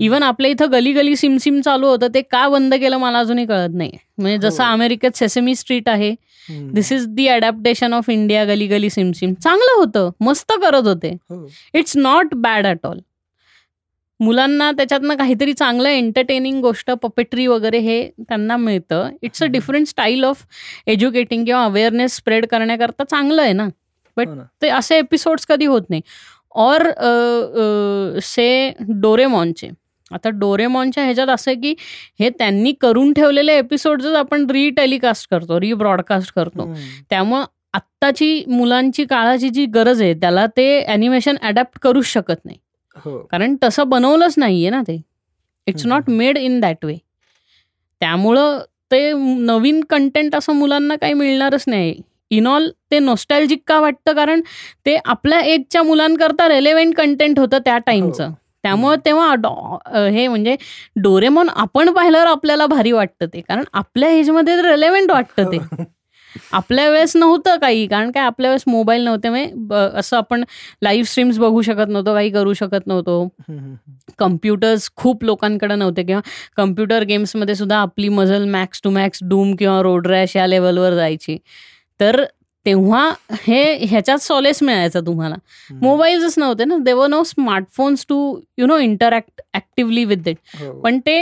इवन 0.00 0.22
आपल्या 0.22 0.50
इथं 0.50 0.70
गली 0.72 0.92
गली 0.92 1.16
सिमसिम 1.16 1.60
चालू 1.60 1.86
होतं 1.86 2.14
ते 2.14 2.22
का 2.22 2.46
बंद 2.48 2.74
केलं 2.74 2.96
मला 2.98 3.18
अजूनही 3.18 3.46
कळत 3.46 3.74
नाही 3.74 3.90
म्हणजे 4.18 4.38
जसं 4.38 4.64
हो. 4.64 4.70
अमेरिकेत 4.72 5.16
सेसेमी 5.16 5.54
स्ट्रीट 5.54 5.88
आहे 5.88 6.14
this 6.48 6.92
is 6.92 7.06
the 7.08 7.26
adaptation 7.28 7.92
of 7.94 8.08
India 8.10 8.44
Galli 8.44 8.66
Galli 8.66 8.90
Simsim. 8.90 9.34
चांगलं 9.34 9.78
होतं 9.78 10.10
मस्त 10.20 10.52
करत 10.62 10.86
होते. 10.86 11.16
It's 11.74 11.96
not 11.96 12.34
bad 12.36 12.66
at 12.66 12.86
all 12.86 12.98
मुलांना 14.20 14.70
त्याच्यातनं 14.72 15.16
काहीतरी 15.16 15.52
चांगलं 15.52 15.88
एंटरटेनिंग 15.88 16.60
गोष्ट 16.62 16.90
पपेट्री 16.92 17.46
वगैरे 17.46 17.78
हे 17.78 18.02
त्यांना 18.18 18.56
मिळतं. 18.56 19.10
It's 19.22 19.42
a 19.42 19.46
different 19.46 19.86
style 19.86 20.24
of 20.24 20.44
educating 20.86 21.44
किंवा 21.44 21.64
अवेअरनेस 21.64 22.16
स्प्रेड 22.16 22.46
करण्याकरता 22.46 23.04
चांगलं 23.04 23.42
आहे 23.42 23.52
ना? 23.52 23.68
बट 24.16 24.28
हो 24.28 24.42
ते 24.62 24.68
असे 24.68 24.98
एपिसोड्स 24.98 25.46
कधी 25.46 25.66
होत 25.66 25.82
नाही. 25.90 26.02
और 26.56 26.82
से 28.22 28.72
डोरेमॉनचे 29.02 29.70
आता 30.10 30.30
डोरेमॉनच्या 30.30 31.04
ह्याच्यात 31.04 31.28
असं 31.28 31.50
आहे 31.50 31.60
की 31.60 31.74
हे 32.20 32.28
त्यांनी 32.30 32.72
करून 32.80 33.12
ठेवलेले 33.12 33.56
एपिसोड्सच 33.58 34.14
आपण 34.14 34.46
रिटेलिकास्ट 34.50 35.28
करतो 35.30 35.60
रिब्रॉडकास्ट 35.60 36.32
करतो. 36.34 36.72
त्यामुळं 37.10 37.44
आत्ताची 37.74 38.44
मुलांची 38.48 39.04
काळाची 39.04 39.48
जी 39.50 39.64
गरज 39.66 40.02
आहे 40.02 40.14
त्याला 40.14 40.46
ते 40.56 40.66
ॲनिमेशन 40.82 41.36
अडॅप्ट 41.42 41.78
करूच 41.82 42.06
शकत 42.06 42.44
नाही. 42.44 42.58
कारण 43.30 43.56
तसं 43.62 43.88
बनवलंच 43.88 44.34
नाहीये 44.38 44.70
ना 44.70 44.82
ते. 44.88 45.00
It's 45.66 45.86
not 45.86 46.10
made 46.10 46.38
in 46.38 46.58
that 46.60 46.84
way 46.84 46.96
त्यामुळं 48.00 48.58
ते 48.92 49.12
नवीन 49.46 49.80
कंटेंट 49.90 50.34
असं 50.36 50.52
मुलांना 50.54 50.96
काही 50.96 51.12
मिळणारच 51.14 51.64
नाही. 51.66 51.94
इन 52.30 52.46
ऑल 52.46 52.68
ते 52.90 52.98
नॉस्टॅल्जिक 52.98 53.62
का 53.66 53.78
वाटतं? 53.80 54.12
कारण 54.14 54.40
ते 54.86 54.96
आपल्या 55.04 55.40
एजच्या 55.40 55.82
मुलांकरता 55.82 56.48
रेलेव्हेंट 56.48 56.94
कंटेंट 56.96 57.38
होतं 57.38 57.58
त्या 57.64 57.78
टाइमचं 57.86 58.24
हो. 58.24 58.32
त्यामुळे 58.64 58.96
तेव्हा 59.04 60.08
हे 60.10 60.26
म्हणजे 60.28 60.56
डोरेमॉन 61.02 61.48
आपण 61.54 61.90
पाहिल्यावर 61.94 62.26
आपल्याला 62.26 62.66
भारी 62.66 62.92
वाटतं 62.92 63.26
ते. 63.34 63.40
कारण 63.40 63.64
आपल्या 63.72 64.10
एजमध्ये 64.10 64.60
रेलेव्हेंट 64.62 65.10
वाटतं 65.10 65.50
ते. 65.52 65.58
आपल्या 66.52 66.88
वेळेस 66.90 67.16
नव्हतं 67.16 67.56
काही 67.60 67.86
कारण 67.86 68.10
काय 68.10 68.24
आपल्या 68.24 68.50
वेळेस 68.50 68.64
मोबाईल 68.66 69.04
नव्हते. 69.04 69.28
म्हणजे 69.28 69.74
असं 69.98 70.16
आपण 70.16 70.44
लाईव्ह 70.82 71.06
स्ट्रीम्स 71.08 71.38
बघू 71.38 71.62
शकत 71.62 71.88
नव्हतो 71.88 72.14
काही 72.14 72.30
करू 72.30 72.52
शकत 72.52 72.86
नव्हतो. 72.86 73.28
कम्प्युटर्स 74.18 74.90
खूप 74.96 75.24
लोकांकडे 75.24 75.74
नव्हते 75.74 76.02
किंवा 76.02 76.20
कम्प्युटर 76.56 77.02
गेम्समध्ये 77.04 77.54
सुद्धा 77.54 77.78
आपली 77.78 78.08
मजल 78.08 78.44
मॅक्स 78.48 78.80
टू 78.84 78.90
मॅक्स 78.90 79.18
डूम 79.22 79.54
किंवा 79.56 79.80
रोड 79.82 80.06
रॅश 80.06 80.36
या 80.36 80.46
लेवलवर 80.46 80.94
जायची. 80.94 81.38
तर 82.00 82.24
तेव्हा 82.66 83.08
हे 83.40 83.86
ह्याच्यात 83.86 84.18
सॉलेस 84.18 84.62
मिळायचा 84.62 85.00
तुम्हाला. 85.06 85.34
मोबाईल्सच 85.82 86.38
नव्हते 86.38 86.64
ना. 86.64 86.76
There were 86.84 87.06
no 87.08 87.22
smartphones 87.24 88.04
to 88.08 88.18
you 88.58 88.66
know 88.66 88.78
interact 88.78 89.40
actively 89.54 90.04
with 90.04 90.28
it. 90.28 90.36
पण 90.82 90.98
ते 91.06 91.16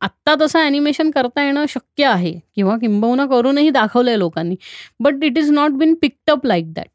आत्ता 0.00 0.34
तसं 0.40 0.58
ॲनिमेशन 0.58 1.10
करता 1.10 1.44
येणं 1.44 1.64
शक्य 1.68 2.04
आहे. 2.06 2.32
किंवा 2.54 2.76
किंबहुना 2.78 3.26
करूनही 3.26 3.70
दाखवलंय 3.70 4.16
लोकांनी. 4.18 4.56
But 5.00 5.24
it 5.24 5.38
is 5.38 5.50
not 5.50 5.78
been 5.78 5.94
picked 6.02 6.30
up 6.30 6.46
like 6.46 6.72
that 6.72 6.88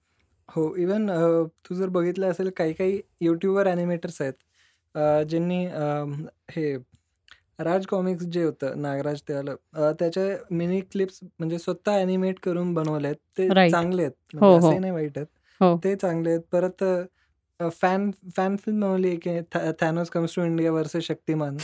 हो 0.50 0.74
इवन 0.78 1.08
तू 1.66 1.76
जर 1.76 1.88
बघितलं 1.90 2.30
असेल 2.32 2.50
काही 2.58 2.74
काही 2.74 3.00
युट्यूबर 3.22 3.68
ॲनिमेटर्स 3.68 4.22
आहेत 4.22 5.28
ज्यांनी 5.30 5.66
हे 6.52 6.76
राज 7.64 7.86
कॉमिक्स 7.86 8.26
जे 8.26 8.44
होतं 8.44 8.82
नागराज 8.82 9.22
त्याला 9.28 9.52
अ, 9.76 9.92
त्याच्या 9.92 10.24
मिनी 10.52 10.80
क्लिप्स 10.82 11.20
म्हणजे 11.40 11.58
स्वतः 11.60 11.92
ॲनिमेट 11.92 12.40
करून 12.40 12.74
बनवले 12.74 13.08
आहेत. 13.08 13.18
ते. 13.38 13.70
चांगले 13.70 14.02
आहेत. 14.02 14.12
हो, 14.12 14.40
म्हणजे 14.40 14.54
हो. 14.54 14.58
असंही 14.60 14.80
नाही 14.80 14.94
वाईट 14.94 15.18
आहेत. 15.18 15.28
हो. 15.62 15.76
ते 15.84 15.96
चांगले 15.96 16.30
आहेत. 16.30 16.42
परत 16.52 16.84
फॅन 17.60 18.10
फॅन 18.38 18.56
फिल्म 18.58 18.80
बनवली 18.82 19.16
की 19.18 19.40
Thanos 19.82 20.10
comes 20.10 20.36
to 20.36 20.44
India 20.44 20.72
versus 20.72 21.04
Shaktimaan 21.04 21.58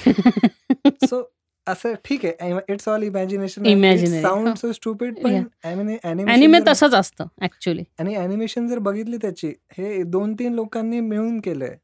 so 1.03 1.21
असं 1.67 1.93
ठीक 2.05 2.25
आहे. 2.25 2.53
It's 2.69 2.87
all 2.89 3.03
imagination. 3.03 4.21
Sound. 4.21 4.53
So 4.55 4.71
stupid 4.71 5.15
पण 5.23 5.43
ॲनिमेशन 5.63 6.63
तसंच 6.67 6.93
असतं 6.93 7.25
ऍक्च्युली 7.41 7.83
आणि 7.99 8.15
ॲनिमेशन 8.15 8.67
जर 8.67 8.79
बघितली 8.79 9.17
त्याची 9.17 9.53
हे 9.77 10.03
दोन 10.03 10.33
तीन 10.33 10.53
लोकांनी 10.53 10.99
मिळून 10.99 11.39
केलंय. 11.39 11.75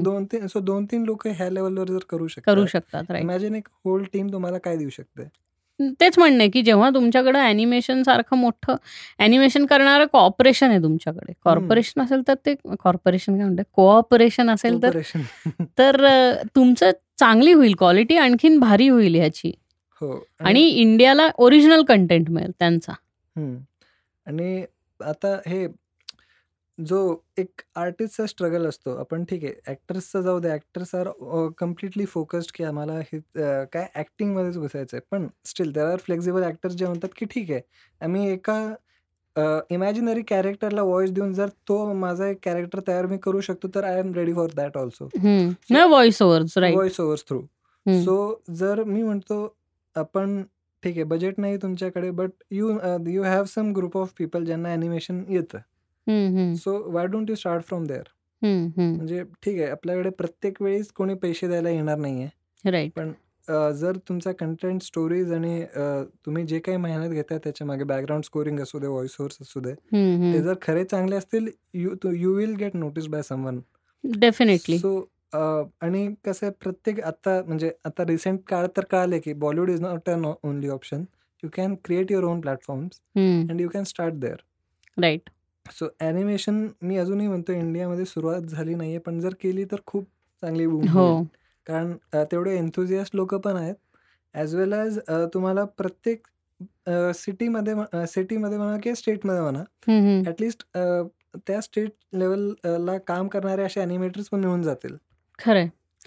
दोन 0.00 0.24
तीन 0.24 0.46
सो 0.46 0.60
दोन 0.60 0.84
तीन 0.84 1.04
लोक 1.04 1.26
ह्या 1.26 1.50
लेवलवर 1.50 1.88
जर 1.88 2.04
करू 2.08 2.26
करू 2.46 2.66
शकतात 2.66 2.80
शकतात 2.80 3.10
राईट 3.10 3.22
इमॅजिन 3.22 3.54
एक 3.54 3.68
होल 3.84 4.04
टीम 4.12 4.32
तुम्हाला 4.32 4.58
काय 4.58 4.76
देऊ 4.76 4.88
शकते 4.88 5.28
तेच 6.00 6.18
म्हणणं 6.18 6.38
आहे 6.38 6.48
की 6.50 6.62
जेव्हा 6.62 6.88
तुमच्याकडे 6.90 7.38
ॲनिमेशन 7.38 8.02
सारखं 8.02 8.36
मोठं 8.36 8.76
ॲनिमेशन 9.18 9.64
करणारं 9.66 10.06
कॉर्पोरेशन 10.12 10.70
आहे 10.70 10.78
तुमच्याकडे. 10.78 11.32
कॉर्पोरेशन 11.44 12.00
असेल 12.00 12.20
तर 12.28 12.34
ते 12.46 12.54
कॉर्पोरेशन 12.80 13.36
काय 13.36 13.44
म्हणतात? 13.44 13.64
कोऑपरेशन 13.72 14.50
असेल 14.50 14.82
तर. 14.82 14.98
तर 15.78 16.06
तुमचं 16.56 16.90
चांगली 17.18 17.52
होईल 17.52 17.74
क्वालिटी 17.78 18.16
आणखीन 18.16 18.58
भारी 18.60 18.88
होईल 18.88 19.14
ह्याची. 19.14 19.52
हो 20.00 20.18
आणि 20.40 20.68
इंडियाला 20.70 21.28
ओरिजिनल 21.38 21.82
कंटेंट 21.88 22.30
मिळेल 22.30 22.50
त्यांचा. 22.58 22.92
आणि 24.26 24.64
आता 25.00 25.36
हे 25.46 25.66
जो 26.78 26.98
एक 27.38 27.60
आर्टिस्टचा 27.76 28.24
स्ट्रगल 28.26 28.66
असतो 28.66 28.94
आपण 29.00 29.24
ठीक 29.24 29.44
आहे 29.44 29.52
ॲक्टर्सचा 29.66 30.20
जाऊ 30.20 30.38
दे 30.40 30.48
ॲक्टर्स 30.50 30.94
आर 30.94 31.08
कम्प्लिटली 31.58 32.04
फोकस्ड 32.06 32.50
की 32.54 32.64
आम्हाला 32.64 32.98
हे 33.12 33.18
काय 33.72 33.86
ॲक्टिंगमध्येच 33.94 34.56
घुसायचं 34.56 34.96
आहे 34.96 35.06
पण 35.10 35.26
still 35.44 35.70
there 35.72 35.86
are 35.86 35.98
flexible 36.06 36.42
actors 36.42 36.74
जे 36.74 36.86
म्हणतात 36.86 37.08
की 37.16 37.26
ठीक 37.30 37.50
आहे 37.50 37.60
आम्ही 38.00 38.28
एका 38.32 38.58
इमॅजिनरी 39.70 40.22
कॅरेक्टरला 40.28 40.82
व्हॉइस 40.82 41.10
देऊन 41.10 41.32
जर 41.32 41.48
तो 41.68 41.92
माझा 41.92 42.28
एक 42.28 42.38
कॅरेक्टर 42.42 42.80
तयार 42.88 43.06
मी 43.06 43.18
करू 43.22 43.40
शकतो 43.40 43.68
तर 43.74 43.84
I 43.84 43.98
am 43.98 44.12
ready 44.14 44.32
for 44.32 44.50
that 44.56 44.76
also 44.76 45.08
voice 45.70 46.22
overs 46.22 46.58
right 46.58 46.74
voice 46.74 47.00
overs 47.00 47.24
through 47.28 47.40
so 47.86 48.42
जर 48.50 48.82
मी 48.84 49.02
म्हणतो 49.02 49.56
आपण 49.96 50.42
ठीक 50.82 50.96
आहे 50.96 51.04
बजेट 51.04 51.38
नाही 51.38 51.56
तुमच्याकडे 51.56 52.10
but 52.10 52.30
you 52.50 52.70
you 53.06 53.22
have 53.22 53.44
some 53.44 53.72
group 53.76 53.96
of 53.98 54.12
people 54.18 54.44
ज्यांना 54.44 54.72
ॲनिमेशन 54.72 55.22
येतं. 55.28 56.54
So 56.54 56.72
why 56.92 57.06
don't 57.06 57.30
you 57.30 57.36
start 57.36 57.64
from 57.64 57.84
there 57.86 58.08
म्हणजे 58.42 59.22
ठीक 59.44 59.60
आहे 59.60 59.70
आपल्याकडे 59.70 60.10
प्रत्येक 60.10 60.60
वेळेस 60.62 60.90
कोणी 60.92 61.14
पैसे 61.14 61.48
द्यायला 61.48 61.70
येणार 61.70 61.98
नाहीये. 61.98 62.28
राईट 62.64 63.00
अ, 63.48 63.70
जर 63.72 63.96
तुमचा 64.08 64.32
कंटेंट 64.32 64.82
स्टोरीज 64.82 65.32
आणि 65.32 65.60
अ, 65.62 66.02
तुम्ही 66.26 66.44
जे 66.46 66.58
काही 66.58 66.76
मेहनत 66.78 67.10
घेताय 67.10 67.38
त्याच्यामागे 67.38 67.84
बॅकग्राऊंड 67.84 68.24
स्कोरिंग 68.24 68.60
असू 68.60 68.78
दे 68.78 68.86
व्हॉइस 68.86 69.16
ओव्हर्स 69.20 69.36
असू 69.40 69.60
दे 69.60 69.72
ते 70.32 70.42
जर 70.42 70.54
खरे 70.62 70.84
चांगले 70.84 71.16
असतील 71.16 71.48
you 71.74 71.94
you 72.12 72.34
will 72.34 72.54
get 72.54 72.76
notice 72.76 73.06
by 73.08 73.22
someone 73.22 73.60
definitely 74.04 74.78
so 74.78 74.96
आणि 75.34 76.06
कसं 76.24 76.46
आहे 76.46 76.52
प्रत्येक 76.60 77.00
आता 77.00 77.40
म्हणजे 77.46 77.70
आता 77.84 78.04
रिसेंट 78.06 78.40
काळ 78.46 78.66
तर 78.76 78.84
कळाले 78.84 79.18
की 79.18 79.32
Bollywood 79.32 79.70
is 79.70 79.80
not 79.80 80.10
a 80.10 80.16
only 80.42 80.68
option 80.68 81.04
you 81.42 81.48
can 81.52 81.74
create 81.84 82.12
your 82.12 82.24
own 82.24 82.40
platforms 82.40 83.00
and 83.50 83.60
you 83.60 83.68
can 83.68 83.84
start 83.84 84.14
there 84.14 84.36
right 84.96 85.30
so 85.66 85.86
animation 86.00 86.66
मी 86.82 86.96
अजूनही 86.96 87.28
म्हणतो 87.28 87.52
इंडियामध्ये 87.52 88.04
सुरुवात 88.04 88.42
झाली 88.42 88.74
नाहीये 88.74 88.98
पण 88.98 89.20
जर 89.20 89.34
केली 89.40 89.64
तर 89.64 89.80
खूप 89.86 90.04
चांगली 90.42 90.64
हो. 90.64 90.76
होईल. 90.88 91.24
कारण 91.66 91.92
अ, 92.12 92.22
तेवढे 92.32 92.56
एन्थुझियास्ट 92.58 93.16
लोक 93.16 93.34
पण 93.36 93.56
आहेत. 93.56 93.74
ॲज 94.34 94.54
वेल 94.54 94.72
ॲज 94.72 94.98
तुम्हाला 95.34 95.64
प्रत्येक 95.78 96.26
सिटीमध्ये 97.16 97.74
सिटीमध्ये 98.06 98.58
म्हणा 98.58 98.76
किंवा 98.82 98.94
स्टेटमध्ये 98.94 99.40
म्हणा. 99.42 99.62
ॲटलिस्ट 100.26 100.62
त्या 101.46 101.60
स्टेट 101.60 101.90
लेवलला 102.14 102.96
काम 103.06 103.28
करणारे 103.28 103.62
असे 103.62 103.80
ॲनिमेटर्स 103.80 104.28
पण 104.28 104.40
मिळून 104.40 104.62
जातील. 104.62 104.96
खरंय 105.38 105.64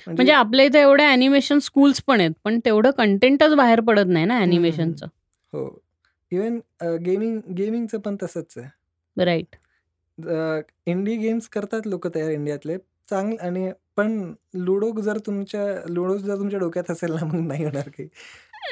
म्हणजे 0.07 0.31
आपल्या 0.33 0.65
इथे 0.65 0.79
एवढे 0.81 1.03
अॅनिमेशन 1.03 1.59
स्कूल्स 1.59 2.01
पण 2.07 2.19
आहेत 2.19 2.31
पण 2.43 2.59
तेवढं 2.65 2.91
कंटेंटच 2.91 3.53
बाहेर 3.55 3.79
पडत 3.81 4.07
नाही 4.07 4.25
ना 4.25 4.37
अॅनिमेशनचं 4.39 5.07
हो 5.53 5.67
इवन 6.31 6.59
गेमिंग 7.03 7.39
गेमिंगचं 7.57 7.99
पण 7.99 8.15
तसंच 8.23 8.53
आहे. 8.57 8.67
राईट 9.17 9.55
इंडी 10.87 11.15
गेम्स 11.17 11.47
करतात 11.49 11.87
लोक 11.87 12.07
तयार 12.15 12.29
इंडियातले. 12.31 12.77
चांगले 13.09 13.37
आणि 13.37 13.69
पण 13.97 14.33
लुडो 14.55 14.91
जर 15.01 15.17
तुमच्या 15.25 15.65
लुडो 15.89 16.17
जर 16.17 16.37
तुमच्या 16.37 16.59
डोक्यात 16.59 16.91
असेल 16.91 17.11
ना 17.13 17.25
मग 17.25 17.47
नाही 17.47 17.63
होणार 17.63 17.89
काही. 17.89 18.07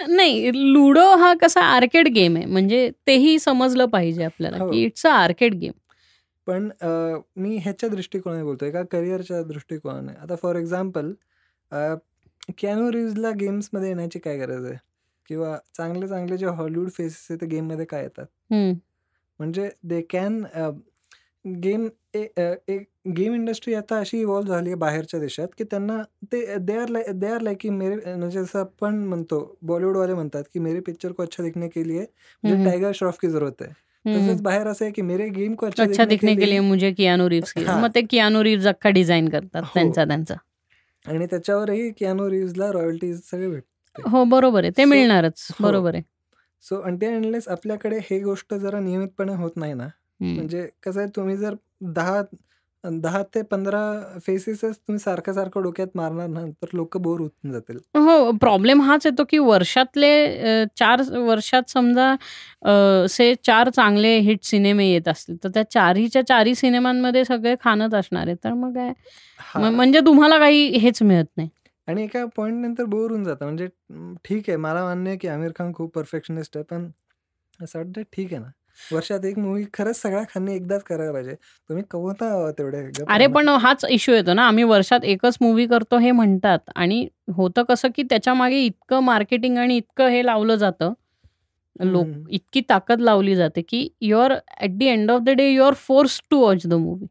नाही 0.10 0.52
लुडो 0.74 1.06
हा 1.18 1.34
कसा 1.42 1.62
आर्केड 1.66 2.08
गेम 2.16 2.36
आहे. 2.38 2.46
म्हणजे 2.46 2.90
तेही 3.08 3.38
समजलं 3.40 3.86
पाहिजे 3.90 4.24
आपल्याला 4.24 4.58
हो. 4.58 4.70
की 4.72 4.84
इट्स 4.84 5.06
अ 5.06 5.10
आर्केड 5.10 5.54
गेम. 5.60 5.72
पण 6.48 6.70
मी 7.38 7.56
ह्याच्या 7.58 7.90
दृष्टिकोनाने 7.90 8.44
बोलतोय 8.44 8.72
का 8.72 8.82
करिअरच्या 8.92 9.42
दृष्टिकोनाने. 9.44 10.12
आता 10.22 10.36
फॉर 10.42 10.56
एक्झाम्पल 10.56 11.12
कॅनो 12.62 12.92
रिव्जला 12.92 13.30
गेम्समध्ये 13.40 13.88
येण्याची 13.90 14.20
काय 14.20 14.38
गरज 14.38 14.66
आहे? 14.66 14.78
किंवा 15.30 15.58
चांगले 15.78 16.08
चांगले 16.08 16.38
जे 16.38 16.46
हॉलिवूड 16.48 16.90
फेसेस 16.98 17.26
आहे 17.30 17.40
ते 17.42 17.46
गेममध्ये 17.56 17.86
काय 17.86 18.04
येतात? 18.04 18.26
म्हणजे 19.40 19.70
दे 19.84 20.02
कॅन 20.10 20.44
गेम 21.46 21.88
एक 22.16 22.84
गेम 23.08 23.34
इंडस्ट्री 23.34 23.74
आता 23.74 23.98
अशी 24.00 24.20
इव्हॉल्व्ह 24.20 24.54
झाली 24.56 24.70
आहे 24.70 24.76
बाहेरच्या 24.76 25.20
देशात 25.20 25.48
की 25.58 25.64
त्यांना 25.64 26.02
ते 26.32 26.58
they 26.58 26.78
are 26.78 26.90
like 26.90 27.10
they 27.12 27.28
are 27.28 27.42
like 27.42 27.58
की 27.62 27.70
मेरे 27.72 27.96
म्हणजे 28.08 28.42
जसं 28.42 28.60
आपण 28.60 28.96
म्हणतो 29.00 29.40
बॉलिवूडवाले 29.62 30.14
म्हणतात 30.14 30.44
की 30.54 30.60
मेरे 30.60 30.80
पिक्चर 30.80 31.12
को 31.12 31.24
अच्छा 31.24 31.44
दिखने 31.44 31.68
के 31.68 31.88
लिए 31.88 32.06
मुझे. 32.44 32.64
टायगर 32.66 32.92
श्रॉफ 32.96 33.18
की 33.22 33.30
जरूरत 33.30 33.62
है 33.62 33.68
तसंच 34.06 34.42
बाहेर 34.42 34.68
असं 34.68 34.86
आहे 34.86 34.92
की 34.92 35.02
मेरे 35.02 35.28
गेम 35.30 35.54
को 35.56 35.66
अच्छा, 35.66 35.84
अच्छा 35.84 36.06
दिखने 36.06 36.36
के 36.36 36.46
लिए 36.46 36.60
मुझे 36.62 36.92
कियानो 36.94 37.28
रिव्स 37.30 37.52
की 37.54 37.64
हा. 37.64 37.78
मग 37.78 37.92
ते 37.96 38.02
कियानो 38.04 38.42
रिव्स 38.44 38.66
अख्खा 38.68 38.90
डिझाईन 38.92 39.30
करतात 39.30 39.62
हो. 39.64 39.70
त्यांचा 39.74 40.06
त्यांचा 40.06 40.36
आणि 41.06 41.26
त्याच्यावरही 41.26 41.90
कियानो 41.92 42.30
रिव्हजला 42.30 42.72
रॉयल्टीज 42.72 43.22
सगळे 43.24 43.48
भेटते 43.50 44.10
हो 44.10 44.24
बरोबर 44.26 44.64
आहे 44.64 44.72
ते 44.78 44.86
मिळणारच 44.86 45.48
हो. 45.52 45.64
बरोबर 45.64 45.94
आहे 45.96 46.04
सो 46.64 46.82
अनटिल 46.82 47.16
अनलेस 47.16 47.48
आपल्याकडे 47.48 48.00
हे 48.04 48.20
गोष्ट 48.20 48.54
जरा 48.56 48.80
नियमितपणे 48.80 49.34
होत 49.36 49.52
नाही 49.56 49.74
ना 49.74 49.88
म्हणजे 50.20 50.68
कसं 50.84 51.00
आहे 51.00 51.10
तुम्ही 51.16 51.38
जर 51.38 51.56
दहा 51.94 52.22
दहा 52.84 53.22
ते 53.36 53.42
पंधरा 53.44 53.80
फेसेसच 54.26 54.78
तुम्ही 54.78 55.00
सारखं 55.00 55.34
सारखं 55.34 55.62
डोक्यात 55.64 55.88
मारणार 55.96 56.28
ना 56.28 56.44
तर 56.62 56.68
लोक 56.74 56.98
बोर 56.98 57.20
होऊन 57.20 57.52
जातील. 57.52 57.78
हो 57.98 58.32
प्रॉब्लेम 58.42 58.82
हाच 58.82 59.06
येतो 59.06 59.24
की 59.30 59.38
वर्षातले 59.40 60.12
अ, 60.62 60.66
चार 60.78 61.02
वर्षात 61.20 61.70
समजा 61.70 62.10
अ, 62.12 63.06
से 63.10 63.34
चार 63.44 63.70
चांगले 63.70 64.18
हिट 64.20 64.44
सिनेमे 64.44 64.88
येत 64.88 65.08
असतील 65.08 65.38
तर 65.44 65.50
त्या 65.50 65.64
चारीच्या 65.72 66.22
चारी 66.28 66.56
सिनेमांमध्ये 66.56 67.26
सगळे 67.26 67.56
खाणच 67.62 67.94
असणार 67.94 68.28
आहे 68.28 68.36
तर 68.44 68.54
मग 68.54 68.74
काय? 68.76 68.92
हा. 69.40 69.70
म्हणजे 69.72 70.00
तुम्हाला 70.06 70.40
काही 70.40 70.68
हेच 70.80 71.02
मिळत 71.04 71.26
नाही. 71.38 71.50
आणि 71.88 72.04
एका 72.04 72.26
पॉईंट 72.36 72.62
नंतर 72.62 72.86
बोर 72.86 73.10
होऊन 73.12 73.24
जातं. 73.24 73.46
म्हणजे 73.46 73.68
ठीक 74.26 74.50
आहे 74.50 74.58
मला 74.58 74.84
मान्य 74.84 75.10
आहे 75.10 75.18
की 75.18 75.28
आमिर 75.28 75.52
खान 75.56 75.74
खूप 75.74 75.94
परफेक्शनिस्ट 75.96 76.58
आहे 76.58 76.64
पण 76.66 76.90
असं 77.60 77.80
वाटतं 77.80 78.02
ठीक 78.14 78.34
आहे 78.34 78.42
ना. 78.44 78.50
वर्षात 78.92 79.26
एक 79.26 79.38
मूवी 79.40 79.64
खरंच 79.74 80.02
सगळ्या 80.02 80.24
खानने 80.24 80.56
एकदाच 80.56 80.84
करायला 80.84 81.12
पाहिजे 81.12 81.34
तुम्ही 81.34 81.84
आहात 81.94 82.54
तेवढे 82.54 82.78
अरे. 83.08 83.28
पण 83.28 83.50
हाच 83.50 83.86
इश्यू 83.90 84.16
येतो 84.16 84.34
ना 84.34 84.48
आम्ही 84.48 84.64
वर्षात 84.64 85.06
एकच 85.06 85.38
मूवी 85.42 85.66
करतो 85.68 85.98
हे 85.98 86.12
म्हणतात 86.12 86.70
आणि 86.76 87.08
होतं 87.36 87.64
कसं 87.64 87.88
की 87.96 88.04
त्याच्यामागे 88.04 88.60
इतकं 88.62 89.04
मार्केटिंग 89.04 89.58
आणि 89.58 89.78
इतकं 89.78 90.08
हे 90.08 90.26
लावलं 90.26 90.56
जातं 90.56 90.94
लोक. 91.82 92.08
इतकी 92.30 92.62
ताकद 92.70 93.02
लावली 93.02 93.36
जाते 93.36 93.62
की 93.62 93.88
you're 94.02 94.34
at 94.62 94.78
the 94.78 94.86
end 94.86 95.12
of 95.12 95.22
the 95.22 95.30
day 95.30 95.50
you're 95.50 95.74
force 95.78 96.22
to 96.32 96.40
watch 96.40 96.66
the 96.68 96.74
movie. 96.74 97.06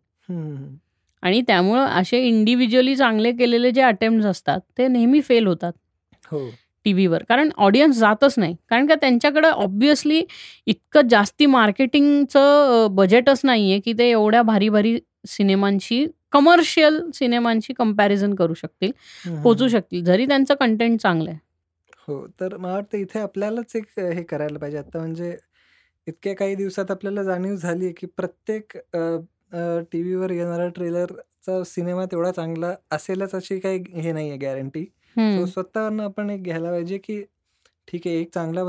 आणि 1.22 1.40
त्यामुळं 1.40 1.84
असे 1.86 2.18
इंडिव्हिज्युअली 2.22 2.94
चांगले 2.96 3.32
केलेले 3.32 3.70
जे 3.70 3.82
अटेम्प्ट 3.82 4.26
असतात 4.26 4.60
ते 4.78 4.88
नेहमी 4.88 5.20
फेल 5.20 5.46
होतात 5.46 5.72
हो 6.30 6.38
टी 6.84 6.92
व्हीवर 6.92 7.22
कारण 7.28 7.50
ऑडियन्स 7.56 7.96
जातच 7.98 8.34
नाही. 8.38 8.54
कारण 8.70 8.86
का 8.86 8.94
त्यांच्याकडं 8.94 9.48
ऑब्विसली 9.48 10.22
इतकं 10.66 11.08
जास्ती 11.08 11.46
मार्केटिंगचं 11.46 12.86
बजेटच 12.94 13.40
नाही 13.44 13.70
आहे 13.70 13.80
की 13.80 13.92
ते 13.98 14.08
एवढ्या 14.10 14.42
भारी 14.42 14.68
भारी 14.68 14.98
सिनेमांशी 15.28 16.04
कमर्शियल 16.32 17.00
सिनेमांशी 17.14 17.72
कंपॅरिझन 17.74 18.34
करू 18.34 18.54
शकतील 18.54 18.90
पोचू 19.42 19.68
शकतील 19.68 20.04
जरी 20.04 20.26
त्यांचं 20.26 20.54
कंटेंट 20.60 21.00
चांगलं 21.00 21.30
आहे. 21.30 21.38
हो 22.08 22.26
तर 22.40 22.56
मला 22.56 22.72
वाटतं 22.74 22.98
इथे 22.98 23.18
आपल्यालाच 23.18 23.76
एक 23.76 23.98
हे 23.98 24.22
करायला 24.22 24.58
पाहिजे. 24.58 24.78
आता 24.78 24.98
म्हणजे 24.98 25.36
इतक्या 26.06 26.34
काही 26.36 26.54
दिवसात 26.54 26.90
आपल्याला 26.90 27.22
जाणीव 27.22 27.54
झाली 27.56 27.84
आहे 27.84 27.92
की 27.96 28.06
प्रत्येक 28.16 28.76
टी 29.92 30.02
व्हीवर 30.02 30.30
येणारा 30.30 30.66
ट्रेलरचा 30.68 31.62
सिनेमा 31.66 32.04
तेवढा 32.04 32.30
चांगला 32.32 32.74
असेलच 32.92 33.34
अशी 33.34 33.58
काही 33.60 33.82
हे 33.94 34.12
नाही 34.12 34.28
आहे 34.28 34.38
गॅरंटी 34.38 34.84
सो 35.16 35.46
स्वतःवरनं 35.46 36.02
आपण 36.04 36.30
एक 36.30 36.42
घ्यायला 36.42 36.70
पाहिजे 36.70 36.98
की 36.98 37.22
ठीक 37.88 38.06
आहे 38.06 38.16
एक 38.20 38.28
चांगला 38.34 38.62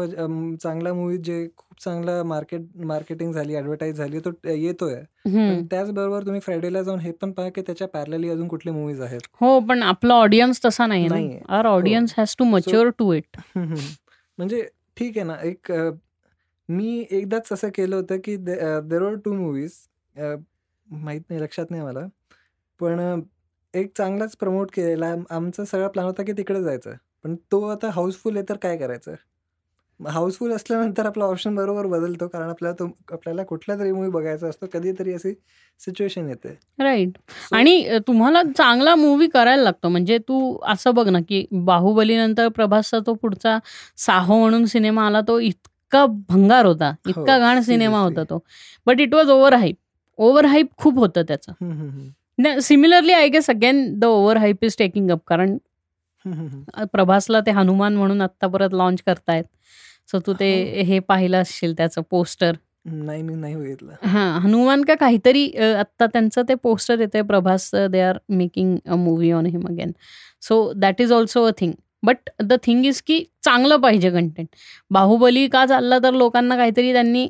चांगला 0.62 0.94
मूवी 0.94 1.18
जे 1.18 1.48
खूप 1.58 1.84
चांगला 1.84 2.22
मार्केट 2.24 2.62
मार्केटिंग 2.86 3.32
झाली 3.34 3.56
ऍडव्हर्टाईज 3.58 3.98
झाली 3.98 4.20
तो 4.20 4.30
येतोय. 4.46 4.96
पण 5.26 5.66
त्याचबरोबर 5.72 6.26
तुम्ही 6.26 6.42
फ्रायडेला 6.42 6.82
जाऊन 6.84 7.00
हे 7.00 7.12
पण 7.22 7.32
पहा 7.32 7.50
की 7.50 7.62
त्याच्या 7.62 7.88
पॅरलली 7.88 8.30
अजून 8.30 8.48
कुठले 8.48 8.72
मूवीज 8.72 9.02
आहेत. 9.02 9.22
हो 9.42 9.60
पण 9.70 9.84
आपला 9.84 10.14
ऑडियन्स 10.14 10.64
तसा 10.66 10.86
नाही 10.86 11.08
नाहीये. 11.08 11.40
Our 11.50 11.66
audience 11.66 12.14
has 12.18 12.36
to 12.40 12.46
mature 12.46 12.90
to 13.00 13.12
it 13.14 13.38
म्हणजे 13.58 14.62
ठीक 14.98 15.18
आहे 15.18 15.28
ना 15.28 15.36
एक 15.44 15.72
मी 16.70 17.06
एकदाच 17.12 17.52
असं 17.54 17.70
केलं 17.76 17.96
होतं 17.96 18.18
की 18.24 18.36
देर 18.38 19.02
आर 19.04 19.16
टू 19.26 19.34
मूवीज 19.34 19.74
माहीत 20.88 21.22
नाही 21.30 21.42
लक्षात 21.42 21.72
नाही 21.72 21.84
मला. 21.84 22.06
पण 22.80 23.00
एक 23.76 23.92
चांगलाच 23.98 24.38
प्रमोट 24.38 24.70
केलेला. 24.74 25.16
आमचा 25.30 25.66
सगळा 25.66 25.88
प्लॅन 25.88 26.06
होता 26.06 26.24
की 26.24 26.32
तिकडे 26.32 26.64
जायचं. 26.64 26.92
पण 27.24 27.36
तो 27.36 27.62
आता 27.62 27.90
हाऊसफुल 27.90 28.36
आहे 28.36 28.46
तर 28.50 28.58
काय 28.58 28.78
करायचं? 28.78 29.14
हाऊसफुल 30.00 30.52
असल्यानंतर 30.52 31.06
आपला 31.06 31.24
ऑप्शन 31.24 31.56
बरोबर 31.56 31.86
बदलतो. 31.86 32.28
कारण 32.28 32.50
आपल्याला 32.50 32.76
तो 32.80 32.98
आपल्याला 33.12 33.44
कुठला 33.44 33.80
तरी 33.80 33.92
मूवी 33.92 34.10
बघायचा 34.10 34.48
असतो. 34.48 34.66
कधीतरी 34.74 35.14
अशी 35.14 35.34
सिच्युएशन 35.80 36.30
येते. 36.30 36.60
राईट 36.80 37.18
आणि 37.52 37.98
तुम्हाला 38.08 38.44
चांगला 38.58 38.96
मूवी 38.96 39.28
करायला 39.28 39.64
लागतो. 39.64 39.90
म्हणजे 39.90 40.18
तू 40.18 40.58
असं 40.64 40.94
बघ 40.94 41.08
ना 41.10 41.20
की 41.30 41.46
बाहुबली 41.52 42.18
नंतर 42.18 42.48
प्रभासचा 42.48 43.00
तो 43.00 43.14
पुढचा 43.14 43.60
साहो 43.98 44.40
म्हणून 44.40 44.66
सिनेमा 44.66 45.06
आला 45.06 45.22
तो 45.22 45.40
इतका 45.40 46.06
भंगार 46.06 46.66
होता. 46.66 46.94
इतका 47.08 47.34
हो, 47.34 47.40
घाण 47.40 47.62
सिनेमा 47.62 48.00
होता 48.00 48.24
तो. 48.24 48.40
But 48.86 49.02
it 49.02 49.16
was 49.16 49.30
over 49.30 49.54
hype 49.54 49.76
over 50.18 50.46
hype 50.46 50.68
खूप 50.78 50.98
होतं 50.98 51.22
त्याचं. 51.22 51.52
Similarly 52.40 53.14
I 53.14 53.28
guess 53.30 53.50
again 53.50 53.88
the 54.00 54.06
over 54.06 54.38
hype 54.38 54.64
is 54.66 54.76
taking 54.78 55.10
up 55.12 55.22
कारण 55.28 55.58
प्रभासला 56.92 57.40
ते 57.40 57.52
हनुमान 57.52 57.96
म्हणून 57.96 58.22
आत्ता 58.22 58.48
परत 58.48 58.74
लॉन्च 58.74 59.02
करतायत. 59.06 59.44
सो 60.12 60.20
तू 60.28 60.34
ते 60.34 60.48
हो. 60.62 60.84
हे 60.86 61.00
पाहिलं 61.00 61.38
असशील 61.38 61.74
त्याचं 61.78 62.02
पोस्टर 62.12 62.56
नाही 62.86 63.22
मी 63.22 63.36
नाही 63.36 63.56
बघितलं. 63.56 63.92
हा 64.04 64.24
हनुमान 64.44 64.84
का 64.84 64.96
काहीतरी 64.96 65.46
आत्ता 65.58 66.06
त्यांचं 66.06 66.42
ते 66.50 66.56
पोस्टर 66.64 67.00
येते 67.00 67.22
Prabhas 67.22 67.70
they 67.92 68.02
are 68.02 68.18
making 68.32 68.78
a 68.86 68.96
movie 68.96 69.32
on 69.32 69.46
him 69.46 69.68
again 69.68 69.92
so 70.44 70.58
that 70.76 71.02
is 71.02 71.12
also 71.12 71.44
a 71.44 71.52
thing 71.60 71.74
but 72.04 72.30
the 72.44 72.54
thing 72.64 72.86
is 72.86 73.02
की 73.02 73.24
चांगलं 73.44 73.78
पाहिजे 73.82 74.10
कंटेंट 74.12 74.48
बाहुबली 74.92 75.48
का 75.48 75.66
चालला 75.66 76.00
तर 76.00 76.14
लोकांना 76.14 76.56
काहीतरी 76.58 76.92
त्यांनी 76.94 77.28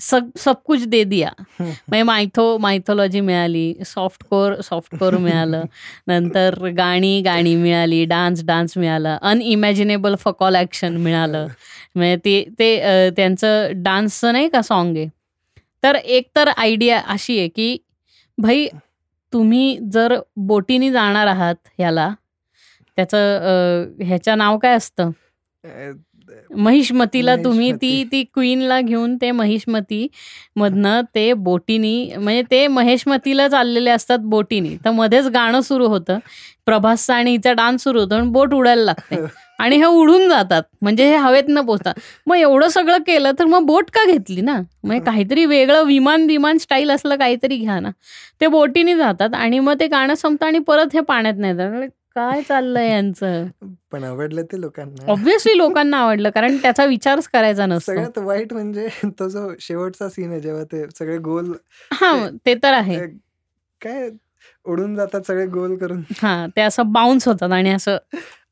सब 0.00 0.30
सब 0.38 0.56
कुछ 0.66 0.82
दे 0.88 1.02
दिया. 1.04 1.30
म्हणजे 1.60 2.02
मायथो 2.02 2.56
मायथोलॉजी 2.60 3.20
मिळाली 3.20 3.72
सॉफ्ट 3.86 4.24
कोर 4.30 4.54
सॉफ्ट 4.64 4.96
कोर 4.98 5.16
मिळालं. 5.18 5.64
नंतर 6.08 6.58
गाणी 6.76 7.20
गाणी 7.22 7.54
मिळाली 7.56 8.04
डान्स 8.04 8.44
डान्स 8.46 8.76
मिळाला 8.78 9.16
अनइमॅजिनेबल 9.22 10.14
फकॉल 10.20 10.56
ॲक्शन 10.56 10.96
मिळालं. 10.96 11.46
म्हणजे 11.94 12.16
ते 12.24 12.42
ते 12.58 13.10
त्यांचं 13.16 13.82
डान्सचं 13.82 14.32
नाही 14.32 14.48
का 14.48 14.62
सॉन्ग 14.62 14.96
आहे? 14.96 15.08
तर 15.82 15.94
एक 15.96 16.28
तर 16.36 16.48
आयडिया 16.56 17.00
अशी 17.08 17.38
आहे 17.38 17.48
की 17.48 17.76
भाई 18.38 18.66
तुम्ही 19.32 19.78
जर 19.92 20.14
बोटीने 20.46 20.90
जाणार 20.92 21.26
आहात 21.26 21.54
ह्याला 21.78 22.08
त्याचं 22.98 23.86
ह्याचं 24.00 24.38
नाव 24.38 24.58
काय 24.58 24.76
असतं? 24.76 25.10
महिष्मतीला 26.56 27.34
तुम्ही 27.36 27.72
ती 27.72 28.02
ती 28.12 28.22
क्वीनला 28.34 28.80
घेऊन 28.80 29.16
ते 29.16 29.30
महिष्मती 29.30 30.06
मधनं 30.56 31.00
ते 31.14 31.32
बोटीनी 31.32 32.10
म्हणजे 32.18 32.42
ते 32.50 32.66
महेशमतीला 32.66 33.48
चाललेले 33.48 33.90
असतात 33.90 34.18
बोटीनी. 34.18 34.76
तर 34.84 34.90
मध्येच 34.90 35.26
गाणं 35.26 35.60
सुरू 35.60 35.88
होतं. 35.88 36.18
प्रभासचा 36.66 37.14
आणि 37.14 37.30
हिचा 37.30 37.52
डान्स 37.52 37.82
सुरू 37.82 38.00
होतो 38.00 38.14
आणि 38.14 38.28
बोट 38.28 38.54
उडायला 38.54 38.82
लागते. 38.84 39.16
आणि 39.58 39.76
हे 39.76 39.84
उडून 39.84 40.28
जातात. 40.28 40.62
म्हणजे 40.82 41.04
हे 41.10 41.16
हवेत 41.16 41.44
न 41.48 41.60
पोचतात 41.60 41.94
मग 42.26 42.36
एवढं 42.36 42.68
सगळं 42.68 42.98
केलं 43.06 43.32
तर 43.38 43.44
मग 43.44 43.64
बोट 43.66 43.90
का 43.90 44.04
घेतली 44.06 44.40
ना? 44.40 44.56
म्हणजे 44.84 45.04
काहीतरी 45.04 45.44
वेगळं 45.44 45.84
विमान 45.84 46.26
विमान 46.26 46.58
स्टाईल 46.58 46.90
असलं 46.90 47.16
काहीतरी 47.16 47.56
घ्या 47.56 47.78
ना. 47.80 47.90
ते 48.40 48.46
बोटीने 48.46 48.96
जातात 48.96 49.34
आणि 49.34 49.58
मग 49.58 49.80
ते 49.80 49.86
गाणं 49.86 50.14
संपतं 50.14 50.46
आणि 50.46 50.58
परत 50.58 50.94
हे 50.94 51.00
पाण्यात 51.00 51.34
नाही 51.38 51.88
काय 52.16 52.42
चाललंय 52.42 52.88
यांचं? 52.90 53.46
पण 53.92 54.04
आवडलं 54.04 54.42
ते 54.42 54.60
लोकांना. 54.60 55.10
ऑब्विसली 55.12 55.56
लोकांना 55.58 55.98
आवडलं 55.98 56.30
कारण 56.30 56.56
त्याचा 56.62 56.84
विचारच 56.84 57.28
करायचा 57.28 57.66
नसतो. 57.66 57.92
सगळ्यात 57.92 58.18
वाईट 58.18 58.52
म्हणजे 58.52 58.86
तो 59.18 59.28
जो 59.28 59.48
शेवटचा 59.60 60.08
सीन 60.08 60.30
आहे 60.30 60.40
जेव्हा 60.40 60.64
ते 60.64 60.84
सगळे 60.98 61.18
गोल 61.18 61.52
हा 61.90 62.28
ते 62.46 62.54
तर 62.62 62.72
आहे. 62.72 62.98
काय 63.80 64.08
उडून 64.66 64.94
जातात 64.94 65.20
सगळे 65.26 65.46
गोल 65.46 65.76
करून. 65.78 66.02
हा 66.22 66.46
ते 66.56 66.60
असं 66.60 66.92
बाउन्स 66.92 67.28
होतात 67.28 67.52
आणि 67.52 67.70
असं 67.70 67.96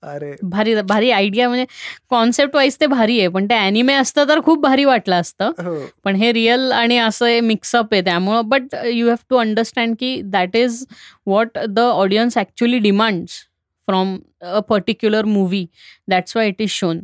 अरे. 0.03 0.33
भारी 0.43 0.75
भारी 0.83 1.11
आयडिया 1.11 1.49
म्हणजे 1.49 1.65
कॉन्सेप्ट 2.11 2.55
वाईज 2.57 2.77
ते 2.81 2.87
भारी 2.87 3.19
आहे 3.19 3.29
पण 3.29 3.47
ते 3.51 3.55
अॅनिमे 3.55 3.95
असतं 3.95 4.29
तर 4.29 4.41
खूप 4.45 4.61
भारी 4.63 4.85
वाटलं 4.85 5.21
असतं. 5.21 5.85
पण 6.05 6.17
हे 6.17 6.33
रिअल 6.33 6.71
आणि 6.73 6.99
असं 6.99 7.41
मिक्सअप 7.43 7.93
आहे 7.93 8.03
त्यामुळं 8.05 8.49
but 8.49 8.75
you 8.85 9.09
have 9.09 9.25
to 9.31 9.37
understand 9.37 9.95
की 10.01 10.21
that 10.25 10.57
is 10.57 10.85
what 11.27 11.59
the 11.69 11.79
audience 11.81 12.39
actually 12.39 12.79
demands 12.79 13.43
from 13.89 14.17
a 14.43 14.59
particular 14.59 15.25
movie 15.25 15.67
that's 16.09 16.37
why 16.37 16.49
it 16.49 16.63
is 16.63 16.71
shown 16.71 17.01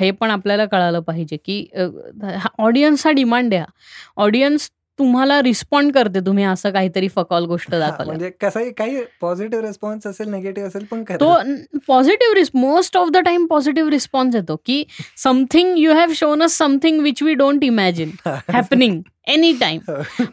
हे 0.00 0.10
पण 0.10 0.30
आपल्याला 0.30 0.64
कळालं 0.64 1.00
पाहिजे 1.00 1.36
की 1.36 1.66
ऑडियन्स 2.58 3.06
हा 3.06 3.12
डिमांड 3.12 3.54
आहे 3.54 3.64
ऑडियन्स 4.16 4.70
तुम्हाला 4.98 5.42
रिस्पॉन्ड 5.42 5.92
करते 5.92 6.20
तुम्ही 6.20 6.44
असं 6.44 6.70
काहीतरी 6.70 7.08
फकॉल 7.08 7.44
गोष्ट 7.44 7.70
दाखवली 7.70 8.06
म्हणजे 8.06 8.30
कसंही 8.40 8.70
काही 8.72 9.02
पॉझिटिव्ह 9.20 9.66
रिस्पॉन्स 9.66 10.06
असेल 10.06 10.28
निगेटिव्ह 10.28 10.68
असेल 10.68 10.84
पण 10.90 11.04
तो 11.20 11.34
positive 11.88 12.44
most 12.54 12.96
of 12.96 13.08
the 13.08 13.16
time 13.16 13.46
positive 13.46 13.90
response 13.90 14.34
येतो 14.34 14.56
की 14.66 14.84
something 15.16 15.78
you 15.78 15.92
have 15.92 16.12
shown 16.14 16.42
us 16.42 16.58
something 16.58 17.00
which 17.00 17.22
we 17.22 17.34
don't 17.34 17.64
imagine 17.64 18.10
happening 18.26 19.00
any 19.26 19.52
time 19.52 19.80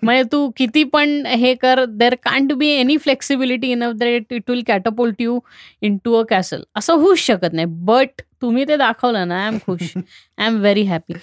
म्हणजे 0.03 0.23
तू 0.31 0.49
किती 0.57 0.83
पण 0.83 1.25
हे 1.25 1.53
कर 1.53 1.85
there 1.85 2.15
can't 2.15 2.53
be 2.53 2.67
any 2.69 2.97
flexibility 2.97 3.71
in 3.71 3.83
of 3.83 3.93
that 3.93 4.33
it 4.33 4.49
will 4.49 4.63
catapult 4.67 5.21
you 5.21 5.39
into 6.05 6.13
a 6.13 6.23
castle 6.29 6.63
असं 6.75 6.93
होऊच 6.93 7.19
शकत 7.19 7.53
नाही. 7.53 7.65
बट 7.67 8.21
तुम्ही 8.43 8.63
ते 8.67 8.75
दाखवलं 8.77 9.27
ना 9.27 9.35
आय 9.41 9.47
एम 9.47 9.57
खुश. 9.65 9.81
आय 10.37 10.45
एम 10.45 10.59
व्हेरी 10.61 10.83
हॅपी 10.83 11.13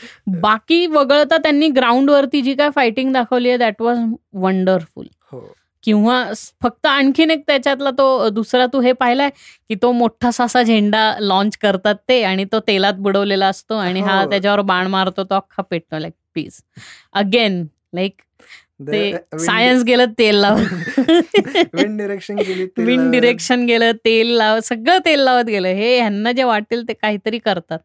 बाकी 0.41 0.87
वगळता 0.89 1.37
त्यांनी 1.37 1.69
ग्राउंडवरती 1.71 2.41
जी 2.43 2.55
काय 2.55 2.71
फायटिंग 2.75 3.13
दाखवली 3.13 3.49
आहे 3.49 3.59
दॅट 3.59 3.83
वॉज 3.83 3.99
वंडरफुल 4.35 5.07
किंवा 5.85 6.23
फक्त 6.63 6.87
आणखीन 6.87 7.31
एक 7.31 7.43
त्याच्यातला 7.47 7.91
तो 7.91 8.29
दुसरा 8.29 8.67
तू 8.73 8.81
हे 8.81 8.93
पाहिलाय 8.93 9.29
की 9.69 9.75
तो 9.83 9.93
मोठा 9.93 10.31
सासा 10.31 10.63
झेंडा 10.63 11.03
लॉन्च 11.21 11.57
करतात 11.57 11.95
ते 12.09 12.23
आणि 12.25 12.45
तो 12.53 12.61
तेलात 12.67 12.95
बुडवलेला 12.99 13.47
असतो 13.47 13.77
आणि 13.77 14.01
हा 14.01 14.25
त्याच्यावर 14.31 14.61
बाण 14.63 14.87
मारतो 14.87 15.25
तो 15.25 15.35
अख्खा 15.35 15.63
पेटतो 15.63 15.99
लाईक 15.99 16.13
प्लीज 16.35 16.61
अगेन 17.15 17.65
लाईक 17.95 18.21
ते 18.81 19.13
सायन्स 19.39 19.83
गेलं 19.85 20.13
तेल 20.19 20.37
लावत 20.37 20.99
विंड 21.75 21.99
डिरेक्शन 21.99 22.37
गेली 22.39 22.67
विंड 22.79 23.11
डिरेक्शन 23.13 23.65
गेलं 23.67 23.93
तेल 24.05 24.31
लावत 24.37 24.65
सगळं 24.65 24.99
तेल 25.05 25.21
लावत 25.21 25.45
गेलं. 25.45 25.69
हे 25.69 25.97
ह्यांना 25.99 26.33
जे 26.33 26.45
वाटेल 26.45 26.87
ते 26.89 26.93
काहीतरी 26.93 27.39
करतात. 27.39 27.79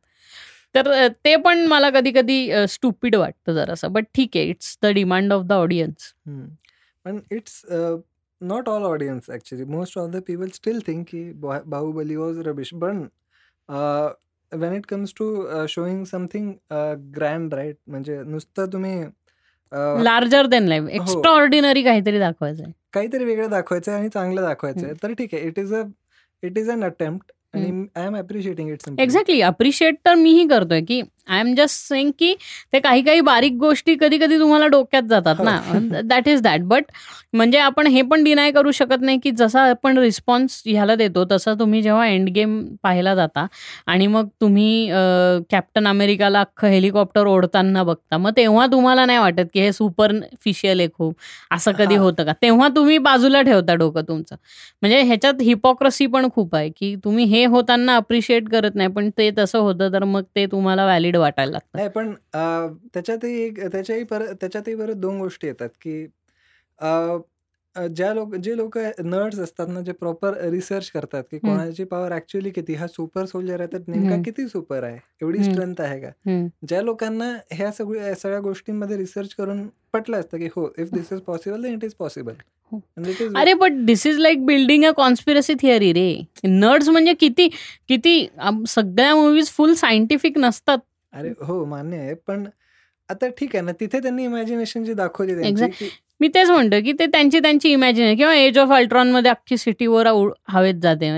तर 0.76 1.08
ते 1.26 1.36
पण 1.36 1.66
मला 1.68 1.90
कधी 1.90 2.12
कधी 2.12 2.68
स्टुपिड 2.70 3.16
वाटतं 3.16 3.54
जरासं. 3.54 3.92
बट 3.94 4.06
ठीक 4.16 4.38
आहे 4.38 4.46
it's 4.50 4.78
the 4.84 4.88
demand 4.94 5.34
of 5.34 5.44
the 5.46 5.52
audience 5.54 6.14
पण 7.06 7.20
it's 7.32 7.62
not 8.42 8.70
all 8.70 8.84
audience 8.84 9.30
actually 9.30 9.66
most 9.66 9.98
of 9.98 10.10
the 10.10 10.22
people 10.28 10.50
still 10.54 10.80
think 10.88 11.06
की 11.08 11.32
बाहुबली 11.36 12.16
वॉज 12.16 12.40
रबिश 12.48 12.74
पण 12.82 13.06
when 14.52 14.74
it 14.74 14.86
comes 14.86 15.14
to 15.18 15.28
showing 15.70 16.04
something 16.06 16.52
grand 17.16 17.54
right 17.54 17.78
म्हणजे 17.88 18.22
नुसतं 18.24 18.72
तुम्ही 18.74 19.04
larger 20.04 20.46
than 20.46 20.68
life. 20.68 20.88
Extra 20.90 21.32
ordinary 21.32 21.84
काहीतरी 21.84 22.20
दाखवायचंय. 22.20 22.72
काहीतरी 22.94 23.24
वेगळं 23.24 23.50
दाखवायचं 23.50 23.92
आणि 23.92 24.10
चांगलं 24.10 24.42
दाखवायचं 24.42 24.94
तर 25.04 25.14
ठीक 25.14 25.34
आहे 25.34 25.48
it 25.48 25.60
is 25.60 25.74
a 25.74 25.84
it 26.44 26.58
is 26.58 26.70
an 26.70 26.84
attempt 26.84 27.32
आणि 27.54 27.86
I 27.96 28.06
am 28.06 28.18
appreciating 28.18 28.70
it 28.70 29.00
exactly 29.00 29.42
appreciate 29.42 29.96
तर 30.06 30.16
मीही 30.16 30.48
करतोय 30.48 30.82
की 30.82 31.02
आय 31.28 31.40
एम 31.40 31.54
जस्ट 31.56 31.88
सेंग 31.88 32.12
की 32.20 32.34
ते 32.74 32.80
काही 32.80 33.02
काही 33.04 33.22
बारीक 33.24 33.54
गोष्टी 33.60 33.96
कधी 34.02 34.18
कधी 34.20 34.38
तुम्हाला 34.40 34.68
डोक्यात 34.68 35.04
जातात 35.10 35.42
ना. 35.44 35.58
दॅट 36.04 36.28
इज 36.30 36.42
दॅट 36.42 36.62
बट 36.66 36.84
म्हणजे 37.34 37.58
आपण 37.60 37.88
हे 37.88 38.02
पण 38.02 38.24
डिनाय 38.24 38.52
करू 38.52 38.72
शकत 38.72 39.02
नाही 39.02 39.18
की 39.24 39.32
जसा 39.32 39.62
आपण 39.70 39.98
रिस्पॉन्स 39.98 40.62
ह्याला 40.66 40.96
देतो 40.96 41.24
तसं 41.32 41.54
तुम्ही 41.60 41.82
जेव्हा 41.82 42.06
एंड 42.08 42.30
गेम 42.30 42.60
पाहायला 42.84 43.16
जाता 43.16 43.46
आणि 43.88 44.08
मग 44.08 44.28
तुम्ही 44.42 44.88
कॅप्टन 45.52 45.88
अमेरिकाला 45.88 46.40
अख्खं 46.42 46.68
हेलिकॉप्टर 46.68 47.26
ओढताना 47.28 47.84
बघता 47.84 48.18
मग 48.18 48.32
तेव्हा 48.38 48.66
तुम्हाला 48.72 49.06
नाही 49.06 49.20
वाटत 49.20 49.50
की 49.54 49.60
हे 49.62 49.72
सुपरफिशियल 49.74 50.80
आहे 50.80 50.90
खूप. 50.90 51.14
असं 51.52 51.72
कधी. 51.74 51.96
होतं 51.98 52.24
का? 52.26 52.34
तेव्हा 52.42 52.68
तुम्ही 52.76 52.98
बाजूला 53.00 53.42
ठेवता 53.42 53.74
डोकं 53.76 54.02
तुमचं. 54.08 54.36
म्हणजे 54.82 55.02
ह्याच्यात 55.02 55.42
हिपॉक्रसी 55.42 56.06
पण 56.08 56.28
खूप 56.36 56.56
आहे 56.56 56.70
की 56.72 56.96
तुम्ही 57.04 57.26
हे 57.28 57.44
होताना 57.48 57.96
अप्रिशिएट 57.98 58.50
करत 58.50 58.76
नाही 58.76 58.90
पण 58.92 59.10
ते 59.18 59.30
तसं 59.38 59.60
होतं 59.60 59.94
तर 59.94 60.04
मग 60.06 60.24
ते 60.36 60.46
तुम्हाला 60.52 60.86
व्हॅलिड 60.86 61.15
वाटायला 61.18 61.52
लागतं 61.52 61.78
नाही 61.78 61.90
पण 61.90 62.14
त्याच्यातही 62.94 63.42
एक 63.44 63.60
त्याच्याही 63.62 64.04
परत 64.04 64.34
त्याच्यातही 64.42 64.76
परत 64.76 64.96
दोन 64.96 65.18
गोष्टी 65.20 65.48
येतात 65.48 65.70
की 65.82 66.06
ज्या 67.76 68.14
लोक 68.14 68.36
जे 68.36 68.56
लोक 68.58 68.78
नर्ड्स 69.04 69.40
असतात 69.40 69.68
ना 69.68 69.82
जे 69.82 69.92
प्रॉपर 69.92 70.34
रिसर्च 70.50 70.90
करतात 70.92 71.24
की. 71.32 71.38
कोणाची 71.38 71.84
पॉवर 71.84 72.14
ऍक्च्युअली 72.16 72.50
किती 72.50 72.74
हा 72.74 72.88
सुपर 72.88 73.26
सोल्जर 73.26 73.60
आहे 73.62 73.72
तर 73.74 73.80
नेमका. 73.88 74.22
किती 74.26 74.48
सुपर 74.48 74.84
आहे 74.84 74.98
एवढी. 75.22 75.44
स्ट्रेंथ 75.44 75.82
आहे 75.82 76.00
का. 76.02 76.10
ज्या 76.68 76.82
लोकांना 76.82 77.32
ह्या 77.52 77.72
सगळ्या 77.72 78.14
सगळ्या 78.16 78.40
गोष्टींमध्ये 78.40 78.98
रिसर्च 78.98 79.34
करून 79.34 79.68
पटलं 79.94 80.20
असतं 80.20 80.38
की 80.38 80.48
हो 80.56 80.68
if 80.78 80.94
this 80.94 81.12
is 81.14 81.20
possible 81.22 81.66
it 81.66 81.84
is 81.84 81.94
possible 81.94 82.34
अरे 83.36 83.54
but 83.54 83.86
this 83.86 84.08
is 84.08 84.18
like 84.20 84.46
building 84.46 84.86
a 84.86 84.92
conspiracy 84.92 85.54
theory 85.54 85.92
ray 85.94 86.10
nerds 86.44 86.90
म्हणजे 86.90 87.14
किती 87.14 87.48
किती 87.88 88.28
सगळ्या 88.68 89.16
मूवीज 89.16 89.50
फुल 89.50 89.74
सायंटिफिक 89.74 90.38
नसतात 90.38 90.78
अरे 91.16 91.30
हो. 91.42 91.64
मान्य 91.66 91.98
आहे. 91.98 92.14
पण 92.18 92.46
आता 93.10 93.28
ठीक 93.38 93.56
आहे 93.56 93.66
ना 93.66 93.72
तिथे 93.80 94.00
त्यांनी 94.00 94.24
इमॅजिनेशन 94.24 94.84
जी 94.84 94.94
दाखवली 94.94 95.36
त्यांची 95.36 95.90
मी 96.22 96.28
तेच 96.36 96.50
म्हणतो 96.50 96.76
की 96.84 96.92
ते 97.00 97.06
त्यांची 97.08 97.40
त्यांची 97.40 97.72
इमॅजिन 97.72 98.16
किंवा 98.18 98.34
एज 98.36 98.58
ऑफ 98.60 98.72
अल्ट्रॉनमध्ये 98.74 99.32
अख्खी 99.32 99.58
सिटीवर 99.58 100.08
हवेत 100.50 100.76
जाते. 100.84 101.10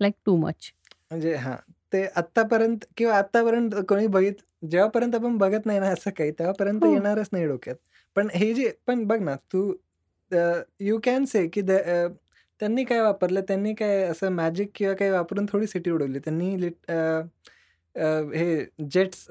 लाईक 0.00 0.14
टू 0.26 0.36
मच 0.36 0.70
म्हणजे 1.10 1.34
हा 1.34 1.56
ते 1.92 2.04
आतापर्यंत 2.16 2.84
किंवा 2.96 3.16
आतापर्यंत 3.18 3.74
कोणी 3.88 4.06
बघित 4.06 4.34
जेव्हापर्यंत 4.70 5.14
आपण 5.14 5.36
बघत 5.38 5.66
नाही 5.66 5.78
ना 5.80 5.88
असं 5.88 6.10
काही 6.10 6.30
तेव्हापर्यंत 6.30 6.84
हो. 6.84 6.92
येणारच 6.92 7.28
नाही 7.32 7.46
डोक्यात. 7.46 7.76
पण 8.16 8.28
हे 8.34 8.52
जे 8.54 8.70
पण 8.86 9.04
बघ 9.06 9.20
ना 9.22 9.34
तू 9.52 9.72
यू 10.80 10.98
कॅन 11.04 11.24
से 11.24 11.46
की 11.48 11.62
त्यांनी 11.62 12.84
काय 12.84 13.00
वापरलं 13.00 13.40
त्यांनी 13.48 13.72
काय 13.74 14.02
असं 14.04 14.30
मॅजिक 14.32 14.70
किंवा 14.74 14.94
काही 14.94 15.10
वापरून 15.10 15.46
थोडी 15.52 15.66
सिटी 15.66 15.90
उडवली. 15.90 16.18
त्यांनी 16.18 16.68
हे 17.96 18.64
जेट्स 18.90 19.26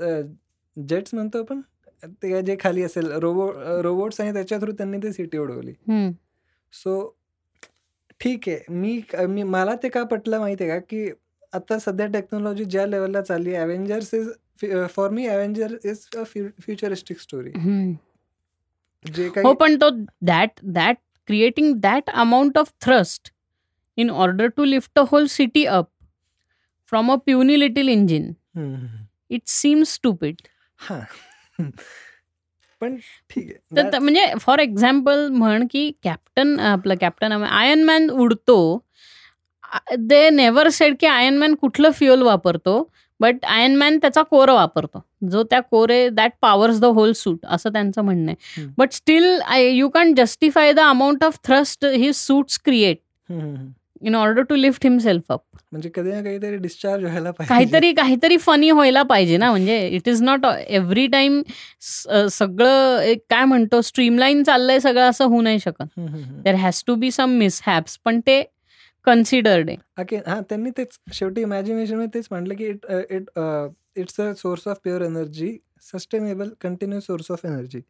जेट्स 0.77 1.13
म्हणतो 1.13 1.39
आपण? 1.39 1.61
ते 2.03 2.41
जे 2.41 2.55
खाली 2.59 2.83
असेल 2.83 3.11
रोबो 3.21 3.51
रोबोट्स 3.83 4.21
आणि 4.21 4.33
त्याच्या 4.33 4.57
थ्रू 4.61 4.71
त्यांनी 4.71 4.97
ती 5.03 5.11
सिटी 5.13 5.37
उडवली. 5.37 5.73
सो 6.73 7.15
ठीक 8.21 8.49
आहे. 8.49 8.59
मी 8.69 9.01
मी 9.29 9.43
मला 9.43 9.75
ते 9.83 9.89
का 9.89 10.03
पटलं 10.03 10.39
माहिती 10.39 10.63
आहे 10.63 10.79
का? 10.79 10.85
की 10.89 11.09
आता 11.53 11.77
सध्या 11.79 12.05
टेक्नॉलॉजी 12.13 12.63
ज्या 12.65 12.85
लेवलला 12.87 13.21
चालली 13.21 13.53
आहे 13.53 13.63
Avengers 13.63 14.13
is 14.13 14.29
for 14.95 15.09
me 15.09 15.25
Avenger 15.27 15.75
is 15.85 16.05
a 16.17 16.23
futuristic 16.25 17.19
story 17.19 17.51
जे 19.05 19.25
हो 19.25 19.31
काही 19.33 19.53
पण 19.59 19.75
तो 19.81 19.89
that 20.25 20.59
that 20.63 20.97
creating 21.27 21.73
that 21.81 22.09
amount 22.09 22.57
of 22.57 22.71
thrust 22.81 23.31
in 23.97 24.09
order 24.09 24.47
to 24.57 24.63
lift 24.63 24.99
a 24.99 25.03
whole 25.11 25.25
city 25.27 25.65
up 25.65 25.89
from 26.91 27.11
a 27.11 27.15
puny 27.15 27.59
little 27.59 27.89
engine. 27.89 28.31
It 29.29 29.41
seems 29.47 29.93
stupid 29.93 30.35
हा. 30.79 30.99
पण 32.81 32.95
ठीक 33.29 33.51
आहे. 33.77 33.99
म्हणजे 33.99 34.25
फॉर 34.41 34.59
एक्झाम्पल 34.59 35.27
म्हण 35.31 35.65
की 35.71 35.91
कॅप्टन 36.03 36.59
आपलं 36.59 36.95
कॅप्टन 37.01 37.31
आयर्न 37.43 37.83
मॅन 37.83 38.09
उडतो. 38.09 38.57
दे 39.97 40.29
नेवर 40.29 40.69
सेड 40.69 40.95
की 40.99 41.07
आयर्न 41.07 41.37
मॅन 41.37 41.55
कुठलं 41.55 41.91
फ्युअल 41.91 42.21
वापरतो 42.21 42.77
बट 43.19 43.45
आयर्न 43.45 43.75
मॅन 43.75 43.97
त्याचा 43.97 44.21
कोर 44.21 44.49
वापरतो. 44.49 45.01
जो 45.31 45.43
त्या 45.43 45.59
कोरे 45.61 46.07
that 46.09 46.31
powers 46.41 46.79
the 46.79 46.85
whole 46.85 47.11
suit 47.15 47.45
असं 47.45 47.73
त्यांचं 47.73 48.01
म्हणणं 48.01 48.31
आहे. 48.31 48.65
But 48.77 48.91
still 48.91 49.39
you 49.57 49.89
can 49.89 50.13
justify 50.15 50.73
the 50.73 50.79
amount 50.79 51.23
of 51.23 51.37
thrust 51.43 51.85
he 51.85 52.11
suits 52.13 52.59
create. 52.65 52.97
In 54.01 54.15
order 54.15 54.41
to 54.43 54.55
lift 54.55 54.85
himself 54.85 55.31
up 55.31 55.41
म्हणजे 55.71 55.89
कधी 55.95 56.11
ना 56.11 56.21
काहीतरी 56.23 56.57
डिस्चार्ज 56.57 57.03
व्हायला 57.03 57.31
पाहिजे. 57.31 57.53
काहीतरी 57.53 57.91
काहीतरी 57.93 58.37
फनी 58.37 58.71
व्हायला 58.71 59.03
पाहिजे 59.03 59.37
ना. 59.37 59.49
म्हणजे 59.49 59.77
it 59.87 60.07
is 60.09 60.21
not 60.23 60.45
every 60.45 61.05
time 61.07 61.41
सगळं 62.31 62.99
एक 63.01 63.23
काय 63.29 63.45
म्हणतो 63.45 63.81
स्ट्रीमलाईन 63.81 64.43
चाललंय 64.43 64.79
सगळं 64.79 65.09
असं 65.09 65.25
होऊ 65.25 65.41
नाही 65.41 65.59
शकत. 65.59 65.99
There 66.43 66.55
has 66.55 66.83
to 66.87 66.95
be 66.95 67.11
some 67.11 67.37
मिसहॅप्स 67.39 67.97
पण 68.05 68.19
ते 68.27 68.41
कन्सिडर्ड 69.07 69.69
आहे. 69.69 70.17
हा 70.27 70.39
त्यांनी 70.49 70.69
तेच 70.77 70.97
शेवटी 71.13 71.41
इमॅजिनेशनमध्ये 71.41 72.07
तेच 72.13 72.27
म्हटलं 72.31 72.53
की 72.55 72.65
it 72.65 72.85
it 73.11 73.29
it's 73.99 74.19
a 74.21 74.31
source 74.37 74.67
of 74.67 74.79
pure 74.83 75.01
energy 75.01 75.57
sustainable 75.91 76.49
continuous 76.61 77.05
source 77.05 77.31
of 77.31 77.45
energy 77.45 77.81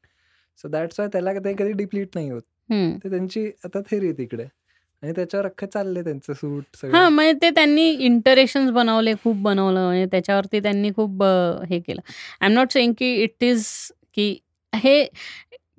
so 0.60 0.68
that's 0.70 1.00
why 1.00 1.10
त्याला 1.14 1.34
ते 1.46 1.54
कधी 1.54 1.72
डिप्लीट 1.74 2.16
नाही 2.16 2.30
होत. 2.30 2.42
ते 2.72 3.10
त्यांची 3.10 3.46
आता 3.66 3.80
थेरी 3.90 4.06
आहे 4.06 4.18
तिकडे. 4.18 4.46
आणि 5.06 5.14
त्याच्यावर 5.16 5.46
अख्खं 5.46 5.68
चाललंय 5.68 6.04
त्यांचं 6.04 6.34
सूट 6.34 6.86
हा 6.86 7.10
म्हणजे 7.10 7.34
ते 7.42 7.50
त्यांनी 7.50 7.90
इंटरेक्शन 7.90 8.70
बनवले 8.70 9.14
खूप 9.24 9.36
बनवलं 9.36 9.86
म्हणजे 9.86 10.06
त्याच्यावरती 10.06 10.60
त्यांनी 10.60 10.92
खूप 10.96 11.24
हे 11.70 11.80
केलं. 11.80 12.02
आय 12.42 12.48
एम 12.48 12.54
नॉट 12.54 12.72
सेईंग 12.72 12.94
की 12.98 13.14
इट 13.16 13.44
इज 13.44 13.66
की 14.16 14.38
हे 14.76 15.08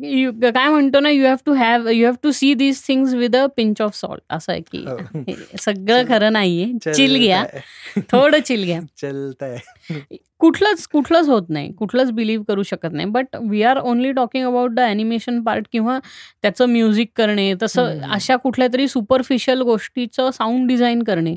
you- 0.01 0.51
काय 0.55 0.69
म्हणतो 0.69 1.01
ना 1.01 1.11
you 1.11 1.25
have 1.27 1.37
to 1.47 1.53
have 1.55 1.89
you 1.89 2.05
have 2.07 2.15
to 2.23 2.31
see 2.31 2.53
these 2.55 2.83
things 2.89 3.15
with 3.15 3.37
a 3.37 3.47
pinch 3.47 3.81
of 3.83 3.95
salt 3.97 4.23
असं 4.31 4.53
आहे 4.53 4.61
की 4.63 4.85
हो. 4.89 4.97
सगळं 5.61 6.03
खरं 6.09 6.33
नाहीये 6.33 6.93
चिल 6.95 7.17
घ्या. 7.17 7.45
थोडं 8.13 8.39
चिल 8.41 8.65
घ्या 8.65 8.81
चलता. 9.03 9.55
कुठलंच 10.41 10.87
कुठलंच 10.87 11.29
होत 11.29 11.43
नाही 11.49 11.73
कुठलंच 11.73 12.11
बिलीव्ह 12.11 12.45
करू 12.49 12.63
शकत 12.63 12.93
नाही 12.93 13.07
but 13.09 13.37
we 13.41 13.63
are 13.63 13.79
only 13.79 14.13
talking 14.13 14.47
about 14.47 14.71
the 14.71 14.81
animation 14.81 15.43
part 15.43 15.67
किंवा 15.73 15.99
त्याचं 16.43 16.67
म्युझिक 16.67 17.11
करणे 17.17 17.53
तसं. 17.63 18.01
अशा 18.11 18.37
कुठल्या 18.37 18.69
तरी 18.73 18.89
सुपरफिशियल 18.89 19.63
गोष्टीचं 19.63 20.31
साऊंड 20.31 20.69
डिझाईन 20.69 21.03
करणे 21.03 21.35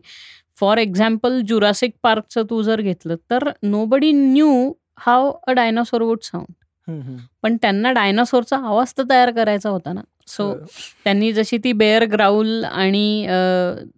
फॉर 0.59 0.77
एक्झाम्पल 0.77 1.39
जुरासिक 1.41 1.91
पार्कचं 2.03 2.43
तू 2.49 2.61
जर 2.61 2.81
घेतलं 2.81 3.15
तर 3.31 3.49
nobody 3.85 4.11
knew 4.11 4.71
how 4.99 5.31
a 5.47 5.51
dinosaur 5.51 6.01
would 6.01 6.19
sound. 6.23 6.53
पण 7.43 7.57
त्यांना 7.61 7.91
डायनासोरचा 7.91 8.57
आवाज 8.57 8.93
तर 8.97 9.03
तयार 9.09 9.31
करायचा 9.31 9.69
होता 9.69 9.93
ना 9.93 10.01
सो. 10.27 10.53
त्यांनी 11.03 11.31
जशी 11.33 11.57
ती 11.57 11.71
बेअर 11.73 12.03
ग्राउल 12.03 12.63
आणि 12.63 13.25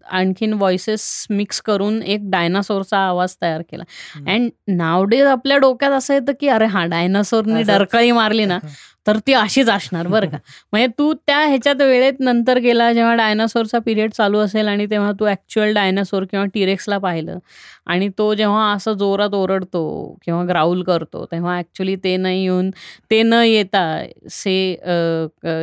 आणखीन 0.05 0.53
व्हॉइसेस 0.53 1.27
मिक्स 1.29 1.61
करून 1.61 2.01
एक 2.03 2.19
डायनासोरचा 2.23 2.97
आवाज 2.97 3.35
तयार 3.41 3.61
केला. 3.61 3.83
अँड 4.27 4.49
नावडेज 4.67 5.25
आपल्या 5.25 5.57
डोक्यात 5.57 5.91
असं 5.91 6.13
येतं 6.13 6.31
की 6.39 6.47
अरे 6.47 6.65
हा 6.65 6.85
डायनासोरने. 6.85 7.63
डरकळी 7.63 8.11
मारली 8.11 8.45
ना 8.45 8.59
तर 9.05 9.17
ती 9.27 9.33
अशीच 9.33 9.69
असणार 9.69 10.07
बरं 10.07 10.29
का? 10.29 10.37
म्हणजे 10.73 10.87
तू 10.97 11.11
त्या 11.27 11.37
ह्याच्यात 11.39 11.81
वेळेत 11.81 12.19
नंतर 12.19 12.57
गेला 12.59 12.91
जेव्हा 12.93 13.13
डायनासोरचा 13.15 13.79
पिरियड 13.85 14.11
चालू 14.13 14.39
असेल 14.39 14.67
आणि 14.67 14.85
तेव्हा 14.91 15.11
तू 15.19 15.25
ॲक्च्युअल 15.25 15.73
डायनासोर 15.73 16.23
किंवा 16.31 16.45
टिरेक्सला 16.53 16.97
पाहिलं 16.97 17.37
आणि 17.85 18.09
तो 18.17 18.33
जेव्हा 18.33 18.71
असं 18.73 18.93
जोरात 18.97 19.33
ओरडतो 19.35 19.83
किंवा 20.25 20.43
ग्राउल 20.49 20.83
करतो 20.83 21.25
तेव्हा 21.31 21.55
ॲक्च्युली 21.57 21.95
ते 22.03 22.15
न 22.17 22.25
येऊन 22.25 22.69
ते 23.11 23.21
न 23.23 23.41
येता 23.45 23.83
से 24.31 24.55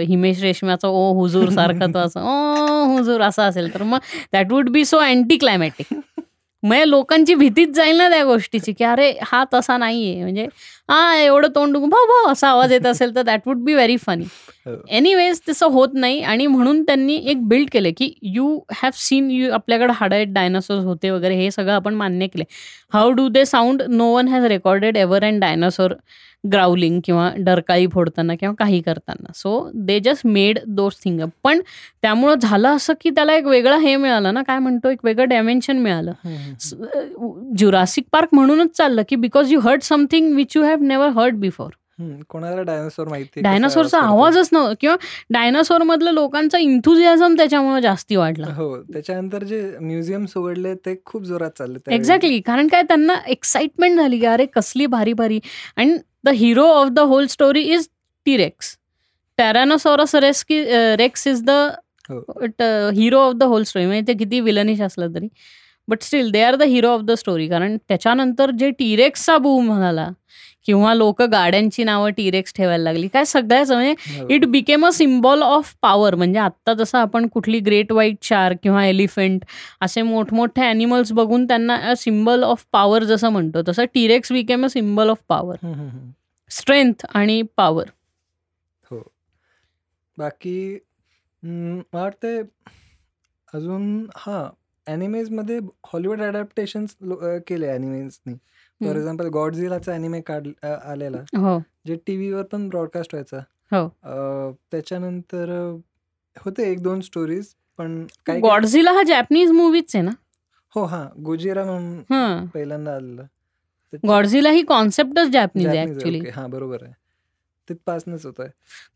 हिमेश 0.08 0.42
रेशम्याचं 0.42 0.88
ओ 0.88 1.12
हुजूर 1.18 1.48
सारखं 1.50 1.94
तो 1.94 1.98
असं 1.98 2.20
ओ 2.22 2.84
हुजूर 2.96 3.20
असं 3.22 3.42
असेल. 3.42 3.72
तर 3.74 3.82
मग 3.82 3.98
that 4.32 4.52
would 4.52 4.68
be 4.70 4.84
so 4.84 4.98
anticlimactic 5.36 5.94
म्हणजे 6.62 6.88
लोकांची 6.90 7.34
भीतीच 7.34 7.68
जाईल 7.74 7.96
ना 7.96 8.08
त्या 8.10 8.24
गोष्टीची 8.24 8.72
की 8.72 8.84
अरे 8.84 9.12
हा 9.26 9.42
तसा 9.52 9.76
नाहीये. 9.78 10.22
म्हणजे 10.22 10.46
हा 10.88 11.16
एवढं 11.16 11.48
तोंड 11.54 11.76
भाऊ 11.76 12.06
भाऊ 12.06 12.30
असा 12.32 12.48
आवाज 12.48 12.72
येत 12.72 12.86
असेल 12.86 13.14
तर 13.16 13.22
that 13.22 13.46
would 13.46 13.62
be 13.64 13.74
very 13.74 13.96
funny. 14.06 14.24
Anyways 14.88 15.40
तसं 15.48 15.66
होत 15.72 15.88
नाही 15.94 16.20
आणि 16.22 16.46
म्हणून 16.46 16.82
त्यांनी 16.82 17.16
एक 17.30 17.46
बिल्ड 17.48 17.68
केले 17.72 17.90
की 17.98 18.12
यू 18.34 18.58
हॅव 18.82 18.90
सीन 18.94 19.30
यू 19.30 19.50
आपल्याकडे 19.52 19.92
हाडायट 19.96 20.32
डायनासोर 20.32 20.78
होते 20.84 21.10
वगैरे 21.10 21.34
हे 21.36 21.50
सगळं 21.50 21.72
आपण 21.72 21.94
मान्य 21.94 22.26
केले. 22.26 22.44
How 22.92 23.10
do 23.10 23.28
they 23.28 23.44
sound 23.46 23.82
no 23.88 24.12
one 24.14 24.28
has 24.28 24.44
recorded 24.44 24.96
ever 24.96 25.24
and 25.24 25.40
dinosaur 25.40 25.94
growling 26.44 27.00
किंवा 27.04 27.30
डरकाळी 27.36 27.86
फोडताना 27.86 28.34
किंवा 28.34 28.54
काही 28.58 28.80
करताना. 28.82 29.32
So 29.34 29.70
they 29.74 29.98
just 30.00 30.26
made 30.26 30.58
those 30.66 30.94
thing 31.04 31.20
पण 31.44 31.60
त्यामुळं 32.02 32.34
झालं 32.34 32.76
असं 32.76 32.92
की 33.00 33.10
त्याला 33.10 33.34
एक 33.36 33.46
वेगळं 33.46 33.78
हे 33.78 33.96
मिळालं 33.96 34.34
ना 34.34 34.42
काय 34.42 34.58
म्हणतो 34.58 34.90
एक 34.90 35.04
वेगळं 35.04 35.28
डायमेन्शन 35.28 35.78
मिळालं. 35.78 36.12
जुरासिक 37.58 38.04
पार्क 38.12 38.28
म्हणूनच 38.32 38.76
चाललं 38.76 39.02
की 39.08 39.16
because 39.16 39.52
you 39.52 39.60
heard 39.60 39.82
something 39.82 40.34
which 40.36 40.56
you 40.56 40.62
have 40.64 40.82
never 40.82 41.08
heard 41.16 41.36
before 41.36 41.70
कोणाला 42.28 42.62
डायनासोर 42.62 43.08
माहिती 43.08 43.40
डायनासोरचा 43.42 43.98
आवाजच 43.98 44.48
नव्हता 44.52 44.74
किंवा 44.80 44.96
डायनासोर 45.30 45.82
मधलं 45.82 46.12
लोकांचा 46.12 46.58
इंथुझियाझम 46.58 47.34
त्याच्यामुळे 47.36 47.80
जास्ती 47.82 48.16
वाढला. 48.16 48.46
हो 48.56 48.76
त्याच्यानंतर 48.82 49.44
जे 49.44 49.60
म्युझियम्स 49.80 50.36
उघडले 50.36 50.74
ते 50.76 50.94
खूप 51.04 51.24
जोरात 51.24 51.58
चालले. 51.58 51.78
एक्झॅक्टली 51.94 52.40
कारण 52.40 52.68
काय 52.68 52.82
त्यांना 52.82 53.14
एक्साइटमेंट 53.28 53.98
झाली 53.98 54.18
की 54.18 54.26
अरे 54.26 54.46
कसली 54.46 54.86
भारी 54.86 55.12
भारी 55.12 55.40
आणि 55.76 55.96
the 56.24 56.28
hero 56.36 56.64
of 56.66 56.88
the 56.88 56.98
whole 57.08 57.26
story 57.26 57.62
is 57.74 57.88
T rex 58.26 58.76
tyrannosaurus 59.38 60.14
रेस्की 60.14 60.62
rex 60.96 61.26
is 61.26 61.42
the. 61.44 61.50
Hero 62.94 63.18
of 63.20 63.34
the 63.34 63.42
whole 63.42 63.62
story 63.62 63.86
म्हणजे 63.86 64.06
ते 64.08 64.14
किती 64.18 64.40
विलनिश 64.40 64.80
असलं 64.80 65.14
तरी. 65.14 65.28
But 65.88 66.02
still 66.02 66.30
they 66.30 66.42
are 66.42 66.54
the 66.56 66.62
hero 66.62 66.88
of 66.88 67.00
the 67.02 67.12
story 67.18 67.48
कारण 67.48 67.76
त्याच्यानंतर 67.88 68.50
जे 68.58 68.70
टिरेक्सचा 68.78 69.36
बूम 69.38 69.72
झाला 69.78 70.08
किंवा 70.68 70.92
लोक 70.94 71.20
गाड्यांची 71.22 71.84
नावं 71.84 72.10
टिरेक्स 72.16 72.52
ठेवायला 72.54 72.82
लागली. 72.84 73.06
काय 73.08 73.24
सगळ्याच 73.24 73.70
म्हणजे. 73.70 74.24
It 74.34 74.44
became 74.46 74.84
a 74.86 74.90
symbol 74.92 75.42
of 75.42 75.72
power 75.82 76.14
म्हणजे 76.14 76.38
आत्ता 76.38 76.72
जसं 76.74 76.98
आपण 76.98 77.26
कुठली 77.28 77.58
ग्रेट 77.60 77.92
व्हाईट 77.92 78.16
शार्क 78.22 78.58
किंवा 78.62 78.84
एलिफंट 78.86 79.44
असे 79.80 80.02
मोठमोठे 80.02 80.62
अॅनिमल्स 80.62 81.12
बघून 81.12 81.46
त्यांना 81.46 81.94
सिम्बॉल 81.96 82.42
ऑफ 82.44 82.64
पॉवर 82.72 83.04
जसं 83.04 83.28
म्हणतो 83.28 83.62
तसं 83.68 83.84
T rex 83.94 84.32
became 84.32 84.64
a 84.64 84.68
symbol 84.68 85.10
of 85.10 85.18
power. 85.28 85.56
Strength 86.50 87.06
आणि 87.14 87.40
पॉवर 87.56 87.88
हो. 88.84 89.00
बाकी 90.18 90.78
मला 91.42 92.00
वाटते 92.00 92.38
अजून 93.48 94.06
हां 94.16 94.42
ॲनिमेजमध्ये 94.86 95.58
हॉलिवूड 95.86 96.20
ॲडॅप्टेशन्स 96.22 96.94
केले 97.46 97.68
ॲनिमेजनी 97.68 98.34
फॉर. 98.84 98.96
एक्झाम्पल 98.96 99.28
गॉडझिलाचा 99.28 99.92
ॲनिमे 99.92 100.20
काढ 100.20 100.46
आलेला. 100.64 101.18
हो. 101.38 101.58
जे 101.86 101.96
टी 102.06 102.16
व्हीवर 102.16 102.42
पण 102.42 102.68
ब्रॉडकास्ट 102.68 103.14
व्हायचा. 103.14 103.38
हो. 103.72 104.56
त्याच्यानंतर 104.70 105.50
होते 106.36 106.70
एक 106.70 106.82
दोन 106.82 107.00
स्टोरीज 107.00 107.46
पण 107.78 108.04
काही 108.26 108.40
गॉडझिला 108.40 108.92
हा 108.92 109.02
जॅपनीज 109.02 109.50
मूवीच 109.50 109.96
आहे 109.96 110.04
ना? 110.04 110.10
हो 110.74 110.84
हां. 110.84 111.06
गोजिरा 111.22 111.64
म्हणून 111.64 112.46
पहिल्यांदा 112.46 112.94
आलेलं. 112.94 113.24
गॉडझिला 114.06 114.50
ही 114.50 114.62
कॉन्सेप्टच 114.62 115.28
जॅपनीज 115.28 115.66
आहे 115.66 115.82
ऍक्च्युली 115.82 116.20
हां 116.34 116.50
बरोबर 116.50 116.82
आहे. 116.82 116.92
तिथपासूनच 117.68 118.26
होत 118.26 118.40
आहे 118.40 118.50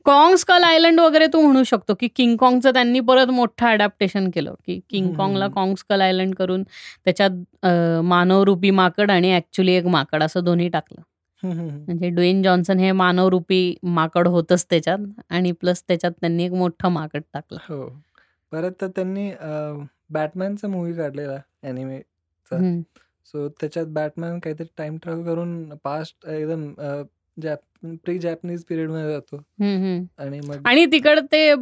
कॉंग 0.04 0.34
स्कल 0.36 0.62
आयलंड 0.62 1.00
वगैरे 1.00 1.26
तू 1.26 1.40
म्हणू 1.40 1.62
शकतो 1.64 1.94
की 2.00 2.08
किंग 2.16 2.36
कॉंगचं 2.36 2.72
त्यांनी 2.72 3.00
परत 3.00 3.26
मोठं 3.26 3.66
अडॅप्टेशन 3.66 4.30
केलं 4.30 4.54
की 4.66 4.80
किंग 4.90 5.12
कॉंगला. 5.14 5.48
कॉंग 5.48 5.74
स्कल 5.74 6.00
आयलंड 6.00 6.34
करून 6.34 6.62
त्याच्यात 6.62 7.66
मानवरूपी 8.04 8.70
माकड 8.70 9.10
आणि 9.10 9.34
ऍक्च्युली 9.36 9.72
एक 9.72 9.86
माकड 9.86 10.22
असं 10.22 10.44
दोन्ही 10.44 10.68
टाकलं. 10.68 11.00
म्हणजे 11.42 12.08
ड्वेन 12.08 12.42
जॉन्सन 12.42 12.78
हे 12.78 12.92
मानवरूपी 12.92 13.74
माकड 13.82 14.28
होतच 14.28 14.64
त्याच्यात 14.70 14.98
आणि 15.30 15.52
प्लस 15.52 15.82
त्याच्यात 15.88 16.12
त्यांनी 16.12 16.44
एक 16.44 16.52
मोठं 16.52 16.88
माकड 16.88 17.22
टाकलं. 17.32 17.58
हो. 17.68 17.88
परत 18.52 18.72
तर 18.80 18.86
त्यांनी 18.86 19.30
बॅटमॅनचा 20.10 20.68
मूवी 20.68 20.92
काढलेला 20.92 21.38
हम्म. 22.52 22.80
सो 23.26 23.48
त्याच्यात 23.48 23.86
बॅटमॅन 23.86 24.38
काहीतरी 24.38 24.66
टाइम 24.78 24.96
ट्रॅव्हल 25.02 25.24
करून 25.24 25.74
पास्ट 25.74 26.26
एकदम 26.26 26.72
जॅप 27.42 27.58
प्री 28.04 28.18
जॅपनीज 28.18 28.64
पिरियडमध्ये 28.64 29.10
जातो 29.12 29.36
हम्म, 29.36 29.76
हम्म. 29.76 30.04
आणि 30.18 30.40
मग 30.40 30.66
आणि 30.66 30.84
तिकड 30.86 31.18
ते 31.32 31.54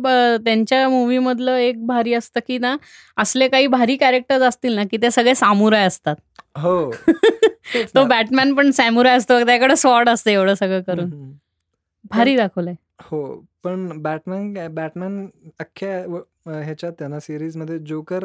त्यांच्या 0.45 0.89
मूवी 0.89 1.19
मधलं 1.19 1.57
एक 1.59 1.87
भारी 1.87 2.15
असतं 2.15 2.41
की 2.49 2.59
ना 2.59 2.77
असले 3.17 3.49
काही 3.49 3.67
भारी 3.67 3.97
कॅरेक्टर्स 3.97 4.43
असतील 4.43 4.75
ना 4.75 4.85
की 4.91 4.97
ते 4.97 5.11
सगळे 5.11 5.35
सामुराय 5.35 5.87
असतात 5.87 6.17
हो 6.59 6.91
तो. 7.87 8.05
बॅटमॅन 8.05 8.55
पण 8.55 8.71
सॅमुराय 8.71 9.17
असतो 9.17 9.45
त्याकडे 9.45 9.77
स्वॉर्ड 9.77 10.09
असते 10.09 10.33
एवढं 10.33 10.55
सगळं 10.55 10.81
करून. 10.83 11.11
भारी 12.11 12.37
दाखवलंय 12.37 12.75
हो 13.03 13.23
पण 13.63 13.89
बॅटमॅन 14.03 14.53
बॅटमॅन 14.75 15.27
अख्ख्या 15.61 15.99
ह्याच्यात 16.47 16.93
आहे 17.01 17.11
ना 17.11 17.21
सिरीजमध्ये 17.21 17.79
जोकर 17.79 18.25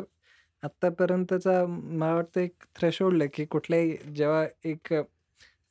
आत्तापर्यंतचा 0.63 1.63
मला 1.67 2.13
वाटतं 2.13 2.41
एक 2.41 2.53
थ्रेशोल्ड 2.75 3.21
आहे 3.21 3.29
की 3.33 3.45
कुठल्याही 3.45 3.95
जेव्हा 4.15 4.43
एक 4.65 4.93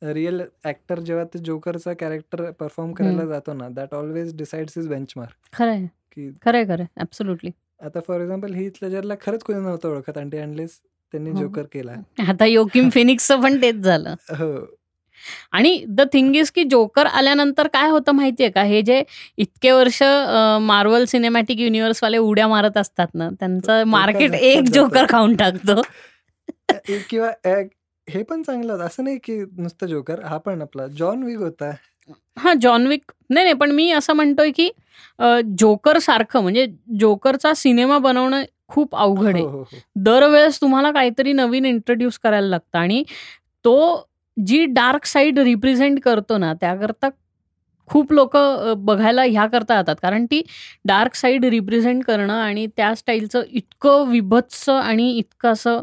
रिअल 0.01 0.41
ॲक्टर 0.65 0.99
जेव्हा 0.99 1.23
ते 1.23 1.39
जोकरचा 1.39 1.93
कॅरेक्टर 1.93 2.49
परफॉर्म 2.51 2.91
करायला. 2.93 3.25
जातो 3.25 3.53
ना 3.53 3.69
that 3.69 3.93
always 3.93 4.35
decides 4.35 4.77
is 4.77 4.87
benchmark 4.87 5.55
खरंय. 5.57 5.85
की 6.11 6.29
खरंय 6.45 6.63
खरंय. 6.65 6.85
ऍब्सोल्युटली 7.01 7.51
आता 7.81 7.99
फॉर 8.07 8.21
एक्झाम्पल 8.21 8.53
ही 8.53 8.67
लेजरला 8.81 9.13
खरंच 9.21 9.43
कोणी 9.43 9.59
नव्हतं 9.59 9.89
ओळखत 9.89 10.17
आणि 10.17 10.37
अनलेस 10.37 10.79
त्यांनी 11.13 11.29
हो. 11.29 11.37
जोकर 11.37 11.63
केला. 11.73 11.93
आता 12.27 12.45
योकिम 12.45 12.89
फिनिक्सचं 12.89 13.41
पण 13.43 13.61
तेच 13.61 13.75
झालं. 13.75 14.13
हो. 14.29 14.53
आणि 15.51 15.83
द 15.87 16.01
थिंग 16.13 16.35
इज 16.35 16.49
की 16.51 16.63
जोकर 16.63 17.05
आल्यानंतर 17.05 17.67
काय 17.67 17.89
होतं 17.89 18.11
माहितीये 18.11 18.49
का? 18.49 18.63
हे 18.63 18.81
जे 18.81 19.03
इतके 19.37 19.71
वर्ष 19.71 20.01
मार्वल 20.61 21.05
सिनेमॅटिक 21.05 21.59
युनिव्हर्स 21.59 22.03
वाले 22.03 22.17
उड्या 22.17 22.47
मारत 22.47 22.77
असतात 22.77 23.07
ना 23.13 23.29
त्यांचं 23.29 23.67
तो- 23.67 23.85
मार्केट 23.87 24.33
एक 24.33 24.69
जोकर. 24.69 25.05
खाऊन 25.09 25.35
टाकतो. 25.35 25.81
किंवा 27.09 27.31
हे 28.07 28.21
पण 28.23 28.41
चांगलं. 28.43 28.77
असं 28.85 29.03
नाही 29.03 29.17
की 29.23 29.37
नुसतं 29.57 29.87
जोकर 29.87 30.23
हा 30.25 30.37
पण 30.37 30.61
आपला. 30.61 30.87
जॉन 30.97 31.23
विग 31.23 31.41
होता. 31.41 31.71
हा 32.37 32.53
जॉन 32.61 32.85
विक 32.87 33.11
नाही 33.29 33.43
नाही 33.43 33.53
पण 33.55 33.71
मी 33.71 33.89
असं 33.91 34.13
म्हणतोय 34.13 34.51
की 34.55 34.69
जोकर 35.59 35.97
सारखं 35.99 36.41
म्हणजे 36.41 36.65
जोकरचा 36.99 37.53
सिनेमा 37.53 37.97
बनवणं 37.97 38.43
खूप 38.67 38.95
अवघड 38.95 39.35
आहे. 39.35 39.43
हो, 39.43 39.49
हो, 39.49 39.61
हो. 39.61 39.77
दरवेळेस 40.03 40.59
तुम्हाला 40.61 40.91
काहीतरी 40.91 41.33
नवीन 41.33 41.65
इंट्रोड्यूस 41.65 42.17
करायला 42.19 42.47
लागतं. 42.47 42.77
आणि 42.79 43.03
तो 43.65 44.07
जी 44.37 44.63
डार्क 44.65 45.05
साईड 45.05 45.39
रिप्रेझेंट 45.39 45.99
करतो 46.03 46.37
ना 46.37 46.53
त्याकरता 46.61 47.09
खूप 47.89 48.11
लोक 48.13 48.35
बघायला 48.77 49.23
ह्या 49.23 49.45
करता 49.47 49.77
येतात. 49.77 49.95
कारण 50.01 50.25
ती 50.31 50.41
डार्क 50.85 51.15
साईड 51.15 51.45
रिप्रेझेंट 51.45 52.03
करणं 52.05 52.33
आणि 52.33 52.65
त्या 52.77 52.93
स्टाईलचं 52.95 53.43
इतकं 53.49 54.09
विभत्स 54.11 54.67
आणि 54.69 55.09
इतकं 55.17 55.51
असं 55.51 55.81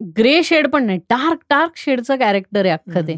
ग्रे 0.00 0.42
शेड 0.44 0.66
पण 0.70 0.84
नाही 0.86 0.98
डार्क 1.10 1.40
डार्क 1.50 1.76
शेडचं 1.76 2.16
कॅरेक्टर 2.18 2.64
आहे 2.64 2.72
अख्खं 2.72 3.06
ते. 3.08 3.16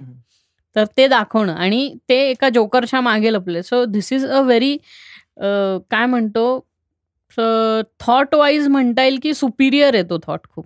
तर 0.76 0.84
ते 0.96 1.06
दाखवणं. 1.08 1.52
आणि 1.54 1.94
ते 2.08 2.18
एका 2.30 2.48
जोकरच्या 2.48 3.00
मागे 3.00 3.32
लपले 3.32 3.62
so 3.62 3.84
this 3.84 4.12
is 4.12 4.26
a 4.26 4.40
very 4.40 4.76
काय 5.90 6.06
म्हणतो 6.06 6.44
थॉट 8.00 8.34
वाईज 8.34 8.66
म्हणता 8.68 9.02
येईल 9.04 9.18
की 9.22 9.32
सुपिरियर 9.34 9.94
आहे 9.94 10.02
तो 10.10 10.18
थॉट 10.26 10.46
खूप. 10.54 10.64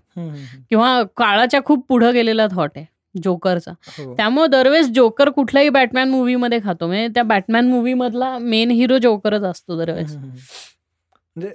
किंवा 0.71 1.03
काळाच्या 1.17 1.61
खूप 1.65 1.85
पुढं 1.89 2.13
गेलेला 2.15 2.47
थॉट 2.53 2.71
आहे 2.77 2.87
जोकरचा 3.15 3.73
हो. 3.89 4.15
त्यामुळे 4.17 4.47
दरवेळेस 4.49 4.87
जोकर 4.95 5.29
कुठल्याही 5.31 5.69
बॅटमॅन 5.69 6.09
मूवीमध्ये 6.11 6.59
खातो. 6.65 6.87
म्हणजे 6.87 7.09
त्या 7.15 7.23
बॅटमॅन 7.23 7.69
मूवी 7.71 7.95
मधला 7.95 8.37
मेन 8.39 8.71
हिरो 8.71 8.99
जोकरच 8.99 9.43
असतो 9.43 9.79
दरवेळेस. 9.79 10.17
म्हणजे 10.17 11.53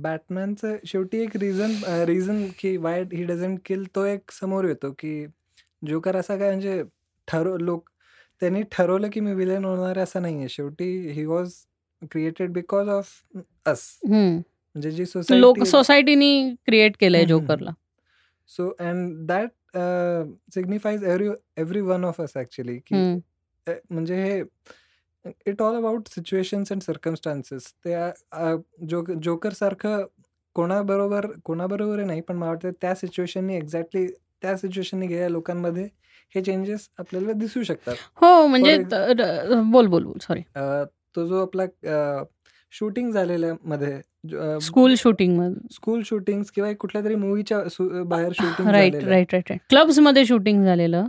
बॅटमॅनचं 0.00 0.76
शेवटी 0.86 1.18
एक 1.22 1.36
रिझन 1.36 1.72
रिझन 2.06 2.44
की 2.58 2.76
वाय 2.76 3.02
ही 3.12 3.24
डझंट 3.24 3.58
किल 3.64 3.84
तो 3.94 4.04
एक 4.04 4.30
समोर 4.32 4.64
येतो 4.64 4.90
की 4.98 5.24
जोकर 5.82 6.16
असा 6.16 6.36
काय 6.36 6.50
म्हणजे 6.50 6.82
ठरव 7.28 7.56
लोक 7.56 7.88
त्यांनी 8.42 8.62
ठरवलं 8.72 9.08
की 9.12 9.20
मी 9.20 9.32
विलेन 9.34 9.64
होणार 9.64 9.96
आहे 9.96 10.02
असं 10.02 10.22
नाहीये. 10.22 10.48
शेवटी 10.48 10.84
he 11.12 11.24
was 11.24 11.52
created 12.10 12.50
because 12.52 12.88
of 12.88 13.10
us. 13.66 13.98
म्हणजे 14.04 14.90
जी 14.90 15.02
लोक 15.02 15.56
सोसायटी 15.56 15.70
सोसायटीनी 15.70 16.54
क्रिएट 16.66 16.96
केलंय 17.00 17.24
जोकरला 17.24 17.70
so 18.50 18.68
and 18.80 19.26
that 19.26 19.76
signifies 20.54 21.04
every 21.04 21.28
every 21.56 21.80
one 21.80 22.04
of 22.04 22.20
us 22.20 22.36
actually 22.36 22.78
की 22.86 22.94
म्हणजे 23.66 24.22
हे 24.22 24.42
it 25.46 25.62
all 25.62 25.76
about 25.76 26.08
situations 26.08 26.72
and 26.72 26.82
circumstances. 26.82 27.72
ते 27.84 27.94
आ- 27.94 28.10
आ- 28.32 28.56
जो 28.88 29.04
जोकर 29.22 29.52
सारखं 29.52 30.04
कोणाबरोबर 30.54 31.26
कोणाबरोबर 31.44 32.04
नाही 32.04 32.20
पण 32.20 32.36
मला 32.36 32.50
वाटतं 32.50 32.70
त्या 32.70 32.94
सिच्युएशननी 32.94 33.56
एक्झॅक्टली 33.56 34.06
त्या 34.42 34.56
सिच्युएशननी 34.56 35.06
गेलेल्या 35.06 35.28
लोकांमध्ये 35.28 35.88
हे 36.34 36.42
चेंजेस 36.42 36.88
आपल्याला 36.98 37.32
दिसू 37.32 37.62
शकतात. 37.62 37.94
हो 38.16 38.46
म्हणजे 38.46 38.76
For 38.76 38.86
त- 38.90 39.20
र- 39.20 39.60
बोल 39.72 39.86
बोल 39.86 40.04
बोल 40.04 40.18
सॉरी 40.22 40.40
अ, 40.54 40.84
तो 41.16 41.26
जो 41.26 41.42
आपला 41.42 41.64
शूटिंग 42.72 43.10
झालेल्या 43.12 43.52
मध्ये 43.64 44.00
स्कूल 44.60 44.94
शूटिंग 44.98 45.54
स्कूल 45.70 46.02
शूटिंग 46.04 46.42
किंवा 46.54 46.70
एक 46.70 46.76
कुठल्या 46.76 47.04
तरी 47.04 47.14
मूवीच्या 47.14 47.58
बाहेर 48.02 48.32
shooting 48.32 48.68
right 48.68 48.94
right 48.94 49.04
right 49.08 49.34
right 49.34 49.60
क्लब्समध्ये 49.70 50.24
shooting 50.24 50.64
झालेलं. 50.64 51.04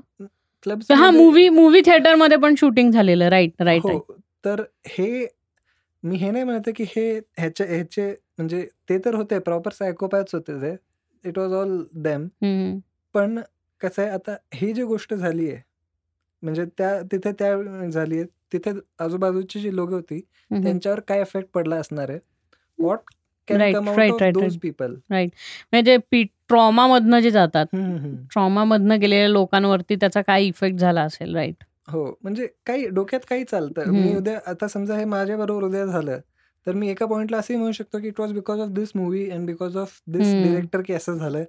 क्लब 0.63 0.79
हा 0.91 1.09
मूवी 1.11 1.47
मूवी 1.49 1.81
थिएटरमध्ये 1.81 2.37
पण 2.37 2.55
शूटिंग 2.57 2.91
झालेलं 2.91 3.29
राईट 3.29 3.61
राईट 3.61 3.81
हो 3.83 3.99
तर 4.45 4.61
हे 4.87 5.25
मी 6.03 6.15
हे 6.15 6.31
नाही 6.31 6.43
म्हणते 6.43 6.71
की 6.71 6.83
हे 6.87 7.09
ह्याचे 7.37 7.65
ह्याचे 7.65 8.09
म्हणजे 8.37 8.65
ते 8.89 8.97
तर 8.97 9.15
होते 9.15 9.39
प्रॉपर 9.39 9.71
सायकोपॅथ्स 9.71 10.35
होते 10.35 10.61
ते 10.61 10.75
इट 11.23 11.37
वॉज 11.37 11.53
ऑल 11.53 11.77
देम. 11.95 12.27
पण 13.15 13.39
कसं 13.81 14.01
आहे 14.01 14.11
आता 14.11 14.35
ही 14.53 14.71
जी 14.73 14.83
गोष्ट 14.83 15.13
झाली 15.13 15.49
आहे 15.51 15.61
म्हणजे 16.43 16.65
त्या 16.77 16.99
तिथे 17.11 17.31
त्या 17.31 17.87
झाली 17.87 18.17
आहे 18.19 18.25
तिथे 18.53 18.71
आजूबाजूची 18.99 19.59
जी 19.59 19.75
लोक 19.75 19.89
होती. 19.89 20.19
त्यांच्यावर 20.51 20.99
काय 20.99 21.21
इफेक्ट 21.21 21.49
पडला 21.53 21.75
असणार 21.75 22.09
आहे 22.09 22.19
what 22.79 22.99
right, 23.51 24.31
those 24.31 24.43
right. 24.43 24.59
People 24.61 24.95
म्हणजे 25.11 25.97
ट्रॉमा 26.47 26.87
मधनं 26.87 27.19
जे 27.19 27.31
जातात 27.31 27.65
ट्रॉमा 28.31 28.63
मधनं 28.63 28.99
गेलेल्या 28.99 29.27
लोकांवरती 29.27 29.95
त्याचा 29.95 30.21
काय 30.21 30.43
इफेक्ट 30.43 30.79
झाला 30.79 31.01
असेल 31.01 31.35
राईट 31.35 31.63
हो 31.87 32.19
म्हणजे 32.23 32.47
काही 32.65 32.87
डोक्यात 32.87 33.21
काही 33.29 33.43
चालतं. 33.43 33.91
मी 33.91 34.15
उद्या 34.15 34.39
आता 34.47 34.67
समजा 34.67 34.97
हे 34.97 35.05
माझ्या 35.05 35.37
बरोबर 35.37 35.63
उद्या 35.63 35.85
झालं 35.85 36.19
तर 36.67 36.71
मी 36.71 36.89
एका 36.89 37.05
पॉइंटला 37.05 37.37
असंही 37.37 37.57
म्हणू 37.57 37.71
शकतो 37.71 37.99
की 37.99 38.07
it 38.07 38.19
was 38.19 38.33
because 38.33 38.59
of 38.59 38.67
this 38.67 38.89
movie 38.95 39.29
and 39.29 39.45
because 39.45 39.77
of 39.77 39.99
this. 40.07 40.33
Director 40.33 40.81
की 40.81 40.93
असं 40.93 41.13
झालं 41.13 41.43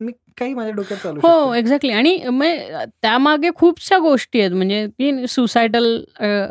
मी 0.00 0.12
काही 0.38 0.52
माझ्या 0.54 0.72
डोक्यात 0.74 0.98
चालू 1.00 1.20
हो 1.22 1.52
एक्झॅक्टली 1.54 1.92
आणि 1.92 2.16
मग 2.24 2.84
त्यामागे 3.02 3.50
खूपशा 3.56 3.96
गोष्टी 3.98 4.40
आहेत. 4.40 4.52
म्हणजे 4.52 4.86
की 4.88 5.26
सुसायडल 5.28 5.86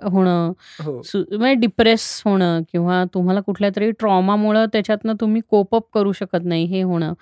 होणं 0.04 0.52
हो. 0.80 0.92
म्हणजे 1.32 1.54
डिप्रेस 1.56 2.22
होणं 2.26 2.62
किंवा 2.72 3.04
तुम्हाला 3.14 3.42
कुठल्या 3.42 3.70
तरी 3.76 3.90
ट्रॉमामुळं 3.92 4.66
त्याच्यातनं 4.74 5.14
तुम्ही 5.22 5.42
कोपअप 5.50 5.88
करू 5.94 6.12
शकत 6.12 6.46
नाही 6.46 6.66
हे 6.66 6.82
होणं. 6.82 7.14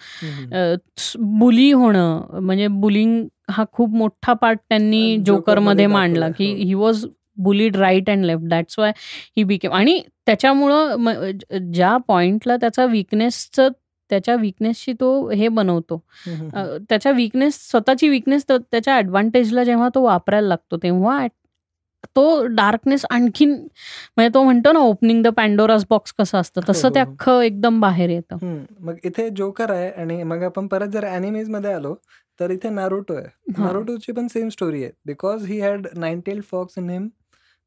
बुली 1.39 1.71
होणं. 1.71 2.39
म्हणजे 2.41 2.67
बुलिंग 2.69 3.23
हा 3.51 3.63
खूप 3.71 3.93
मोठा 3.95 4.33
पार्ट 4.33 4.59
त्यांनी 4.69 5.17
जोकरमध्ये 5.25 5.87
मांडला 5.87 6.29
की 6.29 6.51
हो. 6.73 6.79
Was 6.79 7.05
bullied 7.37 7.75
right 7.75 8.09
and 8.09 8.25
left 8.25 8.43
that's 8.49 8.79
why 8.79 8.91
he 9.37 9.43
became 9.43 9.71
आणि 9.73 10.01
त्याच्यामुळं 10.25 11.31
ज्या 11.71 11.95
पॉइंटला 12.07 12.55
त्याचा 12.57 12.85
विकनेसचं 12.85 13.69
त्याच्या 14.11 14.35
विकनेसची 14.35 14.93
तो 14.93 15.29
हे 15.29 15.47
बनवतो 15.49 16.01
त्याच्या 16.89 17.11
विकनेस 17.11 17.59
स्वतःची 17.69 18.09
विकनेस 18.09 18.45
त्याच्या 18.49 18.95
ॲडव्हान्टेजला 18.95 19.63
जेव्हा 19.63 19.89
तो 19.95 20.03
वापरायला 20.03 20.47
लागतो 20.47 20.77
तेव्हा 20.83 21.25
तो 22.15 22.45
डार्कनेस 22.47 23.05
आणखीन 23.09 23.51
म्हणजे 23.51 24.33
तो 24.33 24.43
म्हणतो 24.43 24.71
ना 24.71 24.79
ओपनिंग 24.79 25.21
द 25.23 25.27
पॅन्डोरास 25.27 25.85
बॉक्स 25.89 26.13
कसं 26.19 26.37
असतं 26.37 26.61
हो, 26.61 26.71
तसं 26.71 26.87
हो, 26.87 26.93
ते 26.95 26.99
हो. 26.99 27.11
अख्खं 27.11 27.41
एकदम 27.41 27.79
बाहेर 27.79 28.09
येतं. 28.09 28.37
मग 28.81 28.95
इथे 29.03 29.29
जोकर 29.29 29.71
आहे 29.71 29.89
आणि 29.91 30.21
मग 30.23 30.43
आपण 30.43 30.67
परत 30.67 30.87
जर 30.87 31.05
अॅनिमेजमध्ये 31.05 31.73
आलो 31.73 31.95
तर 32.39 32.51
इथे 32.51 32.69
नारुटो 32.69 33.13
आहे 33.13 33.25
हा. 33.51 33.63
नारुटोची 33.63 34.11
पण 34.11 34.27
सेम 34.27 34.49
स्टोरी 34.49 34.83
आहे 34.83 34.91
because 35.05 35.45
he 35.45 35.59
had 35.61 35.87
nine tail 35.95 36.41
fox 36.51 36.77
in 36.77 36.89
him 36.89 37.07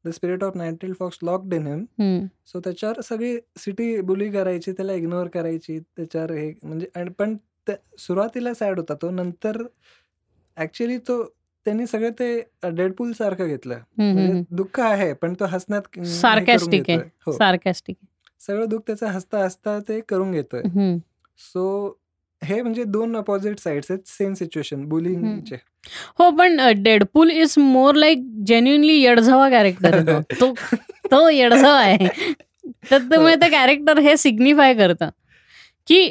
the 0.05 0.09
spirit 0.09 0.43
of 0.43 0.55
nine tail 0.57 0.93
fox 0.99 1.17
locked 1.23 1.53
in 1.53 1.67
him. 1.67 2.25
So 2.47 2.59
त्याच्यावर 2.59 3.01
सगळी 3.01 3.35
सिटी 3.57 3.99
बुली 4.01 4.29
करायची 4.31 4.71
त्याला 4.71 4.93
इग्नोर 4.93 5.27
करायची 5.27 5.79
त्याच्यावर 5.79 6.31
हे 6.31 6.51
म्हणजे 6.63 7.03
पण 7.19 7.35
सुरुवातीला 7.99 8.53
सॅड 8.53 8.79
होता 8.79 8.93
तो. 8.93 9.09
नंतर 9.09 9.61
ऍक्च्युली 10.57 10.97
तो 10.97 11.23
त्यांनी 11.65 11.85
सगळं 11.87 12.09
ते 12.09 12.39
डेडपूल 12.65 13.11
सारखं 13.11 13.47
घेतलं. 13.47 13.79
म्हणजे. 13.97 14.41
दुःख 14.51 14.79
आहे 14.79 15.11
पण 15.13 15.33
तो 15.39 15.45
हसण्यात 15.45 15.99
सार्कॅस्टिक 16.07 16.89
आहे. 16.89 16.97
हो. 17.25 17.31
सार्कॅस्टिक 17.31 17.95
सगळं 18.47 18.69
दुःख 18.69 18.81
त्याचं 18.87 19.07
हसता 19.07 19.43
हसता 19.43 19.79
ते 19.79 19.99
करून 20.01 20.31
घेतोय. 20.31 20.61
सो 21.39 21.65
हे 22.41 22.61
म्हणजे 22.61 22.83
दोन 22.83 23.15
अपोजिट 23.17 23.59
साइड्स 23.59 23.91
आहेत 23.91 24.07
सेम 24.07 24.33
सिच्युएशन 24.33 24.85
बुलिंगचे 24.89 25.55
हो 26.19 26.29
पण 26.37 26.59
Deadpool 26.77 27.31
is 27.31 27.53
more 27.57 27.95
like 27.95 28.23
genuinely 28.47 28.93
येडझवा 29.01 29.49
character 29.49 30.01
तो. 30.41 30.53
तो 31.11 31.27
येडझवा 31.29 31.73
आहे. 31.73 32.07
तर 32.91 33.01
त्यामुळे 33.01 33.35
ते 33.35 33.49
कॅरेक्टर 33.49 33.99
हे 33.99 34.15
सिग्निफाय 34.17 34.73
करतं. 34.73 35.09
की 35.87 36.09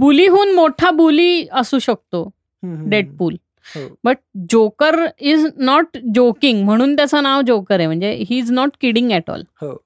बुलीहून 0.00 0.54
मोठा 0.54 0.90
बुली 0.90 1.46
असू 1.52 1.78
शकतो 1.78 2.28
डेडपूल 2.62 3.36
हो. 3.66 3.86
But 4.04 4.16
joker 4.50 5.04
is 5.20 5.46
not 5.56 5.98
joking 6.14 6.64
म्हणून 6.64 6.94
त्याचं 6.96 7.22
नाव 7.22 7.40
जोकर 7.46 7.78
आहे. 7.78 7.86
म्हणजे 7.86 8.12
he 8.28 8.38
is 8.38 8.50
not 8.52 8.76
kidding 8.80 9.10
at 9.12 9.30
all 9.30 9.42
हो. 9.62 9.76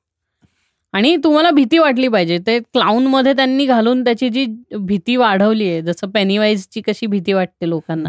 आणि 0.95 1.17
तुम्हाला 1.25 1.51
भीती 1.51 1.79
वाटली 1.79 2.09
पाहिजे. 2.09 2.39
ते 2.47 2.59
क्लाउनमध्ये 2.61 3.33
त्यांनी 3.35 3.67
घालून 3.67 4.03
त्याची 4.05 4.29
जी 4.29 4.45
भीती 4.79 5.17
वाढवली 5.17 5.69
आहे 5.69 5.81
जसं 5.83 6.11
पेनीवाईजची 6.11 6.81
कशी 6.87 7.07
भीती 7.07 7.33
वाटते 7.33 7.69
लोकांना 7.69 8.09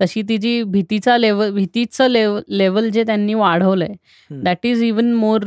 तशी 0.00 0.22
ती 0.28 0.36
जी 0.38 0.62
भीतीचा 0.62 1.16
लेवल 1.18 1.50
भीतीचं 1.54 2.08
लेवल 2.10 2.40
लेवल 2.56 2.88
जे 2.90 3.04
त्यांनी 3.04 3.34
वाढवलंय. 3.34 3.94
That 4.30 4.66
is 4.66 4.82
even 4.82 5.12
more 5.14 5.42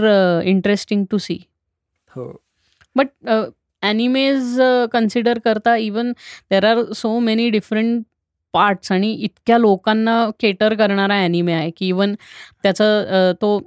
interesting 0.45 1.03
to 1.11 1.17
see 1.17 1.37
but 2.95 3.07
animes 3.83 4.59
consider 4.91 5.39
करता 5.39 5.75
even 5.77 6.11
there 6.51 6.65
are 6.65 6.81
so 6.95 7.17
many 7.19 7.49
different 7.49 8.03
parts 8.53 8.91
आणि 8.91 9.11
इतक्या 9.13 9.57
लोकांना 9.57 10.13
केटर 10.39 10.73
करणारा 10.73 11.15
ॲनिमे 11.23 11.53
आहे 11.53 11.69
की 11.77 11.87
इवन 11.87 12.13
त्याचं 12.63 13.03
अ, 13.05 13.31
तो 13.41 13.59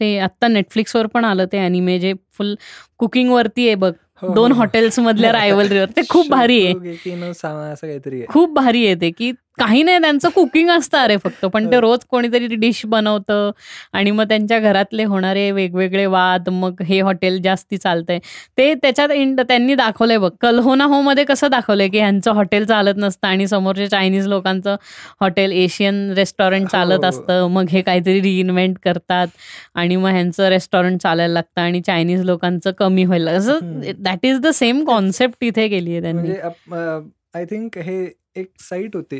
ते 0.00 0.18
आत्ता 0.18 0.48
नेटफ्लिक्सवर 0.48 1.06
पण 1.06 1.24
आलं 1.24 1.44
ते 1.52 1.58
ॲनिमे 1.58 1.98
जे 1.98 2.12
फुल 2.32 2.54
कुकिंगवरती 2.98 3.66
आहे 3.66 3.74
बघ. 3.76 3.92
हो, 4.22 4.34
दोन 4.34 4.52
हो. 4.52 4.58
हॉटेल्स 4.58 4.98
मधल्या 4.98 5.32
रायवलरीवर 5.32 5.90
ते 5.96 6.02
खूप 6.08 6.26
भारी 6.30 6.64
आहे. 6.66 8.24
खूप 8.26 8.50
भारी 8.54 8.86
आहे 8.86 8.94
ते 8.94 9.10
की 9.10 9.32
काही 9.58 9.82
नाही 9.82 9.98
त्यांचं 9.98 10.28
कुकिंग 10.30 10.70
असतं 10.70 10.98
अरे 10.98 11.16
फक्त 11.16 11.44
पण 11.46 11.70
ते 11.70 11.74
हो. 11.74 11.80
रोज 11.80 11.98
कोणीतरी 12.06 12.46
डिश 12.56 12.80
बनवतं 12.86 13.50
आणि 13.92 14.10
मग 14.10 14.24
त्यांच्या 14.28 14.58
घरातले 14.60 15.04
होणारे 15.04 15.50
वेगवेगळे 15.50 16.06
वाद 16.06 16.48
मग 16.50 16.82
हे 16.82 17.00
हॉटेल 17.00 17.40
जास्ती 17.42 17.76
चालतंय 17.76 18.18
ते 18.58 18.72
त्याच्यात 18.74 19.08
त्यांनी 19.40 19.74
दाखवलंय 19.74 20.18
बघ 20.18 20.30
कल्होना 20.40 20.84
हो 20.84 21.00
मध्ये 21.02 21.24
कसं 21.24 21.50
दाखवलंय 21.50 21.88
की 21.88 21.98
ह्यांचं 21.98 22.32
हॉटेल 22.32 22.64
चालत 22.66 22.94
नसतं 22.96 23.26
आणि 23.28 23.46
समोरच्या 23.48 23.88
चायनीज 23.90 24.26
लोकांचं 24.28 24.76
हॉटेल 25.20 25.52
एशियन 25.54 26.10
रेस्टॉरंट 26.12 26.68
चालत 26.68 27.04
हो. 27.04 27.08
असतं 27.08 27.46
मग 27.50 27.68
हे 27.70 27.82
काहीतरी 27.82 28.20
रिइन्व्हेंट 28.22 28.76
करतात 28.84 29.26
आणि 29.74 29.96
मग 29.96 30.10
ह्यांचं 30.10 30.48
रेस्टॉरंट 30.48 31.00
चालायला 31.00 31.32
लागतं 31.32 31.60
आणि 31.60 31.80
चायनीज 31.80 32.24
लोकांचं 32.24 32.70
कमी 32.78 33.04
व्हायला 33.04 33.30
असं. 33.32 33.80
That 33.98 34.26
is 34.26 34.40
the 34.40 34.50
same 34.54 34.84
concept 34.84 35.44
इथे 35.44 35.68
केली 35.68 35.92
आहे 35.92 36.02
त्यांनी 36.02 36.22
म्हणजे 36.22 36.98
आय 37.34 37.44
थिंक 37.44 37.78
हे 37.78 38.04
एक 38.36 38.50
साईट 38.60 38.96
होती 38.96 39.18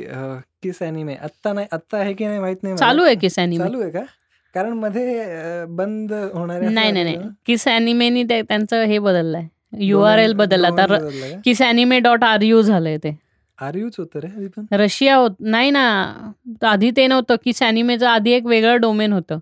किस 0.63 0.83
अॅनिमे 0.83 1.15
आत्ता 1.15 1.53
नाही 1.53 1.67
आत्ता 1.73 1.99
आहे 1.99 2.13
की 2.15 2.27
नाही 2.27 2.39
माहीत 2.41 2.63
नाही. 2.63 2.77
चालू 2.77 3.05
आहे 3.05 3.15
किस 3.15 3.39
अॅनिमे 3.39 3.65
चालू 3.65 3.81
आहे 3.81 3.91
का? 3.91 4.01
कारण 4.55 4.73
मध्ये 4.79 5.65
बंद 5.69 6.13
होणारे 6.13 6.69
नाही 6.69 6.93
नाही 6.93 7.05
नाही. 7.05 7.29
किस 7.47 7.67
अॅनिमेनी 7.69 8.23
त्यांचं 8.25 8.83
हे 8.83 8.99
बदललंय. 8.99 9.47
यू 9.81 10.01
आर 10.01 10.19
एल 10.19 10.33
बदलला 10.33 10.69
तर 10.79 10.97
kiss 11.45 11.63
anime 11.63 11.99
dot 12.01 12.25
R 12.25 12.43
U 12.43 12.61
झालंय 12.63 12.97
ते. 12.97 13.17
आर 13.59 13.75
यूच 13.77 13.95
होतं 13.99 14.21
रे 14.21 14.77
रशिया 14.77 15.17
होत 15.17 15.31
नाही 15.41 15.71
ना. 15.71 15.83
आधी 16.69 16.91
ते 16.97 17.07
नव्हतं. 17.07 17.37
किस 17.45 17.63
अॅनिमेचं 17.63 18.07
आधी 18.09 18.33
एक 18.33 18.47
वेगळं 18.47 18.81
डोमेन 18.81 19.13
होतं. 19.13 19.39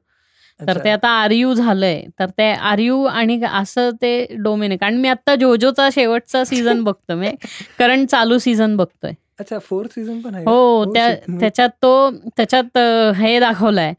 तर. 0.61 0.79
ते 0.85 0.91
आता 0.91 1.09
आर 1.23 1.31
यू 1.31 1.53
झालंय. 1.55 2.03
तर 2.19 2.31
ते 2.39 2.51
आर 2.53 2.79
यू 2.79 3.03
आणि 3.05 3.41
असं 3.53 3.91
ते 4.03 4.13
डोमेन 4.43 4.71
आहे. 4.71 4.79
कारण 4.79 4.97
मी 4.97 5.09
आता 5.09 5.35
जोजोचा 5.37 5.89
शेवटचा 5.93 6.45
सीझन 6.45 6.83
बघतो 6.85 7.15
म्हणजे 7.17 7.35
करंट 7.79 8.09
चालू 8.09 8.39
सीझन 8.39 8.77
बघतोय. 8.77 9.13
अच्छा 9.39 9.59
फोर्थ 9.59 9.93
सीझन 9.93 10.21
पण 10.21 10.35
आहे? 10.35 10.45
हो 10.45 10.85
Oh 10.85 11.39
त्याच्यात 11.41 11.71
तो 11.83 12.11
त्याच्यात 12.37 12.79
हे 13.17 13.39
दाखवलाय. 13.41 13.93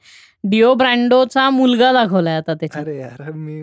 डिओ 0.43 0.73
ब्रँडोचा 0.73 1.49
मुलगा 1.49 1.91
दाखवलाय 1.93 2.37
आता 2.37 2.53
त्याच्यात. 2.53 2.83
अरे 2.83 2.97
यार 2.97 3.31
मी 3.31 3.61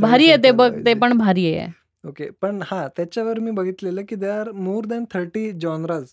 भारी 0.00 0.28
आहे 0.28 0.36
ते 0.42 0.50
बघ 0.52 0.70
ते 0.86 0.94
पण 0.94 1.16
भारी 1.18 1.46
आहे. 1.54 1.68
ओके 2.04 2.28
पण 2.42 2.60
हा 2.66 2.86
त्याच्यावर 2.96 3.38
मी 3.38 3.50
बघितलेलं 3.50 4.02
की 4.08 4.16
they 4.16 4.28
are 4.28 4.50
more 4.52 4.86
than 4.86 5.04
thirty 5.14 5.50
genres 5.52 6.04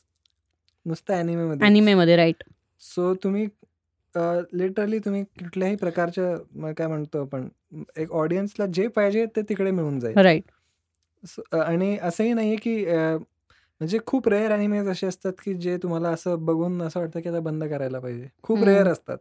नुसतं 0.86 1.14
अॅनिमे 1.14 1.44
मध्ये 1.44 1.66
अॅनिमेमध्ये 1.68 2.16
राईट 2.16 2.44
सो 2.82 3.14
तुम्ही 3.24 3.46
लिटरली 4.54 5.00
तुम्ही 5.00 5.24
कुठल्याही 5.24 5.76
प्रकारच्या 5.76 6.72
काय 6.72 6.88
म्हणतो 6.88 7.22
आपण 7.22 7.48
एक 7.98 8.12
ऑडियन्सला 8.12 8.66
जे 8.66 8.88
पाहिजे 8.88 9.26
ते 9.36 9.42
तिकडे 9.42 9.72
मिळून 9.72 10.00
जाईल. 10.00 10.18
राईट 10.18 11.54
आणि 11.56 11.98
असंही 12.02 12.34
नाहीये 12.34 12.56
की 12.56 12.84
म्हणजे 13.82 13.98
खूप 14.06 14.28
रेअर 14.28 14.52
अॅनिमेज 14.52 14.88
असे 14.88 15.08
असतात 15.08 15.34
की 15.44 15.54
जे 15.54 15.78
तुम्हाला 15.78 16.10
असं 16.10 16.46
बघून 16.46 16.82
असं 16.82 17.00
वाटतं 17.00 17.20
की 17.20 17.30
आता 17.30 17.40
बंद 17.40 17.64
करायला 17.64 18.00
पाहिजे. 18.00 18.28
खूप. 18.44 18.64
रेअर 18.64 18.88
असतात. 18.88 19.18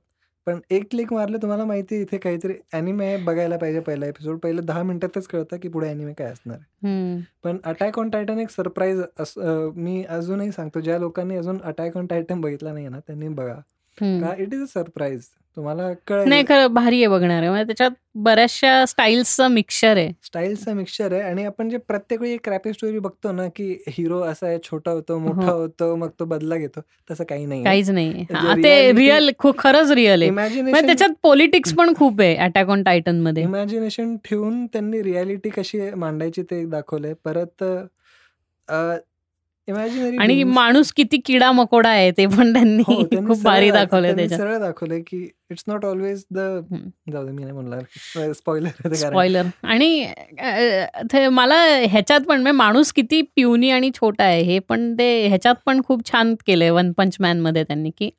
पण 0.47 0.59
एक 0.71 0.85
क्लिक 0.91 1.13
मारलं 1.13 1.39
तुम्हाला 1.43 1.65
माहिती 1.65 2.01
इथे 2.03 2.19
काहीतरी 2.19 2.55
अॅनिमे 2.73 3.17
बघायला 3.17 3.57
पाहिजे 3.57 3.81
पहिला 3.81 4.07
एपिसोड 4.07 4.39
पहिले 4.39 4.61
दहा 4.63 4.83
मिनिटातच 4.83 5.27
कळतं 5.27 5.57
की 5.57 5.69
पुढे 5.69 5.89
अॅनिमे 5.89 6.13
काय 6.13 6.27
असणार 6.27 6.57
आहे. 6.57 6.65
पण 7.45 7.59
अटॅक 7.65 7.99
ऑन 7.99 8.11
टायटन 8.11 8.39
एक 8.39 8.51
सरप्राईज 8.51 9.01
मी 9.77 10.03
अजूनही 10.09 10.53
सांगतो 10.53 10.81
ज्या 10.81 10.99
लोकांनी 10.99 11.37
अजून 11.37 11.59
अटॅक 11.63 11.97
ऑन 11.97 12.07
टायटन 12.07 12.41
बघितला 12.41 12.73
नाही 12.73 12.89
ना 12.89 12.99
त्यांनी 12.99 13.29
बघा. 13.29 13.55
हम्म. 13.99 14.21
का 14.21 14.35
इट 14.39 14.55
इज 14.55 14.63
अ 14.63 14.67
सरप्राईज? 14.75 15.27
तुम्हाला 15.57 15.93
कळेल. 16.07 16.29
नाही 16.29 16.45
खरं 16.49 16.73
भारी 16.75 16.97
आहे 16.97 17.07
बघणार 17.09 17.39
आहे. 17.41 17.49
म्हणजे 17.49 17.67
त्याच्यात 17.67 17.91
बऱ्याचशा 18.15 18.85
स्टाईल्सचं 18.87 19.49
मिक्सचर 19.49 19.97
आहे. 19.97 20.11
स्टाईलचं 20.23 20.75
मिक्सचर 20.75 21.13
आहे 21.13 21.21
आणि 21.23 21.45
आपण 21.45 21.69
जे 21.69 21.77
प्रत्येक 21.79 22.21
वेळी 22.21 22.33
एक 22.35 22.41
क्रॅपी 22.45 22.73
स्टोरी 22.73 22.99
बघतो 22.99 23.33
ना 23.33 23.47
की 23.57 23.71
हिरो 23.89 24.21
असा 24.23 24.47
आहे 24.47 24.59
छोटा 24.65 24.91
होतो 24.91 25.19
मोठा 25.19 25.51
हो. 25.51 25.59
होतो 25.61 25.95
मग 25.97 26.09
तो 26.21 26.25
बदला 26.25 26.57
घेतो 26.57 26.81
तसं 27.11 27.25
काही 27.25 27.47
नाही 27.47 27.65
काहीच 27.65 27.91
नाही 27.91 28.13
जे 28.13 28.35
हा, 28.35 28.55
ते 28.55 28.63
reality- 28.63 28.97
रिअल 28.99 29.31
खूप 29.39 29.59
खरंच 29.59 29.91
रिअल 29.91 30.23
आहे. 30.23 30.31
म्हणजे 30.31 30.59
इमॅजिनेशन 30.59 30.87
त्याच्यात 30.87 31.15
पॉलिटिक्स 31.23 31.73
पण 31.75 31.95
खूप 31.95 32.21
आहे 32.21 32.35
अटॅक 32.37 32.69
ऑन 32.69 32.83
टायटनमध्ये. 32.83 33.43
इमॅजिनेशन 33.43 34.17
ठेवून 34.25 34.65
त्यांनी 34.67 35.03
रियालिटी 35.03 35.51
कशी 35.51 35.81
मांडायची 35.95 36.43
ते 36.43 36.65
दाखवलंय. 36.67 37.15
परत 37.25 37.65
आणि 39.69 40.43
माणूस 40.45 40.93
किती 40.93 41.19
किडा 41.27 41.51
मकोडा 41.53 41.89
आहे 41.91 42.11
ते 42.17 42.27
पण 42.27 42.53
त्यांनी 42.53 42.83
खूप 43.27 43.43
भारी 43.43 43.71
दाखवलंय 43.71 44.15
त्याच्यात. 44.17 44.39
सरळ 44.41 45.01
की 45.07 45.23
इट्स 45.51 45.65
नॉट 45.69 45.85
ऑलवेज 45.85 46.25
द. 46.31 46.39
जाऊ 47.13 47.25
दे 47.25 47.33
मी 47.33 47.45
म्हणणार. 47.45 48.33
स्पॉइलर 48.33 48.93
स्पॉइलर 48.95 49.47
आणि 49.65 51.29
मला 51.33 51.57
ह्याच्यात 51.83 52.21
पण 52.21 52.41
म्हणजे 52.43 52.57
माणूस 52.57 52.93
किती 52.93 53.21
प्युनी 53.37 53.71
आणि 53.71 53.91
छोटा 53.95 54.25
आहे 54.25 54.43
हे 54.43 54.59
पण 54.69 54.93
ते 54.99 55.27
ह्याच्यात 55.27 55.55
पण 55.67 55.81
खूप 55.87 56.07
छान 56.11 56.35
केलंय 56.47 56.71
वन 56.71 56.93
पंच 56.93 57.17
मॅनमध्ये 57.21 57.65
त्यांनी 57.65 57.91
की 57.99 58.11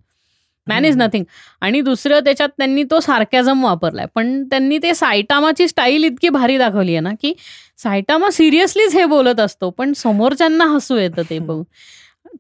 मॅन 0.68 0.86
इज. 0.86 0.98
नथिंग 0.98 1.24
आणि 1.62 1.82
दुसरं 1.82 2.20
त्याच्यात 2.20 2.50
त्यांनी 2.58 2.84
तो 2.92 3.00
सार्कॅझम 3.00 3.64
वापरलाय 3.64 4.06
पण 4.16 4.44
त्यांनी 4.44 4.78
ते 4.78 4.94
सायटामाची 4.96 5.68
स्टाईल 5.68 6.04
इतकी 6.04 6.30
भारी 6.30 6.58
दाखवली 6.58 6.92
आहे 6.92 7.02
ना 7.02 7.14
की 7.22 7.34
सायटामा 7.78 8.30
सिरियसलीच 8.32 8.96
हे 8.96 9.06
बोलत 9.08 9.40
असतो 9.40 9.70
पण 9.70 9.94
समोरच्यांना 9.96 10.66
हसू 10.66 10.98
येतं 10.98 11.30
ते 11.30 11.40
बघून 11.40 11.64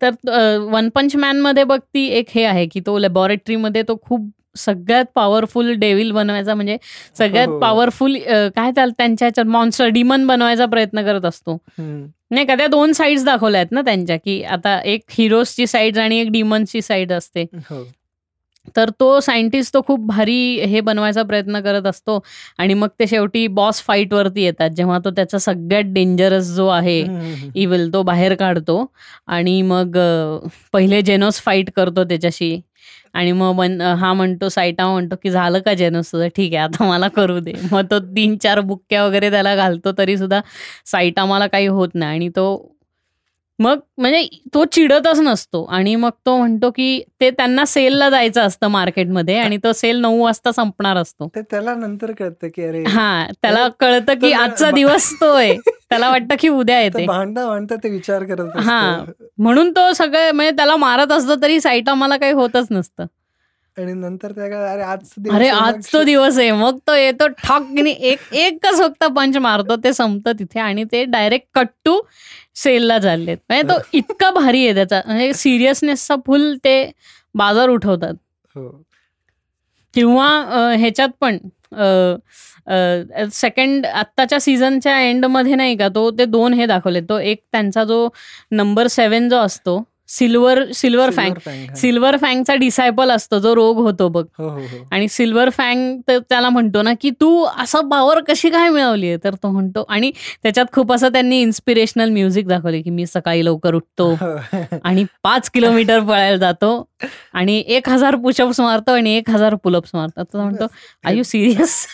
तर 0.01 0.57
वन 0.63 0.89
पंच 0.89 1.15
मॅनमध्ये 1.15 1.63
बघ 1.63 1.79
ती 1.79 2.05
एक 2.09 2.29
हे 2.29 2.43
आहे 2.45 2.65
की 2.65 2.79
तो 2.79 2.97
लॅबॉरेटरीमध्ये 2.99 3.81
तो 3.83 3.95
खूप 4.01 4.29
सगळ्यात 4.55 5.05
पॉवरफुल 5.15 5.71
डेव्हिल 5.73 6.11
बनवायचा 6.11 6.53
म्हणजे 6.55 6.77
सगळ्यात 7.17 7.47
हो. 7.47 7.59
पॉवरफुल 7.59 8.15
काय 8.55 8.71
त्याला 8.71 8.91
त्यांच्या 8.97 9.25
ह्याच्यात 9.25 9.47
मॉन्स्टर 9.47 9.87
डिमन 9.87 10.25
बनवायचा 10.27 10.65
प्रयत्न 10.65 11.03
करत 11.05 11.25
असतो. 11.25 11.57
नाही 12.31 12.45
का 12.45 12.55
त्या 12.55 12.67
दोन 12.67 12.91
साईड्स 12.91 13.23
दाखवल्या 13.25 13.59
आहेत 13.59 13.71
ना 13.71 13.81
त्यांच्या 13.81 14.17
की 14.17 14.41
आता 14.43 14.79
एक 14.85 15.01
हिरोजची 15.09 15.67
साईड 15.67 15.97
आणि 15.97 16.19
एक 16.19 16.31
डिमन्सची 16.31 16.81
साईड 16.81 17.11
असते 17.13 17.45
हो 17.69 17.83
तर 18.75 18.89
तो 18.99 19.19
सायंटिस्ट 19.19 19.73
तो 19.73 19.81
खूप 19.81 19.99
भारी 20.07 20.59
हे 20.65 20.81
बनवायचा 20.81 21.23
प्रयत्न 21.23 21.59
करत 21.59 21.87
असतो. 21.87 22.19
आणि 22.57 22.73
मग 22.73 22.87
ते 22.99 23.07
शेवटी 23.07 23.47
बॉस 23.47 23.81
फाईटवरती 23.81 24.43
येतात. 24.43 24.69
जेव्हा 24.69 24.99
तो 25.05 25.11
त्याचा 25.11 25.37
सगळ्यात 25.37 25.93
डेंजरस 25.93 26.53
जो 26.55 26.67
आहे. 26.67 26.99
इविल 27.55 27.93
तो 27.93 28.03
बाहेर 28.03 28.35
काढतो. 28.35 28.85
आणि 29.27 29.61
मग 29.61 29.97
पहिले 30.73 31.01
जेनोस 31.01 31.41
फाईट 31.41 31.69
करतो 31.75 32.03
त्याच्याशी. 32.03 32.59
आणि 33.13 33.31
मग 33.31 33.53
मन 33.55 33.81
हा 33.81 34.13
म्हणतो 34.13 34.49
सायटा 34.49 34.87
म्हणतो 34.87 35.15
की 35.23 35.29
झालं 35.29 35.59
का 35.59 35.73
जेनोस 35.73 36.11
तुझं? 36.11 36.27
ठीक 36.35 36.53
आहे 36.53 36.63
आता 36.63 36.87
मला 36.87 37.07
करू 37.07 37.39
दे. 37.39 37.53
मग 37.71 37.85
तो 37.91 37.99
तीन 37.99 38.37
चार 38.37 38.59
बुक्क्या 38.59 39.05
वगैरे 39.05 39.29
त्याला 39.31 39.55
घालतो 39.55 39.91
तरी 39.97 40.17
सुद्धा 40.17 40.41
साईटा 40.85 41.25
मला 41.25 41.47
काही 41.47 41.67
होत 41.67 41.89
नाही. 41.95 42.15
आणि 42.15 42.29
तो 42.29 42.76
मग 43.59 43.79
म्हणजे 43.97 44.27
तो 44.53 44.63
चिडतच 44.65 45.19
नसतो 45.19 45.63
आणि 45.65 45.95
मग 45.95 46.09
तो 46.25 46.37
म्हणतो 46.37 46.69
की 46.71 47.01
ते 47.21 47.29
त्यांना 47.31 47.65
सेलला 47.65 48.09
जायचं 48.09 48.41
असतं 48.41 48.67
मार्केटमध्ये 48.67 49.37
आणि 49.37 49.57
तो 49.57 49.71
सेल 49.73 49.99
नऊ 50.01 50.21
वाजता 50.23 50.51
संपणार 50.51 50.97
असतो. 50.97 51.27
ते 51.35 51.41
त्याला 51.41 51.73
नंतर 51.75 52.11
कळतं 52.11 52.47
की 52.55 52.63
अरे 52.63 52.83
हा 52.87 53.25
त्याला 53.41 53.67
कळतं 53.79 54.13
की 54.13 54.31
आजचा 54.33 54.71
दिवस 54.71 55.11
तो 55.21 55.33
आहे. 55.33 55.57
त्याला 55.89 56.09
वाटतं 56.09 56.35
की 56.39 56.49
उद्या 56.49 56.79
येते. 56.81 57.05
भांडता 57.07 57.45
भांडता 57.47 57.75
ते 57.75 57.89
विचार 57.89 58.23
करत 58.23 58.57
हा. 58.57 59.03
म्हणून 59.37 59.71
तो 59.71 59.91
सगळं 59.93 60.31
म्हणजे 60.31 60.55
त्याला 60.55 60.75
मारत 60.75 61.11
असतो 61.11 61.41
तरी 61.41 61.59
साईटा 61.61 61.93
मला 61.93 62.17
काही 62.17 62.33
होतच 62.33 62.67
नसतं. 62.71 63.05
आणि 63.77 63.93
नंतर 63.93 64.31
अरे 64.39 64.81
आज 64.83 65.09
अरे 65.31 65.47
आज 65.47 65.87
तो 65.93 66.03
दिवस 66.03 66.37
आहे 66.37 66.51
मग 66.51 66.77
तो 66.87 66.93
येतो 66.95 67.27
ठॉकनी 67.37 67.91
एक 68.01 68.33
एकच 68.35 68.79
फक्त 68.79 69.03
पंच 69.05 69.37
मारतो 69.37 69.75
ते 69.75 69.91
संपतं 69.93 70.39
तिथे 70.39 70.59
आणि 70.59 70.83
ते 70.83 71.03
डायरेक्ट 71.05 71.47
कट 71.53 71.67
टू 71.85 71.99
सेलला 72.57 72.97
चाललेत. 72.99 73.37
म्हणजे 73.49 73.67
तो 73.69 73.79
इतका 73.93 74.29
भारी 74.31 74.65
आहे 74.65 74.73
त्याचा. 74.75 75.01
म्हणजे 75.05 75.33
सिरियसनेसचा 75.33 76.15
फुल 76.25 76.55
ते 76.63 76.91
बाजार 77.35 77.69
उठवतात. 77.69 78.13
हो. 78.55 78.69
किंवा 79.93 80.27
ह्याच्यात 80.77 81.09
पण 81.21 81.37
सेकंड 83.31 83.85
आत्ताच्या 83.85 84.39
सीझनच्या 84.39 84.99
एंडमध्ये 85.01 85.55
नाही 85.55 85.75
का 85.77 85.87
तो 85.87 86.09
ते 86.11 86.25
दोन 86.25 86.53
हे 86.53 86.65
दाखवले 86.65 87.01
तो 87.01 87.19
एक 87.19 87.41
त्यांचा 87.51 87.83
जो 87.83 88.07
नंबर 88.51 88.87
सेवन 88.87 89.29
जो 89.29 89.37
असतो 89.37 89.77
सिल्वर 90.09 90.71
सिल्वर 90.71 91.09
फँग. 91.09 91.33
सिल्वर 91.75 92.17
फँगचा 92.17 92.55
डिसायपल 92.55 93.11
असतो 93.11 93.39
जो 93.39 93.55
रोग 93.55 93.77
होतो 93.77 94.07
बघ. 94.09 94.23
हो 94.37 94.49
हो 94.49 94.59
हो. 94.59 94.87
आणि 94.91 95.07
सिल्वर 95.07 95.49
फँग 95.49 95.99
तर 96.07 96.19
त्याला 96.19 96.49
म्हणतो 96.49 96.81
ना 96.81 96.93
की 97.01 97.09
तू 97.21 97.43
असं 97.57 97.89
पावर 97.89 98.19
कशी 98.19 98.49
काय 98.49 98.69
मिळवली 98.69 99.07
आहे 99.07 99.17
तर 99.23 99.35
तो 99.35 99.51
म्हणतो 99.51 99.85
आणि 99.89 100.11
त्याच्यात 100.43 100.65
खूप 100.71 100.93
असं 100.93 101.09
त्यांनी 101.09 101.41
इन्स्पिरेशनल 101.41 102.09
म्युझिक 102.09 102.47
दाखवले 102.47 102.81
की 102.81 102.89
मी 102.89 103.05
सकाळी 103.05 103.45
लवकर 103.45 103.75
उठतो. 103.75 104.13
आणि 104.83 105.05
पाच 105.23 105.49
किलोमीटर 105.49 105.99
पळायला 105.99 106.37
जातो 106.37 106.89
आणि 107.33 107.63
एक 107.67 107.89
हजार 107.89 108.15
पुशअप्स 108.15 108.59
मारतो 108.59 108.91
आणि 108.91 109.15
एक 109.17 109.29
हजार 109.29 109.55
पुलअप्स 109.55 109.91
मारतो. 109.93 110.23
तो 110.23 110.41
म्हणतो 110.41 110.65
आय 111.05 111.15
यू 111.17 111.23
सिरियस 111.23 111.85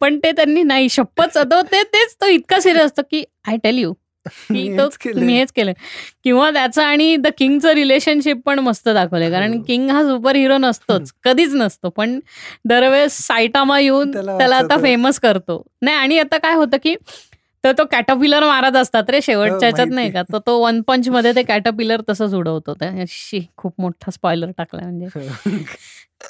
पण 0.00 0.18
ते 0.18 0.32
त्यांनी 0.32 0.62
नाही 0.62 0.88
शपथ 0.88 1.38
ते 1.72 1.82
तेच 1.82 2.14
तो 2.20 2.26
इतका 2.26 2.60
सिरियस 2.60 2.84
असतो 2.84 3.02
की 3.10 3.24
आय 3.48 3.56
टेल 3.56 3.78
यू 3.78 3.92
की 4.26 4.68
मी 4.68 4.76
तो. 4.78 4.88
मी 5.20 5.36
हेच 5.38 5.52
केलं 5.52 5.72
किंवा 6.24 6.50
त्याचं 6.50 6.82
आणि 6.82 7.16
द 7.16 7.26
किंगचं 7.38 7.72
रिलेशनशिप 7.72 8.40
पण 8.46 8.58
मस्त 8.58 8.88
दाखवलंय 8.88 9.30
कारण 9.30 9.54
हो. 9.54 9.62
किंग 9.62 9.90
हा 9.90 10.02
सुपर 10.02 10.36
हिरो 10.36 10.58
नसतोच 10.58 11.12
कधीच 11.24 11.54
नसतो 11.54 11.88
पण 11.88 12.18
दरवेळेस 12.64 13.18
सायटामा 13.26 13.78
येऊन 13.80 14.12
त्याला 14.12 14.56
आता. 14.56 14.76
फेमस 14.76 15.20
करतो 15.20 15.62
नाही 15.82 15.96
आणि 15.96 16.18
आता 16.18 16.38
काय 16.38 16.54
होतं 16.54 16.76
की 16.82 16.94
तर 17.64 17.72
तो 17.72 17.84
कॅटपिलर 17.84 18.44
मारत 18.44 18.76
असतात 18.76 19.10
रे 19.10 19.20
शेवटच्या 19.22 19.54
हो, 19.54 19.60
ह्याच्यात 19.60 19.86
नाही. 19.90 20.10
का? 20.10 20.22
तर 20.22 20.38
तो 20.46 20.58
वन 20.64 20.80
पंच 20.82 21.08
मध्ये 21.08 21.34
ते 21.34 21.42
कॅटपिलर 21.42 22.00
तसंच 22.08 22.34
उडवतो. 22.34 22.74
शी 23.08 23.46
खूप 23.56 23.74
मोठा 23.78 24.10
स्पॉइलर 24.10 24.50
टाकला 24.58 24.82
म्हणजे. 24.82 25.06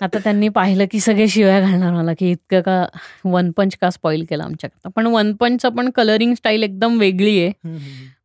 आता 0.02 0.18
त्यांनी 0.18 0.48
पाहिलं 0.48 0.84
की 0.90 1.00
सगळे 1.00 1.28
शिव्या 1.28 1.60
घालणार 1.60 1.92
मला 1.92 2.12
की 2.18 2.30
इतकं 2.30 2.60
का 2.60 2.86
वन 3.24 3.50
पंच 3.50 3.76
का 3.76 3.90
स्पॉइल 3.90 4.24
केलं 4.30 4.44
आमच्याकडं 4.44 4.90
पण 4.90 5.06
वन 5.06 5.32
पंचचं 5.32 5.68
पण 5.68 5.90
कलरिंग 5.90 6.34
स्टाईल 6.34 6.62
एकदम 6.62 6.98
वेगळी 6.98 7.44
आहे. 7.44 7.78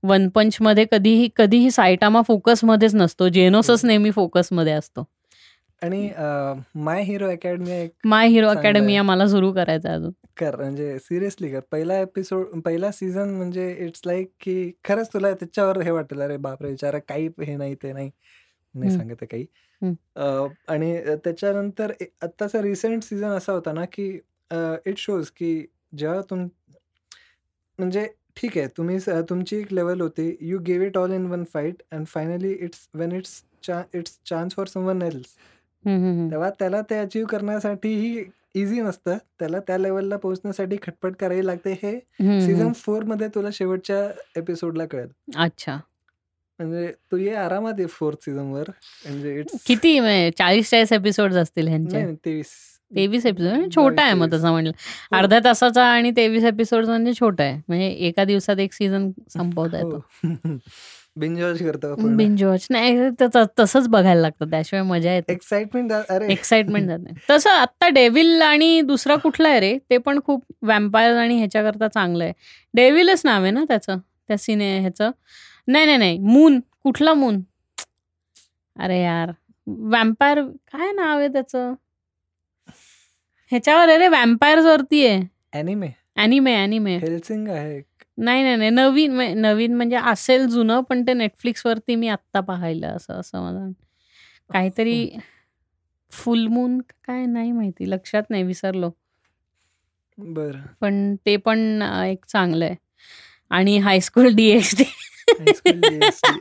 वन 0.04 0.30
पंच 0.30 0.58
मध्ये 0.62 0.86
कधीही 0.92 1.30
कधीही 1.36 1.72
सायटामा 1.72 2.22
फोकसमध्येच 2.22 2.96
नसतो. 2.96 3.28
जेनोसच 3.28 3.82
हो. 3.82 3.88
नेहमी 3.88 4.12
फोकसमध्ये 4.12 4.74
असतो. 4.74 5.08
आणि 5.82 6.10
माय 6.76 7.02
हिरो 7.04 7.30
अकॅडमी 7.30 7.72
एक 7.72 7.92
माय 8.06 8.28
हिरो 8.28 8.48
अकॅडमी 8.48 8.94
आहे. 8.94 9.02
मला 9.06 9.28
सुरू 9.28 9.52
करायचं 9.54 9.90
अजून. 9.90 10.12
कर 10.38 10.56
म्हणजे 10.56 10.98
सिरियसली 11.00 11.52
कर. 11.52 11.60
पहिला 11.72 12.00
एपिसोड 12.00 12.60
पहिला 12.66 12.92
सीझन 12.92 13.30
म्हणजे 13.30 13.70
इट्स 13.80 14.02
लाईक 14.06 14.30
की 14.42 14.72
खरंच 14.84 15.14
तुला 15.14 15.34
त्याच्यावर 15.34 15.82
हे 15.82 15.92
वाटेल 15.92 16.22
अरे 16.22 16.38
बापरे 16.38 16.70
विचारा 16.70 17.00
काही 17.00 17.28
हे 17.40 17.56
नाही 17.56 17.76
ते 17.84 17.94
नाही. 17.94 18.10
नाही. 18.76 18.92
सांगत 18.92 19.24
काही. 19.32 19.46
आणि 20.68 20.96
त्याच्यानंतर 21.24 21.92
आत्ताचा 22.22 22.62
रिसेंट 22.62 23.04
सीझन 23.04 23.28
असा 23.28 23.54
होता 23.54 23.74
ना 23.74 23.86
की 23.94 24.08
इट 24.86 24.98
शोज 24.98 25.30
की 25.30 25.66
जेव्हा 25.98 26.22
तुम 26.30 26.48
म्हणजे 27.80 28.08
ठीक 28.36 28.58
आहे 28.58 28.68
तुम्ही 28.78 28.98
तुमची 29.30 29.58
एक 29.58 29.74
लेवल 29.74 30.02
होती 30.02 30.36
you 30.42 30.60
gave 30.60 30.82
it 30.82 30.98
all 30.98 31.12
in 31.12 31.26
one 31.26 31.44
fight 31.54 31.82
and 31.92 32.06
finally 32.06 32.52
it's 32.54 32.88
when 32.94 33.12
it's 33.12 33.42
it's 33.96 34.20
chance 34.26 34.56
for 34.56 34.68
someone 34.68 35.02
else 35.02 35.36
तेव्हा 36.32 36.50
त्याला 36.60 36.82
ते 36.90 36.98
अचीव 37.00 37.26
करण्यासाठीही 37.26 38.24
इझी 38.56 38.82
नसतं. 38.82 39.18
त्याला 39.40 39.60
त्या 39.68 39.78
लेवलला 39.78 40.18
पोहोचण्यासाठी 40.18 40.78
खटपट 40.82 41.16
करावी 41.20 41.46
लागते. 41.46 41.72
हे 41.84 42.00
सीझन. 42.46 42.72
फोरमध्ये 42.76 43.28
तुला 43.36 43.50
शेवटच्या 43.54 44.08
एपिसोडला 44.38 44.86
कळेल. 44.86 45.08
अच्छा. 45.38 45.78
म्हणजे 46.60 46.92
तू 47.12 47.18
ये 47.18 47.34
आरामात 47.36 47.80
ये 47.80 47.86
फोर्थ 47.90 48.24
सीझन 48.26 48.52
वर. 48.52 48.70
म्हणजे 49.06 49.40
इट्स 49.40 49.64
किती 49.68 50.00
म्हणजे 50.00 50.32
चाळीस 50.38 50.70
चाळीस 50.70 50.94
एपिसोड 50.94 51.34
असतील 51.34 51.68
ह्यांचे? 51.68 52.02
नाही 52.02 52.16
तेवीस. 52.26 52.56
तेवीस 52.92 53.26
एपिसोड 53.26 53.70
छोटा 53.76 54.04
आहे 54.04 54.14
मग 54.14 54.20
बावीस, 54.20 54.34
तसं 54.34 54.52
म्हणलं 54.52 54.70
हो. 54.70 55.18
अर्ध्या 55.18 55.40
तासाचा 55.46 55.86
आणि 55.86 56.12
तेवीस 56.18 56.44
एपिसोड 56.46 56.86
म्हणजे 56.86 57.14
छोटा 57.20 57.44
आहे. 57.44 57.60
म्हणजे 57.68 57.88
एका 58.08 58.24
दिवसात 58.24 58.60
एक 58.60 58.74
सीझन 58.74 59.10
संपवता 59.30 59.78
येतो 59.78 60.02
बिंज 61.20 61.42
वॉच 61.42 61.60
करतो 61.60 61.92
आपण. 61.92 62.16
बिंज 62.18 62.44
वॉच 62.44 62.68
नाही 62.70 63.10
तसंच 63.60 63.88
बघायला 63.88 64.22
लागतं. 64.22 64.50
त्याशिवाय 64.50 64.84
मजा 64.84 65.14
येते 65.14 65.34
एक्साइटमेंट 65.34 65.92
अरे. 65.94 66.32
एक्साइटमेंट 66.32 66.88
जाते 66.88 67.14
तसं 67.30 67.50
आत्ता 67.50 67.88
डेव्हिल 67.90 68.42
आणि 68.42 68.82
दुसरा 68.82 69.16
कुठला 69.16 69.50
आहे 69.50 69.60
रे? 69.60 69.78
ते 69.90 69.98
पण 69.98 70.20
खूप 70.26 70.44
वॅम्पायर 70.62 71.16
आणि 71.18 71.38
ह्याच्याकरता 71.38 71.88
चांगलं 71.88 72.24
आहे. 72.24 72.34
डेव्हिलच 72.74 73.22
नाव 73.26 73.42
आहे 73.44 73.52
ना 73.52 73.64
त्याचं? 73.68 73.98
त्या 74.28 74.38
सिने 74.38 74.78
ह्याचं? 74.80 75.12
नाही 75.68 75.86
नाही 75.86 75.98
नाही. 75.98 76.18
मून 76.18 76.60
कुठला 76.84 77.14
मून 77.14 77.42
अरे 78.76 79.02
यार. 79.02 79.32
वॅम्पायर 79.92 80.42
काय 80.74 80.92
नाव 80.92 81.20
आहे 81.20 81.28
त्याचं? 81.28 81.74
ह्याच्यावर 83.52 83.90
आहे 83.90 83.98
रे 83.98 84.08
वॅम्पायर्स 84.08 84.66
वरती 84.66 85.06
आहे. 85.06 85.22
अॅनिमे 85.54 85.88
अॅनिमे 86.16 86.54
अॅनिमे 86.56 86.96
हेल्सिंग 86.98 87.48
आहे. 87.48 87.80
नाही 88.18 88.44
नाही 88.44 88.56
नाही. 88.56 88.70
नवीन 88.70 89.12
म्हणजे- 89.16 89.36
नवीन 89.38 89.74
म्हणजे 89.76 89.96
असेल 90.06 90.46
जुनं 90.48 90.82
पण 90.82 91.02
ते 91.08 91.14
नेटफ्लिक्स 91.14 91.66
वरती 91.66 91.96
मी 91.96 92.08
आत्ता 92.08 92.40
पाहिलं 92.40 92.88
असं 92.88 93.14
असं 93.14 93.42
मला 93.42 93.68
काहीतरी 94.50 95.10
फुल 96.12 96.46
मून 96.48 96.80
काय 97.04 97.26
नाही 97.26 97.52
माहिती. 97.52 97.90
लक्षात 97.90 98.30
नाही 98.30 98.44
विसरलो. 98.44 98.90
बर. 100.18 100.56
पण 100.82 101.16
ते 101.26 101.36
पण 101.38 101.84
अं, 101.84 102.04
एक 102.04 102.26
चांगलं 102.26 102.66
आहे 102.66 102.76
आणि 103.52 103.78
high school 103.78 104.34
DX 104.36 104.76
D 104.78 104.84
high school 105.30 105.80
DxD. 105.82 106.38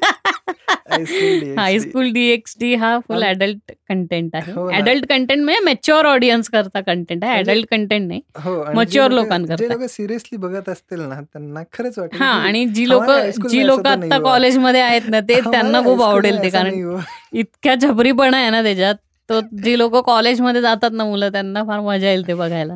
High school 0.88 1.40
DxD. 1.40 1.58
High school 1.58 2.10
DX 2.12 2.56
हा 2.80 2.98
फुल 2.98 3.22
अडल्ट 3.24 3.72
कंटेंट 3.88 4.34
आहे 4.34 4.52
हो. 4.52 4.66
अडल्ट 4.70 5.06
कंटेंट 5.08 5.42
म्हणजे 5.44 5.60
मॅच्युअर 5.64 6.06
ऑडियन्स 6.06 6.48
करता 6.50 6.80
कंटेंट 6.80 7.24
आहे 7.24 7.32
म्हणजे- 7.32 7.48
अडल्ट 7.48 7.68
कंटेंट 7.70 8.06
नाही 8.08 8.20
हो 8.36 8.54
जे 8.84 8.98
लोकं- 9.00 9.12
लोकांकरता. 9.12 9.86
सिरियसली 9.86 10.38
बघत 10.38 10.68
असतील 10.68 11.00
ना 11.00 11.20
त्यांना 11.22 11.62
खरंच 11.72 11.98
वाटेल 11.98 12.20
हा 12.20 12.30
आणि 12.38 12.64
जी 12.66 12.88
लोक 12.88 13.10
जी 13.48 13.66
लोक 13.66 13.86
आता. 13.86 14.18
कॉलेजमध्ये 14.18 14.80
आहेत 14.80 15.08
ना 15.08 15.20
ते 15.20 15.40
त्यांना 15.52 15.80
खूप 15.82 16.02
आवडेल 16.02 16.42
ते 16.42 16.48
कारण. 16.48 16.98
इतक्या 17.32 17.74
झबरीपणा 17.74 18.36
आहे 18.36 18.50
ना 18.50 18.62
त्याच्यात 18.62 18.94
तो 19.28 19.40
जी 19.62 19.78
लोक 19.78 19.96
कॉलेजमध्ये 19.96 20.60
जातात 20.62 20.90
ना 20.92 21.04
मुलं 21.04 21.32
त्यांना 21.32 21.62
फार 21.64 21.80
मजा 21.80 22.08
येईल 22.10 22.26
ते 22.28 22.34
बघायला 22.34 22.74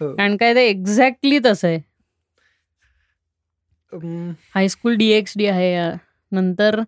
हो. 0.00 0.12
कारण 0.14 0.36
काय 0.36 0.54
ते 0.54 0.66
एक्झॅक्टली 0.66 1.38
तसं 1.44 1.68
आहे 1.68 1.78
हायस्कूल 4.54 4.96
डीएक्स 4.96 5.32
डी 5.38 5.46
आहे 5.46 5.92
नंतर 6.32 6.80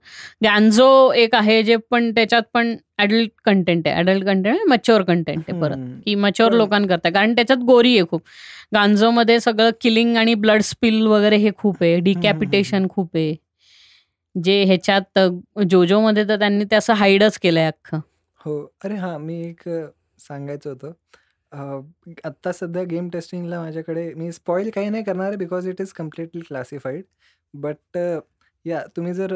गॅन्झो 0.44 1.12
एक 1.12 1.35
आहे 1.35 1.62
जे 1.62 1.77
पण 1.77 2.10
त्याच्यात 2.10 2.43
पण 2.55 2.77
अडल्ट 2.98 3.31
कंटेंट 3.44 3.89
आहे. 3.89 3.97
अडल्ट 3.97 4.24
कंटेंट 4.27 4.59
मच्युअर 4.68 5.02
कंटेंट 5.02 5.44
आहे 5.48 5.60
परत. 5.60 5.77
की 6.06 6.14
मच्युअर 6.14 6.52
लोकांकरता 6.52 7.10
कारण 7.10 7.35
त्याच्यात 7.35 7.59
गोरी 7.59 7.98
आहे 7.98 8.06
खूप. 8.10 8.22
गांजोमध्ये 8.74 9.40
सगळं 9.40 9.70
किलिंग 9.81 10.16
आणि 10.16 10.35
ब्लड 10.35 10.60
स्पिल 10.60 11.06
वगैरे 11.06 11.36
हे 11.36 11.51
खूप 11.59 11.77
आहे. 11.81 11.98
डिकॅपिटेशन 12.01 12.86
खूप 12.90 13.10
आहे. 13.14 13.35
जे 14.44 14.64
ह्याच्यात 14.64 15.18
जोजो 15.70 16.01
मध्ये 16.01 16.28
तर 16.28 16.39
त्यांनी 16.39 16.64
ते 16.64 16.77
असं 16.77 16.93
हाईडच 16.93 17.39
केलंय 17.39 17.66
अख्खं. 17.66 17.98
हो. 18.44 18.72
अरे 18.85 18.94
हां 18.94 19.18
मी 19.18 19.40
एक 19.43 19.68
सांगायचं 20.18 20.70
होतं. 20.70 20.93
अ, 21.52 21.56
आत्ता 22.24 22.52
सध्या 22.52 22.82
गेम 22.90 23.09
टेस्टिंगला 23.12 23.60
माझ्याकडे 23.62 24.12
मी 24.16 24.31
स्पॉईल 24.32 24.70
काही 24.74 24.89
नाही 24.90 25.05
करणार 25.05 25.27
आहे 25.28 25.36
because 25.36 25.68
it 25.68 25.81
is 25.81 25.93
completely 25.93 26.40
classified. 26.48 27.02
But 27.55 27.98
या 28.64 28.82
तुम्ही 28.97 29.12
जर 29.14 29.35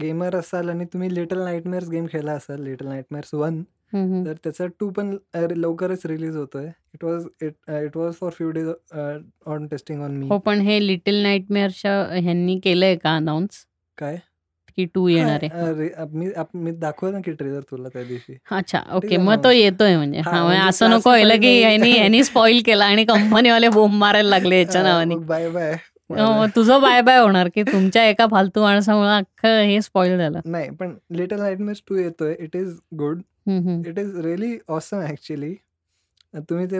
गेमर 0.00 0.36
असाल 0.36 0.68
आणि 0.68 0.84
तुम्ही 0.92 1.14
लिटल 1.14 1.42
नाईटमेअर्स 1.44 1.88
गेम 1.90 2.06
खेळला 2.12 2.32
असाल 2.32 2.62
लिटल 2.62 2.86
नाईटमेअर्स 2.88 3.34
वन. 3.34 3.62
तर 4.26 4.34
त्याचा 4.44 4.66
टू 4.80 4.90
पण 4.90 5.16
अ, 5.34 5.40
लवकरच 5.56 6.04
रिलीज 6.06 6.36
होतोय. 6.36 6.66
It 6.94 7.04
was 7.04 7.26
it 7.42 7.70
it 7.84 7.96
was 7.96 8.14
for 8.14 8.30
few 8.30 8.50
days 8.50 8.68
on 9.46 9.66
testing 9.66 10.02
on 10.02 10.16
me. 10.16 10.28
हो 10.28 10.38
पण 10.38 10.60
हे 10.60 10.86
लिटिल 10.86 11.22
नाईटमेअरच्या 11.22 12.00
ह्यांनी 12.14 12.58
केलंय 12.64 12.96
का 12.96 13.16
अनाऊन्स? 13.16 13.64
काय? 13.98 14.16
की 14.78 14.86
टू 14.94 15.08
येणार 15.08 15.38
आहे. 15.42 16.04
मी 16.12 16.28
आप- 16.36 16.58
मी 16.58 16.70
दाखवलं 16.70 17.12
ना 17.12 17.18
की 17.24 17.32
ट्रेलर 17.32 17.60
तुला 17.60 17.88
त्या 17.88 18.02
दिवशी. 18.02 18.36
अच्छा 18.50 18.80
ओके 18.92 19.16
मग 19.16 19.44
तो. 19.44 19.50
येतोय 19.50 19.96
म्हणजे. 19.96 20.20
हा, 20.20 20.44
म्हणजे 20.44 20.68
असं 20.68 20.90
नको 20.90 21.10
व्हायला 21.10 21.34
की 21.34 21.76
नाही. 21.76 21.92
ह्यांनी 21.92 22.24
स्पॉईल 22.24 22.62
केला 22.66 22.84
आणि 22.84 23.04
कंपनीवाले 23.04 23.68
बोंब 23.68 23.94
मारायला 23.94 24.28
लागले 24.28 24.58
याच्या 24.58 24.82
नावाने. 24.82 25.16
बाय 25.16 25.48
बाय 25.50 25.72
हो, 26.10 26.46
तुझं 26.46 26.80
बाय 26.80 27.00
बाय 27.02 27.18
होणार 27.18 27.48
की 27.54 27.62
तुमच्या 27.62 28.04
एका 28.04 28.26
फालतू 28.30 28.62
माणसामुळे 28.62 29.16
अख्खं 29.16 29.60
हे 29.60 29.82
स्पॉईल 29.82 30.16
झालं. 30.16 30.40
नाही 30.44 30.70
पण 30.70 30.94
लिटल 31.10 31.38
नाईटमेअर्स 31.38 31.82
टू 31.88 31.96
येतोय. 31.96 32.34
It 32.38 32.56
is 32.56 32.78
good. 32.94 33.18
It 33.86 33.98
is 33.98 34.18
really 34.18 34.58
awesome 34.68 35.00
actually 35.00 35.54
तुम्ही 36.36 36.66
ते 36.66 36.78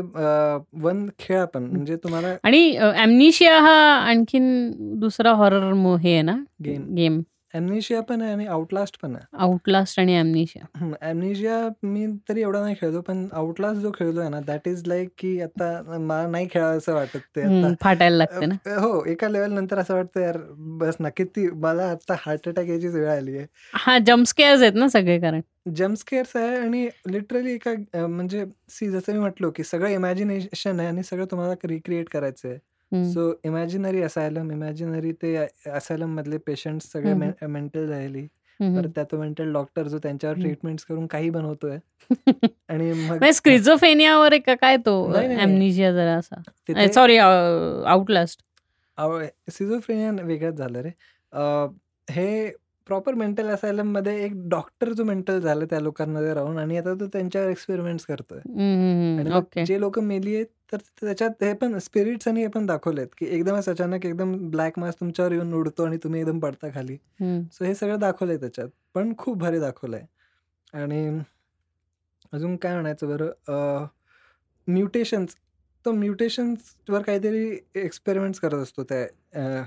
वन 0.73 1.09
खेळा 1.19 1.45
पण. 1.45 1.63
म्हणजे 1.63 1.97
तुम्हाला 1.97 2.29
आणि 2.43 2.77
ॲम्निशिया 2.77 3.61
हा 3.61 3.95
आणखीन 3.95 4.73
दुसरा 5.01 5.33
हॉरर 5.33 5.97
हे 6.01 6.13
आहे 6.13 6.23
ना? 6.23 6.37
गेम 6.65 6.95
गेम 6.95 7.21
ॲमनिशिया 7.55 8.01
पण 8.01 8.23
आहे 8.23 8.33
आणि 8.33 8.47
आउटलास्ट 8.47 8.97
पण 9.03 9.15
आहे. 9.17 9.25
आउटलास्ट 9.39 9.99
आणि 10.01 10.17
ॲम्निशिया 10.17 10.65
ॲमनिशिया 11.03 11.59
मी 11.85 12.07
तरी 12.29 12.41
एवढा 12.43 12.61
नाही 12.63 12.75
खेळतो 12.81 13.01
पण 13.01 13.27
आउटलास्ट 13.33 13.81
जो 13.81 13.91
खेळतोय 13.91 14.29
ना 14.29 14.41
दॅट 14.47 14.69
इज 14.69 14.83
लाईक 14.87 15.09
की 15.19 15.41
आता 15.41 15.71
मला 15.91 16.27
नाही 16.27 16.49
खेळावं 16.51 16.79
असं 16.79 16.95
वाटत 16.95 17.19
ते 17.37 17.43
आता. 17.43 17.73
फाटायला 17.83 18.17
लागते 18.17 18.47
ना? 18.47 18.55
हो 18.77 19.03
एका 19.05 19.29
लेवल 19.29 19.53
नंतर 19.53 19.79
असं 19.79 19.95
वाटतं 19.95 20.21
यार 20.21 20.39
बस 20.79 20.97
ना 21.01 21.09
किती 21.09 21.49
मला 21.59 21.91
आता 21.91 22.15
हार्ट 22.19 22.49
अटॅक 22.49 22.69
याचीच 22.69 22.95
वेळ 22.95 23.09
आली 23.09 23.37
आहे. 23.37 23.47
हा 23.77 23.99
जम्पस्केअर्स 23.99 24.63
आहेत 24.63 24.73
ना 24.75 24.89
सगळे 24.89 25.19
कारण. 25.19 25.41
जम्पस्केअर्स 25.77 26.37
आहे 26.37 26.57
आणि 26.57 26.89
लिटरली 27.07 27.53
एका 27.53 27.71
अ, 27.95 28.07
म्हणजे 28.07 28.45
सी 28.71 28.89
जसं 28.91 29.13
मी 29.13 29.19
म्हटलो 29.19 29.51
की 29.51 29.65
सगळं 29.65 29.89
इमॅजिनेशन 29.89 30.81
आहे 30.81 30.89
आणि 30.89 31.03
सगळं 31.03 31.25
तुम्हाला 31.31 31.55
रिक्रिएट 31.65 32.09
करायचं 32.09 32.49
आहे 32.49 32.59
सो 32.93 33.33
इमॅजिनरी 33.45 34.03
असायलम 34.03 34.51
इमॅजिनरी 34.51 35.13
ते 35.13 35.35
असायलम 35.71 36.15
मधले 36.15 36.39
पेशंट 36.39 36.83
सगळे. 36.83 37.47
मेंटल 37.47 37.87
झालेली. 37.87 38.27
हम्म, 38.61 38.81
परत 38.81 38.89
त्यात 38.95 39.15
मेंटल 39.15 39.53
डॉक्टर 39.53 39.89
जो 39.89 39.99
त्यांच्यावर 39.99 40.35
हम्म. 40.35 40.47
ट्रीटमेंट्स 40.47 40.85
करून 40.85 41.07
काही 41.07 41.31
बनवतोय 41.31 41.79
आणि 42.69 42.93
मग 42.93 43.09
म्हणजे 43.09 43.33
स्क्रिझोफेनियावर 43.33 44.33
आहे 44.33 44.39
का? 44.39 44.55
काय 44.55 44.77
तो 44.77 44.95
नाही, 45.09 45.27
नाही, 45.27 45.37
नाही. 45.37 45.51
ॲम्निशिया 45.51 45.93
जरा 45.93 46.15
असा? 46.15 46.41
तिथे 46.69 46.93
सॉरी 46.93 47.17
आउटलास्ट. 47.17 48.41
सिझोफ्रेनिया 49.51 50.11
वेगळंच 50.25 50.55
झालं 50.55 50.81
रे. 50.81 50.91
अ, 51.33 51.67
हे 52.09 52.51
प्रॉपर 52.87 53.15
मेंटल 53.15 53.49
असायलममध्ये 53.49 54.25
एक 54.25 54.33
डॉक्टर 54.49 54.93
जो 54.93 55.05
मेंटल 55.05 55.41
झाला 55.41 55.65
त्या 55.65 55.81
लोकांमध्ये 55.81 56.35
राहून 56.35 56.59
आणि 56.59 56.77
आता 56.77 56.95
तो 56.95 57.07
त्यांच्यावर 57.07 57.49
एक्सपेरिमेंट्स 57.49 58.05
करतोय. 58.07 58.39
आणि 58.39 59.29
मग 59.31 59.37
ओके. 59.37 59.65
जे 59.65 59.81
लोक 59.81 59.99
मेली 59.99 60.35
आहेत 60.35 60.47
तर 60.73 60.77
त्याच्यात 61.01 61.43
हे 61.43 61.53
पण 61.55 61.79
स्पिरिट्स 61.79 62.29
आणि 62.29 62.41
हे 62.43 62.47
पण 62.55 62.67
दाखवलेत 62.67 63.07
की 63.19 63.27
एकदमच 63.37 63.69
अचानक 63.69 64.07
एकदम 64.07 64.37
ब्लॅक 64.51 64.79
मास 64.79 64.95
तुमच्यावर 65.01 65.33
येऊन 65.33 65.53
उडतो 65.55 65.85
आणि 65.85 65.97
तुम्ही 66.05 66.21
एकदम 66.21 66.39
पडता 66.39 66.69
खाली. 66.75 66.97
सो 67.53 67.65
हे 67.65 67.75
सगळं 67.75 67.99
दाखवलंय 67.99 68.37
त्याच्यात. 68.37 68.69
पण 68.95 69.13
खूप 69.19 69.39
भारी 69.39 69.61
दाखवलंय. 69.61 70.05
आणि 70.75 71.07
अजून 72.33 72.57
काय 72.57 72.75
म्हणायचं 72.75 73.09
बरं? 73.09 73.87
म्युटेशन्स 74.69 75.37
तो 75.87 75.93
म्युटेशन्सवर 75.93 77.03
काहीतरी 77.03 77.59
एक्सपेरिमेंट्स 77.75 78.41
करत 78.41 78.63
असतो 78.63 78.83
त्या 78.85 79.01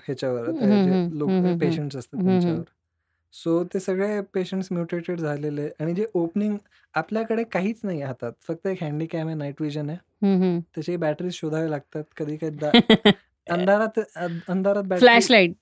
ह्याच्यावर. 0.06 0.49
लोक 1.11 1.30
पेशंट्स 1.60 1.95
असतात. 1.98 2.23
त्यांच्यावर. 2.23 2.64
सो 3.34 3.64
ते 3.73 3.80
सगळे 3.80 4.19
पेशंट्स 4.34 4.68
म्युटेटेड 4.72 5.19
झालेले. 5.19 5.69
आणि 5.80 5.94
जे 5.94 6.06
ओपनिंग 6.14 6.57
आपल्याकडे 6.94 7.44
काहीच 7.44 7.80
नाही 7.84 8.02
हातात. 8.02 8.32
फक्त 8.48 8.68
एक 8.68 8.84
हँडीकॅम 8.84 9.28
आहे 9.28 9.36
नाईट 9.38 9.61
विजन 9.61 9.90
आहे. 9.90 9.98
त्याची 10.22 10.95
बॅटरीज 10.95 11.34
शोधावे 11.34 11.69
लागतात 11.72 12.03
कधी 12.18 12.38
कधी 12.38 12.65
अंधारात 13.48 13.99
अ- 13.99 14.27
अंधारात 14.48 14.84
battery 14.84 14.99
flash 14.99 15.30
light 15.31 15.53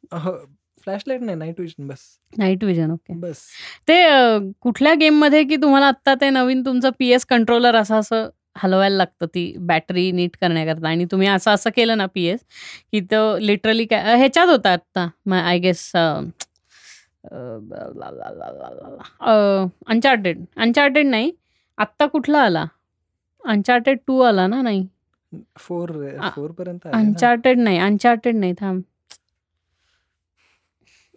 flash 0.84 1.02
light 1.08 1.22
नाही 1.22 1.38
नाईट 1.38 1.60
विजन 1.60 1.88
बस. 1.88 2.00
नाईट 2.38 2.64
विजन 2.64 2.92
ओके 2.92 3.14
बस. 3.14 3.42
ते 3.88 4.02
अ, 4.04 4.38
कुठल्या 4.62 4.94
गेममध्ये 4.94 5.44
की 5.44 5.56
तुम्हाला 5.56 5.88
आता 5.88 6.14
ते 6.22 6.30
नवीन 6.30 6.62
तुमचं 6.66 6.90
पी 7.00 7.10
एस 7.12 7.26
कंट्रोलर 7.26 7.76
असं 7.76 7.96
असं 7.96 8.30
हलवायला 8.58 8.96
लागतं 8.98 9.26
ती 9.26 9.54
बॅटरी 9.60 10.12
नीट 10.12 10.36
करण्याकरता? 10.42 10.88
आणि 10.90 11.06
तुम्ही 11.06 11.28
असं 11.28 11.52
असं 11.52 11.70
केलं 11.76 11.98
ना 11.98 12.06
पी 12.06 12.26
एस 12.26 12.40
की 12.92 13.00
तो 13.02 13.38
लिटरली 13.38 13.86
काय 13.86 14.02
अ, 14.04 14.16
ह्याच्यात 14.18 14.48
होता 14.48 14.72
आत्ता 14.74 15.08
आय 15.40 15.60
गेस 15.60 15.92
अनचार्टेड 19.88 20.44
अनचार्टेड 20.58 21.08
नाही 21.08 21.32
आत्ता 21.78 22.06
कुठला 22.06 22.40
आला? 22.40 22.66
अनचार्टेड 23.44 23.98
टू 24.08 24.20
आला 24.22 24.48
ना 24.48 24.62
नाही? 24.62 24.86
फोर 25.60 25.92
फोर 26.36 26.52
पर्यंत. 26.52 26.88
अनचार्टेड 26.88 27.60
नाही 27.60 27.78
अनचार्टेड 27.80 28.36
नाही 28.36 28.54
थांब. 28.60 28.82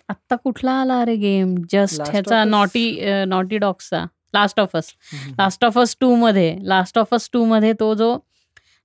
आत्ता 0.09 0.37
कुठला 0.37 0.73
आला 0.81 1.01
अरे 1.01 1.15
गेम 1.17 1.55
जस्ट 1.73 2.03
ह्याचा? 2.11 2.43
Naughty 2.45 3.01
naughty 3.29 3.59
डॉगचा 3.59 4.05
last 4.35 4.61
of 4.61 4.77
us. 4.77 4.93
Last 5.39 5.65
of 5.65 5.79
us 5.79 5.97
two 6.01 6.15
मध्ये. 6.17 6.57
लास्ट 6.63 6.99
ऑफ 6.99 7.15
अस 7.15 7.29
टू 7.33 7.45
मध्ये 7.45 7.73
तो 7.81 7.95
जो 7.95 8.17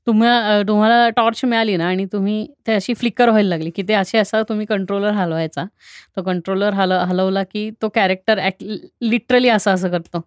तुम्हाला 0.08 0.62
तुम्हाला 0.68 1.10
टॉर्च 1.16 1.44
मिळाली 1.46 1.76
ना 1.78 1.88
आणि 1.88 2.06
तुम्ही 2.12 2.46
ते 2.68 2.74
अशी 2.74 2.94
फ्लिकर 2.94 3.30
व्हायला 3.30 3.50
लागली 3.50 3.70
की 3.70 3.84
ते 3.88 3.94
असे 3.94 4.18
असा 4.18 4.42
तुम्ही 4.50 4.66
कंट्रोलर 4.66 5.12
हलवायचा. 5.14 5.66
तो 6.16 6.24
कंट्रोलर 6.24 6.74
हल 6.74 6.92
हलवला 6.92 7.44
की 7.44 7.70
तो 7.82 7.90
कॅरेक्टर 7.96 8.40
लिटरली 9.02 9.50
असं 9.50 9.74
असं 9.74 9.90
करतो. 9.92 10.22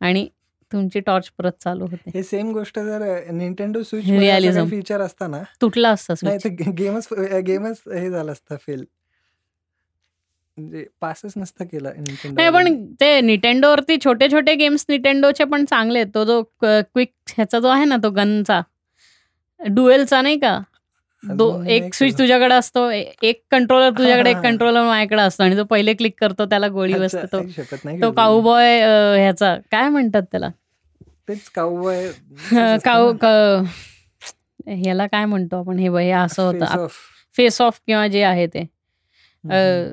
आणि 0.00 0.26
तुमची 0.72 1.00
टॉर्च 1.00 1.30
परत 1.38 1.52
चालू 1.60 1.86
होते. 1.86 2.10
हे 2.14 2.22
सेम 2.22 2.52
गोष्ट 2.52 2.78
जर 2.78 3.02
निंटेंडो 3.32 3.82
स्विच. 3.82 4.04
फीचर 4.70 5.00
असताना 5.00 5.42
तुटला 5.60 5.90
असतं 5.90 6.54
गेमच 6.78 7.08
गेमच 7.46 7.82
हे 7.88 8.10
झालं 8.10 8.32
असतं 8.32 8.56
फेल 8.66 8.84
म्हणजे 10.56 10.84
पासच 11.00 11.32
नसता 11.36 11.64
केला 11.64 11.90
नाही. 11.96 12.50
पण 12.50 12.84
ते 13.00 13.20
निटेंडोवरती 13.20 13.96
छोटे 14.04 14.28
छोटे 14.32 14.54
गेम्स 14.54 14.84
निटेंडोचे 14.88 15.44
पण 15.44 15.64
चांगले 15.64 15.98
आहेत. 15.98 16.10
तो 16.14 16.24
जो 16.24 16.42
क्विक 16.60 17.12
ह्याचा 17.28 17.58
जो 17.58 17.68
आहे 17.68 17.84
ना 17.84 17.96
तो 17.96 18.10
गनचा. 18.10 18.60
डुएलचा 19.60 20.20
नाही 20.22 20.38
का? 20.40 20.58
दो 21.22 21.46
एक 21.68 21.94
स्विच. 21.94 22.18
तुझ्याकडे 22.18 22.54
असतो 22.54 22.88
एक 22.90 23.42
कंट्रोलर 23.50 23.90
तुझ्याकडे 23.98 24.30
एक. 24.30 24.36
कंट्रोलर 24.36 24.82
माझ्याकडे 24.84 25.22
असतो 25.22 25.42
आणि 25.42 25.56
जो 25.56 25.64
पहिले 25.64 25.94
क्लिक 25.94 26.14
करतो 26.20 26.44
त्याला 26.46 26.68
गोळी 26.68 26.94
बसते 26.94 27.26
तो. 27.32 28.10
काऊबॉय 28.16 28.78
ह्याचा. 29.16 29.54
काय 29.70 29.88
म्हणतात 29.88 30.22
त्याला? 30.22 30.48
तेच 31.28 31.48
काऊबॉय 31.50 32.08
काऊ 32.84 33.12
ह्याला 34.66 35.06
काय 35.06 35.24
म्हणतो 35.24 35.56
आपण? 35.56 35.78
हे 35.78 35.88
हे 35.88 36.10
असं 36.10 36.42
होतं. 36.42 36.86
फेस 37.34 37.60
ऑफ 37.60 37.80
किंवा 37.86 38.06
जे 38.08 38.22
आहे 38.22 38.46
ते. 38.46 38.64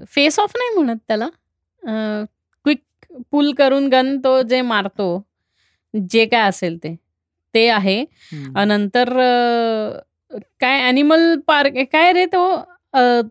फेस 0.06 0.40
ऑफ 0.40 0.52
नाही 0.58 0.74
म्हणत 0.74 0.98
त्याला. 1.08 1.28
क्विक 2.66 2.82
पुल 3.32 3.52
करून 3.54 3.88
गन 3.88 4.18
तो 4.24 4.42
जे 4.42 4.62
मारतो 4.62 5.08
जे 5.94 6.26
काय 6.26 6.48
असेल 6.50 6.78
ते. 6.84 6.96
ते 7.54 7.68
आहे. 7.70 8.04
नंतर 8.66 9.10
काय 10.62 10.82
ॲनिमल 10.82 11.36
पार्क 11.48 11.78
काय 11.92 12.12
रे 12.14 12.26
तो? 12.26 12.46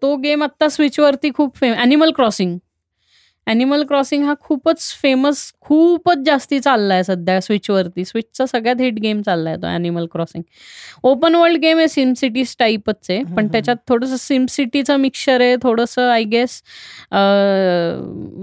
तो 0.02 0.16
गेम 0.16 0.42
आत्ता 0.42 0.68
स्विचवरती 0.68 1.30
खूप 1.34 1.56
fame 1.56 1.72
animal 1.74 2.10
crossing 2.16 2.58
animal 3.46 3.82
crossing 3.84 4.24
हा 4.24 4.34
खूपच 4.40 4.80
फेमस 5.02 5.40
खूपच 5.60 6.18
जास्ती 6.26 6.58
चाललाय 6.60 7.02
सध्या 7.02 7.40
स्विचवरती 7.40 8.04
स्विचचा 8.04 8.46
सगळ्यात 8.46 8.80
हिट 8.80 8.98
गेम 9.02 9.20
चाललाय 9.22 9.56
तो 9.56 9.66
animal 9.66 10.06
crossing 10.12 10.42
open 11.02 11.34
world 11.34 11.60
game 11.60 11.78
आहे 11.78 11.88
सिम 11.88 12.12
सिटी 12.16 12.42
टाईपच 12.58 13.10
आहे 13.10 13.22
पण. 13.36 13.48
त्याच्यात 13.52 13.76
थोडंसं 13.88 14.16
सिम 14.16 14.46
सिटीचं 14.50 14.96
मिक्सचर 15.00 15.40
आहे 15.40 15.56
थोडंसं 15.62 16.10
आय 16.10 16.24
गेस 16.24 16.60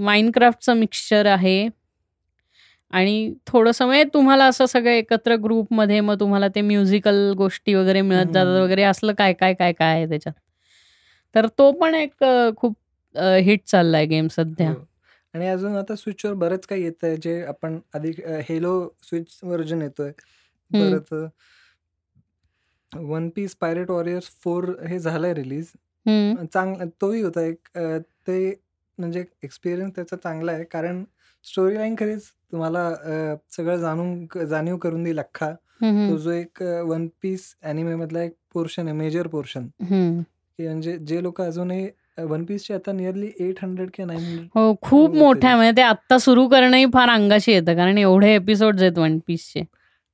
माइनक्राफ्टचं 0.05 0.73
मिक्सचर 0.77 1.25
आहे. 1.25 1.67
आणि 2.93 3.33
थोडंसं 3.47 3.85
म्हणजे 3.85 4.03
तुम्हाला 4.13 4.45
असं 4.45 4.65
सगळं 4.65 4.91
एकत्र 4.91 5.35
ग्रुपमध्ये 5.43 5.99
मग 6.01 6.19
तुम्हाला 6.19 6.47
ते 6.47 6.61
म्युझिकल 6.61 7.31
गोष्टी 7.37 7.73
वगैरे 7.73 8.01
मिळत 8.01 8.25
जातात. 8.25 8.61
वगैरे 8.61 8.83
असलं 8.83 9.13
काय 9.13 9.33
काय 9.33 9.53
काय 9.53 9.73
काय 9.73 9.95
आहे 9.95 10.07
त्याच्यात 10.09 10.33
तर 11.35 11.47
तो 11.57 11.71
पण 11.71 11.95
एक 11.95 12.23
खूप 12.57 12.75
हिट 13.43 13.61
चाललाय 13.65 14.05
गेम 14.05 14.27
सध्या 14.27 14.69
हो. 14.69 14.75
आणि 15.33 15.47
अजून 15.47 15.75
आता 15.77 15.95
स्विचवर 15.95 16.33
बरंच 16.35 16.65
काही 16.67 16.83
येतंय 16.83 17.15
जे 17.21 17.41
आपण 17.45 17.79
आधी 17.93 18.11
हेलो 18.49 18.73
स्विच 19.03 19.39
व्हर्जन 19.43 19.81
येतोय. 19.81 20.11
परत 20.71 21.13
one 22.91 23.29
piece 23.29 23.55
pirate 23.55 23.89
warriors 23.89 24.29
four 24.43 24.65
हे 24.87 24.99
झालंय 24.99 25.33
रिलीज. 25.33 25.71
चांगला 26.53 26.85
तोही 27.01 27.21
होता 27.21 27.41
एक 27.41 27.67
ते 28.27 28.53
म्हणजे 28.97 29.23
एक्सपिरियन्स 29.43 29.95
त्याचा 29.95 30.15
चांगला 30.15 30.51
आहे 30.51 30.63
कारण 30.63 31.03
स्टोरी 31.45 31.75
लाईन 31.75 31.95
खरीच 31.99 32.23
तुम्हाला 32.51 32.87
अ, 32.87 33.35
सगळं 33.51 33.75
जाणून 33.77 34.47
जाणीव 34.49 34.77
करून 34.77 35.03
देईल 35.03 35.19
अख्खा. 35.19 35.51
तो 35.81 36.17
जो 36.17 36.31
एक 36.31 36.61
वन 36.85 37.07
पीस 37.21 37.43
अॅनिमे 37.63 37.95
मधला 37.95 38.21
एक 38.23 38.33
पोर्शन 38.53 38.87
आहे 38.87 38.95
मेजर 38.97 39.27
पोर्शन. 39.27 39.67
की 39.81 40.67
म्हणजे 40.67 40.97
जे 40.99 41.21
लोक 41.23 41.41
अजूनही 41.41 41.87
वन 42.19 42.43
पीसचे 42.45 42.73
आता 42.73 42.91
नियरली 42.91 43.31
एट 43.39 43.59
हंड्रेड 43.61 43.89
की 43.93 44.03
नाईन 44.03 44.19
हंड्रेड 44.19 44.47
हो 44.55 44.73
खूप 44.81 45.07
होते. 45.07 45.19
मोठं 45.19 45.47
आहे 45.47 45.55
म्हणजे 45.55 45.75
ते 45.77 45.81
आत्ता 45.81 46.17
सुरू 46.17 46.47
करणंही 46.47 46.85
फार 46.93 47.09
अंगाशी 47.09 47.51
येतं 47.51 47.75
कारण 47.75 47.97
एवढे 47.97 48.33
एपिसोड 48.35 48.81
आहेत 48.81 48.97
वन 48.97 49.17
पीसचे 49.27 49.63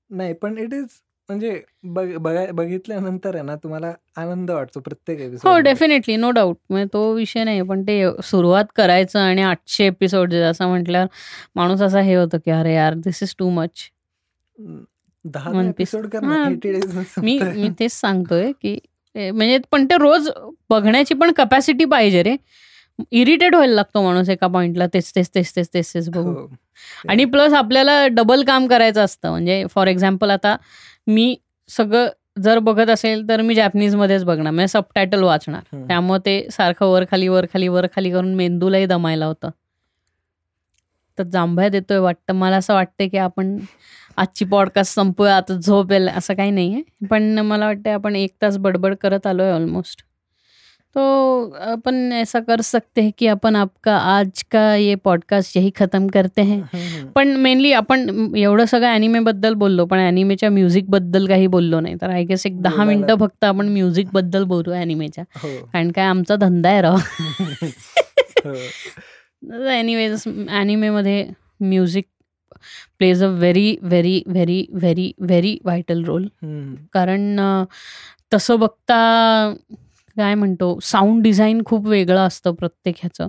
नाही 0.09 0.33
पण 0.33 0.57
इट 0.57 0.73
इज 0.73 0.85
म्हणजे 1.29 1.61
बघ 1.85 2.05
बघितल्यानंतर 2.51 3.35
आहे 3.35 3.43
ना 3.43 3.55
तुम्हाला 3.55 3.91
आनंद 4.17 4.51
वाटतो 4.51 4.79
प्रत्येक 4.79 5.19
हो 5.19 5.25
एपिसोड 5.25 5.63
डेफिनेटली 5.63 6.15
नो 6.15 6.29
डाऊट 6.31 6.57
म्हणजे 6.69 6.87
तो 6.93 7.11
विषय 7.13 7.43
नाही 7.43 7.61
पण 7.61 7.81
ते 7.83 8.01
सुरुवात 8.23 8.65
करायचं 8.75 9.19
आणि 9.19 9.41
आठशे 9.41 9.85
एपिसोड 9.85 10.33
असं 10.33 10.67
म्हटल्यावर 10.67 11.07
माणूस 11.55 11.81
असा 11.81 11.99
हे 11.99 12.15
होतं 12.15 12.37
की 12.45 12.51
अरे 12.51 12.73
यार 12.73 12.93
दिस 12.93 13.21
इज 13.23 13.33
टू 13.39 13.49
मच 13.49 13.89
दहा 15.25 15.51
One 15.51 15.57
Piece. 15.57 15.69
एपिसोड 15.69 16.15
हा. 16.15 16.47
मी 17.21 17.39
मी 17.55 17.69
तेच 17.79 17.91
सांगतोय 17.91 18.51
की 18.61 18.77
ए, 19.15 19.29
म्हणजे 19.31 19.57
पण 19.71 19.85
ते 19.85 19.97
रोज 19.97 20.29
बघण्याची 20.69 21.13
पण 21.13 21.31
कपॅसिटी 21.31 21.85
पाहिजे 21.85 22.23
रे 22.23 22.35
इरिटेट 23.11 23.53
व्हायला 23.53 23.73
लागतो 23.75 24.01
माणूस 24.03 24.29
एका 24.29 24.47
पॉइंटला 24.47 24.85
तेच 24.93 25.11
तेच 25.15 25.29
तेच 25.35 25.55
तेच 25.55 25.69
तेच 25.73 25.93
तेच 25.93 26.09
बघू 26.09 26.31
हो. 26.31 26.47
आणि 27.09 27.25
प्लस 27.25 27.53
आपल्याला 27.53 28.05
डबल 28.07 28.43
काम 28.43 28.67
करायचं 28.67 29.03
असतं 29.05 29.29
म्हणजे 29.29 29.63
फॉर 29.69 29.87
एक्झाम्पल 29.87 30.29
आता 30.29 30.55
मी 31.07 31.35
सगळं 31.69 32.07
जर 32.41 32.59
बघत 32.59 32.89
असेल 32.89 33.27
तर 33.29 33.41
मी 33.41 33.55
जॅपनीजमध्येच 33.55 34.23
बघणार 34.25 34.51
म्हणजे 34.53 34.67
सबटायटल 34.67 35.23
वाचणार. 35.23 35.61
त्यामुळे 35.87 36.19
ते 36.25 36.47
सारखं 36.51 36.85
वर 36.85 37.03
खाली 37.11 37.27
वर 37.27 37.45
खाली 37.53 37.67
वर 37.67 37.85
खाली 37.95 38.11
करून 38.11 38.35
मेंदूलाही 38.35 38.85
दमायला 38.85 39.25
होतं. 39.25 39.49
तर 41.17 41.23
जांभळ्यात 41.23 41.75
येतोय 41.75 41.97
वाटतं. 41.97 42.33
मला 42.33 42.57
असं 42.57 42.73
वाटतं 42.73 43.07
की 43.07 43.17
आपण 43.17 43.57
आजची 44.17 44.45
पॉडकास्ट 44.45 44.95
संपूया 44.95 45.35
आता 45.37 45.53
झोप 45.53 45.91
येईल 45.91 46.07
असं 46.09 46.33
काही 46.33 46.51
नाही 46.51 46.73
आहे 46.73 47.05
पण 47.07 47.39
मला 47.39 47.65
वाटतं 47.65 47.89
आपण 47.89 48.15
एक 48.15 48.31
तास 48.41 48.57
बडबड 48.57 48.95
करत 48.95 49.27
आलो 49.27 49.43
आहे 49.43 49.51
ऑलमोस्ट 49.51 50.03
तो 50.97 51.49
अपन 51.49 52.11
ऐसा 52.11 52.39
कर 52.39 52.61
सकते 52.61 53.01
हैं 53.01 53.11
कि 53.17 53.27
अपन 53.27 53.55
आपका 53.55 53.97
आज 53.97 54.43
का 54.51 54.75
ये 54.75 54.95
पॉडकास्ट 54.95 55.57
यही 55.57 55.71
ख़त्म 55.75 56.07
करते 56.07 56.41
हैं. 56.41 56.61
पण 57.05 57.27
मेनली 57.27 57.71
आपण 57.71 58.09
एवढं 58.37 58.65
सगळं 58.65 58.87
अॅनिमेबद्दल 58.87 59.53
बोललो 59.53 59.85
पण 59.85 59.97
अॅनिमेच्या 59.97 60.49
म्युझिकबद्दल 60.49 61.27
काही 61.27 61.47
बोललो 61.47 61.79
नाही. 61.79 61.95
तर 61.95 62.09
आय 62.09 62.23
गेस 62.23 62.45
एक 62.45 62.61
दहा 62.61 62.71
बोलायला- 62.71 62.95
मिनिटं 62.95 63.15
फक्त 63.19 63.43
आपण 63.43 63.69
म्युझिकबद्दल 63.69 64.43
बोलू 64.43 64.71
अॅनिमेच्या 64.71 65.23
हो. 65.35 65.65
कारण 65.73 65.91
काय 65.91 66.05
आमचा 66.05 66.35
धंदा 66.35 66.69
आहे 66.69 66.81
राव. 66.81 66.97
हो. 68.45 69.67
Anyways 69.69 70.23
अॅनिमेमध्ये 70.49 71.27
music 71.59 72.05
plays 72.97 73.23
a 73.23 73.27
very 73.27 73.77
very 73.81 74.23
very 74.27 74.65
very 74.73 75.11
very 75.19 75.57
vital 75.63 76.03
role. 76.03 76.27
कारण 76.93 77.39
तसं 78.33 78.59
बघता 78.59 79.53
काय 80.17 80.35
म्हणतो 80.35 80.77
साऊंड 80.81 81.21
डिझाईन 81.23 81.61
खूप 81.65 81.87
वेगळं 81.87 82.19
असतं 82.19 82.53
प्रत्येक 82.53 82.95
ह्याचं. 82.97 83.27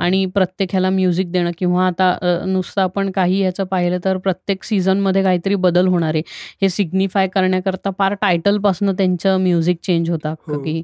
आणि 0.00 0.24
प्रत्येक 0.26 0.68
ह्याला 0.72 0.90
म्युझिक 0.90 1.30
देणं 1.32 1.50
किंवा 1.58 1.86
आता 1.86 2.14
नुसतं 2.46 2.82
आपण 2.82 3.10
काही 3.10 3.40
ह्याचं 3.40 3.64
पाहिलं 3.64 3.98
तर 4.04 4.16
प्रत्येक 4.16 4.64
सीझनमध्ये 4.64 5.22
काहीतरी 5.22 5.54
बदल 5.54 5.86
होणार 5.86 6.14
आहे 6.14 6.22
हे 6.62 6.68
सिग्निफाय 6.68 7.28
करण्याकरता 7.28 7.90
पार 7.90 8.14
टायटलपासून 8.14 8.90
त्यांचं 8.90 9.36
म्युझिक 9.40 9.78
चेंज 9.82 10.10
होतं 10.10 10.34
हो. 10.48 10.58
की 10.62 10.82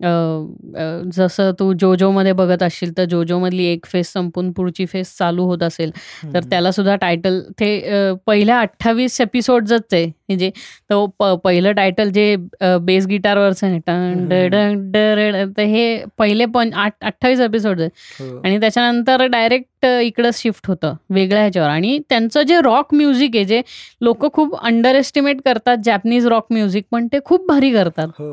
अ, 0.00 0.06
अ, 0.06 1.00
जसं 1.12 1.50
तू 1.58 1.72
जोजोमध्ये 1.72 2.32
बघत 2.32 2.62
असशील 2.62 2.90
तर 2.96 3.04
जोजोमधली 3.04 3.64
एक 3.64 3.86
फेस 3.86 4.12
संपून 4.12 4.50
पुढची 4.52 4.84
फेस 4.86 5.14
चालू 5.18 5.44
होत 5.44 5.62
असेल 5.62 5.90
तर 5.90 6.26
हम्म. 6.26 6.48
त्याला 6.50 6.70
सुद्धा 6.72 6.96
टायटल 6.96 7.40
ते 7.60 7.68
अ, 7.80 8.12
पहिल्या 8.26 8.58
अठ्ठावीस 8.60 9.20
एपिसोडच 9.20 9.72
आहे 9.92 10.04
म्हणजे 10.06 10.50
तो 10.90 11.06
प 11.18 11.24
पहिलं 11.44 11.72
टायटल 11.72 12.10
जे 12.10 12.34
बेस 12.80 13.06
गिटारवरचं 13.06 13.66
आहे 13.66 13.78
टन 13.78 13.92
हम्म. 13.92 14.28
डडन 14.28 14.90
डरड, 14.92 15.36
तर 15.56 15.62
हे 15.64 16.04
पहिले 16.18 16.44
पण 16.48 16.72
आठ 16.74 16.92
अठ्ठावीस 17.02 17.40
एपिसोड 17.40 17.80
आहेत 17.80 18.22
हो. 18.22 18.38
आणि 18.44 18.60
त्याच्यानंतर 18.60 19.26
डायरेक्ट 19.28 19.86
इकडं 19.86 20.30
शिफ्ट 20.34 20.68
होतं 20.68 20.94
वेगळ्या 21.10 21.40
ह्याच्यावर 21.40 21.68
आणि 21.68 21.98
त्यांचं 22.08 22.42
जे 22.42 22.60
रॉक 22.60 22.94
म्युझिक 22.94 23.36
आहे 23.36 23.44
जे 23.44 23.60
लोक 24.00 24.32
खूप 24.32 24.56
अंडर 24.58 24.94
एस्टिमेट 24.94 25.40
करतात 25.44 25.76
जॅपनीज 25.84 26.26
रॉक 26.26 26.46
म्युझिक 26.50 26.84
पण 26.92 27.06
ते 27.12 27.18
खूप 27.24 27.48
भारी 27.48 27.72
करतात 27.72 28.08
हो 28.18 28.30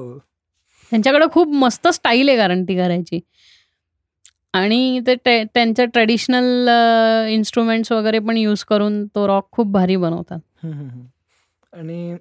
त्यांच्याकडे 0.93 1.25
खूप 1.33 1.53
मस्त 1.55 1.87
स्टाईल 1.87 2.29
आहे 2.29 2.37
कारण 2.37 2.63
ती 2.63 2.75
करायची. 2.77 3.19
आणि 4.53 4.99
ते 5.07 5.15
त्यांच्या 5.53 5.85
ट्रेडिशनल 5.85 6.69
इन्स्ट्रुमेंट्स 7.29 7.91
वगैरे 7.91 8.19
पण 8.27 8.37
यूज 8.37 8.63
करून 8.63 9.05
तो 9.15 9.25
रॉक 9.27 9.47
खूप 9.51 9.71
भारी 9.71 9.95
बनवतात. 9.95 10.39
आणि 11.73 12.11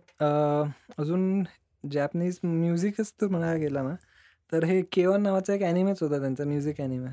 अजून 0.99 1.43
जॅपनीज 1.85 2.39
म्युझिकच 2.43 3.13
तो 3.21 3.29
म्हणायला 3.29 3.59
गेला 3.61 3.83
ना 3.83 3.95
तर 4.53 4.65
हे 4.65 4.81
केवन 4.93 5.23
नावाचा 5.23 5.55
एक 5.55 5.63
अॅनिमेच 5.63 6.03
होता 6.03 6.21
त्यांचा 6.21 6.45
म्युझिक 6.45 6.81
अॅनिमे 6.81 7.11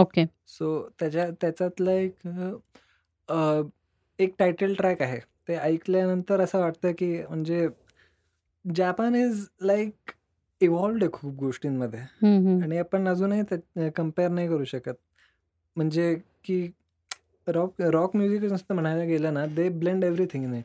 ओके 0.00 0.24
सो 0.48 0.80
त्याच्या 1.00 1.28
त्याच्यातलं 1.40 1.90
एक 1.90 2.26
एक 4.18 4.34
टायटल 4.38 4.74
ट्रॅक 4.74 5.02
आहे. 5.02 5.18
ते 5.48 5.56
ऐकल्यानंतर 5.56 6.40
असं 6.40 6.60
वाटतं 6.60 6.92
की 6.98 7.16
म्हणजे 7.22 7.66
जपान 8.64 9.14
इज 9.14 9.46
लाईक 9.62 10.10
इव्हॉल्ड 10.60 11.02
आहे 11.02 11.10
खूप 11.12 11.34
गोष्टींमध्ये. 11.38 12.00
आणि 12.62 12.78
आपण 12.78 13.08
अजूनही 13.08 13.90
कंपेअर 13.96 14.30
नाही 14.30 14.48
करू 14.48 14.64
शकत 14.64 14.94
म्हणजे 15.76 16.14
की 16.44 16.66
रॉक 17.46 17.82
रॉक 17.82 18.16
म्युझिक 18.16 18.42
नुसतं 18.42 18.74
म्हणायला 18.74 19.04
गेलं 19.04 19.34
ना 19.34 19.44
they 19.46 19.68
blend 19.68 20.04
everything 20.04 20.44
in 20.44 20.54
it. 20.54 20.64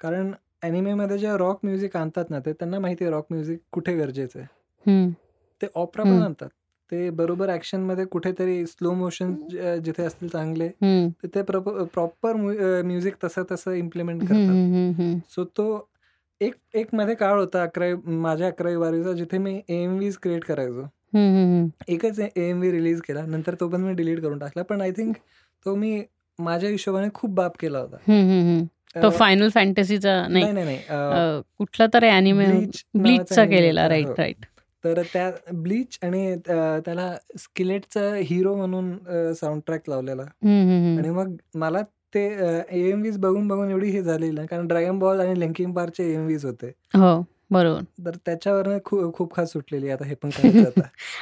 कारण 0.00 0.32
ॲनिमेमध्ये 0.62 1.18
जे 1.18 1.36
रॉक 1.38 1.58
म्युझिक 1.62 1.96
आणतात 1.96 2.30
ना 2.30 2.38
ते 2.46 2.52
त्यांना 2.52 2.78
माहिती 2.78 3.04
आहे 3.04 3.12
रॉक 3.12 3.26
म्युझिक 3.30 3.58
कुठे 3.72 3.96
गरजेचं 3.96 4.38
आहे. 4.38 5.10
ते 5.60 5.66
ऑपरा 5.74 6.04
पण. 6.04 6.22
आणतात 6.22 6.48
ते 6.92 7.08
बरोबर 7.10 7.48
ॲक्शनमध्ये 7.50 8.04
कुठेतरी 8.04 8.64
स्लो 8.66 8.92
मोशन 8.94 9.34
जिथे 9.84 10.02
असतील 10.04 10.28
चांगले. 10.28 10.68
तर 11.22 11.28
ते 11.34 11.42
प्रॉपर 11.42 12.36
म्युझिक 12.82 13.14
तसं 13.24 13.42
तसं 13.50 13.72
इम्प्लिमेंट 13.72 14.22
करतात. 14.22 15.22
सो 15.30 15.44
तो 15.56 15.66
एक 16.40 16.54
एक 16.74 16.94
मध्ये 16.94 17.14
काळ 17.14 17.38
होता 17.38 17.62
अकरावी 17.62 17.94
माझ्या 18.16 18.46
अकरावी 18.46 18.76
बारावीचा 18.76 19.12
जिथे 19.12 19.38
मी 19.38 19.60
एम 19.68 19.96
व्हीज 19.96 20.16
क्रिएट 20.22 20.44
करायचो. 20.44 20.86
एकच 21.88 22.20
एम 22.20 22.58
व्ही 22.58 22.70
रिलीज 22.70 23.00
केला 23.00 23.24
नंतर 23.26 23.54
तो 23.60 23.68
पण 23.68 23.80
मी 23.80 23.92
डिलीट 23.94 24.20
करून 24.20 24.38
टाकला. 24.38 24.62
पण 24.62 24.80
आय 24.80 24.90
थिंक 24.96 25.16
तो 25.66 25.74
मी 25.76 26.00
माझ्या 26.38 26.70
हिशोबाने 26.70 27.08
खूप 27.14 27.30
बाप 27.34 27.56
केला 27.60 27.78
होता. 27.78 27.96
तो 28.94 29.10
फायनल 29.10 29.48
फॅन्टसीचा 29.54 30.14
नाही. 30.28 30.52
नाही 30.52 31.42
कुठला 31.58 31.86
तर 31.94 32.04
अॅनिमे 32.04 32.46
ब्लीचचा 32.94 33.44
केलेला. 33.44 33.82
होता, 33.82 33.88
राईट 33.88 34.06
हो. 34.06 34.14
राईट 34.18 34.44
तर 34.84 35.02
त्या 35.12 35.30
ब्लीच 35.54 35.98
आणि 36.02 36.34
त्याला 36.46 37.14
स्किलेटचा 37.38 38.00
हिरो 38.16 38.54
म्हणून 38.56 39.32
साऊंड 39.34 39.60
ट्रॅक 39.66 39.88
लावलेला. 39.88 40.22
आणि 40.22 41.10
मग 41.10 41.34
मला 41.54 41.82
ते 42.14 42.24
एम 42.90 43.00
व्हीज 43.00 43.18
बघून 43.18 43.48
बघून 43.48 43.70
एवढी 43.70 43.90
हे 43.90 44.02
झालेली 44.02 44.32
ना 44.32 44.44
कारण 44.46 44.66
ड्रॅगन 44.66 44.98
बॉल 44.98 45.20
आणि 45.20 45.40
लिंकिंग 45.40 45.72
पार्कचे 45.72 46.04
ए 46.04 46.14
एम 46.14 46.24
व्हीज 46.24 46.44
होते. 46.44 46.72
हो 46.94 47.22
बरोबर. 47.52 47.82
तर 48.06 48.16
त्याच्यावर 48.26 48.68
खूप 48.84 49.14
खूप 49.14 49.34
खास 49.36 49.52
सुटलेली 49.52 49.90
आता 49.90 50.04
हे 50.06 50.14
पण 50.14 50.30
करायचं 50.30 50.66
आता. 50.66 50.80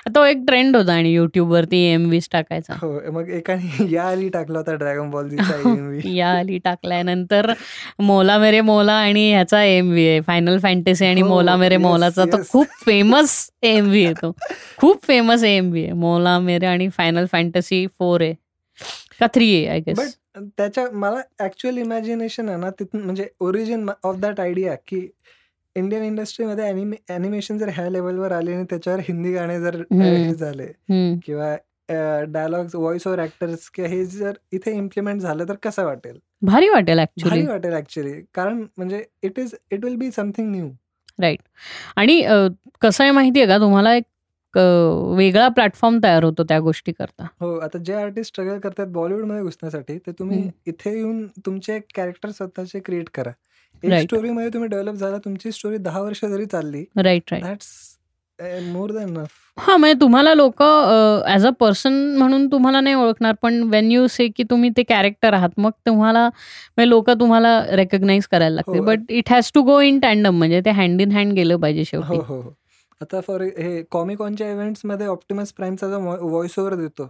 तो 0.15 0.25
एक 0.25 0.45
ट्रेंड 0.47 0.77
होता 0.77 0.95
आणि 0.95 1.13
युट्यूब 1.13 1.53
वरती 1.53 1.79
एम 1.85 2.09
वीस 2.11 2.29
टाकायचा. 2.33 2.75
हो 2.83 3.01
मग 3.13 3.29
एकाने 3.29 3.87
या 3.95 4.05
आली 4.05 4.29
टाकला 4.29 4.59
होता 4.59 4.75
ड्रॅगन 4.75 5.11
बॉल 5.11 5.29
जीचा 5.29 5.57
एम 5.71 5.87
व्ही 5.89 6.17
या 6.19 6.29
आली 6.29 6.59
टाकलाय 6.59 7.03
नंतर 7.03 7.53
मोला 8.01 8.39
मेरे 8.39 8.61
मोला 8.61 8.93
आणि 8.93 9.31
ह्याचा 9.31 9.63
एम 9.63 9.91
व्ही 9.91 10.09
आहे. 10.09 10.21
फायनल 10.21 10.59
फॅन्टसी 10.59 11.07
आणि 11.07 11.21
हो, 11.21 11.29
मोला 11.29 11.57
मेरे 11.57 11.77
मोलाचा 11.77 12.25
तो 12.25 12.37
yes. 12.37 12.49
खूप 12.49 12.67
फेमस 12.87 13.51
एम 13.63 13.89
व्ही 13.89 14.05
आहे 14.05 14.15
तो. 14.15 14.33
खूप 14.79 15.07
फेमस 15.07 15.45
एम 15.45 15.71
व्ही 15.71 15.85
आहे. 15.85 15.93
मोला 15.93 16.39
मेरे 16.39 16.67
आणि 16.67 16.89
फायनल 16.89 17.27
फॅन्टसी 17.33 17.87
फोर 17.99 18.21
आहे. 18.21 18.35
का 19.21 19.27
थ्री 19.35 19.55
आहे 19.55 19.67
आय 19.69 19.81
गेस 19.81 19.99
बट 19.99 20.43
त्याच्या 20.59 20.87
मला 20.93 21.21
ऍक्च्युअल 21.45 21.79
इमॅजिनेशन 21.79 22.49
आहे 22.49 22.59
ना 22.59 22.71
तिथून 22.71 23.03
म्हणजे 23.03 23.29
ओरिजिन 23.41 23.89
ऑफ 24.03 24.17
दॅट 24.17 24.41
आयडिया 24.41 24.75
की 24.87 25.09
इंडियन 25.77 26.03
इंडस्ट्रीमध्ये 26.03 26.65
अॅनिमेशन 27.09 27.59
जर 27.59 27.69
ह्या 27.69 27.89
लेवलवर 27.91 28.33
आले 28.33 28.55
आणि 28.55 28.65
त्याच्यावर 28.71 29.01
हिंदी 29.01 29.33
गाणे 29.33 29.61
जर 29.61 29.83
झाले 30.33 30.67
किंवा 31.27 31.55
डायलॉग्स 32.29 32.75
व्हॉइस 32.75 33.07
ओव्हर 33.07 33.23
ऍक्टर्स 33.23 33.69
किंवा 33.71 33.91
हे 33.91 34.05
जर 34.07 34.33
इथे 34.53 34.73
इम्प्लिमेंट 34.77 35.21
झालं 35.21 35.45
तर 35.49 35.55
कसं 35.63 35.85
वाटेल? 35.85 36.19
भारी 36.43 36.69
वाटेल 36.69 36.99
ऍक्च्युली 36.99 37.31
भारी 37.31 37.47
वाटेल 37.47 37.73
ऍक्च्युली 37.73 38.13
कारण 38.35 38.65
म्हणजे 38.77 39.05
it 39.23 39.39
is 39.39 39.55
it 39.73 39.85
will 39.85 39.97
be 39.97 40.11
something 40.11 40.51
new 40.51 40.69
right 41.21 41.41
आणि 41.97 42.21
कसं 42.81 43.05
आहे 43.05 43.11
माहिती 43.13 43.41
आहे 43.41 43.49
का? 43.49 43.59
तुम्हाला 43.59 43.95
एक 43.95 44.05
वेगळा 44.57 45.49
प्लॅटफॉर्म 45.49 45.99
तयार 46.03 46.25
होतो 46.25 46.43
त्या 46.43 46.59
गोष्टी 46.61 46.93
करता 46.93 47.27
हो 47.41 47.55
आता 47.59 47.79
जे 47.79 47.95
आर्टिस्ट 47.95 48.33
स्ट्रगल 48.33 48.59
करतात 48.59 48.87
बॉलिवूडमध्ये 48.87 49.43
घुसण्यासाठी 49.43 49.99
ते 49.99 50.13
तुम्ही. 50.19 50.49
इथे 50.67 50.97
येऊन 50.97 51.27
तुमचे 51.47 51.79
कॅरेक्टर 51.95 52.31
स्वतःचे 52.31 52.81
क्रिएट 52.81 53.09
करा 53.15 53.31
एक 53.83 53.91
Right. 53.91 54.03
स्टोरीमध्ये 54.03 54.49
तुम्ही 54.49 54.69
डेव्हलप 54.69 54.95
झाला 54.95 55.19
तुमची 55.25 55.53
स्टोरी 55.53 55.77
दहा 55.79 56.01
वर्ष 56.01 56.25
जरी 56.25 56.47
चालली 56.47 56.85
राईट 56.99 57.33
राईट 57.33 58.63
मोर 58.65 58.91
दॅन 58.93 59.17
हा 59.59 59.77
म्हणजे 59.77 60.01
तुम्हाला 60.01 60.33
लोक 60.35 60.63
ॲज 61.27 61.47
अ 61.47 61.51
पर्सन 61.51 61.93
म्हणून 62.19 62.47
तुम्हाला 62.53 62.81
नाही 62.81 62.95
ओळखणार 62.95 63.35
पण 63.43 63.63
वेन 63.63 63.91
यू 63.93 64.07
से 64.07 64.27
की 64.29 64.43
तुम्ही 64.51 64.71
ते 64.77 64.83
कॅरेक्टर 64.83 65.33
आहात 65.33 65.59
मग 65.59 65.71
तुम्हाला 65.87 66.25
म्हणजे 66.29 66.89
लोक 66.89 67.11
तुम्हाला 67.11 67.61
रेकग्नाईज 67.71 68.27
करायला 68.27 68.55
लागते. 68.55 68.81
But 68.81 69.11
it 69.11 69.31
has 69.31 69.51
to 69.55 69.63
go 69.63 69.81
in 69.81 69.99
tandem 70.01 70.39
म्हणजे 70.39 70.61
ते 70.65 70.71
हँड 70.73 71.01
इन 71.01 71.13
हँड 71.13 71.33
गेलं 71.33 71.57
पाहिजे 71.57 71.81
हो 71.81 71.87
शेवटी 71.87 72.17
हो 72.19 72.41
हो 72.41 72.55
आता 73.01 73.21
फॉर 73.21 73.43
हे 73.59 73.83
कॉमिकॉनच्या 73.91 74.51
इव्हेंट्समध्ये 74.53 75.07
ऑप्टिमस 75.07 75.53
प्राईमचा 75.53 75.89
जो 75.89 75.99
व्हॉइस 76.01 76.59
ओव्हर 76.59 76.75
देतो. 76.75 77.05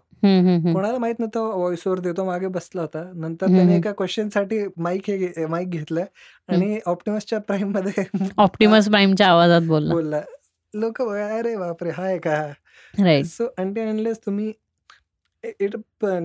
कोणाला 0.72 0.98
माहीत 0.98 1.18
नव्हतं 1.18 1.46
व्हॉइस 1.56 1.86
ओव्हर 1.86 2.00
देतो 2.02 2.24
मागे 2.24 2.46
बसला 2.56 2.80
होता. 2.82 3.02
नंतर. 3.14 3.46
त्याने 3.46 3.76
एका 3.76 3.92
क्वेश्चनसाठी 3.92 4.58
माईक 4.76 5.10
हे 5.10 5.46
माईक 5.46 5.68
घेतलाय 5.70 6.04
आणि 6.48 6.78
ऑप्टिमसच्या 6.86 7.38
प्राईममध्ये 7.38 8.04
ऑप्टिमस 8.38 8.88
प्राईमच्या 8.88 9.28
आवाजात 9.28 9.62
बोलला. 9.68 9.94
बोलला. 9.94 10.20
लोक 10.74 11.02
अरे 11.02 11.56
बापरे 11.56 11.90
हाय 11.90 12.18
का? 12.18 13.22
सो 13.24 13.46
अंटी 13.58 13.80
अनलेस 13.80 14.18
तुम्ही 14.26 14.52
इट 15.60 15.76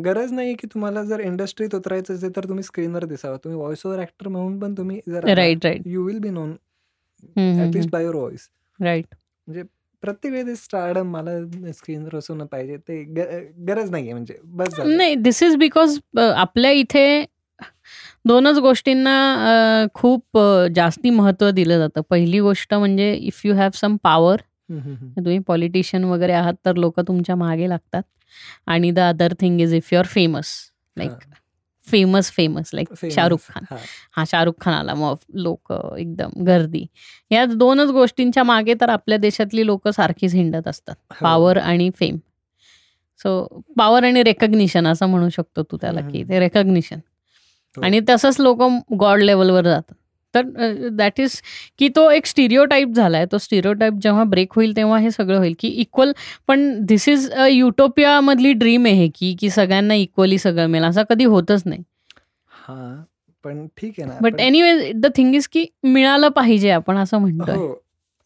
गरज 0.06 0.32
नाही 0.34 0.54
की 0.54 0.68
तुम्हाला 0.74 1.04
जर 1.04 1.20
इंडस्ट्रीत 1.20 1.76
उतरायचं 1.76 2.14
असेल 2.16 2.36
तर 2.36 2.48
तुम्ही 2.48 2.64
स्क्रीनवर 2.64 3.06
दिसावं. 3.06 3.38
तुम्ही 3.44 3.60
व्हॉइस 3.60 3.86
ओव्हर 3.86 4.02
ऍक्टर 4.02 4.28
म्हणून 4.28 4.60
पण 4.60 4.74
तुम्ही 4.78 5.00
जर 5.08 5.34
right 5.36 5.66
right 5.66 5.88
you 5.88 6.06
will 6.06 6.20
be 6.20 6.30
known 6.30 6.56
at least 7.38 7.90
by 7.92 8.04
your 8.04 8.16
voice 8.16 8.48
right 8.80 9.16
प्रत्येक 9.48 10.34
वेळेस 10.34 10.64
स्टारडम 10.64 11.12
मला 11.12 11.32
स्क्रीनवर 11.74 12.16
असणं 12.18 12.46
पाहिजे. 12.46 12.78
ते 12.78 13.02
गरज 13.68 13.92
नाहीये 13.92 14.14
म्हणजे. 14.14 14.38
बस. 14.44 14.80
नाही 14.80 15.16
दिस 15.16 15.42
इज 15.44 15.56
बिकॉज 15.58 15.98
आपल्या 16.18 16.72
इथे 16.72 17.26
दोनच 18.28 18.58
गोष्टींना 18.58 19.86
खूप 19.94 20.38
जास्ती 20.76 21.10
महत्त्व 21.10 21.50
दिलं 21.52 21.78
जातं. 21.80 22.02
पहिली 22.10 22.40
गोष्ट 22.40 22.74
म्हणजे 22.74 23.14
if 23.14 23.42
you 23.46 23.54
have 23.56 23.70
some 23.76 23.96
power. 24.04 24.42
तुम्ही 24.70 25.40
पॉलिटिशियन 25.48 26.04
वगैरे 26.04 26.34
आहात 26.34 26.54
तर 26.66 26.76
लोक 26.76 27.00
तुमच्या 27.00 27.36
मागे 27.36 27.70
लागतात. 27.70 28.04
आणि 28.68 28.92
the 28.92 29.00
other 29.00 29.34
thing 29.40 29.62
is 29.62 29.74
if 29.74 29.94
you 29.94 30.00
are 30.00 30.06
famous 30.06 30.54
like 30.98 31.12
famous 31.88 32.32
famous 32.32 32.70
like. 32.74 32.88
Shahrukh 33.12 33.40
Khan 33.50 33.64
हा. 33.70 33.78
हा 34.12 34.24
शाहरुख 34.28 34.54
खान 34.62 34.74
आला 34.74 34.94
मग 34.94 35.16
लोक 35.34 35.72
एकदम 35.98 36.44
गर्दी 36.44 36.86
या 37.32 37.46
दोनच 37.46 37.90
गोष्टींच्या 37.90 38.44
मागे 38.44 38.74
तर 38.82 38.90
आपल्या 38.90 39.18
देशातली 39.18 39.66
लोक 39.66 39.88
सारखीच 39.88 40.34
हिंडत 40.34 40.68
असतात 40.68 40.96
हो. 41.12 41.16
पॉवर 41.22 41.58
आणि 41.58 41.90
फेम 42.00 42.18
सो 43.20 43.64
पॉवर 43.78 44.04
आणि 44.04 44.24
रेकग्निशन 44.24 44.88
असं 44.88 45.06
म्हणू 45.06 45.30
शकतो 45.30 45.64
तू 45.64 45.78
त्याला 45.82 46.02
की. 46.02 46.24
ते 46.24 46.40
रेकग्निशन 46.40 47.00
हो. 47.78 47.82
आणि 47.82 48.00
तसंच 48.10 48.40
लोक 48.40 48.62
गॉड 49.00 49.22
लेवलवर 49.22 49.64
जातात 49.64 49.94
तर 50.36 50.90
दॅट 50.90 51.20
इज 51.20 51.40
की 51.80 51.90
तो 51.96 52.10
एक 52.12 52.26
स्टिरिओ 52.26 52.66
टाईप 52.66 52.94
झालाय. 52.96 53.26
तो 53.32 53.38
स्टिरिओ 53.38 53.74
टाईप 53.74 53.94
जेव्हा 54.04 54.24
ब्रेक 54.24 54.54
होईल 54.56 54.76
तेव्हा 54.78 55.00
हे 55.00 55.12
सगळं 55.12 55.38
होईल. 55.38 55.54
की 55.60 55.68
इक्वल 55.68 56.12
पण 56.48 56.70
दिस 56.86 57.08
इज 57.10 57.30
अ 57.32 57.48
युटोपिया 57.48 58.20
मधली 58.22 58.54
ड्रीम 58.54 58.86
आहे 58.86 59.08
की 59.16 59.36
की 59.40 59.50
सगळ्यांना 59.50 59.94
इक्वली 59.96 60.38
सगळं 60.38 60.68
मिळेल. 60.68 60.90
असं 60.90 61.04
कधी 61.10 61.26
होतच 61.26 61.64
नाही. 61.66 61.84
हा 62.52 63.04
पण 63.46 63.66
ठीक 63.78 63.94
आहे 64.00 64.08
ना. 64.10 64.18
But 64.22 64.40
anyway 64.40 64.92
the 64.96 65.08
thing 65.16 65.36
is 65.36 65.48
की 65.48 65.66
मिळालं 65.84 66.30
पाहिजे 66.30 66.70
आपण 66.72 66.98
असं 66.98 67.18
म्हणतोय. 67.20 67.56
हो. 67.56 67.74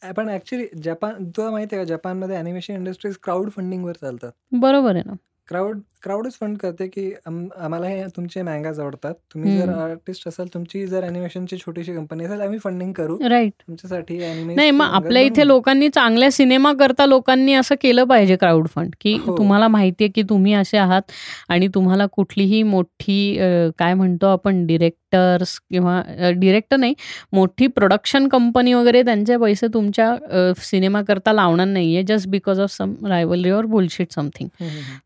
पण 0.01 0.29
ऍक्च्युली 0.29 0.65
जपान 0.83 1.29
तुला 1.37 1.49
माहिती 1.51 1.75
आहे 1.75 1.85
का 1.85 1.95
जपानमध्ये 1.95 2.35
अॅनिमेशन 2.35 2.73
इंडस्ट्रीज 2.73 3.15
क्राऊड 3.23 3.49
फंडिंगवर 3.51 3.93
चालतात. 4.01 4.31
बरोबर 4.51 4.95
आहे 4.95 5.03
ना. 5.05 5.13
क्राऊड 5.47 5.79
क्राऊडच 6.03 6.33
फंड 6.33 6.57
करते 6.57 6.87
की 6.87 7.11
आम- 7.25 7.47
आम्हाला 7.57 7.87
हे 7.87 8.03
तुमचे 8.15 8.41
मँगाज 8.41 8.79
आवडतात 8.79 9.13
तुम्ही 9.33 9.57
जर. 9.57 9.69
आर्टिस्ट 9.69 10.27
असाल 10.27 10.47
तुमची 10.53 10.85
जर 10.87 11.03
अॅनिमेशनची 11.03 11.57
छोटीशी 11.57 11.93
कंपनी 11.95 12.23
असेल 12.25 12.41
आम्ही 12.41 12.59
फंडिंग 12.59 12.91
करू 12.93 13.17
राईट 13.29 13.51
तुमच्यासाठी 13.61 14.17
नाही 14.55 14.71
मग 14.71 14.85
आपल्या 14.87 15.21
इथे 15.21 15.33
बनवू. 15.33 15.47
लोकांनी 15.47 15.89
चांगल्या 15.89 16.31
सिनेमा 16.31 16.73
करता 16.73 17.05
लोकांनी 17.05 17.53
असं 17.53 17.75
केलं 17.81 18.03
पाहिजे 18.03 18.35
क्राऊड 18.35 18.67
फंड 18.67 18.93
की 19.01 19.13
हो. 19.17 19.37
तुम्हाला 19.37 19.67
माहितीये 19.67 20.09
की 20.15 20.21
तुम्ही 20.29 20.53
असे 20.53 20.77
आहात 20.77 21.11
आणि 21.49 21.67
तुम्हाला 21.67 22.05
कुठलीही 22.05 22.63
मोठी 22.63 23.19
अ, 23.37 23.69
काय 23.79 23.93
म्हणतो 23.93 24.27
आपण 24.27 24.65
डिरेक्टर्स 24.67 25.59
किंवा 25.69 26.01
डिरेक्टर 26.31 26.77
नाही 26.77 26.93
मोठी 27.33 27.67
प्रोडक्शन 27.67 28.27
कंपनी 28.27 28.73
वगैरे 28.73 29.03
त्यांचे 29.03 29.37
पैसे 29.37 29.67
तुमच्या 29.67 30.09
अ, 30.11 30.51
सिनेमा 30.61 31.01
करता 31.01 31.33
लावणार 31.33 31.65
नाहीये 31.67 32.03
just 32.03 32.27
because 32.27 32.59
of 32.59 32.71
some 32.71 32.93
rivalry 33.05 33.51
or 33.51 33.65
bullshit 33.65 34.11
something. 34.11 34.47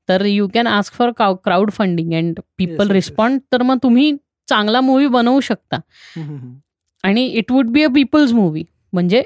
तर 0.10 0.26
you 0.26 0.48
can 0.54 0.68
ask 0.82 0.94
for 0.94 1.12
crowdfunding 1.72 2.14
and 2.14 2.40
people 2.58 2.92
respond 2.92 3.42
तर 3.52 3.62
मग 3.62 3.78
तुम्ही 3.84 4.12
चांगला 4.48 4.82
मूवी 4.82 5.08
बनवू 5.08 5.40
शकता. 5.40 5.80
आणि 7.04 7.26
it 7.26 7.52
would 7.52 7.70
be 7.70 7.84
a 7.84 7.88
people's 7.88 8.32
movie 8.34 8.64
म्हणजे 8.94 9.24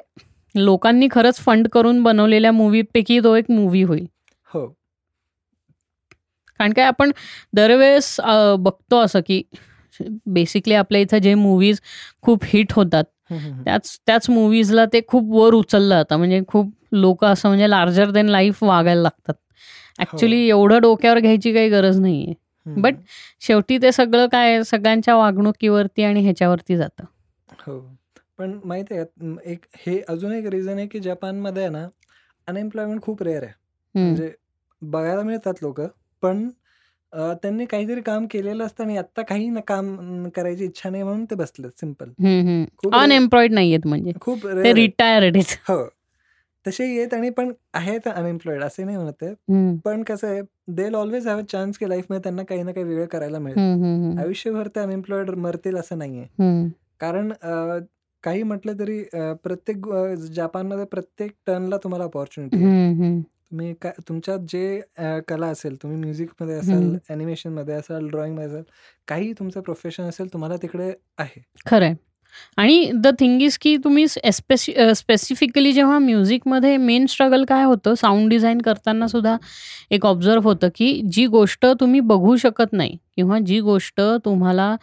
लोकांनी 0.56 1.07
खरंच 1.11 1.40
फंड 1.40 1.68
करून 1.68 2.02
बनवलेल्या 2.03 2.52
मूवीपैकी 2.52 3.19
तो 3.19 3.36
एक 3.36 3.52
मूवी 3.52 3.82
होईल. 3.84 4.06
हो. 4.48 4.65
कारण 6.60 6.73
काय 6.73 6.86
आपण 6.86 7.11
दरवेळेस 7.53 8.15
बघतो 8.60 8.99
असं 8.99 9.19
की 9.27 9.41
बेसिकली 10.26 10.73
आपल्या 10.73 11.02
इथं 11.02 11.18
जे 11.18 11.34
मूवीज 11.34 11.80
खूप 12.22 12.44
हिट 12.44 12.73
होतात. 12.73 13.03
त्याच 13.65 13.98
त्याच 14.07 14.30
मूवीजला 14.30 14.86
ते 14.86 15.02
खूप 15.07 15.32
वर 15.32 15.53
उचललं 15.53 15.95
जातं. 15.95 16.18
म्हणजे 16.18 16.41
खूप 16.48 16.72
लोक 16.91 17.26
असं 17.26 17.49
म्हणजे 17.49 17.69
लार्जर 17.69 18.11
देन 18.11 18.30
लाईफ 18.30 18.64
वागायला 18.64 19.02
लागतात. 19.02 19.34
ॲक्च्युली 20.00 20.48
एवढं 20.48 20.82
डोक्यावर 20.82 21.20
घ्यायची 21.20 21.54
काही 21.54 21.70
गरज 21.70 22.00
नाही 22.00 22.24
आहे 22.24 22.34
हम्म, 22.66 22.82
बट 22.82 22.96
शेवटी 23.42 23.78
ते 23.78 23.92
सगळं 23.92 24.28
काय 24.28 24.64
सगळ्यांच्या 24.64 25.16
वागणुकीवरती 25.16 26.04
आणि 26.04 26.22
ह्याच्यावरती 26.22 26.78
जातं. 26.78 27.04
हो. 27.60 27.80
पण 28.38 28.58
माहिती 28.64 28.96
आहे 28.98 29.52
एक 29.52 29.66
हे 29.78 30.00
अजून 30.08 30.32
एक 30.32 30.46
रिझन 30.46 30.78
आहे 30.78 30.88
की 30.88 31.00
जपानमध्ये 31.00 31.64
आहे 31.64 31.72
ना 31.72 31.86
अनएम्प्लॉयमेंट 32.48 33.02
खूप 33.02 33.22
रेअर 33.24 33.44
आहे. 33.44 33.54
म्हणजे 33.96 34.32
बघायला 34.82 35.22
मिळतात 35.22 35.54
लोक 35.62 35.82
पण 36.24 36.48
त्यांनी 37.14 37.66
काहीतरी 37.66 38.02
काम 38.02 38.26
केलेलं 38.32 38.64
असतं 38.66 38.84
आणि 38.84 38.98
आत्ता 38.98 39.22
काही 39.22 39.48
ना 39.50 39.60
काम 39.68 40.28
करायची 40.30 40.66
इच्छा 40.66 40.90
नाही 40.90 41.04
म्हणून 41.04 41.24
ते 41.26 41.36
बसले 41.36 41.70
सिंपल 41.70 42.06
हम्म, 42.10 42.40
हम्म. 42.40 42.64
खूप 42.78 42.94
rare- 42.94 43.04
अनएम्प्लॉईड 43.04 43.54
नाही 43.54 43.72
आहेत 43.74 43.88
म्हणजे. 43.88 44.12
खूप. 44.22 44.46
रिटायर्ड 44.74 45.36
आहेत. 45.38 45.56
हो. 45.70 45.78
तसे 46.66 46.86
येत 46.96 47.14
आणि 47.14 47.30
पण 47.30 47.52
आहेत 47.74 48.08
अनएम्प्लॉईड 48.08 48.64
असे 48.64 48.84
नाही 48.84 48.98
म्हणत 48.98 49.24
आहे 49.24 49.32
हम्म, 49.32 49.76
पण 49.78 50.04
कसं 50.04 50.28
आहे 50.28 50.42
they 50.68 50.90
always 50.96 51.28
have 51.28 51.40
a 51.40 51.42
chance 51.42 51.78
की 51.78 51.90
लाईफमध्ये 51.90 52.24
त्यांना 52.24 52.44
काही 52.44 52.64
ना 52.64 52.72
काही 52.72 52.86
वेगळं 52.86 53.06
करायला 53.06 53.40
मिळेल. 53.40 54.18
आयुष्यभर 54.20 54.68
ते 54.68 54.80
अनएम्प्लॉईड 54.80 55.30
मरतील 55.30 55.78
असं 55.78 55.98
नाहीये. 55.98 56.26
कारण 57.00 57.32
काही 58.24 58.44
म्हटलं 58.44 58.80
तरी 58.80 59.04
प्रत्येक 59.44 59.88
जापानमध्ये 60.34 60.86
प्रत्येक 60.86 61.32
टर्नला 61.48 61.78
तुम्हाला 61.78 62.06
हम्म. 62.06 63.22
तुम्ही 63.52 63.74
तुमच्यात 64.10 64.40
जे 64.50 64.82
कला 65.28 65.48
असेल 65.48 65.76
तुम्ही 65.84 65.98
म्युझिकमध्ये 66.00 66.56
असाल 66.56 66.78
हम्म. 66.78 66.96
ॲनिमेशनमध्ये 67.10 67.76
असाल 67.76 68.08
ड्रॉइंगमध्ये 68.08 68.50
असाल 68.50 68.64
काही 69.08 69.34
तुमचं 69.34 69.62
प्रोफेशन 69.62 70.04
असेल 70.04 70.34
तुम्हाला 70.34 70.56
तिकडे 70.62 70.92
आहे. 71.18 71.42
खरंय. 71.66 71.94
आणि 72.57 72.91
द 72.95 73.07
थिंग 73.20 73.41
इज 73.41 73.57
की 73.57 73.76
तुम्ही 73.78 74.07
स्पेसि 74.07 74.74
स्पेसिफिकली 74.95 75.72
जेव्हा 75.74 75.99
म्युझिकमध्ये 75.99 76.76
मेन 76.78 77.06
स्ट्रगल 77.06 77.44
काय 77.45 77.64
होतं 77.64 77.94
साऊंड 77.95 78.30
डिझाईन 78.30 78.62
करताना 78.62 79.07
सुद्धा 79.07 79.36
एक 79.91 80.06
ऑब्झर्व 80.06 80.41
होतं 80.44 80.70
की 80.76 81.02
जी 81.12 81.26
गोष्ट 81.26 81.66
तुम्ही 81.80 81.99
बघू 81.99 82.36
शकत 82.36 82.74
नाही 82.74 82.98
किंवा 83.16 83.38
जी 83.40 83.60
गोष्ट 83.60 84.02
तुम्हाला 84.26 84.76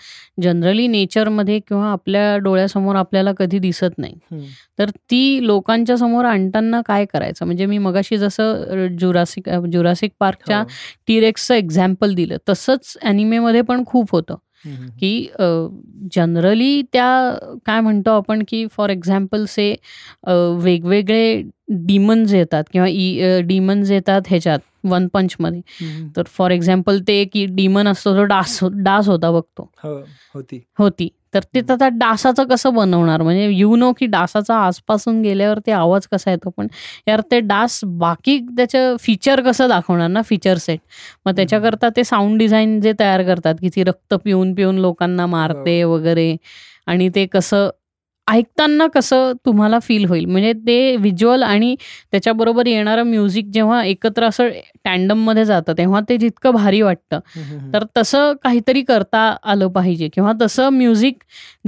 जनरली 0.42 0.86
नेचरमध्ये 0.86 1.58
किंवा 1.58 1.90
आपल्या 1.92 2.36
डोळ्यासमोर 2.36 2.96
आपल्याला 2.96 3.32
कधी 3.32 3.58
दिसत 3.58 3.98
नाही. 3.98 4.14
तर 4.78 4.90
ती 5.10 5.46
लोकांच्या 5.46 5.96
समोर 5.96 6.24
आणताना 6.24 6.80
काय 6.86 7.04
करायचं 7.04 7.44
म्हणजे 7.44 7.66
मी 7.66 7.78
मगाशी 7.78 8.18
जसं 8.18 8.86
जुरासिक 9.00 9.48
जुरासिक 9.72 10.12
पार्कच्या. 10.20 10.62
टिरेक्सचं 11.06 11.54
एक्झाम्पल 11.54 12.14
दिलं 12.14 12.36
तसंच 12.48 12.96
ॲनिमेमध्ये 13.02 13.62
पण 13.62 13.84
खूप 13.86 14.12
होतं. 14.12 14.34
की 14.66 15.28
जनरली 16.12 16.82
त्या 16.82 17.36
काय 17.66 17.80
म्हणतो 17.80 18.10
आपण 18.10 18.42
की 18.48 18.66
फॉर 18.66 18.90
एक्झाम्पल 18.90 19.44
से 19.44 19.74
वेगवेगळे 20.58 21.42
डिमन्स 21.68 22.34
येतात 22.34 22.64
किंवा 22.72 22.88
ई 22.88 23.40
डिमन्स 23.42 23.90
येतात 23.90 24.22
ह्याच्यात 24.26 24.58
वन 24.84 25.06
पंचमध्ये 25.08 25.60
हम्म. 25.80 26.08
तर 26.16 26.22
फॉर 26.26 26.50
एक्झाम्पल 26.50 27.00
ते 27.08 27.20
एक 27.20 27.30
डिमन 27.54 27.88
असतो 27.88 28.16
तो 28.16 28.24
डास 28.24 28.58
डास 28.64 29.08
होता 29.08 29.30
बघतो. 29.30 29.70
हो 29.84 29.94
होती. 30.34 30.60
होती. 30.78 31.08
तर 31.34 31.40
ते 31.54 31.60
आता 31.72 31.88
डासाचं 31.90 32.44
कसं 32.48 32.74
बनवणार? 32.74 33.22
म्हणजे 33.22 33.48
यू 33.50 33.76
नो 33.76 33.92
की 33.98 34.06
डासाचा 34.06 34.56
आसपासून 34.56 35.20
गेल्यावर 35.22 35.58
ते 35.66 35.72
आवाज 35.72 36.06
कसा 36.12 36.30
येतो? 36.30 36.50
पण 36.56 36.66
यार 37.08 37.20
ते 37.30 37.40
डास 37.42 37.80
बाकी 37.98 38.38
त्याचं 38.56 38.96
फीचर 39.00 39.40
कसं 39.42 39.68
दाखवणार 39.68 40.08
ना? 40.08 40.22
फीचर 40.22 40.56
सेट 40.58 40.80
मग 41.26 41.36
त्याच्याकरता 41.36 41.88
ते 41.96 42.04
साऊंड 42.04 42.38
डिझाईन 42.38 42.80
जे 42.80 42.92
तयार 43.00 43.22
करतात 43.24 43.54
की 43.60 43.68
ती 43.76 43.84
रक्त 43.84 44.14
पिऊन 44.24 44.54
पिऊन 44.54 44.78
लोकांना 44.78 45.26
मारते 45.26 45.82
वगैरे 45.84 46.34
आणि 46.86 47.08
ते 47.14 47.26
कसं 47.26 47.68
ऐकताना 48.26 48.86
कसं 48.86 49.32
तुम्हाला 49.46 49.78
फील 49.78 50.04
होईल? 50.04 50.24
म्हणजे 50.24 50.52
ते 50.66 50.96
व्हिज्युअल 50.96 51.42
आणि 51.42 51.74
त्याच्याबरोबर 52.12 52.66
येणारं 52.66 53.02
म्युझिक 53.02 53.46
जेव्हा 53.52 53.82
एकत्र 53.84 54.24
असं 54.24 54.48
टँडममध्ये 54.84 55.44
जातं 55.44 55.72
तेव्हा 55.78 56.00
ते 56.08 56.16
जितकं 56.16 56.50
भारी 56.50 56.80
वाटतं. 56.82 57.18
तर 57.72 57.84
तसं 57.96 58.32
काहीतरी 58.42 58.82
करता 58.82 59.20
आलं 59.44 59.68
पाहिजे 59.68 60.08
किंवा 60.14 60.32
तसं 60.42 60.68
म्युझिक 60.68 61.16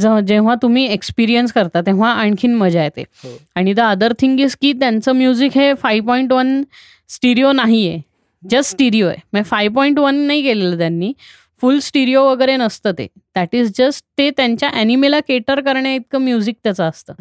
जेव्हा 0.01 0.55
तुम्ही 0.63 0.87
एक्सपिरियन्स 0.93 1.53
करता 1.53 1.81
तेव्हा 1.81 2.13
आणखीन 2.13 2.55
मजा 2.55 2.85
येते. 2.85 3.03
हो. 3.25 3.37
आणि 3.55 3.73
द 3.73 3.81
अदर 3.81 4.13
थिंग 4.19 4.41
इज 4.41 4.57
की 4.61 4.73
त्यांचं 4.73 5.13
म्युझिक 5.13 5.57
हे 5.57 5.73
फाईव्ह 5.75 6.07
पॉईंट 6.09 6.33
वन 6.33 6.63
स्टिरिओ 7.09 7.53
नाही 7.53 7.89
आहे 7.89 8.01
जस्ट 8.43 8.71
स्टिरिओ 8.71 9.07
आहे. 9.07 9.17
म्हणजे 9.33 9.49
फाईव्ह 9.49 9.75
पॉईंट 9.77 9.99
वन 9.99 10.15
नाही 10.27 10.43
केलेलं 10.43 10.79
त्यांनी. 10.79 11.13
फुल 11.65 11.79
स्टिरिओ 11.79 12.25
वगैरे 12.25 12.57
नसतं 12.57 12.93
ते. 12.93 13.07
दॅट 13.35 13.55
इज 13.55 13.73
जस्ट 13.79 14.05
ते 14.19 14.31
त्यांच्या 14.31 14.69
अॅनिमेला 14.69 15.21
केटर 15.21 15.61
करण्या 15.61 15.95
इतकं 15.95 16.19
म्युझिक 16.19 16.57
त्याचं 16.65 16.85
असतं. 16.85 17.13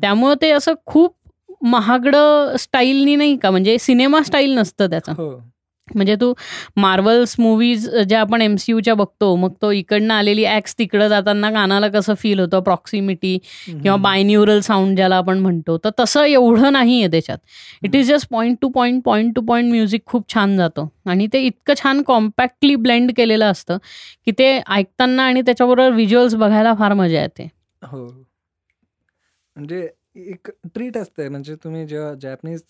त्यामुळं 0.00 0.34
ते 0.42 0.50
असं 0.50 0.72
खूप 0.86 1.16
महागडं 1.62 2.56
स्टाईलनी 2.56 3.16
नाही 3.16 3.36
का 3.36 3.50
म्हणजे 3.50 3.78
सिनेमा 3.78 4.22
स्टाईल 4.22 4.54
नसतं 4.54 4.90
त्याचं. 4.90 5.12
हो. 5.12 5.53
म्हणजे 5.88 6.14
तू 6.20 6.32
मार्वल्स 6.76 7.34
मूवीज 7.38 7.88
ज्या 8.08 8.20
आपण 8.20 8.42
एम 8.42 8.54
सी 8.56 8.72
यूच्या 8.72 8.94
बघतो 8.94 9.34
मग 9.36 9.52
तो 9.62 9.70
इकडनं 9.70 10.14
आलेली 10.14 10.44
ॲक्स 10.44 10.74
तिकडं 10.78 11.08
जाताना 11.08 11.50
कानाला 11.52 11.88
कसं 11.88 12.14
फील 12.18 12.40
होतं? 12.40 12.60
प्रॉक्सिमिटी 12.60 13.36
किंवा 13.66 13.96
बायन्युरल 14.02 14.60
साऊंड 14.60 14.96
ज्याला 14.96 15.16
आपण 15.16 15.38
म्हणतो. 15.38 15.76
तर 15.84 15.90
तसं 16.00 16.24
एवढं 16.24 16.72
नाही 16.72 16.98
आहे 17.00 17.10
त्याच्यात. 17.10 17.38
It 17.82 17.96
is 17.96 18.08
just 18.12 18.28
point 18.30 18.56
to 18.62 18.68
point 18.68 19.02
point 19.04 19.34
to 19.36 19.40
point 19.42 19.70
music 19.70 20.04
खूप 20.06 20.28
छान 20.34 20.56
जातो. 20.56 20.88
आणि 21.06 21.26
ते 21.32 21.42
इतकं 21.46 21.74
छान 21.82 22.02
कॉम्पॅक्टली 22.06 22.74
ब्लेंड 22.76 23.12
केलेलं 23.16 23.50
असतं 23.50 23.78
की 24.26 24.32
ते 24.38 24.48
ऐकताना 24.68 25.22
आणि 25.22 25.42
त्याच्याबरोबर 25.42 25.92
व्हिज्युअल्स 25.94 26.34
बघायला 26.34 26.74
फार 26.78 26.92
मजा 26.94 27.20
येते. 27.22 27.48
हो. 27.82 28.04
म्हणजे 29.56 29.88
एक 30.16 30.50
ट्रीट 30.74 30.96
असते. 30.96 31.28
म्हणजे 31.28 31.54
तुम्ही 31.64 31.86
जेव्हा 31.86 32.12
जॅपनीज 32.22 32.62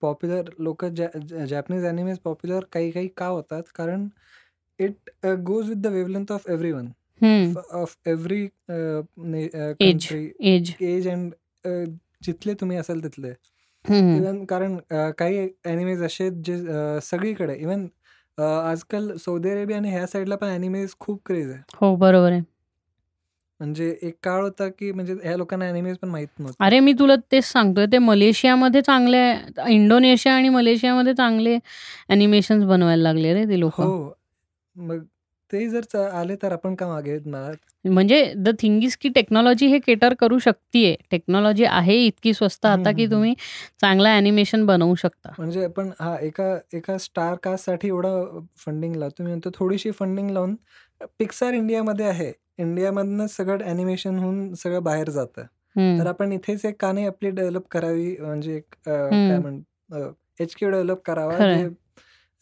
पॉप्युलर 0.00 0.50
लोक 0.58 0.84
जॅपनीज 0.84 1.84
ॲनिमेज 1.86 2.18
पॉप्युलर 2.24 2.64
काही 2.72 2.90
काही 2.90 3.08
का 3.16 3.26
होतात? 3.26 3.62
कारण 3.74 4.08
it 4.78 5.10
goes 5.46 5.68
with 5.68 5.76
the 5.82 5.86
wavelength 5.86 6.32
of 6.32 6.48
every 6.50 6.72
one 6.72 6.88
of 7.72 7.96
every 8.06 8.46
country 8.70 10.30
age 10.54 10.72
age. 10.80 11.08
And 11.08 11.32
जिथले 12.24 12.54
तुम्ही 12.60 12.76
असाल 12.76 13.02
तिथले. 13.04 13.32
इवन 13.84 14.44
कारण 14.44 14.76
काही 15.18 15.48
ॲनिमेज 15.64 16.02
असे 16.02 16.24
आहेत 16.24 16.42
जे 16.44 16.56
सगळीकडे 17.02 17.54
इवन 17.56 17.86
आजकाल 18.38 19.16
सौदी 19.16 19.50
अरेबिया 19.50 19.78
आणि 19.78 19.90
ह्या 19.90 20.06
साईडला 20.06 20.36
पण 20.36 20.48
ॲनिमेज 20.48 20.94
खूप 21.00 21.20
क्रेज 21.26 21.50
आहे. 21.50 21.62
हो 21.76 21.94
बरोबर 21.96 22.32
आहे. 22.32 22.40
म्हणजे 23.60 23.88
एक 24.02 24.14
काळ 24.22 24.40
होता 24.42 24.68
की 24.68 24.90
म्हणजे 24.92 25.14
ह्या 25.22 25.36
लोकांना 25.36 25.66
अॅनिमेज 25.66 25.96
पण 25.98 26.08
माहीत 26.08 26.28
नव्हतं. 26.38 26.64
अरे 26.64 26.80
मी 26.80 26.92
तुला 26.98 27.16
तेच 27.32 27.44
सांगतोय 27.44 27.86
ते 27.92 27.98
मलेशियामध्ये 27.98 28.82
चांगले 28.82 29.22
इंडोनेशिया 29.68 30.34
आणि 30.34 30.48
मलेशियामध्ये 30.48 31.14
चांगले 31.14 31.54
अॅनिमेशन 32.08 32.66
बनवायला 32.68 33.02
लागले 33.02 33.34
रे 33.34 33.44
ते 33.48 33.60
लोक. 33.60 33.80
हो 33.80 34.12
मग 34.76 35.04
ते 35.50 35.68
जर 35.68 35.96
आले 35.98 36.34
तर 36.42 36.52
आपण 36.52 36.74
का 36.74 36.86
मागे 36.88 37.18
म्हणजे 37.84 38.22
द 38.36 38.48
थिंग 38.60 38.82
इज 38.84 38.96
की 39.00 39.08
टेक्नॉलॉजी 39.08 39.66
हे 39.66 39.78
केटर 39.78 40.14
करू 40.20 40.38
शकते 40.38 40.94
टेक्नॉलॉजी 41.10 41.64
आहे 41.64 41.96
इतकी 42.06 42.32
स्वस्त 42.34 42.66
आता 42.66 42.90
की 42.92 43.06
तुम्ही 43.10 43.34
चांगला 43.80 44.12
अॅनिमेशन 44.14 44.66
बनवू 44.66 44.94
शकता. 44.94 45.30
म्हणजे 45.38 45.64
आपण 45.64 45.90
हा 46.00 46.16
एका 46.22 46.56
एका 46.74 46.96
स्टार 46.98 47.34
कास्टसाठी 47.42 47.88
एवढं 47.88 48.40
फंडिंग 48.64 48.94
लावतो 48.96 49.22
मी 49.22 49.28
म्हणतो 49.28 49.50
थोडीशी 49.54 49.90
फंडिंग 49.90 50.30
लावून 50.30 50.54
पिक्सार 51.18 51.54
इंडियामध्ये 51.54 52.06
आहे. 52.06 52.32
इंडियामधनं 52.58 53.26
सगळं 53.26 53.64
अॅनिमेशन 53.64 54.18
होऊन 54.18 54.52
सगळं 54.54 54.82
बाहेर 54.82 55.10
जातं. 55.10 55.42
तर 55.98 56.06
आपण 56.06 56.32
इथेच 56.32 56.64
एक 56.66 56.80
काने 56.80 57.04
आपली 57.06 57.30
डेव्हलप 57.30 57.66
करावी 57.70 58.14
म्हणजे 58.20 58.56
एक 58.56 58.74
काय 58.86 59.38
म्हण 59.38 59.60
एच 60.40 60.54
क्यू 60.56 60.70
डेव्हलप 60.70 61.02
करावा. 61.04 61.36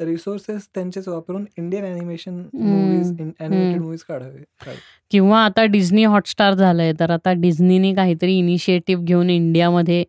रिसोर्सेस 0.00 0.66
त्यांचेच 0.74 1.06
वापरून 1.08 1.44
इंडियन 1.58 1.84
अॅनिमेशन 1.84 2.40
अॅनिमेटेड 2.42 3.80
मूवीज 3.80 4.02
काढावे 4.02 4.72
किंवा 5.10 5.44
आता 5.44 5.64
डिझनी 5.64 6.04
हॉटस्टार 6.04 6.54
झालंय 6.54 6.92
तर 7.00 7.10
आता 7.10 7.32
डिझनीने 7.40 7.92
काहीतरी 7.94 8.36
इनिशिएटिव्ह 8.38 9.04
घेऊन 9.04 9.30
इंडियामध्ये 9.30 10.04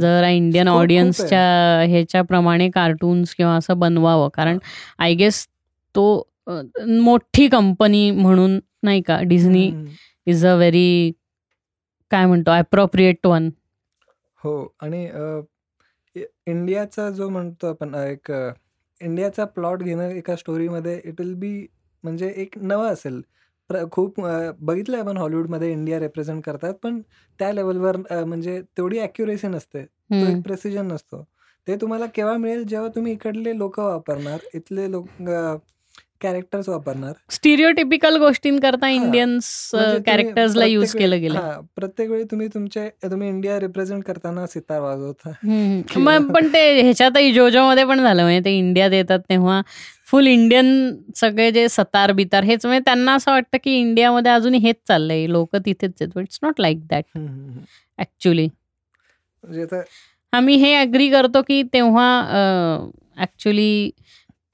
जर 0.00 0.24
इंडियन 0.26 0.68
ऑडियन्सच्या 0.68 1.40
ह्याच्याप्रमाणे 1.88 2.68
कार्टून्स 2.70 3.34
किंवा 3.34 3.56
असं 3.56 3.78
बनवावं. 3.78 4.28
कारण 4.34 4.58
आय 4.98 5.14
गेस 5.14 5.46
तो 5.94 6.06
मोठी 6.48 7.48
कंपनी 7.48 8.10
म्हणून 8.10 8.58
नाही 8.82 9.02
का? 9.02 9.20
डिझनी 9.22 9.70
इज 10.26 10.44
अ 10.46 10.54
व्हेरी 10.56 11.12
काय 12.10 12.26
म्हणतो 12.26 12.50
अप्रोप्रिएट 12.50 13.26
वन 13.26 13.48
हो 14.40 14.52
आणि 14.80 15.04
इंडियाचा 16.46 17.08
जो 17.10 17.28
म्हणतो 17.28 17.66
आपण 17.66 17.94
एक 17.94 18.30
इंडियाचा 19.00 19.44
प्लॉट 19.44 19.82
घेणं 19.82 20.10
एका 20.10 20.36
स्टोरीमध्ये 20.36 21.00
इट 21.04 21.20
विल 21.20 21.34
बी 21.34 21.66
म्हणजे 22.04 22.32
एक 22.36 22.58
नवं 22.58 22.92
असेल. 22.92 23.20
खूप 23.92 24.20
बघितलंय 24.60 25.00
आपण 25.00 25.16
हॉलिवूडमध्ये 25.16 25.70
इंडिया 25.72 25.98
रिप्रेझेंट 26.00 26.42
करतात 26.44 26.74
पण 26.82 27.00
त्या 27.40 27.52
लेवलवर 27.52 27.96
म्हणजे 28.24 28.60
तेवढी 28.76 28.98
अॅक्युरेसी 28.98 29.48
नसते. 29.48 29.84
तो 29.84 30.26
एक 30.26 30.42
प्रेसिजन 30.44 30.86
नसतो. 30.92 31.22
ते 31.66 31.76
तुम्हाला 31.80 32.06
केव्हा 32.14 32.36
मिळेल 32.36 32.64
जेव्हा 32.68 32.88
तुम्ही 32.94 33.12
इकडले 33.12 33.56
लोक 33.58 33.78
वापरणार 33.80 34.46
इथले 34.54 34.90
लोक 34.90 35.08
कॅरेक्टर्स 36.20 36.68
वापरणार. 36.68 37.12
स्टिरिओटिपिकल 37.30 38.16
गोष्टींकरता 38.16 38.88
इंडियन्स 38.88 39.70
कॅरेक्टर्सला 40.06 40.64
युज 40.64 40.94
केलं 40.96 41.20
गेलं 41.20 41.60
प्रत्येक 41.76 42.10
वेळी 42.10 42.24
तुम्ही 42.24 42.48
तुमचे 42.48 42.88
तुम्ही 43.02 43.28
इंडिया 43.28 43.58
रिप्रेझेंट 43.60 44.02
करताना 44.04 44.46
सितार 44.46 44.80
वाजवता. 44.80 45.32
पण 46.34 46.48
ते 46.48 46.80
ह्याच्यातही 46.82 47.32
जोजो 47.32 47.66
मध्ये 47.68 47.84
पण 47.84 48.02
झालं 48.02 48.22
म्हणजे 48.22 48.44
ते 48.44 48.56
इंडियात 48.58 48.92
येतात 48.92 49.20
तेव्हा 49.30 49.60
फुल 50.06 50.26
इंडियन 50.26 50.68
सगळे 51.16 51.50
जे 51.50 51.68
सतार 51.68 52.12
बितार 52.12 52.44
हेच 52.44 52.66
म्हणजे 52.66 52.82
त्यांना 52.84 53.14
असं 53.14 53.30
वाटतं 53.30 53.58
की 53.64 53.78
इंडियामध्ये 53.78 54.32
अजून 54.32 54.54
हेच 54.54 54.76
चाललंय. 54.88 55.26
लोक 55.26 55.56
तिथेच 55.56 55.92
आहेत 56.00 56.18
it's 56.18 56.38
not 56.42 56.60
like 56.60 56.86
that 56.86 57.18
actually 57.98 58.48
आम्ही 60.32 60.54
हे 60.56 60.74
अग्री 60.74 61.08
करतो 61.10 61.42
की 61.42 61.62
तेव्हा 61.72 62.08
ऍक्च्युली 63.18 63.90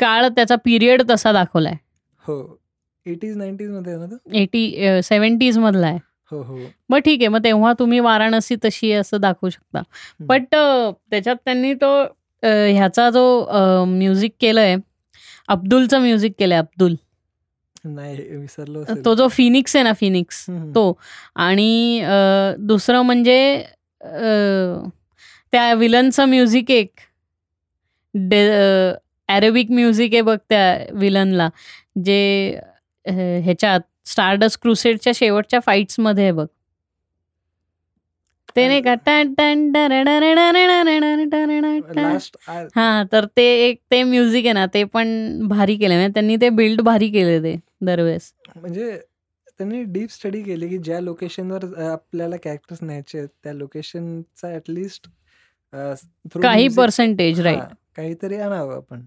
काळ 0.01 0.29
त्याचा 0.29 0.57
पिरियड 0.65 1.03
तसा 1.11 1.33
दाखवलाय. 1.33 1.75
हो. 2.23 2.61
एटीज 3.07 3.37
नाईन्टीजमध्ये 3.37 4.41
एटी 4.43 5.01
सेव्हन्टीज 5.03 5.59
मधला 5.59 5.87
आहे. 5.87 5.99
हो 6.33 6.43
हो. 6.43 6.59
मग 6.89 6.99
ठीक 6.99 7.21
आहे 7.21 7.29
मग 7.29 7.45
तेव्हा 7.45 7.73
तुम्ही 7.79 7.99
वाराणसी 8.01 8.57
तशी 8.65 8.93
असं 8.93 9.21
दाखवू 9.21 9.51
शकता. 9.51 9.83
बट 10.21 10.43
त्याच्यात 10.51 11.37
त्यांनी 11.45 11.73
तो 11.75 12.01
ह्याचा 12.43 13.09
जो 13.11 13.85
म्युझिक 13.89 14.33
केलंय 14.41 14.77
अब्दुलचं 15.49 16.01
म्युझिक 16.01 16.33
केलंय 16.39 16.59
अब्दुल. 16.59 16.95
नाही 17.85 18.37
विसरलो 18.37 18.83
तो 19.05 19.15
जो 19.15 19.27
फिनिक्स 19.29 19.77
आहे 19.77 19.83
ना 19.85 19.93
फिनिक्स 19.93 20.45
तो. 20.75 20.93
आणि 21.37 22.05
दुसरं 22.59 23.03
म्हणजे 23.03 23.65
त्या 25.53 25.73
विलनचं 25.75 26.29
म्युझिक 26.29 26.71
एक 26.71 27.01
अरेबिक 29.29 29.71
म्युझिक 29.71 30.13
आहे 30.13 30.23
बघ 30.23 30.37
त्या 30.49 30.85
विलनला 30.93 31.49
जे 32.05 32.59
ह्याच्यात 33.07 33.81
स्टारडस 34.07 34.57
क्रुसेडच्या 34.59 35.13
शेवटच्या 35.17 35.61
फाईट्समध्ये 35.61 36.23
आहे 36.23 36.33
बघ 36.33 36.47
ते 38.57 38.67
नाही 38.69 38.83
का 38.83 38.95
हा 42.77 43.03
तर 43.13 43.25
ते 43.37 43.45
एक 43.69 43.79
ते 43.91 44.03
म्युझिक 44.03 44.45
आहे 44.45 44.53
ना 44.53 44.67
ते 44.75 44.85
पण 44.85 45.09
भारी 45.49 45.77
केलं 45.77 45.95
म्हणजे 45.95 46.13
त्यांनी 46.13 46.37
ते 46.37 46.49
बिल्ड 46.49 46.81
भारी 46.81 47.09
केले 47.11 47.39
ते 47.43 47.57
दरवेळेस 47.81 48.33
म्हणजे 48.57 48.99
त्यांनी 49.59 49.83
डीप 49.83 50.11
स्टडी 50.11 50.43
केली 50.43 50.69
की 50.69 50.79
ज्या 50.79 51.01
लोकेशनवर 51.01 51.65
आपल्याला 51.83 52.37
कॅरेक्टर्स 52.37 52.83
न्यायचे 52.83 53.27
त्या 53.27 53.53
लोकेशनचा 53.53 54.55
ऍटलिस्ट 54.55 55.09
काही 56.43 56.69
पर्सेंटेज 56.69 57.41
राईट 57.41 57.75
काहीतरी 57.97 58.37
आणावं 58.37 58.77
आपण 58.77 59.03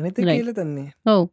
आणि 0.00 0.10
ते 0.16 0.22
केलं 0.22 0.50
त्यांनी. 0.50 0.80
हो. 1.06 1.26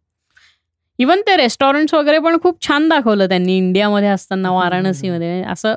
इवन 1.00 1.22
ते 1.22 1.36
रेस्टॉरंट 1.38 1.94
वगैरे 1.96 2.20
पण 2.20 2.38
खूप 2.44 2.62
छान 2.68 2.88
दाखवलं 2.90 3.28
त्यांनी 3.30 3.58
इंडियामध्ये 3.58 4.10
असताना 4.10 4.52
वाराणसीमध्ये. 4.52 5.42
असं 5.44 5.76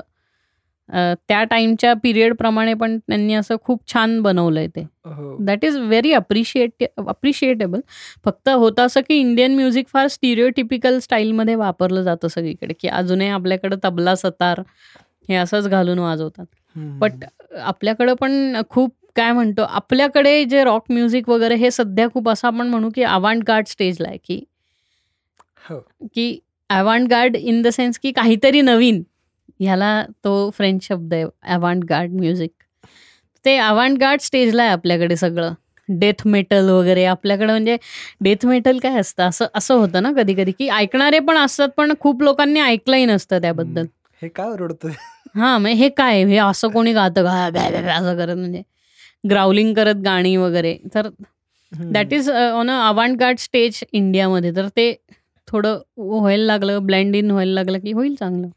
त्या 1.29 1.43
टाइमच्या 1.45 1.93
पिरियड 1.95 2.35
प्रमाणे 2.35 2.73
पण 2.75 2.97
त्यांनी 2.99 3.35
असं 3.35 3.57
खूप 3.65 3.81
छान 3.93 4.21
बनवलंय 4.23 4.67
ते. 4.67 4.87
That 5.41 5.65
is 5.65 5.77
very 5.77 6.13
appreciate 6.13 6.85
appreciatable 6.99 7.81
फक्त 8.25 8.49
होतं 8.49 8.87
असं 8.87 9.01
की 9.09 9.19
इंडियन 9.19 9.55
म्युझिक 9.55 9.89
फार 9.89 10.07
स्टिरिओटिपिकल 10.07 10.99
स्टाईलमध्ये 10.99 11.55
वापरलं 11.55 12.03
जातं 12.03 12.29
सगळीकडे 12.29 12.75
की 12.81 12.89
अजूनही 12.89 13.29
आपल्याकडे 13.29 13.77
तबला 13.85 14.15
सतार 14.15 14.61
हे 15.29 15.35
असंच 15.35 15.69
घालून 15.69 15.99
वाजवतात. 15.99 16.47
बट 16.77 17.25
आपल्याकडं 17.61 18.15
पण 18.15 18.61
खूप 18.71 18.95
काय 19.17 19.33
म्हणतो 19.33 19.63
आपल्याकडे 19.63 20.45
जे 20.45 20.65
रॉक 20.65 20.85
म्युझिक 20.91 21.29
वगैरे 21.29 21.55
हे 21.55 21.71
सध्या 21.71 22.09
खूप 22.11 22.29
असं 22.29 22.47
आपण 22.49 22.67
म्हणू 22.67 22.91
की 22.95 23.03
अवांट 23.03 23.43
गार्ड 23.49 23.67
स्टेजला 23.67 24.09
आहे 24.09 24.19
की. 24.25 24.41
हो. 25.71 25.79
की 26.15 26.39
avant 26.71 27.09
garde 27.09 27.37
in 27.37 27.63
the 27.63 27.69
sense 27.69 27.99
की 27.99 28.13
काहीतरी 28.13 28.61
नवीन 28.61 29.03
ह्याला 29.61 30.03
तो 30.25 30.51
फ्रेंच 30.51 30.83
शब्द 30.85 31.15
आहे 31.15 31.25
अवांट 31.55 31.85
गार्ड 31.85 32.13
म्युझिक 32.13 32.51
ते 33.45 33.57
अवांट 33.57 33.99
गार्ड 33.99 34.21
स्टेजला 34.21 34.63
आहे 34.63 34.73
आपल्याकडे 34.73 35.17
सगळं. 35.17 35.53
डेथ 35.89 36.27
मेटल 36.27 36.69
वगैरे 36.71 37.05
आपल्याकडे 37.05 37.47
म्हणजे 37.47 37.77
डेथ 38.21 38.47
मेटल 38.47 38.79
काय 38.79 38.99
असतं? 39.01 39.23
असं 39.29 39.47
असं 39.55 39.75
होतं 39.75 40.03
ना 40.03 40.13
कधी 40.17 40.35
कधी 40.35 40.53
की 40.53 40.69
ऐकणारे 40.69 41.19
पण 41.19 41.37
असतात 41.37 41.69
पण 41.77 41.93
खूप 42.01 42.23
लोकांनी 42.23 42.61
ऐकलंही 42.61 43.05
नसतं 43.05 43.41
त्याबद्दल. 43.41 43.87
हे 44.23 44.29
का 44.29 44.47
ओरडतोय? 44.47 44.93
हा 45.35 45.57
मग 45.59 45.69
हे 45.69 45.89
काय? 45.89 46.25
हे 46.25 46.37
असं 46.37 46.69
कोणी 46.69 46.93
गातं 46.93 47.25
का 47.25 47.33
असं 47.95 48.17
करत 48.17 48.37
म्हणजे. 48.37 48.63
ग्राउलिंग 49.25 49.75
करत 49.75 49.97
गाणी 50.05 50.37
वगैरे. 50.37 50.77
तर 50.95 51.09
that 51.73 52.13
is 52.13 52.31
on 52.31 52.71
a 52.71 52.79
avant 52.89 53.19
garde 53.21 53.39
stage 53.39 53.83
इंडियामध्ये. 53.93 54.55
तर 54.57 54.69
ते 54.77 54.93
थोडं 55.49 55.79
व्हायला 55.99 56.45
लागलं 56.45 56.87
ब्लेंड 56.87 57.17
इन 57.17 57.31
व्हायला 57.31 57.53
लागलं 57.53 57.79
की 57.81 57.93
होईल 57.93 58.15
चांगलं. 58.15 58.49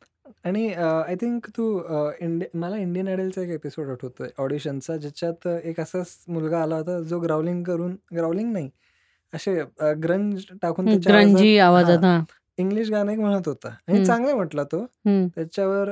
आणि 0.45 0.68
आय 0.73 1.15
थिंक 1.15 1.45
तू 1.57 1.65
इंडिया 2.22 2.57
मला 2.60 2.77
इंडियन 2.77 3.07
आयडलचा 3.07 3.41
एक 3.41 3.49
एपिसोड 3.49 3.90
आठवतोय. 3.90 4.27
ऑडिशनचा 4.40 4.95
ज्याच्यात 4.98 5.48
एक 5.64 5.80
असाच 5.80 6.15
मुलगा 6.27 6.61
आला 6.61 6.76
होता 6.76 6.99
जो 7.10 7.19
ग्राउलिंग 7.19 7.64
करून 7.64 7.95
ग्राउलिंग 8.15 8.52
नाही 8.53 8.69
असे 9.34 9.53
ग्रंज 10.03 10.44
टाकून 10.61 10.88
ग्रंजी 11.06 11.57
आवाजात 11.57 12.31
इंग्लिश 12.57 12.90
गाणं 12.91 13.11
एक 13.11 13.19
म्हणत 13.19 13.48
होता. 13.48 13.69
आणि. 13.88 14.03
चांगला 14.06 14.35
म्हटला 14.35 14.64
तो. 14.64 14.85
त्याच्यावर 15.06 15.90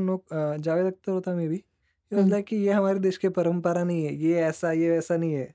नो 0.00 0.16
जावेद 0.64 0.86
अख्तर 0.86 1.12
होता 1.12 1.34
मे 1.34 1.48
बी 1.48 1.58
लाईक 2.12 2.44
की 2.48 2.56
ये 2.56 2.72
हमारे 2.72 2.98
देश 2.98 3.18
की 3.18 3.28
परंपरा 3.28 3.84
नाही 3.84 4.06
आहे 4.06 4.16
ये 4.28 4.42
ऐसा 4.42 4.72
ये 4.72 4.96
ऐसा 4.98 5.16
नाही 5.16 5.34
आहे 5.36 5.46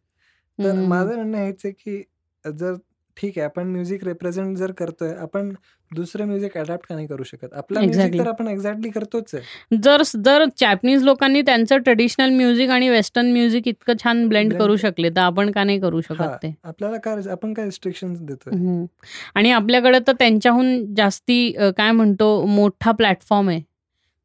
तर 0.60 0.70
हम्म, 0.70 0.88
माझं 0.88 1.16
म्हणणं 1.16 1.38
हेच 1.38 1.62
आहे 1.66 1.72
की 1.74 2.02
जर 2.46 2.74
ठीक 3.18 3.38
आहे 3.38 3.46
आपण 3.46 3.68
म्युझिक 3.68 4.04
रिप्रेझेंट 4.04 4.58
जर 4.58 4.72
करतोय 4.72 5.14
आपण 5.14 5.52
दुसरं 5.92 6.26
म्युझिक 6.26 6.58
अडॅप्ट 6.58 6.86
का 6.90 6.96
नाही 6.96 7.08
करू 7.08 7.24
शकत? 7.24 7.54
आपलं 7.54 7.80
म्युझिक. 7.80 8.18
तर 8.20 8.28
आपण 8.28 8.48
एक्झॅक्टली 8.48 8.90
करतोच 8.90 9.34
आहे. 9.36 9.78
जर 9.78 10.02
जर 10.16 10.44
जॅपनीज 10.58 11.04
लोकांनी 11.04 11.42
त्यांचं 11.42 11.78
ट्रेडिशनल 11.78 12.30
म्युझिक 12.30 12.70
आणि 12.70 12.90
वेस्टर्न 12.90 13.32
म्युझिक 13.32 13.68
इतकं 13.68 13.94
छान 14.04 14.28
ब्लेंड 14.28 14.54
करू 14.54 14.76
शकले 14.76 15.10
तर 15.10 15.20
आपण 15.20 15.52
का 15.52 15.64
नाही 15.64 15.80
करू 15.80 16.00
हा 16.00 16.14
शकत 16.16 16.36
ते? 16.44 16.54
आपल्याला 16.64 16.98
काय 16.98 17.30
आपण 17.32 17.54
काय 17.54 17.66
रिस्ट्रिक्शन 17.66 18.14
देतोय. 18.22 18.86
आणि 19.36 19.52
आपल्याकडे 19.52 20.00
तर 20.08 20.14
त्यांच्याहून 20.14 20.94
जास्ती 20.96 21.54
अ, 21.54 21.70
काय 21.70 21.92
म्हणतो 21.92 22.46
मोठा 22.46 22.92
प्लॅटफॉर्म 22.92 23.50
आहे. 23.50 23.62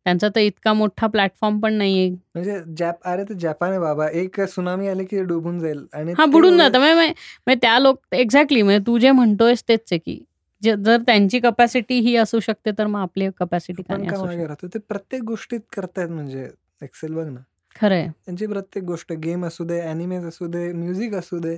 त्यांचा 0.07 0.29
तर 0.29 0.41
इतका 0.41 0.73
मोठा 0.73 1.07
प्लॅटफॉर्म 1.07 1.59
पण 1.61 1.75
नाहीये. 1.75 2.09
म्हणजे 2.35 2.59
जॅप 2.79 3.07
अरे 3.09 3.25
ते 3.25 3.35
जपान 3.35 3.71
आहे 3.71 3.79
बाबा. 3.81 4.09
एक 4.09 4.41
सुनामी 4.41 4.89
आली 4.89 5.05
की 5.05 5.23
डुबून 5.23 5.59
जाईल 5.61 5.85
आणि 5.93 6.13
हा 6.19 6.25
बुडून 6.27 6.57
जातं. 6.59 7.55
त्या 7.55 7.79
लोक 7.79 8.15
एक्झॅक्टली 8.15 8.63
म्हणजे 8.63 8.85
तू 8.87 8.99
जे 8.99 9.11
म्हणतोयस 9.11 9.63
तेच 9.69 9.81
आहे 9.93 9.99
की 9.99 10.19
जर 10.63 10.97
त्यांची 10.97 11.39
कपॅसिटी 11.41 11.99
ही 12.01 12.17
असू 12.17 12.41
शकते 12.41 12.71
तर 12.79 12.87
मग 12.87 13.01
आपली 13.01 13.29
कपॅसिटी 13.39 13.83
राहतो 13.89 14.67
ते 14.67 14.79
प्रत्येक 14.79 15.23
गोष्टीत 15.23 15.61
करतायत 15.77 16.09
म्हणजे 16.09 16.49
एक्सेल 16.83 17.15
बघ 17.15 17.27
ना. 17.29 17.41
खरंय. 17.77 18.07
त्यांची 18.25 18.47
प्रत्येक 18.47 18.85
गोष्ट 18.85 19.13
गेम 19.13 19.45
असू 19.47 19.65
दे 19.65 19.81
अॅनिमेज 19.81 20.25
असू 20.25 20.47
दे 20.47 20.73
म्युझिक 20.73 21.15
असू 21.15 21.39
दे 21.39 21.57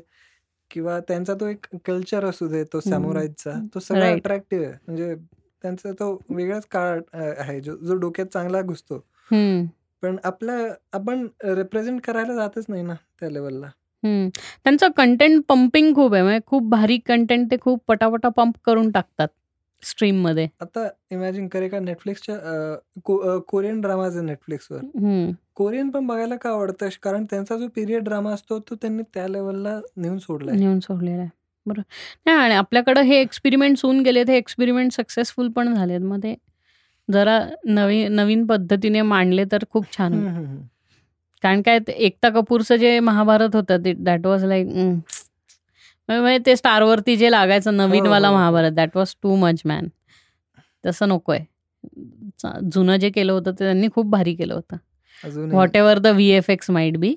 किंवा 0.70 0.98
त्यांचा 1.00 1.34
तो 1.34 1.46
एक 1.46 1.66
कल्चर 1.86 2.24
असू 2.24 2.48
दे 2.48 2.62
तो 2.64 2.80
सॅमुराईजचा 2.80 3.52
तो 3.74 3.80
सगळा. 3.80 4.10
अट्रॅक्टिव्ह 4.12 4.66
आहे. 4.66 4.74
म्हणजे 4.86 5.14
त्यांचा 5.66 5.92
तो 5.92 6.12
वेगळाच 6.30 6.66
काळ 6.70 7.00
आहे. 7.14 7.60
जो 7.60 7.76
जो 7.76 7.94
डोक्यात 7.94 8.26
चांगला 8.26 8.60
घुसतो. 8.62 8.98
पण 10.02 10.16
आपलं 10.24 10.68
आपण 10.92 11.26
रिप्रेझेंट 11.44 12.00
करायला 12.06 12.34
जातच 12.34 12.64
नाही 12.68 12.82
ना 12.82 12.94
त्या 13.20 13.30
लेवलला. 13.30 13.66
त्यांचं 14.02 14.88
कंटेंट 14.96 15.42
पंपिंग 15.48 15.94
खूप 15.94 16.14
आहे. 16.14 16.22
म्हणजे 16.22 16.40
खूप 16.46 16.68
भारी 16.70 16.98
कंटेंट 17.06 17.50
ते 17.50 17.56
खूप 17.60 17.82
पटापटा 17.88 18.28
पंप 18.36 18.54
करून 18.66 18.90
टाकतात 18.90 19.28
स्ट्रीममध्ये. 19.82 20.46
आता 20.60 20.86
इमॅजिन 21.10 21.48
करे 21.48 21.68
का 21.68 21.78
नेटफ्लिक्सच्या 21.80 23.38
कोरियन 23.48 23.80
ड्रामाज 23.80 24.16
आहे 24.16 24.26
नेटफ्लिक्सवर. 24.26 25.30
कोरियन 25.56 25.90
पण 25.90 26.06
बघायला 26.06 26.36
का 26.36 26.50
आवडतं? 26.50 26.88
कारण 27.02 27.24
त्यांचा 27.30 27.56
जो 27.56 27.68
पिरियड 27.74 28.04
ड्रामा 28.04 28.32
असतो 28.32 28.58
तो 28.70 28.74
त्यांनी 28.74 29.02
त्या 29.14 29.26
लेवलला 29.28 29.78
नेऊन 29.96 30.18
सोडलाय. 30.18 30.56
नेऊन 30.56 30.80
सोडलेलं 30.80 31.26
आहे 31.66 31.72
बरं. 31.72 31.82
नाही 32.26 32.38
आणि 32.38 32.54
आपल्याकडं 32.54 33.02
हे 33.02 33.20
एक्सपेरिमेंट 33.20 33.76
होऊन 33.82 34.00
गेले 34.02 34.22
हे 34.28 34.36
एक्सपेरिमेंट 34.36 34.92
सक्सेसफुल 34.92 35.48
पण 35.56 35.74
झालेत. 35.74 36.00
मग 36.00 36.22
ते 36.22 36.34
जरा 37.08 37.38
नवीन 37.66 38.12
नवीन 38.14 38.46
पद्धतीने 38.46 39.02
मांडले 39.02 39.44
तर 39.52 39.64
खूप 39.70 39.84
छान 39.96 40.14
होईल. 40.14 40.56
कारण 41.42 41.62
काय 41.62 41.78
एकता 41.88 42.28
कपूरचं 42.30 42.76
जे 42.76 42.98
महाभारत 43.00 43.54
होतं 43.56 43.84
ते 43.84 43.92
दॅट 43.94 44.26
वॉज 44.26 44.44
लाईक 44.44 44.66
म्हणजे 46.08 46.38
ते 46.46 46.54
स्टारवरती 46.56 47.16
जे 47.16 47.30
लागायचं 47.30 47.76
नवीनवाला 47.76 48.28
हो, 48.28 48.34
हो. 48.34 48.38
Mahabharat 48.40 48.72
that 48.72 48.96
was 48.96 49.14
too 49.22 49.36
much 49.36 49.62
man 49.64 49.88
तसं 50.84 51.08
नको 51.08 51.32
आहे 51.32 51.44
जुनं 52.72 52.96
जे 52.96 53.10
केलं 53.10 53.32
होतं 53.32 53.52
ते 53.52 53.64
त्यांनी 53.64 53.88
खूप 53.94 54.06
भारी 54.10 54.34
केलं 54.34 54.54
होतं. 54.54 54.76
Whatever 55.76 55.98
the 55.98 56.06
V 56.06 56.28
F 56.30 56.50
X 56.50 56.70
might 56.70 56.96
be 56.96 57.14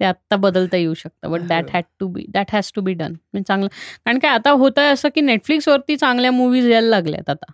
ते 0.00 0.04
आत्ता 0.04 0.36
बदलता 0.36 0.76
येऊ 0.76 0.94
शकतं 0.94 1.30
but 1.30 1.40
that. 1.48 1.70
Had 1.72 1.84
to 2.00 2.08
be 2.08 2.24
that 2.28 2.50
has 2.52 2.70
to 2.74 2.80
be 2.82 2.92
done 2.94 3.12
म्हणजे 3.12 3.44
चांगलं 3.48 3.68
कारण 4.04 4.18
काय 4.18 4.30
आता 4.30 4.50
होतं 4.52 4.80
आहे 4.80 4.90
असं 4.90 5.08
की 5.14 5.20
नेटफ्लिक्सवरती 5.20 5.96
चांगल्या 5.96 6.30
मूवीज 6.32 6.68
यायला 6.70 6.88
लागल्यात 6.88 7.30
आता. 7.30 7.52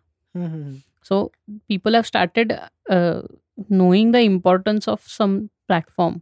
So 1.06 1.26
people 1.68 1.94
have 1.94 2.02
started 2.06 2.52
knowing 3.70 4.12
the 4.12 4.16
importance 4.18 4.88
of 4.88 5.08
some 5.08 5.38
platform 5.68 6.18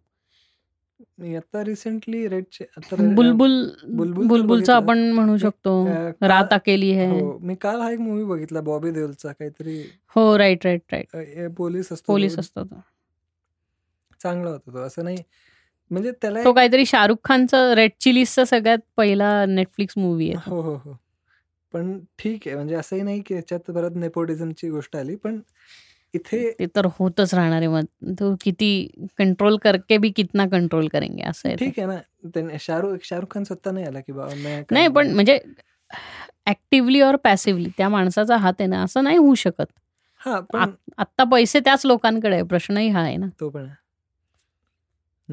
आता 1.37 1.63
रिसेंटली 1.65 2.27
बुलबुल 2.91 3.55
बुलबुलचं. 3.87 4.73
आपण 4.73 4.99
म्हणू 5.13 5.37
शकतो 5.39 5.73
रात 6.23 6.53
अकेली 6.53 6.91
है 6.93 7.09
हो 7.11 7.39
मी 7.43 7.55
काल 7.61 7.81
हा 7.81 7.91
एक 7.91 8.01
मूवी 8.01 8.25
बघितला 8.25 8.61
बॉबी 8.61 8.91
देओलचा 8.91 9.33
काहीतरी 9.33 9.81
हो 10.17 10.37
राईट 10.39 10.67
राईट 10.67 10.95
राईट 10.95 11.51
पोलीस 11.57 11.93
असतो 11.93 12.13
पोलीस. 12.13 12.39
असतो. 12.39 12.65
चांगला 14.21 14.51
होता 14.51 14.73
तो 14.73 14.79
असं 14.79 15.05
नाही 15.05 15.17
म्हणजे 15.91 16.11
त्याला 16.13 16.45
तो 16.45 16.53
काहीतरी 16.53 16.85
शाहरुख 16.87 17.17
खानचा 17.25 17.75
रेड 17.75 17.91
चिलीजचा 18.01 18.45
सगळ्यात 18.45 18.79
पहिला 18.97 19.45
नेटफ्लिक्स 19.47 19.95
मूवी 19.99 20.31
आहे. 20.31 20.51
हो 20.51 20.61
हो 20.61 20.75
हो 20.85 20.97
पण 21.75 21.99
ठीक 22.19 22.47
आहे 22.47 22.57
म्हणजे 22.57 22.75
असंही 22.75 23.03
नाही 23.03 23.21
की 23.21 23.35
याच्यात 23.35 23.71
परत 23.71 23.97
नेपोटिझमची 23.97 24.71
गोष्ट 24.71 24.97
आली 24.97 25.17
पण 25.17 25.41
इथे 26.15 26.51
ते 26.59 26.67
तर 26.67 26.87
होतच 26.93 27.35
राहणार 27.35 27.59
आहे 27.59 27.67
मग 27.69 28.11
तो 28.21 28.35
किती 28.41 28.71
कंट्रोल 29.19 29.57
करके 29.57 29.99
भी 29.99 30.11
कितना 30.11 30.47
कंट्रोल 30.47 30.89
करेंगे 30.89 31.23
असं. 31.23 31.55
ठीक 31.57 31.79
आहे 31.79 31.87
ना 32.43 32.57
शाहरुख 32.61 33.05
शाहरुख 33.05 33.29
खान 33.31 33.45
स्वतः 33.45 33.71
नाही 33.71 33.87
आला 33.87 34.01
की 34.01 34.13
बाबा 34.13 34.35
नाही 34.71 34.89
पण. 34.89 35.11
म्हणजे 35.11 35.39
ऍक्टिव्हली 36.47 37.01
और 37.01 37.17
पॅसिव्हली 37.17 37.69
त्या 37.79 37.89
माणसाचा 37.89 38.37
हात 38.37 38.53
आहे 38.61 38.67
ना 38.69 38.83
असं 38.83 39.05
नाही 39.05 39.17
होऊ 39.17 39.35
शकत 39.35 39.73
हा 40.21 40.35
आत- 40.55 40.93
आत्ता 40.99 41.25
पैसे 41.25 41.61
त्याच 41.61 41.87
लोकांकडे 41.87 42.35
आहे 42.35 42.43
प्रश्नही 42.43 42.89
हा 42.89 43.01
आहे 43.01 43.17
ना 43.17 43.27
तो 43.41 43.49
पण. 43.51 43.67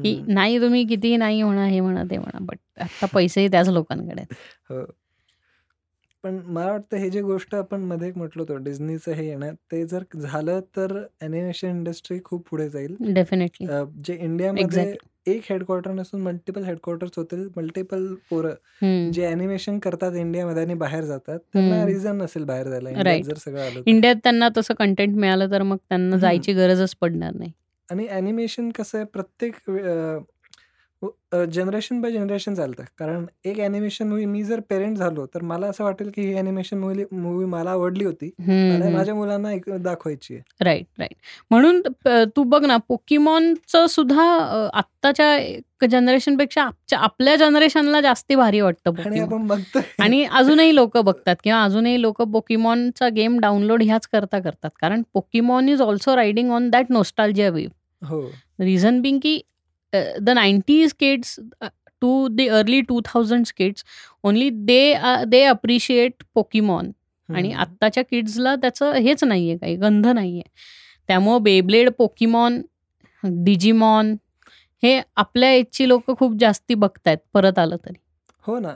की 0.02 0.20
नाही 0.28 0.60
तुम्ही 0.60 0.84
कितीही 0.86 1.16
नाही 1.16 1.42
म्हणा 1.42 1.66
हे 1.66 1.80
म्हणा 1.80 2.02
ते 2.02 2.18
म्हणा 2.18 2.38
बट 2.40 2.58
आत्ता 2.80 3.06
पैसेही 3.06 3.48
त्याच 3.48 3.68
लोकांकडे 3.68 4.22
हो 4.70 4.84
पण 6.24 6.38
मला 6.44 6.70
वाटतं 6.70 6.96
हे 6.96 7.10
जे 7.10 7.20
गोष्ट 7.20 7.54
आपण 7.54 7.80
मध्ये 7.80 8.12
म्हटलो 8.16 8.42
होतो 8.42 8.56
डिझनीचं 8.56 9.12
हे 9.12 9.26
येणं 9.26 9.52
ते 9.72 9.84
जर 9.86 10.02
झालं 10.16 10.60
तर 10.76 10.96
अॅनिमेशन 10.98 11.68
इंडस्ट्री 11.68 12.18
खूप 12.24 12.48
पुढे 12.50 12.68
जाईल 12.68 12.96
डेफिनेटली 13.14 13.66
जे 14.04 14.14
इंडियामध्ये 14.14 14.64
Exactly. 14.64 15.06
एक 15.26 15.42
हेडक्वार्टर 15.50 15.90
नसून 15.90 16.20
मल्टिपल 16.20 16.62
हेडक्वार्टर्स 16.64 17.10
होतील 17.16 17.48
मल्टिपल 17.56 18.06
पोरं 18.30 19.10
जे 19.12 19.24
अॅनिमेशन 19.24 19.78
करतात 19.78 20.12
इंडियामध्ये 20.12 20.62
आणि 20.62 20.74
बाहेर 20.74 21.04
जातात 21.04 21.38
त्यांना. 21.52 21.84
रिझन 21.86 22.16
नसेल 22.16 22.44
बाहेर 22.44 22.68
जायला. 22.68 23.18
जर 23.20 23.36
सगळं 23.36 23.60
आलं. 23.60 23.82
इंडियात 23.86 24.16
त्यांना 24.22 24.48
तसं 24.56 24.74
कंटेंट 24.74 25.16
मिळालं 25.16 25.50
तर 25.50 25.62
मग 25.62 25.76
त्यांना. 25.78 26.16
जायची 26.16 26.52
गरजच 26.52 26.94
पडणार 26.94 27.34
नाही 27.34 27.52
आणि 27.90 28.06
ॲनिमेशन 28.08 28.70
कसं 28.70 28.98
आहे 28.98 29.04
प्रत्येक 29.12 29.70
जनरेशन 31.52 32.00
बाय 32.00 32.12
जनरेशन 32.12 32.54
चालतं. 32.54 32.84
कारण 32.98 33.24
एक 33.44 33.58
ॲनिमेशन 33.60 34.08
मूवी 34.08 34.24
मी 34.24 34.42
जर 34.44 34.60
पेरेंट 34.60 34.96
झालो 34.96 35.26
तर 35.26 35.42
मला 35.42 35.66
असं 35.66 35.84
वाटेल 35.84 36.10
की 36.14 36.22
ही 36.22 36.34
ॲनिमेशन 36.34 36.78
मूवी 36.78 37.04
मूवी 37.12 37.44
मला 37.44 37.70
आवडली 37.70 38.04
होती. 38.04 38.30
मला 38.38 38.88
माझ्या 38.90 39.14
मुलांना 39.14 39.52
एक 39.52 39.68
दाखवायची 39.82 40.34
आहे. 40.34 40.42
राईट 40.64 40.86
राईट 40.98 41.14
म्हणून 41.50 41.80
प- 42.04 42.08
तू 42.36 42.42
बघ 42.42 42.64
ना 42.64 42.76
पोकीमॉनचं 42.76 43.86
सुद्धा 43.86 44.26
अ, 44.38 44.68
आत्ताच्या 44.72 45.86
जनरेशनपेक्षा 45.90 46.62
आपच्या 46.62 46.98
आपल्या 46.98 47.36
जनरेशनला 47.36 48.00
जास्ती 48.00 48.34
भारी 48.34 48.60
वाटतं 48.60 48.90
आणि 48.90 49.02
पोकीमॉन 49.04 49.32
आपण 49.32 49.46
बघतोय. 49.46 49.82
आणि 49.98 50.24
अजूनही 50.24 50.74
लोक 50.74 50.96
बघतात 50.98 51.36
किंवा 51.44 51.62
अजूनही 51.64 52.00
लोक 52.02 52.22
पोकीमॉनचा 52.22 53.08
गेम 53.08 53.38
डाउनलोड 53.40 53.82
ह्याच 53.82 54.06
करता 54.08 54.38
करतात. 54.38 54.70
कारण 54.80 55.02
Pokemon 55.12 55.68
is 55.68 55.82
also 55.82 56.16
riding 56.16 56.50
on 56.50 56.70
that 56.70 56.86
nostalgia 56.90 57.48
wave 57.50 57.68
हो. 58.02 58.20
रिझन 58.60 59.00
बिंग 59.02 59.18
की 59.22 59.40
the 59.92 60.30
nineties 60.30 60.92
kids 60.98 61.38
to 62.02 62.26
the 62.28 62.48
early 62.52 62.80
two 62.88 63.00
thousand 63.04 63.46
kids 63.56 63.84
only 64.24 64.48
they 64.50 64.94
they 65.26 65.42
appreciate 65.44 66.22
Pokemon 66.34 66.90
आणि. 67.28 67.52
आत्ताच्या 67.52 68.02
किड्सला 68.04 68.54
त्याचं 68.56 68.92
हेच 68.94 69.24
नाहीये 69.24 69.56
काही 69.58 69.76
गंध 69.76 70.06
नाहीये. 70.06 70.42
त्यामुळं 71.08 71.42
बेब्लेड 71.42 71.90
पोकीमॉन 71.98 72.60
डिजिमॉन 73.22 74.14
हे 74.82 75.00
आपल्या 75.16 75.50
एजची 75.52 75.88
लोक 75.88 76.10
खूप 76.18 76.36
जास्ती 76.40 76.74
बघतायत 76.74 77.18
परत 77.34 77.58
आलं 77.58 77.76
तरी. 77.76 77.98
हो 78.46 78.58
ना. 78.58 78.74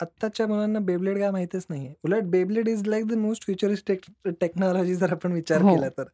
आत्ताच्या 0.00 0.46
मुलांना 0.46 0.78
बेब्लेड 0.78 1.18
काय 1.18 1.30
माहितीच 1.30 1.66
नाहीये. 1.70 1.92
उलट 2.04 2.24
Beyblade 2.30 2.68
is 2.68 2.86
like 2.88 3.06
the 3.06 3.12
most 3.18 3.44
futuristic 3.44 4.00
technology 4.40 4.94
जर 4.94 5.12
आपण 5.12 5.32
विचार 5.32 5.62
हो. 5.62 5.74
केला 5.74 5.88
तर. 5.88 6.04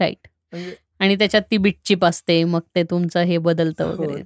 राईट 0.00 0.28
म्हणजे 0.52 0.74
आणि 1.00 1.16
त्याच्यात 1.16 1.42
ती 1.50 1.56
बिटचिप 1.56 2.04
असते 2.04 2.42
मग 2.44 2.60
ते 2.76 2.82
तुमचं 2.82 3.20
हे 3.20 3.38
बदलतं 3.38 3.84
हो 3.84 3.92
वगैरे. 3.92 4.22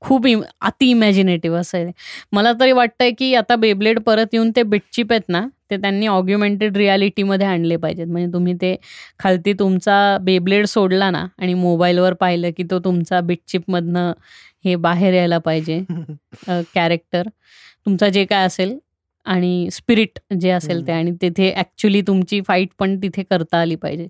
खूप 0.00 0.26
अति 0.60 0.90
इमॅजिनेटिव्ह 0.90 1.58
असं 1.58 1.78
आहे. 1.78 1.92
मला 2.32 2.52
तरी 2.52 2.72
वाटतंय 2.72 3.10
की 3.10 3.34
आता 3.34 3.56
बेब्लेड 3.56 4.00
परत 4.00 4.26
येऊन 4.32 4.50
ते 4.56 4.62
बिटचिप 4.62 5.12
आहेत 5.12 5.28
ना 5.28 5.46
ते 5.70 5.76
त्यांनी 5.76 6.06
ऑग्युमेंटेड 6.06 6.76
रियालिटीमध्ये 6.76 7.46
आणले 7.46 7.76
पाहिजेत. 7.76 8.06
म्हणजे 8.06 8.32
तुम्ही 8.32 8.54
ते 8.54 8.76
खालती 9.18 9.52
तुमचा 9.52 10.16
बेब्लेड 10.22 10.66
सोडला 10.66 11.10
ना 11.10 11.26
आणि 11.38 11.54
मोबाईलवर 11.54 12.14
पाहिलं 12.14 12.50
की 12.56 12.62
तो 12.70 12.78
तुमचा 12.78 13.20
बिटचिपमधनं 13.20 14.12
हे 14.64 14.74
बाहेर 14.76 15.14
यायला 15.14 15.38
पाहिजे 15.38 15.80
कॅरेक्टर 16.74 17.28
तुमचा 17.86 18.08
जे 18.08 18.24
काय 18.24 18.46
असेल 18.46 18.78
आणि 19.26 19.68
स्पिरिट 19.72 20.18
जे 20.40 20.50
असेल 20.50 20.86
ते 20.86 20.92
आणि 20.92 21.10
तिथे 21.22 21.50
ॲक्च्युली 21.56 22.00
तुमची 22.06 22.40
फाईट 22.46 22.68
पण 22.78 22.96
तिथे 23.02 23.22
करता 23.30 23.58
आली 23.60 23.76
पाहिजे. 23.76 24.06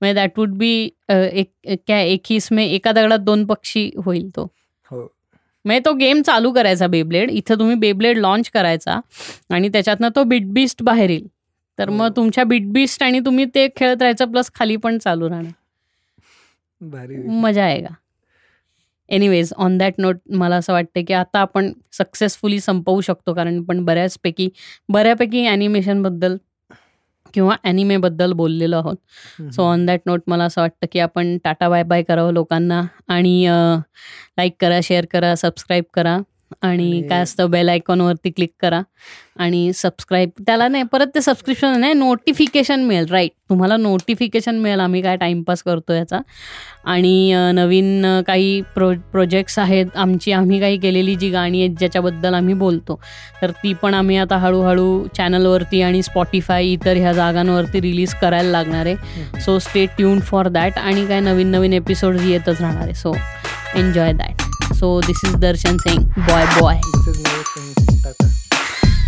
म्हणजे 0.00 0.14
दॅट 0.14 0.38
वुड 0.38 0.56
बी 0.58 0.72
एक 1.10 1.50
काय 1.88 2.08
एकीस 2.08 2.48
मे 2.52 2.66
एका 2.66 2.92
दगडात 2.92 3.18
दोन 3.18 3.44
पक्षी 3.46 3.90
होईल 4.04 4.28
तो. 4.36 4.46
हो. 4.90 5.00
म्हणजे 5.64 5.80
तो 5.84 5.92
गेम 5.94 6.20
चालू 6.22 6.52
करायचा 6.52 6.86
बेब्लेड 6.86 7.30
इथं 7.30 7.58
तुम्ही 7.58 7.74
बेब्लेड 7.76 8.18
लॉन्च 8.18 8.50
करायचा 8.50 8.98
आणि 9.50 9.68
त्याच्यातनं 9.68 10.08
तो 10.16 10.24
बिटबिस्ट 10.24 10.82
बाहेर 10.82 11.10
येईल. 11.10 11.26
तर 11.78 11.90
मग 11.90 12.02
हो. 12.02 12.08
तुमच्या 12.16 12.44
बिटबिस्ट 12.44 13.02
आणि 13.02 13.20
तुम्ही 13.20 13.44
ते 13.54 13.66
खेळत 13.76 14.02
राहायचं 14.02 14.30
प्लस 14.30 14.50
खाली 14.54 14.76
पण 14.76 14.98
चालू 14.98 15.28
राहणार. 15.28 15.52
मजा 17.40 17.64
आहे 17.64 17.80
का 17.82 17.94
एनिवेज 19.08 19.52
ऑन 19.56 19.78
दॅट 19.78 19.94
नोट 19.98 20.16
मला 20.36 20.56
असं 20.56 20.72
वाटतं 20.72 21.04
की 21.08 21.14
आता 21.14 21.40
आपण 21.40 21.72
सक्सेसफुली 21.92 22.60
संपवू 22.60 23.00
शकतो. 23.00 23.34
कारण 23.34 23.62
पण 23.64 23.84
बऱ्याचपैकी 23.84 24.48
बऱ्यापैकी 24.88 25.46
ॲनिमेशनबद्दल 25.46 26.36
किंवा 27.34 27.56
ॲनिमेबद्दल 27.64 28.32
बोललेलो 28.32 28.76
आहोत. 28.76 28.96
सो 29.54 29.62
ऑन 29.62 29.84
दॅट 29.86 30.00
नोट 30.06 30.20
मला 30.26 30.44
असं 30.44 30.60
वाटतं 30.60 30.86
की 30.92 30.98
आपण 31.00 31.36
टाटा 31.44 31.68
बाय 31.68 31.82
बाय 31.82 32.02
करावं 32.02 32.32
लोकांना. 32.32 32.82
आणि 33.08 33.44
लाईक 33.46 34.56
करा 34.60 34.80
शेअर 34.82 35.06
करा 35.12 35.34
सबस्क्राईब 35.36 35.84
करा. 35.94 36.18
आणि 36.62 37.02
काय 37.08 37.22
असतं 37.22 37.50
बेल 37.50 37.68
आयकॉनवरती 37.68 38.30
क्लिक 38.30 38.50
करा. 38.60 38.80
आणि 39.40 39.70
सबस्क्राईब 39.74 40.30
त्याला 40.46 40.66
नाही 40.68 40.84
परत 40.92 41.06
ते 41.14 41.20
सबस्क्रिप्शन 41.22 41.78
नाही 41.80 41.92
नोटिफिकेशन 41.94 42.84
मिळेल 42.84 43.06
राईट 43.10 43.30
तुम्हाला 43.50 43.76
नोटिफिकेशन 43.76 44.58
मिळेल 44.58 44.80
आम्ही 44.80 45.02
काय 45.02 45.16
टाईमपास 45.16 45.62
करतो 45.62 45.92
याचा. 45.92 46.18
आणि 46.84 47.32
नवीन 47.54 48.06
काही 48.26 48.60
प्रो 48.74 48.90
प्रोजेक्ट्स 49.12 49.58
आहेत 49.58 49.96
आमची 49.96 50.32
आम्ही 50.32 50.60
काही 50.60 50.78
केलेली 50.78 51.14
जी 51.16 51.30
गाणी 51.30 51.62
आहेत 51.62 51.76
ज्याच्याबद्दल 51.78 52.34
आम्ही 52.34 52.54
बोलतो. 52.54 53.00
तर 53.42 53.50
ती 53.62 53.72
पण 53.82 53.94
आम्ही 53.94 54.16
आता 54.16 54.36
हळूहळू 54.36 55.06
चॅनलवरती 55.16 55.82
आणि 55.82 56.02
स्पॉटीफाय 56.02 56.72
इतर 56.72 56.96
ह्या 56.96 57.12
जागांवरती 57.12 57.80
रिलीज 57.80 58.14
करायला 58.20 58.50
लागणार 58.50 58.86
आहे. 58.86 59.40
So 59.40 59.58
stay 59.58 59.86
tune 59.96 60.20
for 60.20 60.48
that 60.48 60.78
आणि 60.78 61.06
काय 61.06 61.20
नवीन 61.20 61.50
नवीन 61.50 61.72
एपिसोड 61.72 62.20
येतच 62.20 62.60
राहणार 62.60 62.82
आहे. 62.82 62.94
So 62.94 63.14
enjoy 63.76 64.12
that 64.12 64.47
So 64.74 65.00
this 65.00 65.22
is 65.24 65.34
Darshan 65.36 65.80
saying, 65.80 66.04
boy, 66.26 66.44
boy. 66.60 66.80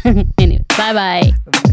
anyway, 0.39 0.65
bye 0.77 0.93
bye. 0.93 1.70